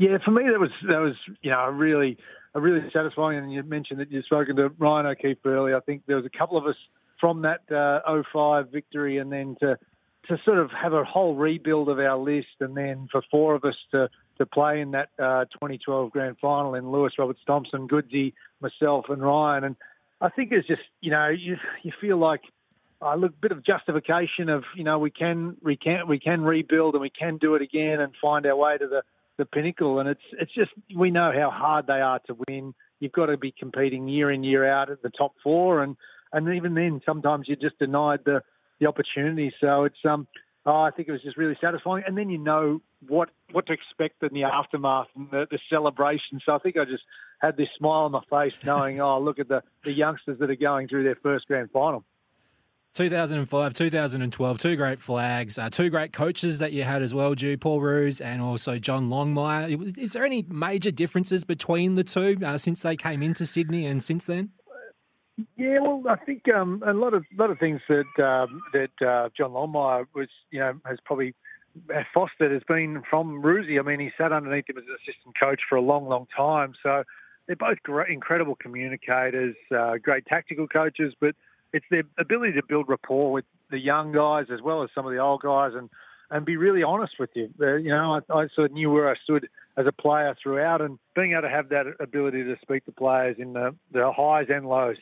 Yeah, 0.00 0.18
for 0.24 0.32
me, 0.32 0.42
that 0.50 0.58
was, 0.58 0.70
that 0.88 0.98
was 0.98 1.14
you 1.40 1.52
know, 1.52 1.60
a 1.60 1.70
really, 1.70 2.18
a 2.52 2.60
really 2.60 2.80
satisfying. 2.92 3.38
And 3.38 3.52
you 3.52 3.62
mentioned 3.62 4.00
that 4.00 4.10
you've 4.10 4.24
spoken 4.24 4.56
to 4.56 4.70
Ryan 4.70 5.06
O'Keefe 5.06 5.38
earlier. 5.44 5.76
I 5.76 5.80
think 5.80 6.02
there 6.08 6.16
was 6.16 6.26
a 6.26 6.36
couple 6.36 6.58
of 6.58 6.66
us 6.66 6.74
from 7.20 7.42
that 7.42 7.70
uh, 7.74 8.00
05 8.32 8.70
victory 8.70 9.18
and 9.18 9.30
then 9.30 9.56
to 9.60 9.78
to 10.28 10.38
sort 10.42 10.58
of 10.58 10.70
have 10.70 10.94
a 10.94 11.04
whole 11.04 11.34
rebuild 11.34 11.88
of 11.90 11.98
our 11.98 12.16
list 12.16 12.56
and 12.60 12.74
then 12.74 13.08
for 13.12 13.22
four 13.30 13.54
of 13.54 13.64
us 13.64 13.74
to 13.90 14.08
to 14.38 14.46
play 14.46 14.80
in 14.80 14.92
that 14.92 15.10
uh, 15.18 15.44
2012 15.52 16.10
grand 16.10 16.36
final 16.40 16.74
in 16.74 16.90
Lewis, 16.90 17.12
Roberts 17.18 17.40
Thompson, 17.46 17.86
Goodsy, 17.86 18.32
myself 18.60 19.04
and 19.08 19.22
Ryan. 19.22 19.64
And 19.64 19.76
I 20.20 20.30
think 20.30 20.50
it's 20.50 20.66
just 20.66 20.82
you 21.00 21.10
know 21.10 21.28
you 21.28 21.56
you 21.82 21.92
feel 22.00 22.16
like 22.16 22.42
a 23.02 23.06
uh, 23.06 23.28
bit 23.40 23.52
of 23.52 23.64
justification 23.64 24.48
of 24.48 24.64
you 24.74 24.84
know 24.84 24.98
we 24.98 25.10
can 25.10 25.56
we 25.62 25.76
can 25.76 26.08
we 26.08 26.18
can 26.18 26.42
rebuild 26.42 26.94
and 26.94 27.02
we 27.02 27.10
can 27.10 27.36
do 27.36 27.54
it 27.54 27.62
again 27.62 28.00
and 28.00 28.12
find 28.20 28.46
our 28.46 28.56
way 28.56 28.78
to 28.78 28.88
the 28.88 29.02
the 29.36 29.44
pinnacle. 29.44 29.98
And 29.98 30.08
it's 30.08 30.22
it's 30.32 30.54
just 30.54 30.70
we 30.96 31.10
know 31.10 31.32
how 31.34 31.50
hard 31.50 31.86
they 31.86 32.00
are 32.00 32.20
to 32.26 32.36
win. 32.48 32.74
You've 33.00 33.12
got 33.12 33.26
to 33.26 33.36
be 33.36 33.52
competing 33.56 34.08
year 34.08 34.30
in 34.30 34.44
year 34.44 34.68
out 34.68 34.90
at 34.90 35.02
the 35.02 35.10
top 35.10 35.32
four. 35.42 35.82
And 35.82 35.96
and 36.34 36.54
even 36.54 36.74
then, 36.74 37.00
sometimes 37.06 37.46
you're 37.48 37.56
just 37.56 37.78
denied 37.78 38.20
the 38.24 38.42
the 38.80 38.86
opportunity. 38.86 39.54
So 39.60 39.84
it's 39.84 40.04
um, 40.04 40.26
oh, 40.66 40.80
I 40.82 40.90
think 40.90 41.08
it 41.08 41.12
was 41.12 41.22
just 41.22 41.36
really 41.36 41.56
satisfying. 41.60 42.04
And 42.06 42.18
then 42.18 42.28
you 42.28 42.38
know 42.38 42.80
what 43.06 43.30
what 43.52 43.66
to 43.66 43.72
expect 43.72 44.22
in 44.22 44.30
the 44.32 44.44
aftermath 44.44 45.06
and 45.14 45.30
the, 45.30 45.46
the 45.50 45.58
celebration. 45.70 46.40
So 46.44 46.52
I 46.52 46.58
think 46.58 46.76
I 46.76 46.84
just 46.84 47.04
had 47.40 47.56
this 47.56 47.68
smile 47.78 48.04
on 48.04 48.12
my 48.12 48.22
face, 48.28 48.52
knowing, 48.64 49.00
oh, 49.00 49.20
look 49.20 49.38
at 49.38 49.48
the 49.48 49.62
the 49.84 49.92
youngsters 49.92 50.38
that 50.40 50.50
are 50.50 50.56
going 50.56 50.88
through 50.88 51.04
their 51.04 51.16
first 51.22 51.46
grand 51.46 51.70
final. 51.70 52.04
2005, 52.94 53.74
2012, 53.74 54.58
two 54.58 54.76
great 54.76 55.02
flags, 55.02 55.58
uh, 55.58 55.68
two 55.68 55.90
great 55.90 56.12
coaches 56.12 56.60
that 56.60 56.72
you 56.72 56.84
had 56.84 57.02
as 57.02 57.12
well, 57.12 57.34
Jude, 57.34 57.60
Paul 57.60 57.80
Roos 57.80 58.20
and 58.20 58.40
also 58.40 58.78
John 58.78 59.08
Longmire. 59.08 59.98
Is 59.98 60.12
there 60.12 60.24
any 60.24 60.44
major 60.48 60.92
differences 60.92 61.42
between 61.42 61.96
the 61.96 62.04
two 62.04 62.38
uh, 62.44 62.56
since 62.56 62.82
they 62.82 62.94
came 62.94 63.20
into 63.20 63.46
Sydney 63.46 63.84
and 63.84 64.00
since 64.00 64.26
then? 64.26 64.50
Yeah, 65.56 65.80
well, 65.80 66.02
I 66.08 66.16
think 66.24 66.48
um, 66.48 66.82
a 66.86 66.92
lot 66.92 67.12
of 67.12 67.24
lot 67.36 67.50
of 67.50 67.58
things 67.58 67.80
that 67.88 68.24
um, 68.24 68.62
that 68.72 69.06
uh, 69.06 69.30
John 69.36 69.50
Longmire 69.50 70.06
was, 70.14 70.28
you 70.50 70.60
know, 70.60 70.74
has 70.86 70.98
probably 71.04 71.34
fostered 72.12 72.52
has 72.52 72.62
been 72.68 73.02
from 73.08 73.42
Roosie. 73.42 73.80
I 73.80 73.82
mean, 73.82 73.98
he 73.98 74.10
sat 74.16 74.32
underneath 74.32 74.68
him 74.68 74.78
as 74.78 74.84
an 74.84 74.96
assistant 75.02 75.34
coach 75.38 75.60
for 75.68 75.76
a 75.76 75.80
long, 75.80 76.06
long 76.06 76.26
time. 76.36 76.74
So 76.82 77.02
they're 77.46 77.56
both 77.56 77.82
great, 77.82 78.10
incredible 78.10 78.54
communicators, 78.54 79.56
uh, 79.76 79.96
great 80.00 80.24
tactical 80.26 80.68
coaches, 80.68 81.14
but 81.20 81.34
it's 81.72 81.86
their 81.90 82.04
ability 82.18 82.52
to 82.52 82.62
build 82.68 82.88
rapport 82.88 83.32
with 83.32 83.44
the 83.70 83.78
young 83.78 84.12
guys 84.12 84.46
as 84.52 84.62
well 84.62 84.84
as 84.84 84.90
some 84.94 85.04
of 85.04 85.12
the 85.12 85.18
old 85.18 85.42
guys 85.42 85.72
and 85.74 85.90
and 86.30 86.46
be 86.46 86.56
really 86.56 86.82
honest 86.82 87.14
with 87.18 87.30
you. 87.34 87.50
Uh, 87.60 87.74
you 87.74 87.90
know, 87.90 88.20
I, 88.30 88.32
I 88.32 88.48
sort 88.54 88.70
of 88.70 88.72
knew 88.72 88.90
where 88.90 89.10
I 89.10 89.14
stood 89.22 89.48
as 89.76 89.86
a 89.86 89.92
player 89.92 90.34
throughout, 90.42 90.80
and 90.80 90.98
being 91.14 91.32
able 91.32 91.42
to 91.42 91.48
have 91.48 91.68
that 91.68 91.86
ability 92.00 92.44
to 92.44 92.56
speak 92.62 92.84
to 92.86 92.92
players 92.92 93.36
in 93.38 93.52
the, 93.52 93.74
the 93.92 94.10
highs 94.10 94.46
and 94.48 94.66
lows. 94.66 94.96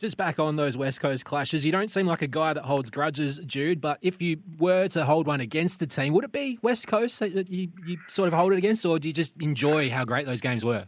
Just 0.00 0.16
back 0.16 0.38
on 0.38 0.56
those 0.56 0.78
West 0.78 0.98
Coast 1.02 1.26
clashes, 1.26 1.66
you 1.66 1.72
don't 1.72 1.90
seem 1.90 2.06
like 2.06 2.22
a 2.22 2.26
guy 2.26 2.54
that 2.54 2.64
holds 2.64 2.90
grudges, 2.90 3.38
Jude. 3.44 3.82
But 3.82 3.98
if 4.00 4.22
you 4.22 4.38
were 4.58 4.88
to 4.88 5.04
hold 5.04 5.26
one 5.26 5.42
against 5.42 5.82
a 5.82 5.86
team, 5.86 6.14
would 6.14 6.24
it 6.24 6.32
be 6.32 6.58
West 6.62 6.88
Coast 6.88 7.20
that 7.20 7.50
you, 7.50 7.68
you 7.84 7.98
sort 8.08 8.26
of 8.26 8.32
hold 8.32 8.54
it 8.54 8.56
against, 8.56 8.86
or 8.86 8.98
do 8.98 9.08
you 9.08 9.12
just 9.12 9.34
enjoy 9.42 9.90
how 9.90 10.06
great 10.06 10.24
those 10.24 10.40
games 10.40 10.64
were? 10.64 10.86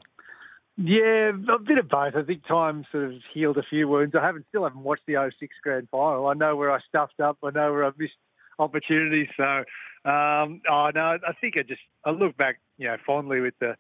Yeah, 0.78 1.28
a 1.28 1.58
bit 1.58 1.76
of 1.76 1.90
both. 1.90 2.14
I 2.16 2.22
think 2.22 2.46
time 2.46 2.86
sort 2.90 3.04
of 3.04 3.12
healed 3.34 3.58
a 3.58 3.62
few 3.68 3.86
wounds. 3.86 4.14
I 4.18 4.24
haven't 4.24 4.46
still 4.48 4.64
haven't 4.64 4.82
watched 4.82 5.02
the 5.06 5.30
06 5.38 5.54
grand 5.62 5.88
final. 5.90 6.26
I 6.28 6.32
know 6.32 6.56
where 6.56 6.72
I 6.72 6.78
stuffed 6.88 7.20
up. 7.20 7.36
I 7.44 7.50
know 7.50 7.70
where 7.70 7.84
I 7.84 7.90
missed 7.98 8.14
opportunities. 8.58 9.28
So, 9.36 9.44
um, 10.10 10.62
oh 10.70 10.90
no, 10.94 11.18
I 11.28 11.32
think 11.38 11.58
I 11.58 11.64
just 11.68 11.82
I 12.06 12.12
look 12.12 12.38
back, 12.38 12.60
you 12.78 12.88
know, 12.88 12.96
fondly 13.04 13.40
with 13.40 13.58
the 13.60 13.76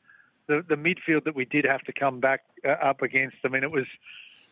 the, 0.48 0.62
the 0.68 0.74
midfield 0.74 1.24
that 1.24 1.34
we 1.34 1.46
did 1.46 1.64
have 1.64 1.80
to 1.84 1.92
come 1.94 2.20
back 2.20 2.40
uh, 2.66 2.72
up 2.72 3.00
against. 3.00 3.36
I 3.44 3.48
mean, 3.48 3.62
it 3.62 3.70
was 3.70 3.86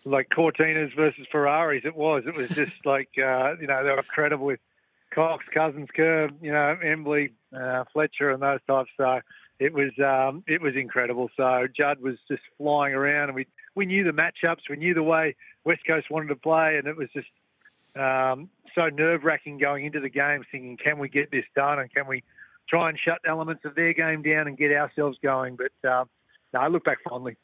like 0.05 0.29
Cortinas 0.31 0.95
versus 0.95 1.27
Ferraris. 1.31 1.83
It 1.85 1.97
was. 1.97 2.25
It 2.27 2.35
was 2.35 2.49
just 2.51 2.73
like 2.85 3.11
uh, 3.19 3.57
you 3.61 3.67
know 3.67 3.85
they 3.85 3.91
were 3.91 3.99
incredible 3.99 4.47
with 4.47 4.61
Cox, 5.11 5.45
Cousins, 5.53 5.89
Kerr, 5.95 6.31
you 6.41 6.53
know, 6.53 6.77
Embley, 6.83 7.33
uh, 7.57 7.85
Fletcher, 7.93 8.31
and 8.31 8.43
those 8.43 8.61
types. 8.67 8.91
So 8.97 9.21
it 9.59 9.73
was 9.73 9.91
um, 9.99 10.45
it 10.47 10.61
was 10.61 10.75
incredible. 10.77 11.31
So 11.37 11.67
Judd 11.77 12.01
was 12.01 12.17
just 12.29 12.43
flying 12.59 12.95
around, 12.95 13.29
and 13.29 13.35
we 13.35 13.47
we 13.75 13.87
knew 13.87 14.05
the 14.05 14.11
matchups, 14.11 14.69
we 14.69 14.77
knew 14.77 14.95
the 14.95 15.03
way 15.03 15.37
West 15.65 15.83
Coast 15.87 16.11
wanted 16.11 16.29
to 16.29 16.37
play, 16.37 16.77
and 16.77 16.87
it 16.87 16.97
was 16.97 17.09
just 17.13 17.29
um, 17.97 18.49
so 18.75 18.89
nerve 18.89 19.25
wracking 19.25 19.59
going 19.59 19.85
into 19.85 20.01
the 20.01 20.09
game, 20.09 20.45
thinking, 20.51 20.77
can 20.77 20.99
we 20.99 21.09
get 21.09 21.31
this 21.31 21.45
done, 21.55 21.79
and 21.79 21.93
can 21.93 22.07
we 22.07 22.23
try 22.69 22.89
and 22.89 22.99
shut 22.99 23.19
elements 23.27 23.65
of 23.65 23.75
their 23.75 23.93
game 23.93 24.23
down 24.23 24.47
and 24.47 24.57
get 24.57 24.73
ourselves 24.73 25.19
going? 25.23 25.57
But 25.57 25.89
uh, 25.89 26.05
no, 26.55 26.61
I 26.61 26.69
look 26.69 26.85
back 26.85 26.99
fondly. 27.09 27.37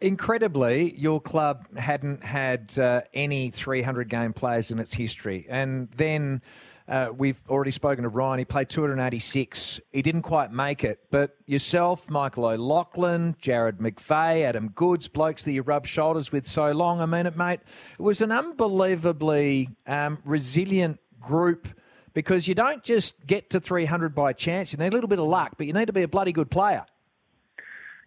Incredibly, 0.00 0.98
your 0.98 1.20
club 1.20 1.76
hadn't 1.76 2.24
had 2.24 2.76
uh, 2.78 3.02
any 3.14 3.50
300 3.50 4.08
game 4.08 4.32
players 4.32 4.70
in 4.72 4.80
its 4.80 4.92
history, 4.92 5.46
and 5.48 5.88
then 5.96 6.42
uh, 6.88 7.10
we've 7.16 7.40
already 7.48 7.70
spoken 7.70 8.02
to 8.02 8.08
Ryan. 8.08 8.40
He 8.40 8.44
played 8.44 8.68
286. 8.68 9.80
He 9.92 10.02
didn't 10.02 10.22
quite 10.22 10.52
make 10.52 10.84
it. 10.84 11.00
But 11.10 11.36
yourself, 11.46 12.10
Michael 12.10 12.46
O'Loughlin, 12.46 13.36
Jarrad 13.40 13.78
McVeigh, 13.78 14.44
Adam 14.44 14.68
Goodes, 14.70 15.08
blokes 15.08 15.42
that 15.44 15.52
you 15.52 15.62
rub 15.62 15.86
shoulders 15.86 16.32
with 16.32 16.46
so 16.46 16.72
long. 16.72 17.00
I 17.00 17.06
mean, 17.06 17.26
it, 17.26 17.36
mate, 17.36 17.60
it 17.98 18.02
was 18.02 18.20
an 18.20 18.32
unbelievably 18.32 19.70
um, 19.86 20.18
resilient 20.24 20.98
group 21.20 21.68
because 22.14 22.46
you 22.48 22.54
don't 22.54 22.82
just 22.82 23.26
get 23.26 23.50
to 23.50 23.60
300 23.60 24.14
by 24.14 24.32
chance. 24.32 24.72
You 24.72 24.78
need 24.78 24.88
a 24.88 24.94
little 24.96 25.08
bit 25.08 25.18
of 25.18 25.26
luck, 25.26 25.54
but 25.56 25.66
you 25.66 25.72
need 25.72 25.86
to 25.86 25.92
be 25.92 26.02
a 26.02 26.08
bloody 26.08 26.32
good 26.32 26.50
player. 26.50 26.84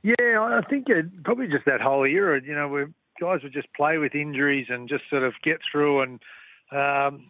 Yeah, 0.06 0.40
I 0.40 0.62
think 0.70 0.88
it, 0.88 1.24
probably 1.24 1.48
just 1.48 1.66
that 1.66 1.82
whole 1.82 2.06
era. 2.06 2.40
You 2.40 2.54
know, 2.54 2.68
where 2.68 2.92
guys 3.20 3.40
would 3.42 3.54
just 3.54 3.74
play 3.74 3.98
with 3.98 4.14
injuries 4.14 4.68
and 4.70 4.88
just 4.88 5.04
sort 5.10 5.24
of 5.24 5.34
get 5.44 5.58
through 5.72 6.02
and 6.02 6.20
um, 6.72 7.28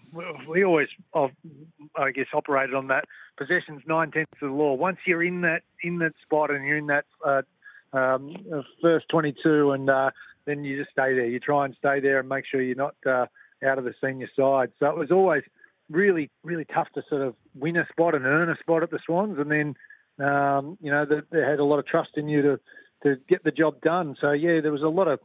we 0.47 0.63
always, 0.63 0.87
I 1.13 2.11
guess, 2.11 2.27
operated 2.33 2.73
on 2.73 2.87
that 2.87 3.05
possessions 3.37 3.81
nine 3.85 4.11
tenths 4.11 4.31
of 4.41 4.49
the 4.49 4.55
law. 4.55 4.73
Once 4.73 4.97
you're 5.05 5.23
in 5.23 5.41
that 5.41 5.63
in 5.83 5.99
that 5.99 6.13
spot 6.23 6.51
and 6.51 6.65
you're 6.65 6.77
in 6.77 6.87
that 6.87 7.05
uh, 7.25 7.41
um, 7.93 8.35
first 8.81 9.07
22, 9.09 9.71
and 9.71 9.89
uh, 9.89 10.11
then 10.45 10.63
you 10.63 10.77
just 10.77 10.91
stay 10.91 11.13
there. 11.13 11.27
You 11.27 11.39
try 11.39 11.65
and 11.65 11.75
stay 11.77 11.99
there 11.99 12.19
and 12.19 12.29
make 12.29 12.45
sure 12.49 12.61
you're 12.61 12.75
not 12.75 12.95
uh, 13.05 13.25
out 13.65 13.77
of 13.77 13.83
the 13.83 13.93
senior 14.01 14.29
side. 14.35 14.71
So 14.79 14.87
it 14.87 14.97
was 14.97 15.11
always 15.11 15.43
really, 15.89 16.29
really 16.43 16.65
tough 16.65 16.87
to 16.95 17.03
sort 17.09 17.21
of 17.21 17.35
win 17.55 17.77
a 17.77 17.85
spot 17.91 18.15
and 18.15 18.25
earn 18.25 18.49
a 18.49 18.57
spot 18.57 18.83
at 18.83 18.91
the 18.91 18.99
Swans, 19.05 19.37
and 19.37 19.51
then 19.51 19.75
um, 20.19 20.77
you 20.81 20.91
know 20.91 21.05
they, 21.05 21.21
they 21.31 21.41
had 21.41 21.59
a 21.59 21.65
lot 21.65 21.79
of 21.79 21.87
trust 21.87 22.11
in 22.15 22.27
you 22.27 22.41
to 22.41 22.59
to 23.03 23.15
get 23.27 23.43
the 23.43 23.51
job 23.51 23.81
done. 23.81 24.15
So 24.19 24.31
yeah, 24.31 24.61
there 24.61 24.71
was 24.71 24.81
a 24.81 24.87
lot 24.87 25.07
of 25.07 25.19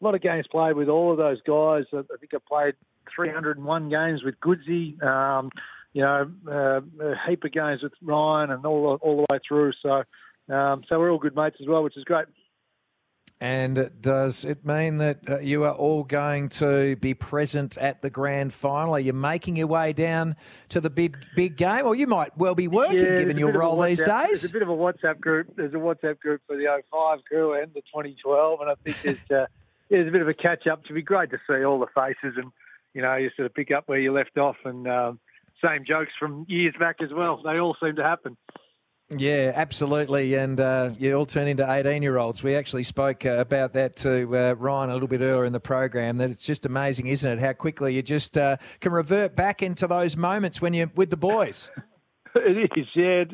a 0.00 0.04
lot 0.04 0.14
of 0.14 0.22
games 0.22 0.46
played 0.50 0.76
with 0.76 0.88
all 0.88 1.12
of 1.12 1.18
those 1.18 1.40
guys. 1.46 1.84
I 1.92 2.02
think 2.18 2.34
I 2.34 2.38
played 2.46 2.74
301 3.14 3.88
games 3.88 4.22
with 4.24 4.34
Goodsy. 4.40 5.02
Um, 5.02 5.50
you 5.92 6.02
know, 6.02 6.30
uh, 6.48 6.80
a 7.04 7.14
heap 7.28 7.44
of 7.44 7.52
games 7.52 7.82
with 7.82 7.92
Ryan 8.02 8.50
and 8.50 8.66
all 8.66 8.98
all 9.00 9.16
the 9.16 9.26
way 9.32 9.38
through. 9.46 9.72
So, 9.80 10.02
um, 10.52 10.82
so 10.88 10.98
we're 10.98 11.10
all 11.10 11.18
good 11.18 11.36
mates 11.36 11.56
as 11.60 11.68
well, 11.68 11.82
which 11.82 11.96
is 11.96 12.04
great. 12.04 12.26
And 13.40 13.90
does 14.00 14.44
it 14.44 14.64
mean 14.64 14.98
that 14.98 15.18
uh, 15.28 15.38
you 15.40 15.64
are 15.64 15.74
all 15.74 16.04
going 16.04 16.48
to 16.50 16.96
be 16.96 17.14
present 17.14 17.76
at 17.76 18.00
the 18.00 18.08
grand 18.08 18.54
final? 18.54 18.94
Are 18.94 19.00
you 19.00 19.12
making 19.12 19.56
your 19.56 19.66
way 19.66 19.92
down 19.92 20.36
to 20.70 20.80
the 20.80 20.88
big 20.88 21.18
big 21.34 21.56
game, 21.56 21.84
or 21.84 21.94
you 21.94 22.06
might 22.06 22.36
well 22.38 22.54
be 22.54 22.68
working 22.68 22.98
yeah, 22.98 23.18
given 23.18 23.36
your 23.36 23.52
role 23.52 23.80
these 23.82 24.02
days? 24.02 24.42
There's 24.42 24.50
a 24.50 24.52
bit 24.52 24.62
of 24.62 24.70
a 24.70 24.76
WhatsApp 24.76 25.20
group. 25.20 25.54
There's 25.56 25.74
a 25.74 25.78
WhatsApp 25.78 26.20
group 26.20 26.42
for 26.46 26.56
the 26.56 26.82
05 26.90 27.24
crew 27.24 27.60
and 27.60 27.74
the 27.74 27.82
2012, 27.82 28.60
and 28.60 28.70
I 28.70 28.74
think 28.76 29.02
there's 29.02 29.42
uh, 29.42 29.46
there's 29.90 30.08
a 30.08 30.12
bit 30.12 30.22
of 30.22 30.28
a 30.28 30.34
catch 30.34 30.66
up. 30.66 30.84
To 30.84 30.94
be 30.94 31.02
great 31.02 31.30
to 31.30 31.38
see 31.46 31.64
all 31.64 31.80
the 31.80 31.88
faces 31.94 32.36
and 32.36 32.50
you 32.94 33.02
know, 33.02 33.16
you 33.16 33.30
sort 33.36 33.46
of 33.46 33.54
pick 33.54 33.70
up 33.72 33.88
where 33.88 33.98
you 33.98 34.12
left 34.12 34.38
off, 34.38 34.56
and 34.64 34.86
um, 34.88 35.18
same 35.62 35.84
jokes 35.84 36.12
from 36.18 36.46
years 36.48 36.74
back 36.78 36.96
as 37.02 37.12
well. 37.12 37.40
They 37.42 37.58
all 37.58 37.76
seem 37.82 37.96
to 37.96 38.04
happen. 38.04 38.36
Yeah, 39.10 39.52
absolutely. 39.54 40.34
And 40.34 40.58
uh, 40.58 40.90
you 40.98 41.14
all 41.14 41.26
turn 41.26 41.46
into 41.46 41.70
18 41.70 42.02
year 42.02 42.16
olds. 42.18 42.42
We 42.42 42.54
actually 42.54 42.84
spoke 42.84 43.26
uh, 43.26 43.36
about 43.36 43.72
that 43.74 43.96
to 43.96 44.36
uh, 44.36 44.54
Ryan 44.54 44.90
a 44.90 44.94
little 44.94 45.08
bit 45.08 45.20
earlier 45.20 45.44
in 45.44 45.52
the 45.52 45.60
program 45.60 46.16
that 46.18 46.30
it's 46.30 46.42
just 46.42 46.64
amazing, 46.64 47.08
isn't 47.08 47.38
it, 47.38 47.40
how 47.40 47.52
quickly 47.52 47.94
you 47.94 48.02
just 48.02 48.38
uh, 48.38 48.56
can 48.80 48.92
revert 48.92 49.36
back 49.36 49.62
into 49.62 49.86
those 49.86 50.16
moments 50.16 50.62
when 50.62 50.72
you're 50.72 50.90
with 50.94 51.10
the 51.10 51.16
boys. 51.18 51.70
it 52.34 52.70
is, 52.76 52.86
yeah. 52.96 53.24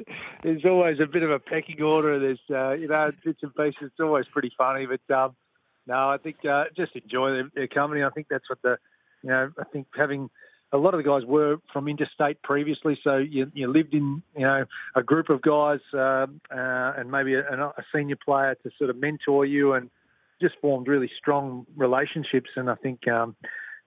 There's 0.42 0.64
always 0.64 0.98
a 1.00 1.06
bit 1.06 1.22
of 1.22 1.30
a 1.30 1.38
pecking 1.38 1.80
order. 1.82 2.18
There's, 2.18 2.40
uh, 2.50 2.72
you 2.72 2.88
know, 2.88 3.12
bits 3.24 3.40
and 3.42 3.54
pieces. 3.54 3.76
It's 3.82 4.00
always 4.00 4.26
pretty 4.32 4.52
funny. 4.58 4.86
But 4.86 5.14
um, 5.14 5.36
no, 5.86 6.10
I 6.10 6.18
think 6.18 6.44
uh, 6.44 6.64
just 6.76 6.96
enjoy 6.96 7.42
their, 7.54 7.68
company. 7.68 8.02
I 8.02 8.10
think 8.10 8.26
that's 8.28 8.48
what 8.50 8.60
the 8.62 8.76
you 9.22 9.30
know, 9.30 9.50
I 9.58 9.64
think 9.64 9.86
having 9.94 10.30
a 10.72 10.78
lot 10.78 10.94
of 10.94 10.98
the 11.02 11.08
guys 11.08 11.22
were 11.26 11.56
from 11.72 11.88
interstate 11.88 12.42
previously, 12.42 12.98
so 13.02 13.16
you, 13.16 13.50
you 13.54 13.70
lived 13.70 13.92
in 13.92 14.22
you 14.36 14.42
know 14.46 14.64
a 14.94 15.02
group 15.02 15.28
of 15.28 15.42
guys 15.42 15.80
uh, 15.92 16.26
uh, 16.54 16.92
and 16.96 17.10
maybe 17.10 17.34
a, 17.34 17.42
a, 17.42 17.84
senior 17.94 18.16
player 18.16 18.56
to 18.62 18.70
sort 18.78 18.90
of 18.90 18.96
mentor 18.96 19.44
you 19.44 19.72
and 19.72 19.90
just 20.40 20.54
formed 20.60 20.86
really 20.86 21.10
strong 21.18 21.66
relationships. 21.76 22.50
And 22.56 22.70
I 22.70 22.76
think 22.76 23.08
um, 23.08 23.34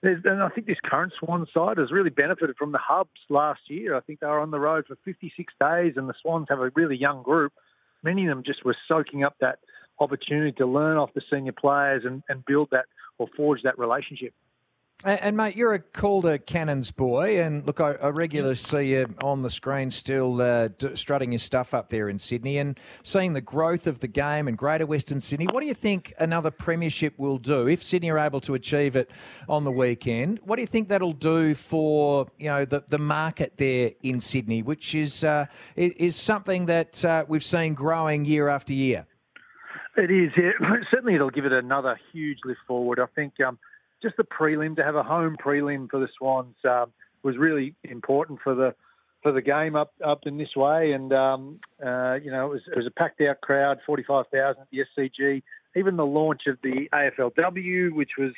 and 0.03 0.43
I 0.43 0.49
think 0.49 0.67
this 0.67 0.77
current 0.83 1.13
Swan 1.17 1.47
side 1.53 1.77
has 1.77 1.91
really 1.91 2.09
benefited 2.09 2.57
from 2.57 2.73
the 2.73 2.79
hubs 2.79 3.09
last 3.29 3.61
year. 3.69 3.95
I 3.95 4.01
think 4.01 4.19
they 4.19 4.27
were 4.27 4.39
on 4.39 4.51
the 4.51 4.59
road 4.59 4.85
for 4.87 4.97
56 5.05 5.53
days, 5.59 5.93
and 5.95 6.09
the 6.09 6.13
Swans 6.21 6.47
have 6.49 6.59
a 6.59 6.71
really 6.75 6.97
young 6.97 7.23
group. 7.23 7.53
Many 8.03 8.25
of 8.25 8.29
them 8.29 8.43
just 8.45 8.65
were 8.65 8.75
soaking 8.87 9.23
up 9.23 9.35
that 9.39 9.59
opportunity 9.99 10.51
to 10.57 10.65
learn 10.65 10.97
off 10.97 11.13
the 11.13 11.21
senior 11.31 11.53
players 11.53 12.03
and, 12.05 12.21
and 12.27 12.43
build 12.45 12.69
that 12.71 12.85
or 13.17 13.27
forge 13.37 13.61
that 13.63 13.79
relationship. 13.79 14.33
And, 15.05 15.21
and, 15.21 15.37
mate, 15.37 15.57
you're 15.57 15.73
a 15.73 15.79
Calder 15.79 16.37
Cannons 16.37 16.91
boy, 16.91 17.41
and 17.41 17.65
look, 17.67 17.81
I, 17.81 17.93
I 17.93 18.07
regularly 18.07 18.55
see 18.55 18.91
you 18.91 19.13
on 19.21 19.41
the 19.41 19.49
screen 19.49 19.91
still 19.91 20.41
uh, 20.41 20.69
d- 20.69 20.95
strutting 20.95 21.33
your 21.33 21.39
stuff 21.39 21.73
up 21.73 21.89
there 21.89 22.07
in 22.07 22.19
Sydney, 22.19 22.57
and 22.57 22.79
seeing 23.03 23.33
the 23.33 23.41
growth 23.41 23.85
of 23.85 23.99
the 23.99 24.07
game 24.07 24.47
in 24.47 24.55
Greater 24.55 24.85
Western 24.85 25.19
Sydney. 25.19 25.47
What 25.47 25.59
do 25.59 25.65
you 25.65 25.73
think 25.73 26.13
another 26.19 26.51
premiership 26.51 27.19
will 27.19 27.37
do 27.37 27.67
if 27.67 27.83
Sydney 27.83 28.11
are 28.11 28.19
able 28.19 28.39
to 28.41 28.53
achieve 28.53 28.95
it 28.95 29.11
on 29.49 29.65
the 29.65 29.71
weekend? 29.71 30.39
What 30.43 30.55
do 30.55 30.61
you 30.61 30.67
think 30.67 30.87
that'll 30.87 31.11
do 31.11 31.53
for 31.53 32.27
you 32.37 32.47
know 32.47 32.63
the 32.63 32.83
the 32.87 32.99
market 32.99 33.57
there 33.57 33.91
in 34.03 34.21
Sydney, 34.21 34.61
which 34.61 34.95
is 34.95 35.25
uh, 35.25 35.47
is 35.75 36.15
something 36.15 36.67
that 36.67 37.03
uh, 37.03 37.25
we've 37.27 37.43
seen 37.43 37.73
growing 37.73 38.23
year 38.23 38.47
after 38.47 38.71
year? 38.71 39.05
It 39.97 40.09
is. 40.09 40.31
Yeah. 40.37 40.51
Certainly, 40.91 41.15
it'll 41.15 41.29
give 41.29 41.45
it 41.45 41.51
another 41.51 41.99
huge 42.13 42.39
lift 42.45 42.61
forward. 42.67 43.01
I 43.01 43.07
think. 43.15 43.33
Um, 43.45 43.59
just 44.03 44.17
the 44.17 44.23
prelim 44.23 44.75
to 44.75 44.83
have 44.83 44.95
a 44.95 45.03
home 45.03 45.35
prelim 45.43 45.89
for 45.89 45.99
the 45.99 46.07
Swans 46.17 46.55
um, 46.65 46.91
was 47.23 47.37
really 47.37 47.75
important 47.83 48.39
for 48.43 48.53
the 48.53 48.75
for 49.23 49.31
the 49.31 49.41
game 49.41 49.75
up 49.75 49.93
up 50.05 50.19
in 50.25 50.37
this 50.37 50.55
way. 50.55 50.91
And 50.91 51.11
um, 51.13 51.59
uh, 51.83 52.15
you 52.15 52.29
know, 52.29 52.45
it 52.45 52.49
was 52.49 52.61
it 52.67 52.77
was 52.77 52.85
a 52.85 52.91
packed 52.91 53.21
out 53.21 53.41
crowd, 53.41 53.79
forty 53.85 54.03
five 54.03 54.25
thousand 54.31 54.63
at 54.63 54.67
the 54.71 54.83
SCG. 54.97 55.41
Even 55.75 55.95
the 55.95 56.05
launch 56.05 56.41
of 56.45 56.57
the 56.61 56.87
AFLW, 56.93 57.93
which 57.93 58.11
was 58.19 58.33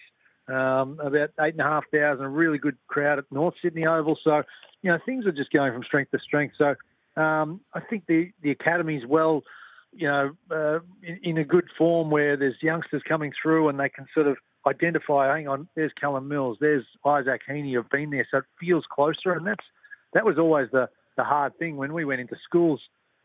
um, 0.48 1.00
about 1.06 1.32
eight 1.42 1.54
and 1.54 1.60
a 1.60 1.64
half 1.64 1.84
thousand, 1.92 2.24
a 2.24 2.30
really 2.30 2.58
good 2.58 2.78
crowd 2.88 3.20
at 3.20 3.26
North 3.32 3.56
Sydney 3.62 3.86
Oval. 3.86 4.18
So, 4.24 4.44
you 4.84 4.92
know, 4.92 5.00
things 5.06 5.26
are 5.26 5.34
just 5.34 5.52
going 5.52 5.74
from 5.74 5.84
strength 5.84 6.12
to 6.12 6.20
strength. 6.20 6.56
So, 6.58 6.76
um, 7.22 7.62
I 7.74 7.82
think 7.82 8.06
the 8.08 8.32
the 8.42 8.52
academy's 8.52 9.06
well, 9.06 9.44
you 9.92 10.08
know, 10.08 10.32
uh, 10.52 10.80
in, 11.04 11.20
in 11.24 11.38
a 11.40 11.44
good 11.44 11.66
form 11.78 12.10
where 12.10 12.38
there's 12.38 12.56
youngsters 12.62 13.02
coming 13.08 13.34
through 13.42 13.70
and 13.70 13.80
they 13.80 13.90
can 13.90 14.06
sort 14.14 14.28
of 14.28 14.38
identify. 14.68 15.34
Hang 15.34 15.48
on, 15.48 15.68
there's 15.76 15.92
Callum 16.00 16.28
Mills, 16.28 16.58
there's 16.60 16.86
Isaac 17.06 17.42
Heaney 17.50 17.76
have 17.76 17.90
been 17.90 18.10
there, 18.10 18.28
so 18.30 18.40
it 18.40 18.46
feels 18.60 18.86
closer, 18.90 19.32
and 19.34 19.46
that's 19.46 19.66
that 20.14 20.26
was 20.26 20.38
always 20.38 20.70
the 20.72 20.90
the 21.18 21.24
hard 21.24 21.58
thing 21.58 21.78
when 21.78 21.94
we 21.94 22.06
went 22.06 22.22
into 22.22 22.36
schools. 22.44 22.82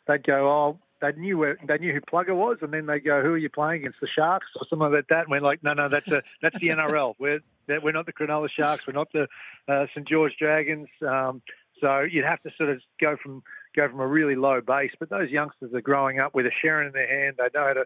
They'd 0.06 0.24
go, 0.24 0.48
oh, 0.48 0.78
they 1.00 1.12
knew 1.12 1.38
where 1.38 1.58
they 1.66 1.78
knew 1.78 1.92
who 1.92 2.00
Plugger 2.00 2.34
was, 2.34 2.58
and 2.60 2.72
then 2.72 2.86
they 2.86 3.00
go, 3.00 3.22
"Who 3.22 3.30
are 3.30 3.38
you 3.38 3.48
playing 3.48 3.80
against? 3.80 4.00
The 4.00 4.06
Sharks 4.06 4.48
or 4.56 4.66
something 4.68 4.92
like 4.92 5.08
that?" 5.08 5.22
And 5.22 5.30
we're 5.30 5.40
like, 5.40 5.62
"No, 5.62 5.72
no, 5.72 5.88
that's 5.88 6.08
a 6.08 6.22
that's 6.42 6.58
the 6.58 6.68
NRL. 6.68 7.14
We're 7.18 7.40
we're 7.68 7.92
not 7.92 8.06
the 8.06 8.12
Cronulla 8.12 8.48
Sharks. 8.50 8.86
We're 8.86 8.92
not 8.92 9.12
the 9.12 9.26
uh, 9.68 9.86
St 9.94 10.06
George 10.06 10.36
Dragons." 10.38 10.88
Um, 11.06 11.42
so 11.80 12.00
you'd 12.00 12.24
have 12.24 12.42
to 12.42 12.50
sort 12.56 12.70
of 12.70 12.80
go 13.00 13.16
from 13.22 13.42
go 13.74 13.88
from 13.88 14.00
a 14.00 14.06
really 14.06 14.36
low 14.36 14.60
base. 14.60 14.92
But 14.98 15.10
those 15.10 15.30
youngsters 15.30 15.72
are 15.74 15.80
growing 15.80 16.18
up 16.18 16.34
with 16.34 16.46
a 16.46 16.50
Sherrin 16.62 16.88
in 16.88 16.92
their 16.92 17.08
hand. 17.08 17.36
They 17.38 17.58
know 17.58 17.66
how 17.66 17.72
to, 17.72 17.84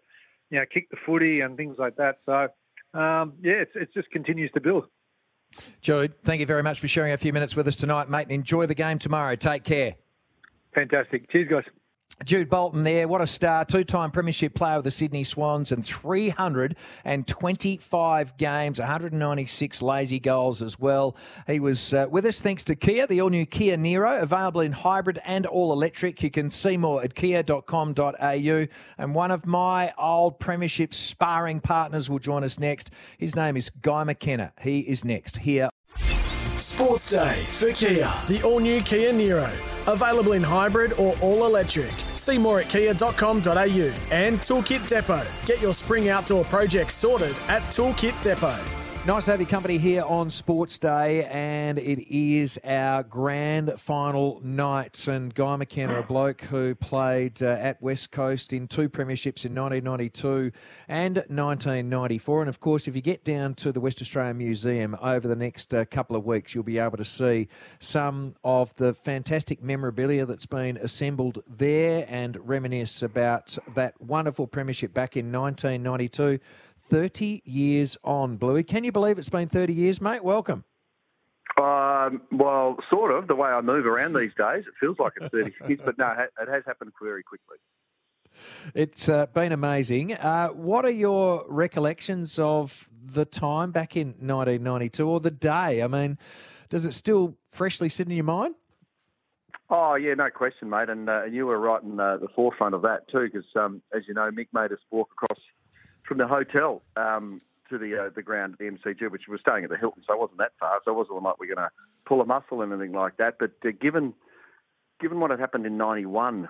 you 0.51 0.59
know, 0.59 0.67
kick 0.73 0.91
the 0.91 0.97
footy 1.07 1.41
and 1.41 1.57
things 1.57 1.77
like 1.79 1.97
that. 1.97 2.19
So 2.27 2.49
um, 2.95 3.35
yeah, 3.43 3.55
it's 3.63 3.73
it 3.75 3.89
just 3.93 4.11
continues 4.11 4.51
to 4.53 4.61
build. 4.61 4.85
Jude, 5.81 6.15
thank 6.25 6.41
you 6.41 6.47
very 6.47 6.63
much 6.63 6.81
for 6.81 6.89
sharing 6.89 7.13
a 7.13 7.19
few 7.19 7.33
minutes 7.33 7.55
with 7.55 7.69
us 7.69 7.77
tonight, 7.77 8.09
mate. 8.09 8.29
Enjoy 8.31 8.67
the 8.67 8.75
game 8.75 8.99
tomorrow. 8.99 9.37
Take 9.37 9.65
care. 9.65 9.95
Fantastic. 10.75 11.31
Cheers, 11.31 11.49
guys. 11.49 11.65
Jude 12.23 12.49
Bolton 12.49 12.85
there, 12.85 13.09
what 13.09 13.21
a 13.21 13.27
star. 13.27 13.65
Two 13.65 13.83
time 13.83 14.11
Premiership 14.11 14.55
player 14.55 14.77
with 14.77 14.85
the 14.85 14.91
Sydney 14.91 15.25
Swans 15.25 15.73
and 15.73 15.85
325 15.85 18.37
games, 18.37 18.79
196 18.79 19.83
lazy 19.83 20.21
goals 20.21 20.63
as 20.63 20.79
well. 20.79 21.17
He 21.47 21.61
was 21.61 21.93
uh, 21.93 22.07
with 22.09 22.25
us 22.25 22.41
thanks 22.41 22.65
to 22.65 22.77
Kia, 22.77 23.07
the 23.07 23.21
all 23.21 23.31
new 23.31 23.47
Kia 23.47 23.77
Niro, 23.77 24.23
available 24.23 24.61
in 24.61 24.73
hybrid 24.73 25.21
and 25.25 25.47
all 25.47 25.73
electric. 25.73 26.23
You 26.23 26.31
can 26.31 26.51
see 26.51 26.77
more 26.77 27.03
at 27.03 27.15
kia.com.au. 27.15 28.67
And 28.99 29.15
one 29.15 29.31
of 29.31 29.47
my 29.47 29.93
old 29.99 30.39
Premiership 30.39 30.95
sparring 30.95 31.61
partners 31.61 32.09
will 32.09 32.21
join 32.21 32.45
us 32.45 32.59
next. 32.59 32.91
His 33.19 33.35
name 33.35 33.57
is 33.57 33.71
Guy 33.71 34.05
McKenna. 34.05 34.53
He 34.63 34.81
is 34.81 35.05
next 35.05 35.39
here. 35.39 35.71
Sports 36.57 37.11
Day 37.11 37.45
for 37.49 37.73
Kia, 37.73 38.09
the 38.29 38.41
all 38.45 38.61
new 38.61 38.81
Kia 38.83 39.13
Niro. 39.13 39.74
Available 39.87 40.33
in 40.33 40.43
hybrid 40.43 40.93
or 40.95 41.15
all 41.21 41.47
electric. 41.47 41.93
See 42.15 42.39
more 42.39 42.61
at 42.61 42.69
kia.com.au 42.69 43.93
and 44.11 44.39
Toolkit 44.39 44.89
Depot. 44.89 45.27
Get 45.47 45.61
your 45.61 45.75
spring 45.75 46.09
outdoor 46.09 46.45
project 46.45 46.93
sorted 46.93 47.37
at 47.49 47.63
Toolkit 47.65 48.21
Depot. 48.23 48.84
Nice 49.07 49.27
to 49.27 49.33
have 49.33 49.41
your 49.41 49.51
company 49.51 49.77
here 49.77 50.03
on 50.03 50.31
Sports 50.31 50.79
Day, 50.79 51.27
and 51.27 51.79
it 51.79 52.11
is 52.11 52.59
our 52.65 53.03
grand 53.03 53.79
final 53.79 54.41
night. 54.43 55.07
And 55.07 55.35
Guy 55.35 55.57
McKenna, 55.57 55.99
a 56.01 56.03
bloke 56.03 56.41
who 56.41 56.75
played 56.75 57.43
uh, 57.43 57.49
at 57.49 57.83
West 57.83 58.13
Coast 58.13 58.55
in 58.55 58.67
two 58.67 58.89
premierships 58.89 59.45
in 59.45 59.55
1992 59.55 60.53
and 60.89 61.17
1994. 61.17 62.41
And 62.41 62.49
of 62.49 62.61
course, 62.61 62.89
if 62.89 62.97
you 62.97 63.03
get 63.03 63.25
down 63.25 63.53
to 63.57 63.73
the 63.73 63.81
West 63.81 64.01
Australian 64.01 64.39
Museum 64.39 64.97
over 65.03 65.29
the 65.29 65.37
next 65.37 65.75
uh, 65.75 65.85
couple 65.85 66.17
of 66.17 66.25
weeks, 66.25 66.55
you'll 66.55 66.65
be 66.65 66.79
able 66.79 66.97
to 66.97 67.05
see 67.05 67.49
some 67.81 68.35
of 68.43 68.75
the 68.77 68.95
fantastic 68.95 69.63
memorabilia 69.63 70.25
that's 70.25 70.47
been 70.47 70.79
assembled 70.79 71.43
there 71.47 72.07
and 72.09 72.39
reminisce 72.49 73.03
about 73.03 73.59
that 73.75 74.01
wonderful 74.01 74.47
premiership 74.47 74.95
back 74.95 75.15
in 75.15 75.31
1992. 75.31 76.41
30 76.89 77.43
years 77.45 77.97
on, 78.05 78.37
Bluey. 78.37 78.63
Can 78.63 78.85
you 78.85 78.93
believe 78.93 79.19
it's 79.19 79.29
been 79.29 79.49
30 79.49 79.73
years, 79.73 80.01
mate? 80.01 80.23
Welcome. 80.23 80.65
Um, 81.57 82.23
well, 82.33 82.77
sort 82.91 83.13
of. 83.13 83.29
The 83.29 83.35
way 83.35 83.49
I 83.49 83.61
move 83.61 83.87
around 83.87 84.15
these 84.15 84.33
days, 84.37 84.65
it 84.67 84.75
feels 84.81 84.99
like 84.99 85.13
it's 85.21 85.31
30 85.31 85.53
years, 85.69 85.81
but 85.85 85.99
no, 85.99 86.13
it 86.41 86.49
has 86.49 86.63
happened 86.67 86.93
very 87.01 87.23
quickly. 87.23 87.57
It's 88.75 89.09
uh, 89.09 89.27
been 89.27 89.53
amazing. 89.53 90.15
Uh, 90.15 90.49
what 90.49 90.85
are 90.85 90.91
your 90.91 91.45
recollections 91.49 92.39
of 92.39 92.89
the 93.05 93.25
time 93.25 93.71
back 93.71 93.97
in 93.97 94.09
1992 94.09 95.09
or 95.09 95.21
the 95.21 95.31
day? 95.31 95.83
I 95.83 95.87
mean, 95.87 96.19
does 96.69 96.85
it 96.85 96.95
still 96.95 97.37
freshly 97.53 97.89
sit 97.89 98.09
in 98.09 98.15
your 98.15 98.25
mind? 98.25 98.57
Oh 99.71 99.95
yeah, 99.95 100.15
no 100.15 100.29
question, 100.31 100.69
mate. 100.69 100.89
And, 100.89 101.09
uh, 101.09 101.25
you 101.25 101.47
were 101.47 101.59
right 101.59 101.83
in 101.83 101.99
uh, 101.99 102.19
the 102.19 102.29
forefront 102.35 102.75
of 102.75 102.83
that 102.83 103.09
too, 103.09 103.29
because 103.33 103.49
um, 103.57 103.83
as 103.95 104.03
you 104.07 104.15
know, 104.15 104.31
Mick 104.31 104.49
made 104.53 104.73
us 104.73 104.79
walk 104.91 105.11
across 105.13 105.39
from 106.07 106.19
the 106.19 106.27
hotel 106.27 106.83
um, 106.97 107.41
to 107.71 107.79
the 107.79 108.07
uh, 108.07 108.11
the 108.15 108.23
ground 108.23 108.55
at 108.55 108.59
the 108.59 108.67
MCG, 108.67 109.11
which 109.11 109.29
was 109.29 109.41
staying 109.41 109.65
at 109.65 109.71
the 109.71 109.77
Hilton, 109.77 110.03
so 110.07 110.15
it 110.15 110.21
wasn't 110.21 110.39
that 110.39 110.53
far. 110.61 110.81
So 110.85 110.93
it 110.93 110.97
wasn't 110.97 111.23
like 111.23 111.39
we're 111.39 111.55
going 111.55 111.67
to 111.67 111.71
pull 112.07 112.21
a 112.21 112.27
muscle 112.27 112.63
and 112.63 112.73
anything 112.73 112.93
like 112.93 113.17
that. 113.17 113.37
But 113.39 113.53
uh, 113.67 113.71
given 113.81 114.15
given 115.01 115.21
what 115.21 115.31
had 115.31 115.41
happened 115.41 115.67
in 115.67 115.77
'91, 115.77 116.49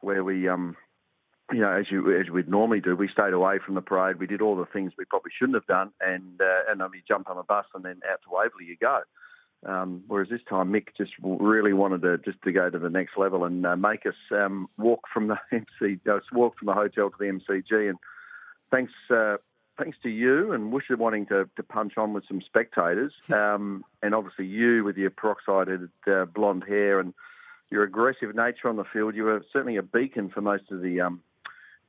where 0.00 0.24
we 0.24 0.48
um, 0.48 0.76
you 1.52 1.60
know, 1.60 1.70
as 1.70 1.86
you 1.90 2.18
as 2.18 2.28
we'd 2.30 2.48
normally 2.48 2.80
do, 2.80 2.96
we 2.96 3.08
stayed 3.08 3.32
away 3.32 3.58
from 3.64 3.74
the 3.74 3.80
parade. 3.80 4.18
We 4.18 4.26
did 4.26 4.42
all 4.42 4.56
the 4.56 4.66
things 4.66 4.92
we 4.98 5.04
probably 5.04 5.30
shouldn't 5.38 5.56
have 5.56 5.66
done, 5.66 5.92
and 6.00 6.40
uh, 6.40 6.70
and 6.70 6.80
then 6.80 6.88
we 6.90 7.02
jumped 7.06 7.30
on 7.30 7.38
a 7.38 7.44
bus 7.44 7.66
and 7.74 7.84
then 7.84 8.00
out 8.10 8.20
to 8.24 8.30
Waverley 8.30 8.66
you 8.66 8.76
go. 8.80 9.00
Um, 9.64 10.02
whereas 10.06 10.28
this 10.28 10.40
time, 10.48 10.72
Mick 10.72 10.88
just 10.96 11.12
really 11.22 11.72
wanted 11.72 12.02
to 12.02 12.18
just 12.18 12.42
to 12.42 12.52
go 12.52 12.68
to 12.68 12.78
the 12.78 12.90
next 12.90 13.16
level 13.16 13.44
and 13.44 13.64
uh, 13.64 13.76
make 13.76 14.06
us 14.06 14.14
um, 14.32 14.68
walk 14.76 15.04
from 15.12 15.28
the 15.28 15.36
MC, 15.52 16.00
uh, 16.10 16.18
walk 16.32 16.58
from 16.58 16.66
the 16.66 16.74
hotel 16.74 17.10
to 17.10 17.16
the 17.18 17.24
MCG, 17.24 17.88
and 17.88 17.98
thanks 18.70 18.92
uh, 19.10 19.36
thanks 19.78 19.96
to 20.02 20.08
you 20.08 20.52
and 20.52 20.72
Woosha 20.72 20.96
wanting 20.96 21.26
to, 21.26 21.48
to 21.56 21.62
punch 21.62 21.96
on 21.96 22.12
with 22.12 22.24
some 22.26 22.40
spectators, 22.42 23.12
um, 23.32 23.84
and 24.02 24.14
obviously 24.14 24.46
you 24.46 24.84
with 24.84 24.96
your 24.96 25.10
peroxided 25.10 25.88
uh, 26.06 26.24
blonde 26.26 26.64
hair 26.66 27.00
and 27.00 27.14
your 27.70 27.82
aggressive 27.82 28.34
nature 28.34 28.68
on 28.68 28.76
the 28.76 28.84
field, 28.84 29.14
you 29.14 29.24
were 29.24 29.44
certainly 29.52 29.76
a 29.76 29.82
beacon 29.82 30.30
for 30.30 30.40
most 30.40 30.70
of 30.70 30.82
the 30.82 31.00
um, 31.00 31.20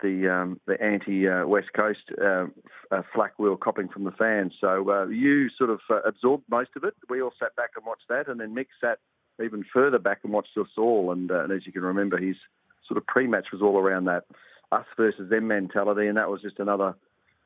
the 0.01 0.31
um, 0.31 0.59
the 0.65 0.81
anti 0.81 1.27
uh, 1.27 1.45
West 1.45 1.73
Coast 1.75 2.11
uh, 2.21 2.45
uh, 2.91 3.01
flack 3.13 3.37
wheel 3.39 3.57
copping 3.57 3.87
from 3.87 4.03
the 4.03 4.11
fans. 4.11 4.53
So 4.59 4.89
uh, 4.89 5.07
you 5.07 5.49
sort 5.57 5.69
of 5.69 5.79
uh, 5.89 6.01
absorbed 6.01 6.43
most 6.49 6.71
of 6.75 6.83
it. 6.83 6.95
We 7.09 7.21
all 7.21 7.33
sat 7.39 7.55
back 7.55 7.71
and 7.75 7.85
watched 7.85 8.07
that, 8.09 8.27
and 8.27 8.39
then 8.39 8.55
Mick 8.55 8.67
sat 8.81 8.99
even 9.43 9.63
further 9.71 9.99
back 9.99 10.19
and 10.23 10.33
watched 10.33 10.57
us 10.57 10.67
all. 10.77 11.11
And, 11.11 11.31
uh, 11.31 11.43
and 11.43 11.53
as 11.53 11.65
you 11.65 11.71
can 11.71 11.83
remember, 11.83 12.17
his 12.17 12.35
sort 12.87 12.97
of 12.97 13.05
pre-match 13.05 13.47
was 13.51 13.61
all 13.61 13.77
around 13.77 14.05
that 14.05 14.25
us 14.71 14.85
versus 14.95 15.29
them 15.29 15.47
mentality, 15.47 16.07
and 16.07 16.17
that 16.17 16.29
was 16.29 16.41
just 16.41 16.59
another 16.59 16.95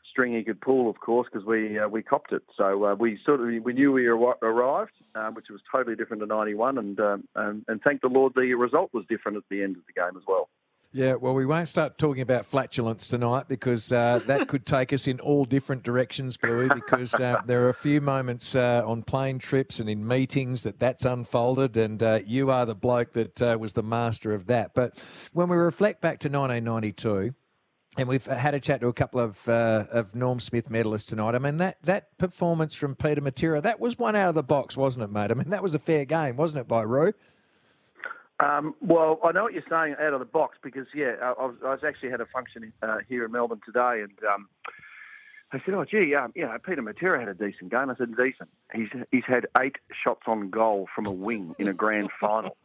string 0.09 0.33
he 0.33 0.43
could 0.43 0.61
pull, 0.61 0.89
of 0.89 0.99
course, 0.99 1.27
because 1.31 1.45
we 1.45 1.79
uh, 1.79 1.87
we 1.87 2.03
copped 2.03 2.31
it. 2.33 2.43
So 2.57 2.85
uh, 2.85 2.95
we 2.95 3.19
sort 3.25 3.39
of 3.39 3.63
we 3.63 3.73
knew 3.73 3.91
we 3.91 4.07
arrived, 4.07 4.91
uh, 5.15 5.29
which 5.31 5.47
was 5.49 5.61
totally 5.71 5.95
different 5.95 6.21
to 6.21 6.27
'91, 6.27 6.77
and, 6.77 6.99
um, 6.99 7.27
and 7.35 7.65
and 7.67 7.81
thank 7.81 8.01
the 8.01 8.07
Lord 8.07 8.33
the 8.35 8.53
result 8.53 8.91
was 8.93 9.05
different 9.09 9.37
at 9.37 9.43
the 9.49 9.63
end 9.63 9.77
of 9.77 9.83
the 9.85 9.93
game 9.93 10.17
as 10.17 10.23
well. 10.27 10.49
Yeah, 10.93 11.13
well, 11.15 11.33
we 11.33 11.45
won't 11.45 11.69
start 11.69 11.97
talking 11.97 12.21
about 12.21 12.43
flatulence 12.43 13.07
tonight 13.07 13.47
because 13.47 13.93
uh, 13.93 14.19
that 14.25 14.49
could 14.49 14.65
take 14.65 14.91
us 14.91 15.07
in 15.07 15.21
all 15.21 15.45
different 15.45 15.83
directions, 15.83 16.35
Bluey. 16.35 16.67
Because 16.67 17.13
uh, 17.13 17.41
there 17.45 17.63
are 17.63 17.69
a 17.69 17.73
few 17.73 18.01
moments 18.01 18.55
uh, 18.55 18.83
on 18.85 19.01
plane 19.01 19.39
trips 19.39 19.79
and 19.79 19.89
in 19.89 20.05
meetings 20.05 20.63
that 20.63 20.79
that's 20.79 21.05
unfolded, 21.05 21.77
and 21.77 22.03
uh, 22.03 22.19
you 22.25 22.51
are 22.51 22.65
the 22.65 22.75
bloke 22.75 23.13
that 23.13 23.41
uh, 23.41 23.57
was 23.57 23.71
the 23.71 23.83
master 23.83 24.33
of 24.33 24.47
that. 24.47 24.73
But 24.73 24.99
when 25.31 25.47
we 25.47 25.55
reflect 25.55 26.01
back 26.01 26.19
to 26.19 26.27
1992. 26.27 27.35
And 27.97 28.07
we've 28.07 28.25
had 28.25 28.53
a 28.53 28.59
chat 28.61 28.79
to 28.79 28.87
a 28.87 28.93
couple 28.93 29.19
of 29.19 29.45
uh, 29.49 29.83
of 29.91 30.15
Norm 30.15 30.39
Smith 30.39 30.69
medalists 30.69 31.09
tonight. 31.09 31.35
I 31.35 31.39
mean 31.39 31.57
that 31.57 31.75
that 31.83 32.17
performance 32.17 32.73
from 32.73 32.95
Peter 32.95 33.19
Matera 33.19 33.61
that 33.63 33.81
was 33.81 33.99
one 33.99 34.15
out 34.15 34.29
of 34.29 34.35
the 34.35 34.43
box, 34.43 34.77
wasn't 34.77 35.03
it, 35.03 35.11
mate? 35.11 35.29
I 35.29 35.33
mean 35.33 35.49
that 35.49 35.61
was 35.61 35.75
a 35.75 35.79
fair 35.79 36.05
game, 36.05 36.37
wasn't 36.37 36.61
it, 36.61 36.69
by 36.69 36.83
Roo? 36.83 37.11
Um, 38.41 38.73
well, 38.81 39.19
I 39.23 39.31
know 39.31 39.43
what 39.43 39.53
you're 39.53 39.63
saying 39.69 39.95
out 39.99 40.13
of 40.13 40.19
the 40.19 40.25
box 40.25 40.57
because 40.63 40.87
yeah, 40.95 41.15
I, 41.21 41.31
I, 41.31 41.45
was, 41.45 41.55
I 41.63 41.69
was 41.69 41.83
actually 41.85 42.09
had 42.09 42.21
a 42.21 42.25
function 42.25 42.73
uh, 42.81 42.97
here 43.07 43.23
in 43.23 43.31
Melbourne 43.31 43.61
today, 43.63 44.01
and 44.01 44.11
um, 44.27 44.49
I 45.53 45.61
said, 45.63 45.75
"Oh, 45.75 45.85
gee, 45.85 46.15
um, 46.15 46.31
yeah, 46.35 46.57
Peter 46.57 46.81
Matera 46.81 47.19
had 47.19 47.27
a 47.27 47.33
decent 47.33 47.69
game." 47.69 47.89
I 47.89 47.95
said, 47.95 48.15
"Decent. 48.15 48.49
He's 48.73 48.87
he's 49.11 49.25
had 49.27 49.45
eight 49.59 49.75
shots 50.03 50.21
on 50.25 50.49
goal 50.49 50.87
from 50.95 51.05
a 51.05 51.11
wing 51.11 51.55
in 51.59 51.67
a 51.67 51.73
grand 51.73 52.09
final, 52.19 52.57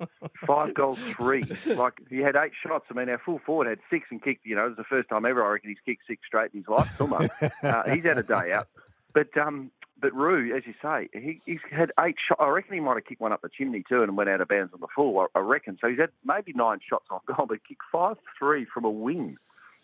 five 0.47 0.73
goals, 0.73 0.99
three. 1.17 1.45
Like 1.67 1.95
he 2.09 2.19
had 2.19 2.37
eight 2.37 2.53
shots. 2.63 2.87
I 2.91 2.95
mean, 2.95 3.09
our 3.09 3.19
full 3.19 3.41
forward 3.45 3.67
had 3.67 3.81
six 3.91 4.07
and 4.11 4.23
kicked. 4.23 4.47
You 4.47 4.55
know, 4.55 4.67
it 4.67 4.69
was 4.69 4.77
the 4.79 4.85
first 4.85 5.09
time 5.09 5.27
ever 5.27 5.45
I 5.45 5.51
reckon 5.51 5.71
he's 5.71 5.79
kicked 5.85 6.07
six 6.07 6.23
straight 6.27 6.53
in 6.55 6.61
his 6.61 6.69
life. 6.69 7.01
Almost. 7.01 7.31
uh, 7.63 7.83
he's 7.93 8.05
had 8.05 8.19
a 8.19 8.23
day 8.23 8.53
out, 8.53 8.69
but 9.13 9.37
um, 9.37 9.73
but 10.01 10.15
Roo, 10.15 10.55
as 10.55 10.65
you 10.67 10.75
say, 10.83 11.09
he, 11.13 11.41
he's 11.47 11.61
had 11.71 11.91
eight 12.01 12.17
shots. 12.27 12.41
I 12.41 12.49
reckon 12.49 12.75
he 12.75 12.81
might 12.81 12.97
have 12.97 13.05
kicked 13.05 13.21
one 13.21 13.33
up 13.33 13.43
the 13.43 13.49
chimney 13.49 13.83
too 13.89 14.03
and 14.03 14.17
went 14.17 14.29
out 14.29 14.41
of 14.41 14.49
bounds 14.49 14.75
on 14.75 14.81
the 14.81 14.89
full. 14.95 15.19
I, 15.19 15.27
I 15.35 15.41
reckon. 15.41 15.79
So 15.81 15.89
he's 15.89 15.99
had 15.99 16.11
maybe 16.25 16.53
nine 16.55 16.81
shots 16.87 17.07
on 17.11 17.21
goal, 17.27 17.47
but 17.47 17.65
kicked 17.67 17.83
five 17.91 18.17
three 18.39 18.67
from 18.67 18.85
a 18.85 18.91
wing. 18.91 19.37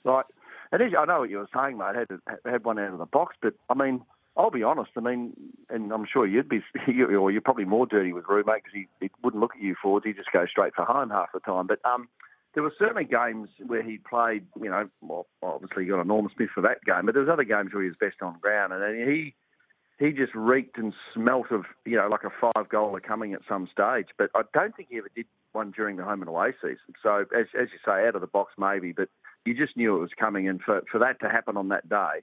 Like, 0.04 0.26
and 0.70 0.82
as, 0.82 0.92
I 0.98 1.04
know 1.04 1.20
what 1.20 1.30
you 1.30 1.38
were 1.38 1.48
saying, 1.54 1.78
mate. 1.78 1.94
Had 1.94 2.20
had 2.44 2.64
one 2.64 2.78
out 2.78 2.92
of 2.92 2.98
the 2.98 3.06
box, 3.06 3.36
but 3.40 3.54
I 3.70 3.74
mean, 3.74 4.02
I'll 4.36 4.50
be 4.50 4.62
honest. 4.62 4.90
I 4.96 5.00
mean, 5.00 5.32
and 5.70 5.92
I'm 5.92 6.06
sure 6.10 6.26
you'd 6.26 6.48
be, 6.48 6.62
or 6.88 7.30
you're 7.30 7.40
probably 7.40 7.64
more 7.64 7.86
dirty 7.86 8.12
with 8.12 8.24
Rue, 8.28 8.44
mate, 8.46 8.62
because 8.64 8.74
he, 8.74 8.88
he 9.00 9.10
wouldn't 9.22 9.40
look 9.40 9.56
at 9.56 9.62
you 9.62 9.74
forwards. 9.80 10.06
He'd 10.06 10.16
just 10.16 10.32
go 10.32 10.46
straight 10.46 10.74
for 10.74 10.84
home 10.84 11.10
half 11.10 11.32
the 11.32 11.40
time. 11.40 11.66
But 11.66 11.80
um, 11.84 12.08
there 12.54 12.62
were 12.62 12.72
certainly 12.78 13.04
games 13.04 13.48
where 13.66 13.82
he 13.82 13.98
played. 13.98 14.46
You 14.60 14.70
know, 14.70 14.88
well, 15.00 15.26
obviously 15.42 15.84
he 15.84 15.90
got 15.90 16.00
a 16.00 16.04
Norm 16.04 16.28
Smith 16.34 16.50
for 16.54 16.62
that 16.62 16.84
game, 16.84 17.06
but 17.06 17.14
there 17.14 17.22
was 17.22 17.32
other 17.32 17.44
games 17.44 17.72
where 17.72 17.82
he 17.82 17.88
was 17.88 17.98
best 17.98 18.22
on 18.22 18.38
ground, 18.40 18.72
and 18.72 19.10
he 19.10 19.34
he 20.04 20.12
just 20.12 20.34
reeked 20.34 20.78
and 20.78 20.92
smelt 21.14 21.50
of 21.50 21.64
you 21.84 21.96
know 21.96 22.08
like 22.08 22.24
a 22.24 22.30
five 22.40 22.68
goaler 22.68 23.02
coming 23.02 23.34
at 23.34 23.40
some 23.48 23.68
stage. 23.70 24.08
But 24.18 24.30
I 24.34 24.42
don't 24.52 24.74
think 24.76 24.88
he 24.90 24.98
ever 24.98 25.10
did 25.14 25.26
one 25.52 25.70
during 25.70 25.96
the 25.96 26.04
home 26.04 26.22
and 26.22 26.28
away 26.28 26.52
season. 26.60 26.94
So 27.02 27.24
as 27.36 27.46
as 27.58 27.68
you 27.72 27.78
say, 27.84 28.06
out 28.06 28.14
of 28.14 28.20
the 28.20 28.26
box 28.26 28.54
maybe, 28.58 28.92
but 28.92 29.08
you 29.44 29.54
just 29.54 29.76
knew 29.76 29.96
it 29.96 30.00
was 30.00 30.10
coming, 30.18 30.48
and 30.48 30.60
for 30.60 30.82
for 30.90 30.98
that 30.98 31.20
to 31.20 31.28
happen 31.28 31.56
on 31.56 31.68
that 31.68 31.88
day 31.88 32.22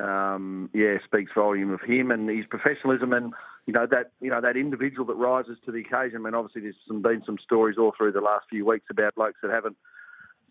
um, 0.00 0.70
yeah, 0.72 0.96
speaks 1.04 1.32
volume 1.34 1.70
of 1.70 1.80
him 1.80 2.10
and 2.10 2.28
his 2.28 2.46
professionalism 2.46 3.12
and 3.12 3.32
you 3.66 3.72
know 3.72 3.86
that 3.90 4.12
you 4.20 4.30
know 4.30 4.40
that 4.40 4.56
individual 4.56 5.06
that 5.06 5.14
rises 5.14 5.58
to 5.64 5.72
the 5.72 5.80
occasion. 5.80 6.20
I 6.20 6.22
mean, 6.24 6.34
obviously 6.34 6.62
there's 6.62 6.76
some, 6.88 7.02
been 7.02 7.22
some 7.24 7.38
stories 7.42 7.76
all 7.78 7.92
through 7.96 8.12
the 8.12 8.20
last 8.20 8.46
few 8.48 8.64
weeks 8.64 8.86
about 8.90 9.14
blokes 9.14 9.38
that 9.42 9.50
haven't 9.50 9.76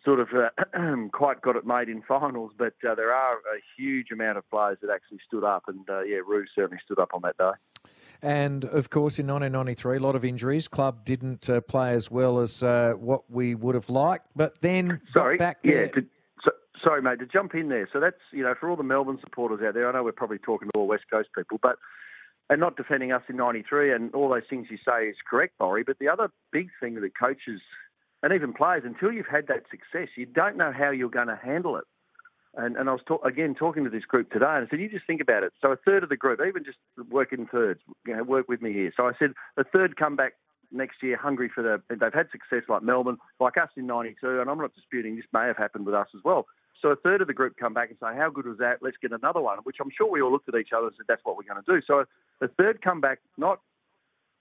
sort 0.03 0.19
of 0.19 0.29
uh, 0.33 0.95
quite 1.11 1.41
got 1.41 1.55
it 1.55 1.65
made 1.65 1.89
in 1.89 2.01
finals, 2.01 2.51
but 2.57 2.73
uh, 2.87 2.95
there 2.95 3.13
are 3.13 3.33
a 3.33 3.59
huge 3.77 4.11
amount 4.11 4.37
of 4.37 4.49
players 4.49 4.77
that 4.81 4.89
actually 4.89 5.19
stood 5.25 5.43
up, 5.43 5.63
and 5.67 5.89
uh, 5.89 6.01
yeah, 6.01 6.19
Rue 6.25 6.45
certainly 6.53 6.81
stood 6.83 6.99
up 6.99 7.09
on 7.13 7.21
that 7.23 7.37
day. 7.37 7.51
And 8.21 8.65
of 8.65 8.89
course, 8.89 9.17
in 9.17 9.27
1993, 9.27 9.97
a 9.97 9.99
lot 9.99 10.15
of 10.15 10.25
injuries. 10.25 10.67
Club 10.67 11.05
didn't 11.05 11.49
uh, 11.49 11.61
play 11.61 11.93
as 11.93 12.11
well 12.11 12.39
as 12.39 12.61
uh, 12.61 12.93
what 12.97 13.29
we 13.29 13.55
would 13.55 13.75
have 13.75 13.89
liked, 13.89 14.25
but 14.35 14.59
then 14.61 15.01
Sorry, 15.15 15.37
back 15.37 15.59
yeah, 15.63 15.87
to, 15.87 16.05
so, 16.43 16.51
sorry, 16.83 17.01
mate, 17.01 17.19
to 17.19 17.25
jump 17.25 17.55
in 17.55 17.69
there. 17.69 17.87
So 17.93 17.99
that's 17.99 18.19
you 18.31 18.43
know 18.43 18.55
for 18.59 18.69
all 18.69 18.75
the 18.75 18.83
Melbourne 18.83 19.19
supporters 19.23 19.61
out 19.65 19.73
there. 19.73 19.87
I 19.87 19.93
know 19.93 20.03
we're 20.03 20.11
probably 20.11 20.39
talking 20.39 20.69
to 20.73 20.79
all 20.79 20.87
West 20.87 21.05
Coast 21.09 21.29
people, 21.35 21.59
but 21.61 21.77
and 22.49 22.59
not 22.59 22.75
defending 22.75 23.13
us 23.13 23.21
in 23.29 23.37
'93 23.37 23.93
and 23.93 24.13
all 24.13 24.27
those 24.27 24.43
things 24.49 24.67
you 24.69 24.77
say 24.85 25.07
is 25.07 25.15
correct, 25.29 25.57
Borry. 25.57 25.83
But 25.83 25.99
the 25.99 26.09
other 26.09 26.29
big 26.51 26.69
thing 26.81 26.95
that 26.95 27.17
coaches 27.17 27.61
and 28.23 28.33
even 28.33 28.53
players, 28.53 28.83
until 28.85 29.11
you've 29.11 29.27
had 29.27 29.47
that 29.47 29.63
success, 29.71 30.09
you 30.15 30.25
don't 30.25 30.57
know 30.57 30.71
how 30.71 30.91
you're 30.91 31.09
going 31.09 31.27
to 31.27 31.39
handle 31.41 31.77
it. 31.77 31.85
And, 32.55 32.75
and 32.77 32.89
I 32.89 32.93
was 32.93 33.01
talk, 33.05 33.23
again 33.23 33.55
talking 33.55 33.83
to 33.83 33.89
this 33.89 34.05
group 34.05 34.31
today, 34.31 34.47
and 34.49 34.65
I 34.65 34.69
said, 34.69 34.79
you 34.79 34.89
just 34.89 35.05
think 35.05 35.21
about 35.21 35.43
it. 35.43 35.53
So 35.61 35.71
a 35.71 35.77
third 35.77 36.03
of 36.03 36.09
the 36.09 36.17
group, 36.17 36.39
even 36.45 36.63
just 36.65 36.77
work 37.09 37.31
in 37.31 37.45
thirds, 37.45 37.79
you 38.05 38.15
know, 38.15 38.23
work 38.23 38.49
with 38.49 38.61
me 38.61 38.73
here. 38.73 38.91
So 38.97 39.07
I 39.07 39.11
said, 39.19 39.33
a 39.57 39.63
third 39.63 39.95
come 39.95 40.15
back 40.15 40.33
next 40.71 41.01
year 41.01 41.17
hungry 41.17 41.49
for 41.53 41.63
the. 41.63 41.81
They've 41.89 42.13
had 42.13 42.29
success 42.31 42.63
like 42.67 42.83
Melbourne, 42.83 43.17
like 43.39 43.57
us 43.57 43.69
in 43.77 43.87
'92, 43.87 44.41
and 44.41 44.49
I'm 44.49 44.57
not 44.57 44.73
disputing 44.75 45.15
this 45.15 45.25
may 45.31 45.45
have 45.45 45.57
happened 45.57 45.85
with 45.85 45.95
us 45.95 46.07
as 46.15 46.21
well. 46.23 46.47
So 46.81 46.89
a 46.89 46.95
third 46.95 47.21
of 47.21 47.27
the 47.27 47.33
group 47.33 47.55
come 47.59 47.73
back 47.73 47.89
and 47.89 47.97
say, 47.99 48.17
how 48.17 48.29
good 48.29 48.45
was 48.45 48.57
that? 48.59 48.77
Let's 48.81 48.97
get 49.01 49.11
another 49.11 49.41
one. 49.41 49.59
Which 49.63 49.77
I'm 49.81 49.91
sure 49.95 50.09
we 50.09 50.21
all 50.21 50.31
looked 50.31 50.47
at 50.47 50.55
each 50.55 50.69
other 50.75 50.87
and 50.87 50.95
said, 50.95 51.05
that's 51.07 51.21
what 51.23 51.37
we're 51.37 51.43
going 51.43 51.63
to 51.63 51.71
do. 51.71 51.81
So 51.85 52.05
a 52.41 52.47
third 52.47 52.81
come 52.81 53.01
back 53.01 53.19
not 53.37 53.59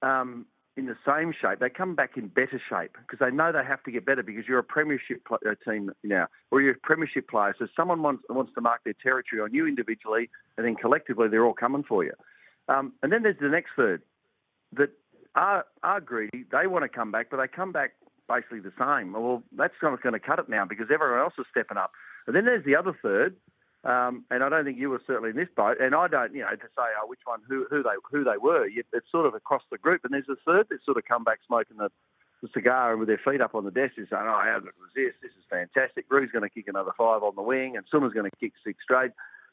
um, 0.03 0.47
in 0.79 0.87
the 0.87 0.97
same 1.05 1.33
shape, 1.33 1.59
they 1.59 1.69
come 1.69 1.97
back 1.97 2.17
in 2.17 2.29
better 2.29 2.63
shape 2.71 2.97
because 3.03 3.19
they 3.19 3.35
know 3.35 3.51
they 3.51 3.65
have 3.65 3.83
to 3.83 3.91
get 3.91 4.07
better 4.07 4.23
because 4.23 4.45
you're 4.47 4.61
a 4.61 4.65
premiership 4.65 5.25
pl- 5.25 5.41
uh, 5.45 5.57
team 5.69 5.91
now, 6.05 6.29
or 6.53 6.63
you're 6.63 6.75
a 6.75 6.79
premiership 6.79 7.29
player. 7.29 7.53
So 7.59 7.67
someone 7.77 8.01
wants 8.01 8.23
wants 8.31 8.53
to 8.55 8.61
mark 8.61 8.85
their 8.85 8.95
territory 9.03 9.43
on 9.43 9.53
you 9.53 9.67
individually, 9.67 10.31
and 10.57 10.65
then 10.65 10.77
collectively 10.77 11.27
they're 11.27 11.45
all 11.45 11.53
coming 11.53 11.83
for 11.83 12.05
you. 12.05 12.13
Um, 12.69 12.93
and 13.03 13.11
then 13.11 13.25
there's 13.25 13.41
the 13.41 13.49
next 13.49 13.71
third 13.75 14.03
that 14.75 14.91
are 15.35 15.65
are 15.83 16.01
greedy. 16.01 16.45
They 16.53 16.69
want 16.69 16.85
to 16.85 16.89
come 16.89 17.11
back, 17.11 17.27
but 17.29 17.39
they 17.39 17.49
come 17.49 17.73
back 17.73 17.95
basically 18.29 18.61
the 18.61 18.73
same. 18.79 19.13
Well, 19.13 19.43
that's 19.57 19.75
not 19.83 20.01
going 20.01 20.13
to 20.13 20.21
cut 20.21 20.39
it 20.39 20.49
now 20.49 20.65
because 20.65 20.87
everyone 20.95 21.19
else 21.19 21.35
is 21.41 21.47
stepping 21.51 21.77
up. 21.77 21.91
And 22.29 22.37
then 22.37 22.45
there's 22.45 22.65
the 22.65 22.77
other 22.77 22.97
third 23.03 23.35
um, 23.89 24.24
and 24.31 24.44
I 24.44 24.51
don't 24.51 24.66
think 24.66 24.77
you 24.77 24.90
were 24.90 25.01
certainly 25.06 25.31
in 25.31 25.36
this 25.36 25.48
boat. 25.56 25.81
And 25.81 25.94
I 25.94 26.09
don't, 26.09 26.35
you 26.35 26.43
know, 26.43 26.51
to 26.51 26.69
say 26.77 26.89
oh, 27.01 27.06
which 27.06 27.24
one, 27.24 27.40
who, 27.48 27.66
who 27.70 27.82
they, 27.82 27.97
who 28.10 28.23
they 28.23 28.36
were. 28.36 28.69
It's 28.69 29.10
sort 29.10 29.24
of 29.24 29.35
across 29.35 29.62
the 29.70 29.78
group. 29.78 30.02
And 30.05 30.12
there's 30.12 30.28
a 30.28 30.36
third 30.44 30.66
that 30.69 30.85
sort 30.85 30.98
of 30.98 31.05
come 31.06 31.24
back 31.24 31.39
smoking 31.47 31.78
the, 31.78 31.89
the 32.43 32.48
cigar 32.52 32.90
and 32.90 33.01
with 33.01 33.09
their 33.09 33.20
feet 33.24 33.40
up 33.40 33.55
on 33.55 33.65
the 33.65 33.70
desk 33.70 33.94
is 33.97 34.09
saying, 34.10 34.28
"Oh, 34.28 34.43
how 34.44 34.60
good 34.60 34.77
was 34.78 34.93
this? 34.94 35.15
This 35.23 35.32
is 35.32 35.44
fantastic." 35.48 36.05
Rue's 36.10 36.31
going 36.31 36.47
to 36.47 36.51
kick 36.51 36.69
another 36.69 36.93
five 36.98 37.23
on 37.23 37.35
the 37.35 37.43
wing, 37.43 37.77
and 37.77 37.86
Suma's 37.90 38.12
going 38.12 38.31
to 38.31 38.36
kick 38.36 38.52
six 38.62 38.78
straight. 38.85 39.12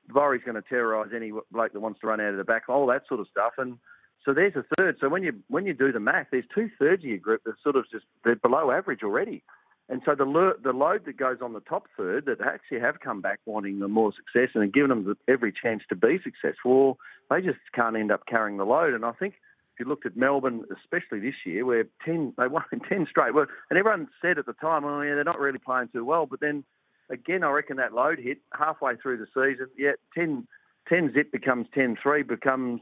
Borry's 0.10 0.44
going 0.44 0.62
to 0.62 0.62
terrorise 0.62 1.12
any 1.16 1.32
bloke 1.52 1.72
that 1.72 1.80
wants 1.80 2.02
to 2.02 2.08
run 2.08 2.20
out 2.20 2.32
of 2.32 2.38
the 2.38 2.44
back, 2.44 2.64
all 2.68 2.86
that 2.88 3.08
sort 3.08 3.22
of 3.22 3.28
stuff. 3.32 3.54
And 3.58 3.80
so 4.24 4.34
there's 4.34 4.56
a 4.56 4.66
third. 4.78 4.98
So 5.00 5.08
when 5.08 5.24
you 5.24 5.34
when 5.48 5.66
you 5.66 5.74
do 5.74 5.92
the 5.92 6.00
math, 6.00 6.28
there's 6.32 6.46
two 6.54 6.70
thirds 6.78 7.04
of 7.04 7.10
your 7.10 7.18
group 7.20 7.44
that 7.46 7.56
sort 7.64 7.78
of 7.78 7.86
just 7.90 8.06
they're 8.26 8.36
below 8.36 8.70
average 8.70 9.02
already. 9.02 9.44
And 9.88 10.02
so 10.04 10.16
the 10.16 10.26
lo- 10.26 10.56
the 10.62 10.74
load 10.74 11.06
that 11.06 11.18
goes 11.18 11.38
on 11.42 11.54
the 11.54 11.60
top 11.60 11.88
third 11.96 12.26
that 12.26 12.42
actually 12.42 12.80
have 12.80 13.00
come 13.00 13.22
back 13.22 13.40
wanting 13.46 13.80
the 13.80 13.88
more 13.88 14.12
success 14.14 14.50
and 14.56 14.74
given 14.74 14.90
them 14.90 15.06
the, 15.06 15.32
every 15.32 15.54
chance 15.54 15.84
to 15.90 15.96
be 15.96 16.20
successful, 16.24 16.98
they 17.30 17.42
just 17.42 17.60
can't 17.74 17.96
end 17.96 18.12
up 18.12 18.26
carrying 18.26 18.58
the 18.58 18.66
load. 18.66 18.94
And 18.96 19.06
I 19.06 19.12
think 19.12 19.36
if 19.74 19.80
you 19.80 19.86
looked 19.86 20.06
at 20.06 20.18
Melbourne, 20.18 20.64
especially 20.76 21.20
this 21.20 21.36
year, 21.46 21.66
where 21.66 21.86
ten 22.04 22.34
they 22.38 22.48
won 22.48 22.64
ten 22.90 23.06
straight, 23.10 23.34
well, 23.34 23.46
and 23.70 23.78
everyone 23.78 24.08
said 24.22 24.40
at 24.40 24.48
the 24.48 24.54
time, 24.54 24.86
oh 24.86 25.02
yeah, 25.02 25.16
they're 25.16 25.24
not 25.24 25.40
really 25.40 25.60
playing 25.60 25.90
too 25.94 26.04
well. 26.04 26.26
But 26.26 26.40
then 26.40 26.64
again, 27.10 27.44
I 27.44 27.50
reckon 27.50 27.78
that 27.78 27.94
load 27.94 28.20
hit 28.20 28.40
halfway 28.58 28.96
through 28.96 29.18
the 29.18 29.28
season. 29.28 29.68
Yeah, 29.78 29.92
10, 30.16 30.48
10 30.88 31.14
zip 31.14 31.32
becomes 31.32 31.68
10-3, 31.76 32.28
becomes 32.28 32.82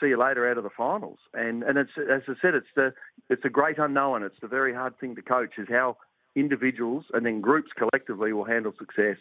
see 0.00 0.08
you 0.08 0.18
later 0.18 0.48
out 0.50 0.58
of 0.58 0.64
the 0.64 0.70
finals. 0.76 1.18
And 1.32 1.62
and 1.62 1.78
it's 1.78 1.92
as 1.96 2.22
I 2.28 2.34
said, 2.42 2.54
it's 2.54 2.66
the 2.76 2.92
it's 3.30 3.44
a 3.44 3.50
great 3.50 3.78
unknown. 3.78 4.22
It's 4.22 4.40
the 4.40 4.48
very 4.48 4.74
hard 4.74 4.98
thing 4.98 5.14
to 5.16 5.22
coach 5.22 5.52
is 5.58 5.68
how 5.70 5.96
individuals 6.36 7.04
and 7.12 7.24
then 7.24 7.40
groups 7.40 7.70
collectively 7.76 8.32
will 8.32 8.44
handle 8.44 8.72
success. 8.78 9.16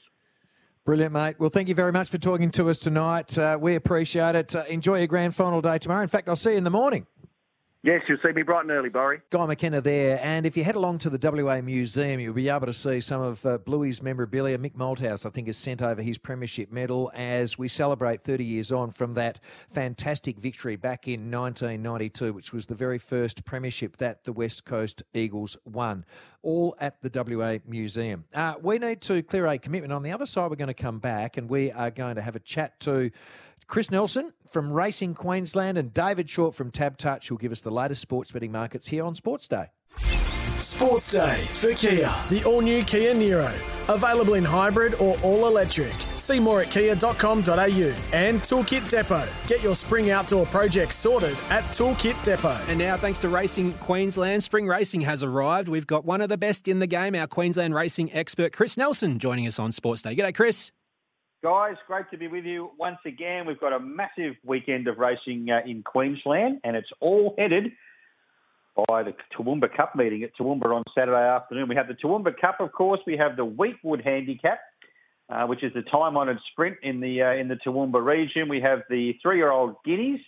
Brilliant, 0.85 1.11
mate. 1.11 1.35
Well, 1.37 1.49
thank 1.49 1.67
you 1.67 1.75
very 1.75 1.91
much 1.91 2.09
for 2.09 2.17
talking 2.17 2.49
to 2.51 2.69
us 2.69 2.77
tonight. 2.77 3.37
Uh, 3.37 3.57
we 3.59 3.75
appreciate 3.75 4.35
it. 4.35 4.55
Uh, 4.55 4.63
enjoy 4.69 4.99
your 4.99 5.07
grand 5.07 5.35
final 5.35 5.61
day 5.61 5.77
tomorrow. 5.79 6.01
In 6.01 6.07
fact, 6.07 6.29
I'll 6.29 6.37
see 6.37 6.51
you 6.51 6.57
in 6.57 6.63
the 6.63 6.69
morning. 6.69 7.05
Yes, 7.87 8.01
you'll 8.09 8.17
see 8.21 8.33
me 8.33 8.41
bright 8.41 8.63
and 8.63 8.71
early, 8.71 8.89
Barry. 8.89 9.21
Guy 9.29 9.45
McKenna 9.45 9.79
there. 9.79 10.19
And 10.21 10.45
if 10.45 10.57
you 10.57 10.65
head 10.65 10.75
along 10.75 10.97
to 10.97 11.09
the 11.09 11.31
WA 11.31 11.61
Museum, 11.61 12.19
you'll 12.19 12.33
be 12.33 12.49
able 12.49 12.65
to 12.65 12.73
see 12.73 12.99
some 12.99 13.21
of 13.21 13.45
uh, 13.45 13.59
Bluey's 13.59 14.03
memorabilia. 14.03 14.57
Mick 14.57 14.75
Malthouse, 14.75 15.25
I 15.25 15.29
think, 15.29 15.47
has 15.47 15.55
sent 15.55 15.81
over 15.81 16.01
his 16.01 16.17
Premiership 16.17 16.69
medal 16.69 17.09
as 17.15 17.57
we 17.57 17.69
celebrate 17.69 18.21
30 18.21 18.43
years 18.43 18.73
on 18.73 18.91
from 18.91 19.13
that 19.13 19.39
fantastic 19.69 20.37
victory 20.37 20.75
back 20.75 21.07
in 21.07 21.31
1992, 21.31 22.33
which 22.33 22.51
was 22.51 22.65
the 22.65 22.75
very 22.75 22.97
first 22.97 23.45
Premiership 23.45 23.95
that 23.95 24.25
the 24.25 24.33
West 24.33 24.65
Coast 24.65 25.03
Eagles 25.13 25.55
won. 25.63 26.03
All 26.41 26.75
at 26.81 27.01
the 27.01 27.37
WA 27.37 27.59
Museum. 27.65 28.25
Uh, 28.33 28.55
we 28.61 28.79
need 28.79 28.99
to 29.03 29.23
clear 29.23 29.47
a 29.47 29.57
commitment. 29.57 29.93
On 29.93 30.03
the 30.03 30.11
other 30.11 30.25
side, 30.25 30.49
we're 30.49 30.57
going 30.57 30.67
to 30.67 30.73
come 30.73 30.99
back 30.99 31.37
and 31.37 31.49
we 31.49 31.71
are 31.71 31.89
going 31.89 32.15
to 32.15 32.21
have 32.21 32.35
a 32.35 32.41
chat 32.41 32.81
to 32.81 33.11
Chris 33.67 33.91
Nelson 33.91 34.33
from 34.47 34.71
Racing 34.71 35.13
Queensland 35.13 35.77
and 35.77 35.93
David 35.93 36.29
Short 36.29 36.55
from 36.55 36.71
Tab 36.71 36.97
Touch 36.97 37.29
will 37.29 37.37
give 37.37 37.51
us 37.51 37.61
the 37.61 37.71
latest 37.71 38.01
sports 38.01 38.31
betting 38.31 38.51
markets 38.51 38.87
here 38.87 39.03
on 39.03 39.13
Sports 39.13 39.47
Day. 39.47 39.65
Sports 40.57 41.11
Day 41.11 41.45
for 41.49 41.73
Kia, 41.73 42.09
the 42.29 42.43
all 42.45 42.61
new 42.61 42.83
Kia 42.83 43.13
Niro. 43.13 43.53
Available 43.93 44.33
in 44.33 44.43
hybrid 44.43 44.95
or 44.95 45.17
all 45.23 45.47
electric. 45.47 45.93
See 46.15 46.39
more 46.39 46.61
at 46.61 46.71
kia.com.au 46.71 47.95
and 48.13 48.39
Toolkit 48.41 48.89
Depot. 48.89 49.27
Get 49.47 49.63
your 49.63 49.75
spring 49.75 50.11
outdoor 50.11 50.45
project 50.47 50.93
sorted 50.93 51.37
at 51.49 51.63
Toolkit 51.65 52.21
Depot. 52.23 52.57
And 52.67 52.79
now, 52.79 52.97
thanks 52.97 53.21
to 53.21 53.29
Racing 53.29 53.73
Queensland, 53.73 54.43
spring 54.43 54.67
racing 54.67 55.01
has 55.01 55.23
arrived. 55.23 55.69
We've 55.69 55.87
got 55.87 56.05
one 56.05 56.21
of 56.21 56.29
the 56.29 56.37
best 56.37 56.67
in 56.67 56.79
the 56.79 56.87
game, 56.87 57.15
our 57.15 57.27
Queensland 57.27 57.75
racing 57.75 58.11
expert, 58.13 58.51
Chris 58.51 58.77
Nelson, 58.77 59.19
joining 59.19 59.45
us 59.47 59.59
on 59.59 59.71
Sports 59.71 60.01
Day. 60.01 60.15
G'day, 60.15 60.33
Chris. 60.35 60.71
Guys, 61.47 61.77
great 61.87 62.03
to 62.11 62.17
be 62.17 62.27
with 62.27 62.43
you 62.43 62.71
once 62.77 62.97
again. 63.05 63.45
We've 63.45 63.57
got 63.57 63.71
a 63.71 63.79
massive 63.79 64.35
weekend 64.43 64.89
of 64.89 64.97
racing 64.97 65.47
uh, 65.49 65.61
in 65.65 65.81
Queensland, 65.81 66.59
and 66.65 66.75
it's 66.75 66.89
all 66.99 67.35
headed 67.37 67.71
by 68.89 69.03
the 69.03 69.13
Toowoomba 69.33 69.73
Cup 69.73 69.95
meeting 69.95 70.23
at 70.23 70.31
Toowoomba 70.35 70.65
on 70.75 70.83
Saturday 70.93 71.25
afternoon. 71.25 71.69
We 71.69 71.75
have 71.75 71.87
the 71.87 71.93
Toowoomba 71.93 72.37
Cup, 72.41 72.59
of 72.59 72.73
course. 72.73 72.99
We 73.07 73.15
have 73.15 73.37
the 73.37 73.45
Weetwood 73.45 74.03
Handicap, 74.03 74.59
uh, 75.29 75.45
which 75.45 75.63
is 75.63 75.71
the 75.73 75.83
time-honoured 75.83 76.39
sprint 76.51 76.79
in 76.83 76.99
the 76.99 77.23
uh, 77.23 77.31
in 77.35 77.47
the 77.47 77.55
Toowoomba 77.65 78.03
region. 78.03 78.49
We 78.49 78.59
have 78.59 78.81
the 78.89 79.13
three-year-old 79.21 79.75
Guineas, 79.85 80.19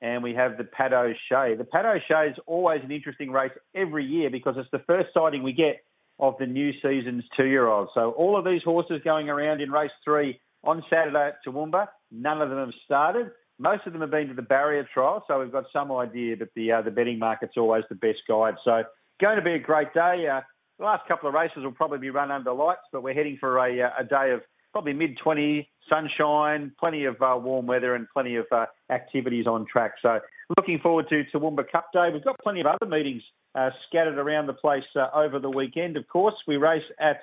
and 0.00 0.20
we 0.20 0.34
have 0.34 0.58
the 0.58 0.64
Paddo 0.64 1.14
Shay. 1.28 1.54
The 1.54 1.62
Paddo 1.62 2.00
Shay 2.08 2.30
is 2.30 2.36
always 2.46 2.80
an 2.82 2.90
interesting 2.90 3.30
race 3.30 3.52
every 3.76 4.04
year 4.04 4.30
because 4.30 4.56
it's 4.58 4.70
the 4.72 4.82
first 4.84 5.10
sighting 5.14 5.44
we 5.44 5.52
get 5.52 5.84
of 6.18 6.34
the 6.40 6.46
new 6.46 6.72
season's 6.82 7.22
two-year-old. 7.36 7.90
So 7.94 8.10
all 8.10 8.36
of 8.36 8.44
these 8.44 8.64
horses 8.64 9.00
going 9.04 9.28
around 9.28 9.60
in 9.60 9.70
race 9.70 9.92
three 10.04 10.40
on 10.66 10.82
Saturday 10.90 11.28
at 11.28 11.38
Toowoomba. 11.46 11.88
None 12.10 12.42
of 12.42 12.50
them 12.50 12.58
have 12.58 12.74
started. 12.84 13.30
Most 13.58 13.86
of 13.86 13.92
them 13.92 14.02
have 14.02 14.10
been 14.10 14.28
to 14.28 14.34
the 14.34 14.42
barrier 14.42 14.86
trial, 14.92 15.24
so 15.26 15.40
we've 15.40 15.52
got 15.52 15.64
some 15.72 15.90
idea 15.90 16.36
that 16.36 16.50
the 16.54 16.72
uh, 16.72 16.82
the 16.82 16.90
betting 16.90 17.18
market's 17.18 17.54
always 17.56 17.84
the 17.88 17.94
best 17.94 18.18
guide. 18.28 18.56
So 18.64 18.82
going 19.20 19.36
to 19.36 19.42
be 19.42 19.52
a 19.52 19.58
great 19.58 19.94
day. 19.94 20.26
Uh, 20.30 20.42
the 20.78 20.84
last 20.84 21.08
couple 21.08 21.28
of 21.28 21.34
races 21.34 21.64
will 21.64 21.72
probably 21.72 21.98
be 21.98 22.10
run 22.10 22.30
under 22.30 22.52
lights, 22.52 22.82
but 22.92 23.02
we're 23.02 23.14
heading 23.14 23.38
for 23.40 23.58
a, 23.58 23.80
uh, 23.80 23.90
a 23.98 24.04
day 24.04 24.32
of 24.32 24.42
probably 24.72 24.92
mid 24.92 25.16
20 25.22 25.68
sunshine, 25.88 26.72
plenty 26.78 27.04
of 27.04 27.16
uh, 27.22 27.38
warm 27.40 27.66
weather, 27.66 27.94
and 27.94 28.06
plenty 28.12 28.36
of 28.36 28.44
uh, 28.52 28.66
activities 28.90 29.46
on 29.46 29.64
track. 29.64 29.92
So 30.02 30.20
looking 30.58 30.78
forward 30.80 31.06
to 31.08 31.24
Toowoomba 31.32 31.70
Cup 31.70 31.88
Day. 31.94 32.10
We've 32.12 32.24
got 32.24 32.38
plenty 32.40 32.60
of 32.60 32.66
other 32.66 32.84
meetings 32.84 33.22
uh, 33.54 33.70
scattered 33.88 34.18
around 34.18 34.46
the 34.46 34.52
place 34.52 34.84
uh, 34.94 35.08
over 35.14 35.38
the 35.38 35.48
weekend. 35.48 35.96
Of 35.96 36.06
course, 36.08 36.34
we 36.46 36.56
race 36.56 36.84
at 37.00 37.20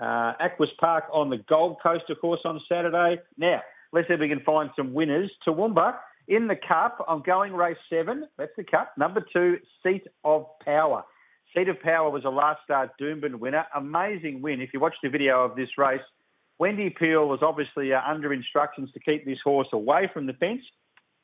uh, 0.00 0.32
Aquis 0.40 0.70
Park 0.78 1.04
on 1.12 1.30
the 1.30 1.38
Gold 1.48 1.78
Coast, 1.82 2.04
of 2.10 2.20
course, 2.20 2.40
on 2.44 2.60
Saturday. 2.68 3.20
Now, 3.36 3.60
Let's 3.92 4.08
see 4.08 4.14
if 4.14 4.20
we 4.20 4.28
can 4.28 4.40
find 4.40 4.70
some 4.76 4.92
winners. 4.92 5.30
Toowoomba 5.46 5.94
in 6.28 6.46
the 6.46 6.56
Cup. 6.56 7.04
I'm 7.08 7.22
going 7.22 7.54
race 7.54 7.78
seven. 7.90 8.28
That's 8.36 8.52
the 8.56 8.64
Cup. 8.64 8.92
Number 8.98 9.24
two, 9.32 9.58
Seat 9.82 10.06
of 10.24 10.46
Power. 10.64 11.04
Seat 11.54 11.68
of 11.68 11.80
Power 11.80 12.10
was 12.10 12.24
a 12.24 12.28
last 12.28 12.60
start 12.64 12.90
Doomben 13.00 13.36
winner. 13.36 13.64
Amazing 13.74 14.42
win. 14.42 14.60
If 14.60 14.70
you 14.74 14.80
watch 14.80 14.94
the 15.02 15.08
video 15.08 15.42
of 15.42 15.56
this 15.56 15.70
race, 15.78 16.02
Wendy 16.58 16.90
Peel 16.90 17.26
was 17.28 17.38
obviously 17.40 17.94
uh, 17.94 18.00
under 18.06 18.32
instructions 18.32 18.90
to 18.92 19.00
keep 19.00 19.24
this 19.24 19.38
horse 19.42 19.68
away 19.72 20.10
from 20.12 20.26
the 20.26 20.34
fence. 20.34 20.62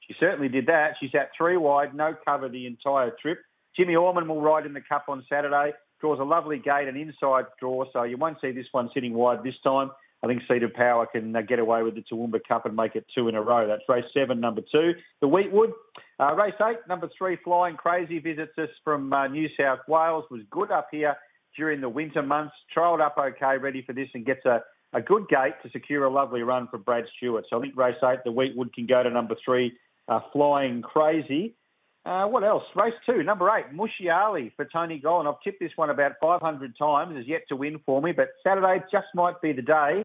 She 0.00 0.14
certainly 0.18 0.48
did 0.48 0.66
that. 0.66 0.94
She's 1.00 1.14
out 1.14 1.28
three 1.36 1.56
wide, 1.56 1.94
no 1.94 2.14
cover 2.26 2.48
the 2.48 2.66
entire 2.66 3.12
trip. 3.20 3.40
Jimmy 3.76 3.96
Orman 3.96 4.28
will 4.28 4.40
ride 4.40 4.64
in 4.64 4.72
the 4.72 4.80
Cup 4.80 5.06
on 5.08 5.24
Saturday. 5.28 5.72
Draws 6.04 6.20
a 6.20 6.22
lovely 6.22 6.58
gate, 6.58 6.86
an 6.86 6.98
inside 6.98 7.46
draw, 7.58 7.86
so 7.90 8.02
you 8.02 8.18
won't 8.18 8.36
see 8.42 8.52
this 8.52 8.66
one 8.72 8.90
sitting 8.92 9.14
wide 9.14 9.42
this 9.42 9.54
time. 9.64 9.90
I 10.22 10.26
think 10.26 10.42
Seat 10.46 10.62
of 10.62 10.74
Power 10.74 11.06
can 11.06 11.34
uh, 11.34 11.40
get 11.40 11.58
away 11.58 11.82
with 11.82 11.94
the 11.94 12.02
Toowoomba 12.02 12.40
Cup 12.46 12.66
and 12.66 12.76
make 12.76 12.94
it 12.94 13.06
two 13.14 13.28
in 13.28 13.34
a 13.34 13.40
row. 13.40 13.66
That's 13.66 13.80
race 13.88 14.04
seven, 14.12 14.38
number 14.38 14.60
two. 14.70 14.92
The 15.22 15.26
Weetwood. 15.26 15.72
Uh, 16.20 16.34
race 16.34 16.52
eight, 16.60 16.76
number 16.90 17.08
three, 17.16 17.38
Flying 17.42 17.76
Crazy, 17.76 18.18
visits 18.18 18.52
us 18.58 18.68
from 18.84 19.10
uh, 19.14 19.28
New 19.28 19.48
South 19.58 19.78
Wales. 19.88 20.24
Was 20.30 20.42
good 20.50 20.70
up 20.70 20.88
here 20.92 21.16
during 21.56 21.80
the 21.80 21.88
winter 21.88 22.22
months. 22.22 22.52
Trialled 22.76 23.00
up 23.00 23.16
okay, 23.18 23.56
ready 23.56 23.80
for 23.80 23.94
this, 23.94 24.08
and 24.12 24.26
gets 24.26 24.44
a, 24.44 24.62
a 24.92 25.00
good 25.00 25.26
gate 25.28 25.54
to 25.62 25.70
secure 25.70 26.04
a 26.04 26.10
lovely 26.10 26.42
run 26.42 26.68
for 26.70 26.76
Brad 26.76 27.04
Stewart. 27.16 27.46
So 27.48 27.56
I 27.56 27.62
think 27.62 27.78
race 27.78 27.96
eight, 28.04 28.18
the 28.26 28.30
Weetwood 28.30 28.74
can 28.74 28.84
go 28.84 29.02
to 29.02 29.08
number 29.08 29.36
three, 29.42 29.72
uh, 30.06 30.20
Flying 30.34 30.82
Crazy. 30.82 31.56
Uh, 32.04 32.26
what 32.26 32.44
else? 32.44 32.64
Race 32.76 32.92
two, 33.06 33.22
number 33.22 33.48
eight, 33.50 33.64
Mushiali 33.74 34.52
for 34.56 34.66
Tony 34.66 35.00
Gollan. 35.02 35.26
I've 35.26 35.40
tipped 35.42 35.60
this 35.60 35.72
one 35.76 35.88
about 35.88 36.12
500 36.20 36.76
times, 36.78 37.16
has 37.16 37.26
yet 37.26 37.42
to 37.48 37.56
win 37.56 37.80
for 37.86 38.02
me, 38.02 38.12
but 38.12 38.28
Saturday 38.42 38.84
just 38.92 39.06
might 39.14 39.40
be 39.40 39.52
the 39.52 39.62
day. 39.62 40.02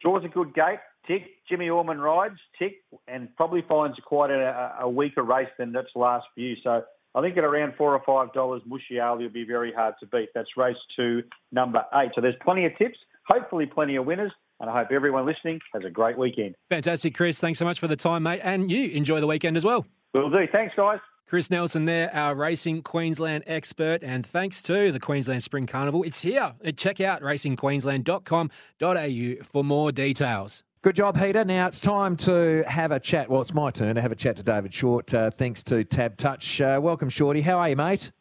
Draws 0.00 0.24
a 0.24 0.28
good 0.28 0.54
gate, 0.54 0.78
tick. 1.06 1.22
Jimmy 1.48 1.68
Orman 1.68 2.00
rides, 2.00 2.38
tick, 2.58 2.82
and 3.06 3.34
probably 3.36 3.62
finds 3.68 3.98
quite 4.04 4.30
a, 4.30 4.76
a 4.80 4.88
weaker 4.88 5.22
race 5.22 5.48
than 5.58 5.76
its 5.76 5.90
last 5.94 6.26
few. 6.34 6.54
So 6.64 6.84
I 7.14 7.20
think 7.20 7.36
at 7.36 7.44
around 7.44 7.74
four 7.76 7.94
or 7.94 8.02
five 8.06 8.32
dollars, 8.32 8.62
Mushiali 8.68 9.22
will 9.22 9.28
be 9.28 9.44
very 9.44 9.72
hard 9.72 9.94
to 10.00 10.06
beat. 10.06 10.30
That's 10.34 10.48
race 10.56 10.76
two, 10.96 11.22
number 11.52 11.84
eight. 11.94 12.12
So 12.14 12.22
there's 12.22 12.34
plenty 12.42 12.64
of 12.64 12.76
tips, 12.78 12.98
hopefully 13.28 13.66
plenty 13.66 13.96
of 13.96 14.06
winners. 14.06 14.32
And 14.58 14.70
I 14.70 14.78
hope 14.78 14.88
everyone 14.90 15.26
listening 15.26 15.60
has 15.74 15.84
a 15.84 15.90
great 15.90 16.16
weekend. 16.16 16.54
Fantastic, 16.70 17.14
Chris. 17.14 17.38
Thanks 17.38 17.58
so 17.58 17.66
much 17.66 17.78
for 17.78 17.88
the 17.88 17.96
time, 17.96 18.22
mate. 18.22 18.40
And 18.42 18.70
you 18.70 18.88
enjoy 18.92 19.20
the 19.20 19.26
weekend 19.26 19.54
as 19.58 19.66
well. 19.66 19.86
Will 20.14 20.30
do. 20.30 20.46
Thanks, 20.50 20.74
guys. 20.74 20.98
Chris 21.26 21.50
Nelson 21.50 21.86
there, 21.86 22.14
our 22.14 22.36
Racing 22.36 22.82
Queensland 22.82 23.42
expert. 23.48 24.04
And 24.04 24.24
thanks 24.24 24.62
to 24.62 24.92
the 24.92 25.00
Queensland 25.00 25.42
Spring 25.42 25.66
Carnival, 25.66 26.04
it's 26.04 26.22
here. 26.22 26.54
Check 26.76 27.00
out 27.00 27.20
racingqueensland.com.au 27.20 29.44
for 29.44 29.64
more 29.64 29.90
details. 29.90 30.62
Good 30.82 30.94
job, 30.94 31.18
Peter. 31.18 31.44
Now 31.44 31.66
it's 31.66 31.80
time 31.80 32.16
to 32.18 32.62
have 32.68 32.92
a 32.92 33.00
chat. 33.00 33.28
Well, 33.28 33.40
it's 33.40 33.52
my 33.52 33.72
turn 33.72 33.96
to 33.96 34.00
have 34.00 34.12
a 34.12 34.16
chat 34.16 34.36
to 34.36 34.44
David 34.44 34.72
Short, 34.72 35.12
uh, 35.12 35.32
thanks 35.32 35.64
to 35.64 35.82
Tab 35.82 36.16
Touch. 36.16 36.60
Uh, 36.60 36.78
welcome, 36.80 37.08
Shorty. 37.08 37.40
How 37.40 37.58
are 37.58 37.70
you, 37.70 37.76
mate? 37.76 38.12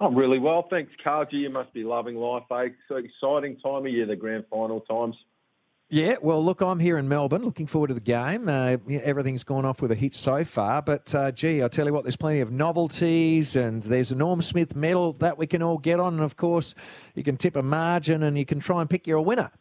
I'm 0.00 0.14
really 0.14 0.38
well, 0.38 0.66
thanks, 0.68 0.92
Karl. 1.02 1.24
You 1.30 1.48
must 1.48 1.72
be 1.72 1.82
loving 1.82 2.16
life, 2.16 2.42
eh? 2.52 2.68
So 2.88 2.96
exciting 2.96 3.56
time 3.60 3.86
of 3.86 3.88
year, 3.88 4.04
the 4.04 4.16
grand 4.16 4.44
final 4.50 4.80
times. 4.80 5.16
Yeah, 5.94 6.16
well, 6.20 6.44
look, 6.44 6.60
I'm 6.60 6.80
here 6.80 6.98
in 6.98 7.06
Melbourne, 7.06 7.44
looking 7.44 7.68
forward 7.68 7.86
to 7.86 7.94
the 7.94 8.00
game. 8.00 8.48
Uh, 8.48 8.78
everything's 8.90 9.44
gone 9.44 9.64
off 9.64 9.80
with 9.80 9.92
a 9.92 9.94
hit 9.94 10.12
so 10.12 10.42
far, 10.42 10.82
but 10.82 11.14
uh, 11.14 11.30
gee, 11.30 11.62
I 11.62 11.68
tell 11.68 11.86
you 11.86 11.92
what, 11.92 12.02
there's 12.02 12.16
plenty 12.16 12.40
of 12.40 12.50
novelties, 12.50 13.54
and 13.54 13.80
there's 13.80 14.10
a 14.10 14.16
Norm 14.16 14.42
Smith 14.42 14.74
medal 14.74 15.12
that 15.12 15.38
we 15.38 15.46
can 15.46 15.62
all 15.62 15.78
get 15.78 16.00
on, 16.00 16.14
and 16.14 16.22
of 16.24 16.36
course, 16.36 16.74
you 17.14 17.22
can 17.22 17.36
tip 17.36 17.54
a 17.54 17.62
margin, 17.62 18.24
and 18.24 18.36
you 18.36 18.44
can 18.44 18.58
try 18.58 18.80
and 18.80 18.90
pick 18.90 19.06
your 19.06 19.20
winner. 19.20 19.52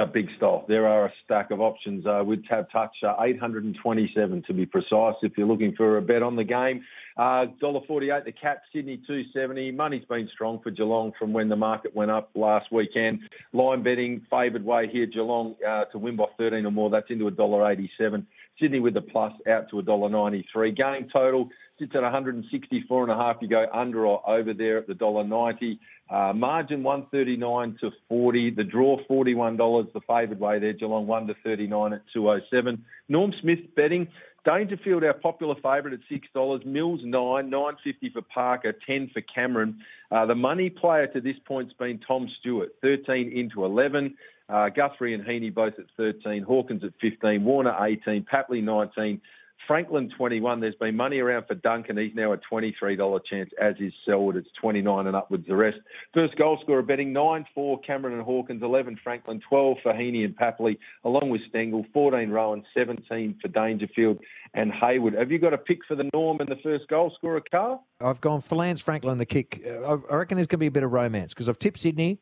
A 0.00 0.06
big 0.06 0.28
stop. 0.38 0.66
There 0.66 0.88
are 0.88 1.04
a 1.04 1.12
stack 1.26 1.50
of 1.50 1.60
options 1.60 2.06
uh, 2.06 2.22
with 2.24 2.46
Tab 2.46 2.70
Touch, 2.72 2.96
uh, 3.06 3.16
827 3.20 4.44
to 4.46 4.54
be 4.54 4.64
precise. 4.64 5.14
If 5.22 5.36
you're 5.36 5.46
looking 5.46 5.74
for 5.76 5.98
a 5.98 6.02
bet 6.02 6.22
on 6.22 6.36
the 6.36 6.44
game, 6.44 6.82
uh, 7.18 7.44
$1.48 7.62 8.24
the 8.24 8.32
cap, 8.32 8.62
Sydney 8.72 8.96
270. 9.06 9.72
Money's 9.72 10.06
been 10.06 10.26
strong 10.32 10.58
for 10.62 10.70
Geelong 10.70 11.12
from 11.18 11.34
when 11.34 11.50
the 11.50 11.56
market 11.56 11.94
went 11.94 12.10
up 12.10 12.30
last 12.34 12.72
weekend. 12.72 13.20
Line 13.52 13.82
betting 13.82 14.22
favoured 14.30 14.64
way 14.64 14.88
here, 14.90 15.04
Geelong 15.04 15.54
uh, 15.68 15.84
to 15.92 15.98
win 15.98 16.16
by 16.16 16.24
13 16.38 16.64
or 16.64 16.70
more. 16.70 16.88
That's 16.88 17.10
into 17.10 17.30
$1.87. 17.30 18.24
Sydney 18.58 18.80
with 18.80 18.94
the 18.94 19.02
plus 19.02 19.34
out 19.46 19.68
to 19.68 19.76
$1.93. 19.76 20.74
Game 20.74 21.10
total 21.12 21.50
sits 21.80 21.92
at 21.94 22.02
164 22.02 23.02
and 23.02 23.10
a 23.10 23.16
half. 23.16 23.38
You 23.40 23.48
go 23.48 23.66
under 23.72 24.06
or 24.06 24.28
over 24.28 24.54
there 24.54 24.78
at 24.78 24.86
the 24.86 24.94
$1.90. 24.94 25.78
Uh, 26.08 26.32
margin 26.34 26.82
139 26.82 27.78
to 27.80 27.90
40. 28.08 28.50
The 28.50 28.64
draw 28.64 28.98
$41. 29.10 29.92
The 29.92 30.00
favoured 30.06 30.38
way 30.38 30.60
there. 30.60 30.74
Geelong 30.74 31.06
1 31.06 31.26
to 31.26 31.34
39 31.42 31.94
at 31.94 32.02
207. 32.12 32.84
Norm 33.08 33.32
Smith 33.40 33.60
betting. 33.74 34.06
Dangerfield, 34.44 35.04
our 35.04 35.12
popular 35.12 35.54
favourite 35.56 35.92
at 35.92 36.00
six 36.08 36.26
dollars. 36.32 36.62
Mills 36.64 37.00
nine, 37.04 37.50
nine 37.50 37.74
fifty 37.84 38.08
for 38.08 38.22
Parker, 38.22 38.74
ten 38.86 39.10
for 39.12 39.20
Cameron. 39.20 39.80
Uh, 40.10 40.24
the 40.24 40.34
money 40.34 40.70
player 40.70 41.06
to 41.08 41.20
this 41.20 41.36
point's 41.44 41.74
been 41.74 42.00
Tom 42.08 42.26
Stewart, 42.40 42.70
thirteen 42.80 43.30
into 43.32 43.66
eleven. 43.66 44.14
Uh, 44.48 44.70
Guthrie 44.70 45.12
and 45.12 45.24
Heaney 45.24 45.52
both 45.52 45.74
at 45.78 45.84
thirteen. 45.96 46.42
Hawkins 46.42 46.82
at 46.84 46.92
fifteen. 47.00 47.44
Warner 47.44 47.76
eighteen. 47.84 48.24
Papley 48.24 48.62
nineteen. 48.62 49.20
Franklin 49.66 50.10
21. 50.16 50.60
There's 50.60 50.74
been 50.74 50.96
money 50.96 51.18
around 51.18 51.46
for 51.46 51.54
Duncan. 51.54 51.96
He's 51.96 52.14
now 52.14 52.32
a 52.32 52.38
$23 52.38 53.20
chance, 53.24 53.50
as 53.60 53.74
is 53.78 53.92
Selwood. 54.04 54.36
It's 54.36 54.48
29 54.60 55.06
and 55.06 55.16
upwards 55.16 55.46
the 55.46 55.56
rest. 55.56 55.78
First 56.14 56.36
goal 56.36 56.58
scorer 56.62 56.82
betting 56.82 57.12
9 57.12 57.46
for 57.54 57.80
Cameron 57.80 58.14
and 58.14 58.22
Hawkins, 58.22 58.62
11 58.62 58.98
Franklin, 59.02 59.40
12 59.48 59.76
for 59.82 59.92
Heaney 59.92 60.24
and 60.24 60.36
Papley, 60.36 60.78
along 61.04 61.30
with 61.30 61.40
Stengle, 61.52 61.84
14 61.92 62.30
Rohan, 62.30 62.64
17 62.74 63.38
for 63.40 63.48
Dangerfield 63.48 64.18
and 64.54 64.72
Hayward. 64.72 65.14
Have 65.14 65.30
you 65.30 65.38
got 65.38 65.54
a 65.54 65.58
pick 65.58 65.78
for 65.86 65.94
the 65.94 66.08
Norm 66.12 66.40
and 66.40 66.48
the 66.48 66.58
first 66.62 66.88
goal 66.88 67.12
scorer, 67.16 67.42
Karl? 67.50 67.86
I've 68.00 68.20
gone 68.20 68.40
for 68.40 68.56
Lance 68.56 68.80
Franklin 68.80 69.18
to 69.18 69.26
kick. 69.26 69.62
Uh, 69.66 69.98
I 70.10 70.16
reckon 70.16 70.36
there's 70.36 70.46
going 70.46 70.58
to 70.58 70.62
be 70.64 70.66
a 70.66 70.72
bit 70.72 70.82
of 70.82 70.92
romance 70.92 71.34
because 71.34 71.48
I've 71.48 71.58
tipped 71.58 71.78
Sydney. 71.78 72.18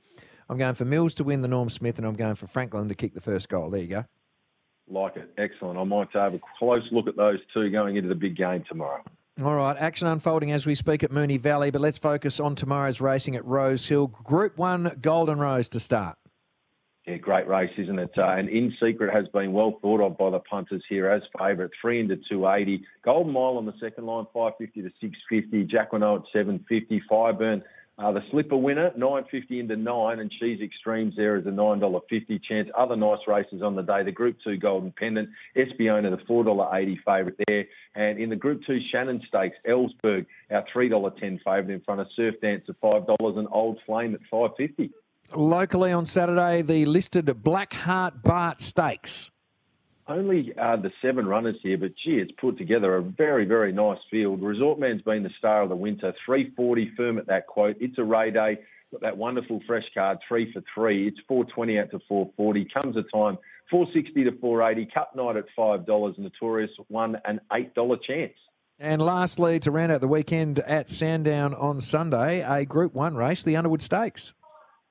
I'm 0.51 0.59
going 0.59 0.74
for 0.74 0.85
Mills 0.85 1.15
to 1.15 1.24
win 1.24 1.43
the 1.43 1.48
Norm 1.48 1.69
Smith, 1.69 1.98
and 1.98 2.06
I'm 2.06 2.15
going 2.15 2.35
for 2.35 2.47
Franklin 2.47 2.89
to 2.89 2.94
kick 2.94 3.15
the 3.15 3.20
first 3.20 3.48
goal. 3.48 3.70
There 3.70 3.81
you 3.81 3.89
go. 3.89 4.05
Like 4.90 5.16
it. 5.16 5.31
Excellent. 5.36 5.78
I 5.78 5.85
might 5.85 6.09
have 6.15 6.35
a 6.35 6.40
close 6.59 6.86
look 6.90 7.09
at 7.09 7.16
those 7.16 7.39
two 7.52 7.70
going 7.70 7.97
into 7.97 8.09
the 8.09 8.15
big 8.15 8.36
game 8.36 8.65
tomorrow. 8.69 9.02
All 9.43 9.55
right, 9.55 9.77
action 9.77 10.09
unfolding 10.09 10.51
as 10.51 10.66
we 10.66 10.74
speak 10.74 11.05
at 11.05 11.12
Moonee 11.12 11.39
Valley, 11.39 11.70
but 11.70 11.81
let's 11.81 11.98
focus 11.98 12.40
on 12.40 12.56
tomorrow's 12.56 13.01
racing 13.01 13.36
at 13.36 13.44
Rosehill. 13.44 14.09
Group 14.09 14.59
1 14.59 14.98
Golden 15.01 15.39
Rose 15.39 15.69
to 15.69 15.81
start. 15.81 16.19
Yeah, 17.06 17.19
great 17.19 17.47
race, 17.47 17.70
isn't 17.78 17.98
it? 17.98 18.10
Uh, 18.19 18.32
and 18.32 18.48
In 18.48 18.74
Secret 18.82 19.15
has 19.15 19.27
been 19.28 19.52
well 19.52 19.78
thought 19.81 20.01
of 20.02 20.19
by 20.19 20.28
the 20.31 20.40
punters 20.40 20.82
here 20.89 21.09
as 21.09 21.23
favourite. 21.39 21.70
Three 21.81 22.01
into 22.01 22.16
280. 22.28 22.85
Golden 23.02 23.32
Mile 23.32 23.56
on 23.56 23.65
the 23.65 23.73
second 23.81 24.06
line, 24.06 24.27
550 24.35 24.82
to 24.82 24.90
650. 25.01 25.74
Jacquinot 25.74 26.16
at 26.16 26.32
750. 26.32 27.02
Fireburn 27.10 27.62
uh, 27.99 28.12
the 28.12 28.23
slipper 28.31 28.57
winner, 28.57 28.93
950 28.97 29.59
into 29.59 29.77
nine, 29.77 30.20
and 30.20 30.33
She's 30.39 30.61
Extremes 30.61 31.15
there 31.16 31.37
is 31.37 31.47
a 31.47 31.51
$9.50 31.51 32.43
chance. 32.45 32.69
Other 32.77 32.95
nice 32.95 33.19
races 33.27 33.61
on 33.61 33.75
the 33.75 33.83
day. 33.83 34.05
The 34.05 34.12
Group 34.12 34.37
2 34.45 34.57
Golden 34.59 34.93
Pendant, 34.93 35.29
Espiona, 35.57 36.11
the 36.11 36.23
$4.80 36.25 36.97
favourite 37.05 37.39
there. 37.49 37.65
And 37.97 38.20
in 38.20 38.31
the 38.31 38.37
Group 38.37 38.62
2 38.66 38.79
Shannon 38.93 39.20
Stakes, 39.27 39.57
Ellsberg, 39.69 40.27
our 40.51 40.65
$3.10 40.73 41.39
favourite 41.45 41.70
in 41.70 41.81
front 41.81 42.01
of 42.01 42.07
Surf 42.15 42.37
Dance 42.41 42.65
at 42.69 42.81
$5 42.81 43.39
and 43.39 43.49
Old 43.51 43.79
Flame 43.85 44.15
at 44.15 44.20
550 44.31 44.93
Locally 45.35 45.93
on 45.93 46.07
Saturday, 46.07 46.62
the 46.62 46.87
listed 46.87 47.43
Black 47.43 47.75
Heart 47.75 48.23
Bart 48.23 48.61
Stakes 48.61 49.31
only 50.09 50.52
uh, 50.60 50.76
the 50.76 50.90
seven 51.02 51.26
runners 51.26 51.56
here, 51.62 51.78
but 51.78 51.93
gee, 52.02 52.18
it's 52.18 52.32
put 52.40 52.59
together 52.59 52.97
a 52.97 53.02
very, 53.02 53.44
very 53.44 53.72
nice 53.72 53.98
field. 54.10 54.43
Resort 54.43 54.78
Man's 54.78 55.02
been 55.02 55.22
the 55.22 55.30
star 55.39 55.62
of 55.62 55.68
the 55.68 55.76
winter, 55.76 56.12
340 56.24 56.93
firm 56.97 57.18
at 57.18 57.26
that 57.26 57.47
quote. 57.47 57.76
It's 57.80 57.98
a 57.98 58.05
Ray 58.05 58.30
Day. 58.30 58.59
Got 58.90 59.02
that 59.02 59.16
wonderful 59.16 59.60
fresh 59.66 59.85
card, 59.93 60.18
three 60.26 60.51
for 60.52 60.62
three. 60.74 61.09
It's 61.09 61.18
420 61.28 61.78
out 61.78 61.90
to 61.90 62.01
440. 62.09 62.68
Comes 62.72 62.97
a 62.97 63.02
time, 63.02 63.36
460 63.70 64.24
to 64.24 64.32
480. 64.40 64.90
Cup 64.93 65.14
night 65.14 65.36
at 65.36 65.44
$5. 65.56 66.18
Notorious 66.18 66.70
won 66.89 67.18
an 67.26 67.40
$8 67.52 68.02
chance. 68.02 68.32
And 68.80 69.02
lastly, 69.02 69.59
to 69.60 69.70
round 69.70 69.93
out 69.93 70.01
the 70.01 70.09
weekend 70.09 70.60
at 70.60 70.89
Sandown 70.89 71.52
on 71.52 71.80
Sunday, 71.80 72.40
a 72.40 72.64
Group 72.64 72.94
1 72.94 73.14
race, 73.14 73.43
the 73.43 73.56
Underwood 73.56 73.82
Stakes. 73.82 74.32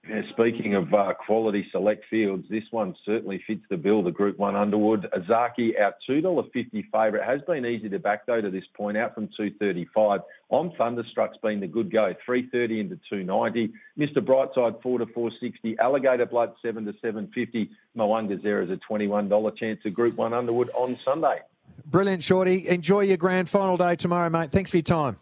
Yeah, 0.09 0.21
speaking 0.31 0.75
of 0.75 0.93
uh, 0.93 1.13
quality 1.15 1.67
select 1.69 2.05
fields, 2.09 2.45
this 2.49 2.63
one 2.71 2.95
certainly 3.05 3.43
fits 3.45 3.63
the 3.69 3.75
bill. 3.75 4.03
The 4.03 4.11
Group 4.11 4.39
One 4.39 4.55
Underwood 4.55 5.05
Azaki, 5.13 5.71
our 5.79 5.93
two 6.05 6.21
dollar 6.21 6.43
fifty 6.53 6.87
favourite, 6.93 7.25
has 7.25 7.41
been 7.41 7.65
easy 7.65 7.89
to 7.89 7.99
back 7.99 8.25
though 8.25 8.39
to 8.39 8.49
this 8.49 8.63
point, 8.73 8.95
out 8.95 9.13
from 9.13 9.27
two 9.35 9.51
thirty 9.59 9.85
five. 9.93 10.21
On 10.49 10.71
Thunderstruck's 10.77 11.37
been 11.43 11.59
the 11.59 11.67
good 11.67 11.91
go, 11.91 12.13
three 12.25 12.47
thirty 12.49 12.79
into 12.79 12.97
two 13.09 13.23
ninety. 13.23 13.73
Mister 13.97 14.21
Brightside 14.21 14.81
four 14.81 14.99
to 14.99 15.07
four 15.07 15.29
sixty. 15.41 15.77
Alligator 15.77 16.25
Blood 16.25 16.53
seven 16.61 16.85
to 16.85 16.93
seven 17.01 17.29
fifty. 17.35 17.69
Moanga 17.97 18.41
Zero 18.41 18.63
is 18.63 18.69
a 18.69 18.77
twenty 18.77 19.07
one 19.07 19.27
dollar 19.27 19.51
chance 19.51 19.81
of 19.83 19.93
Group 19.93 20.15
One 20.15 20.33
Underwood 20.33 20.69
on 20.73 20.97
Sunday. 21.03 21.41
Brilliant, 21.85 22.23
Shorty. 22.23 22.69
Enjoy 22.69 23.01
your 23.01 23.17
grand 23.17 23.49
final 23.49 23.75
day 23.75 23.97
tomorrow, 23.97 24.29
mate. 24.29 24.53
Thanks 24.53 24.71
for 24.71 24.77
your 24.77 24.83
time. 24.83 25.17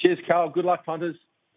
Cheers, 0.00 0.18
Karl. 0.26 0.50
Good 0.50 0.64
luck, 0.64 0.84
punters. 0.84 1.16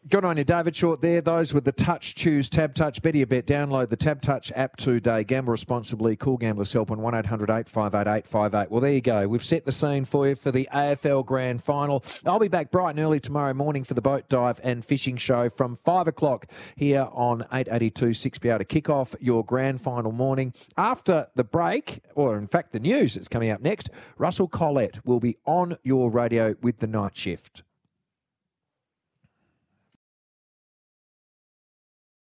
Good 0.09 0.23
on 0.23 0.37
you, 0.37 0.45
David 0.45 0.73
Short 0.73 1.01
there. 1.01 1.19
Those 1.19 1.53
with 1.53 1.65
the 1.65 1.73
touch, 1.73 2.15
choose 2.15 2.47
Tab 2.47 2.73
Touch. 2.73 3.01
Better 3.01 3.17
your 3.17 3.27
bet. 3.27 3.45
Download 3.45 3.89
the 3.89 3.97
Tab 3.97 4.21
Touch 4.21 4.53
app 4.55 4.77
today. 4.77 5.25
Gamble 5.25 5.51
responsibly. 5.51 6.15
Call 6.15 6.37
Gamblers 6.37 6.71
Help 6.71 6.91
on 6.91 7.01
1800 7.01 7.49
858 7.49 8.09
858. 8.09 8.71
Well, 8.71 8.79
there 8.79 8.93
you 8.93 9.01
go. 9.01 9.27
We've 9.27 9.43
set 9.43 9.65
the 9.65 9.73
scene 9.73 10.05
for 10.05 10.29
you 10.29 10.35
for 10.35 10.51
the 10.51 10.69
AFL 10.73 11.25
Grand 11.25 11.61
Final. 11.61 12.05
I'll 12.25 12.39
be 12.39 12.47
back 12.47 12.71
bright 12.71 12.91
and 12.91 12.99
early 12.99 13.19
tomorrow 13.19 13.53
morning 13.53 13.83
for 13.83 13.95
the 13.95 14.01
boat 14.01 14.29
dive 14.29 14.61
and 14.63 14.85
fishing 14.85 15.17
show 15.17 15.49
from 15.49 15.75
5 15.75 16.07
o'clock 16.07 16.45
here 16.77 17.09
on 17.11 17.41
882 17.51 18.05
6PR 18.11 18.59
to 18.59 18.65
kick 18.65 18.89
off 18.89 19.13
your 19.19 19.43
Grand 19.43 19.81
Final 19.81 20.13
morning. 20.13 20.53
After 20.77 21.27
the 21.35 21.43
break, 21.43 22.01
or 22.15 22.37
in 22.37 22.47
fact 22.47 22.71
the 22.71 22.79
news 22.79 23.15
that's 23.15 23.27
coming 23.27 23.49
up 23.49 23.59
next, 23.59 23.89
Russell 24.17 24.47
Collett 24.47 25.05
will 25.05 25.19
be 25.19 25.35
on 25.45 25.75
your 25.83 26.09
radio 26.09 26.55
with 26.61 26.77
the 26.77 26.87
night 26.87 27.17
shift. 27.17 27.63